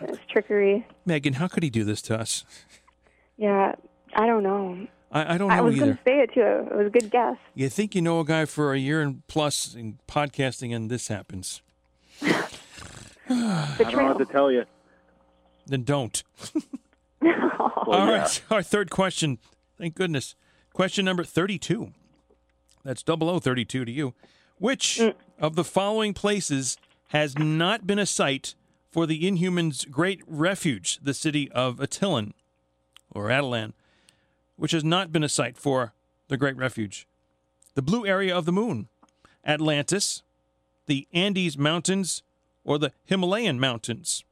It's 0.01 0.17
trickery. 0.29 0.85
Megan, 1.05 1.33
how 1.33 1.47
could 1.47 1.63
he 1.63 1.69
do 1.69 1.83
this 1.85 2.01
to 2.03 2.19
us? 2.19 2.43
Yeah, 3.37 3.75
I 4.13 4.25
don't 4.25 4.43
know. 4.43 4.87
I, 5.11 5.35
I 5.35 5.37
don't 5.37 5.47
know 5.47 5.53
I 5.53 5.57
know 5.57 5.63
was 5.63 5.75
going 5.75 5.91
either. 5.91 5.97
to 5.97 6.03
say 6.03 6.19
it 6.21 6.33
too. 6.33 6.41
It 6.71 6.75
was 6.75 6.87
a 6.87 6.89
good 6.89 7.11
guess. 7.11 7.37
You 7.53 7.69
think 7.69 7.95
you 7.95 8.01
know 8.01 8.19
a 8.19 8.25
guy 8.25 8.45
for 8.45 8.73
a 8.73 8.77
year 8.77 9.01
and 9.01 9.25
plus 9.27 9.73
in 9.73 9.99
podcasting, 10.07 10.75
and 10.75 10.89
this 10.89 11.07
happens. 11.07 11.61
I 12.21 13.75
don't 13.79 13.95
know 13.95 14.05
what 14.05 14.17
to 14.19 14.25
tell 14.25 14.51
you. 14.51 14.65
Then 15.65 15.83
don't. 15.83 16.23
Well, 17.87 17.99
All 17.99 18.07
yeah. 18.07 18.21
right, 18.21 18.41
our 18.49 18.63
third 18.63 18.89
question. 18.89 19.37
Thank 19.77 19.95
goodness. 19.95 20.35
Question 20.73 21.05
number 21.05 21.23
32. 21.23 21.91
That's 22.83 23.03
double 23.03 23.29
O 23.29 23.39
32 23.39 23.85
to 23.85 23.91
you. 23.91 24.13
Which 24.57 24.97
mm. 24.99 25.13
of 25.39 25.55
the 25.55 25.63
following 25.63 26.13
places 26.13 26.77
has 27.09 27.37
not 27.37 27.85
been 27.85 27.99
a 27.99 28.05
site 28.05 28.55
for 28.91 29.05
the 29.05 29.23
Inhumans' 29.23 29.89
great 29.89 30.21
refuge, 30.25 30.99
the 31.01 31.13
city 31.13 31.51
of 31.51 31.77
Attilan, 31.77 32.31
or 33.11 33.27
Atalan, 33.27 33.73
which 34.57 34.71
has 34.71 34.83
not 34.83 35.11
been 35.11 35.23
a 35.23 35.29
site 35.29 35.57
for 35.57 35.93
the 36.27 36.37
great 36.37 36.57
refuge? 36.57 37.07
The 37.75 37.81
blue 37.81 38.05
area 38.05 38.35
of 38.35 38.45
the 38.45 38.51
moon, 38.51 38.87
Atlantis, 39.45 40.23
the 40.87 41.07
Andes 41.13 41.57
Mountains, 41.57 42.23
or 42.63 42.77
the 42.79 42.91
Himalayan 43.05 43.59
Mountains? 43.59 44.23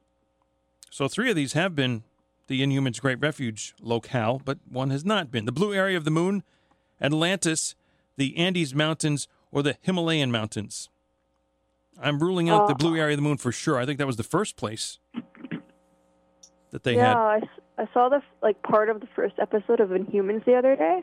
So 0.90 1.08
three 1.08 1.30
of 1.30 1.36
these 1.36 1.52
have 1.52 1.74
been 1.74 2.04
the 2.46 2.62
Inhumans' 2.62 3.00
Great 3.00 3.20
Refuge 3.20 3.74
locale, 3.80 4.40
but 4.44 4.58
one 4.68 4.90
has 4.90 5.04
not 5.04 5.30
been. 5.30 5.44
The 5.44 5.52
blue 5.52 5.72
area 5.74 5.96
of 5.96 6.04
the 6.04 6.10
moon, 6.10 6.42
Atlantis, 7.00 7.74
the 8.16 8.36
Andes 8.36 8.74
Mountains, 8.74 9.26
or 9.50 9.62
the 9.62 9.76
Himalayan 9.80 10.30
Mountains. 10.30 10.88
I'm 12.00 12.18
ruling 12.20 12.48
out 12.48 12.66
the 12.66 12.74
Uh, 12.74 12.76
blue 12.76 12.96
area 12.96 13.14
of 13.14 13.18
the 13.18 13.22
moon 13.22 13.36
for 13.38 13.52
sure. 13.52 13.78
I 13.78 13.86
think 13.86 13.98
that 13.98 14.06
was 14.06 14.16
the 14.16 14.22
first 14.24 14.56
place 14.56 14.98
that 16.70 16.82
they 16.82 16.96
yeah, 16.96 17.34
had. 17.34 17.42
S- 17.44 17.48
I 17.78 17.88
saw 17.92 18.08
the 18.08 18.22
like 18.42 18.62
part 18.62 18.88
of 18.88 19.00
the 19.00 19.08
first 19.16 19.34
episode 19.40 19.80
of 19.80 19.90
Inhumans 19.90 20.44
the 20.44 20.54
other 20.54 20.76
day. 20.76 21.02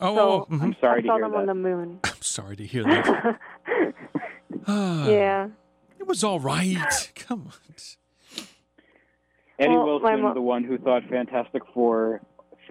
Oh, 0.00 0.16
so 0.16 0.30
oh, 0.50 0.54
mhm. 0.54 0.62
I'm 0.62 0.76
sorry 0.80 0.98
I 0.98 1.02
to 1.02 1.06
saw 1.08 1.14
hear 1.16 1.22
them 1.24 1.32
that. 1.32 1.38
on 1.38 1.46
the 1.46 1.54
moon. 1.54 2.00
I'm 2.04 2.22
sorry 2.22 2.56
to 2.56 2.64
hear 2.66 2.84
that. 2.84 3.38
Ah, 4.66 5.08
yeah. 5.08 5.48
It 5.98 6.06
was 6.06 6.22
all 6.24 6.40
right. 6.40 7.12
Come 7.14 7.46
on. 7.46 8.44
Eddie 9.58 9.70
Well, 9.76 10.00
Wilson, 10.00 10.22
mo- 10.22 10.34
the 10.34 10.40
one 10.40 10.64
who 10.64 10.76
thought 10.78 11.02
Fantastic 11.08 11.62
Four 11.72 12.20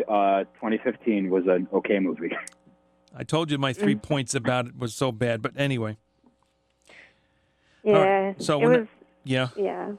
uh, 0.08 0.44
2015 0.56 1.30
was 1.30 1.46
an 1.48 1.68
okay 1.74 2.00
movie. 2.00 2.32
I 3.16 3.24
told 3.24 3.50
you 3.50 3.58
my 3.58 3.74
three 3.74 3.96
Mm. 3.96 4.02
points 4.04 4.36
about 4.36 4.68
it 4.68 4.78
was 4.78 4.94
so 4.94 5.12
bad, 5.12 5.42
but 5.42 5.54
anyway. 5.58 5.98
Yeah. 7.84 7.94
All 7.96 8.04
right, 8.06 8.42
so 8.42 8.60
it 8.62 8.68
when 8.68 8.80
was. 8.82 8.88
Yeah. 9.24 9.48
Yeah. 9.56 9.92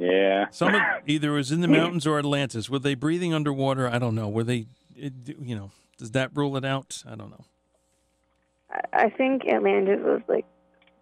Yeah. 0.00 0.46
Some 0.50 0.74
of, 0.74 0.80
either 1.06 1.32
it 1.34 1.36
was 1.36 1.52
in 1.52 1.60
the 1.60 1.68
mountains 1.68 2.06
or 2.06 2.18
Atlantis. 2.18 2.70
Were 2.70 2.78
they 2.78 2.94
breathing 2.94 3.34
underwater? 3.34 3.86
I 3.86 3.98
don't 3.98 4.14
know. 4.14 4.28
Were 4.30 4.44
they, 4.44 4.66
it, 4.96 5.12
you 5.38 5.54
know, 5.54 5.70
does 5.98 6.12
that 6.12 6.30
rule 6.34 6.56
it 6.56 6.64
out? 6.64 7.02
I 7.06 7.14
don't 7.16 7.30
know. 7.30 7.44
I- 8.70 8.80
I 9.04 9.10
think 9.10 9.46
Atlantis 9.46 10.00
was 10.02 10.22
like 10.26 10.46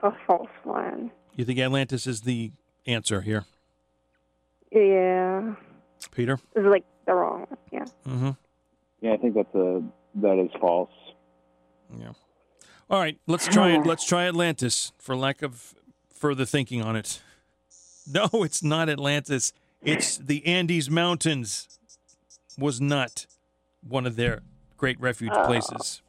a 0.02 0.10
false 0.26 0.48
one. 0.64 1.10
You 1.36 1.44
think 1.44 1.58
Atlantis 1.60 2.06
is 2.08 2.22
the 2.22 2.50
answer 2.86 3.20
here, 3.20 3.44
Yeah. 4.72 5.54
Peter? 6.10 6.38
It 6.54 6.58
was 6.62 6.70
like 6.70 6.84
the 7.06 7.14
wrong 7.14 7.40
one. 7.48 7.58
Yeah. 7.72 7.84
Mm-hmm. 8.06 8.30
Yeah, 9.00 9.12
I 9.12 9.16
think 9.18 9.34
that's 9.34 9.54
a 9.54 9.82
that 10.16 10.38
is 10.38 10.50
false. 10.60 10.90
Yeah. 11.96 12.12
All 12.90 12.98
right, 12.98 13.18
let's 13.26 13.46
try 13.46 13.70
it. 13.76 13.86
Let's 13.86 14.04
try 14.04 14.26
Atlantis 14.26 14.92
for 14.98 15.14
lack 15.14 15.42
of 15.42 15.74
further 16.12 16.44
thinking 16.44 16.82
on 16.82 16.96
it. 16.96 17.20
No, 18.12 18.28
it's 18.42 18.62
not 18.62 18.88
Atlantis. 18.88 19.52
It's 19.82 20.16
the 20.16 20.44
Andes 20.46 20.88
Mountains. 20.90 21.68
Was 22.58 22.80
not 22.80 23.26
one 23.86 24.06
of 24.06 24.16
their 24.16 24.40
great 24.76 24.98
refuge 25.00 25.32
Oh. 25.34 25.46
places. 25.46 26.02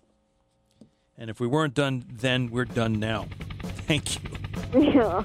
And 1.18 1.30
if 1.30 1.40
we 1.40 1.48
weren't 1.48 1.74
done 1.74 2.06
then, 2.10 2.50
we're 2.50 2.66
done 2.66 2.94
now. 3.00 3.28
Thank 3.88 4.16
you. 4.24 4.30
Yeah. 4.80 5.24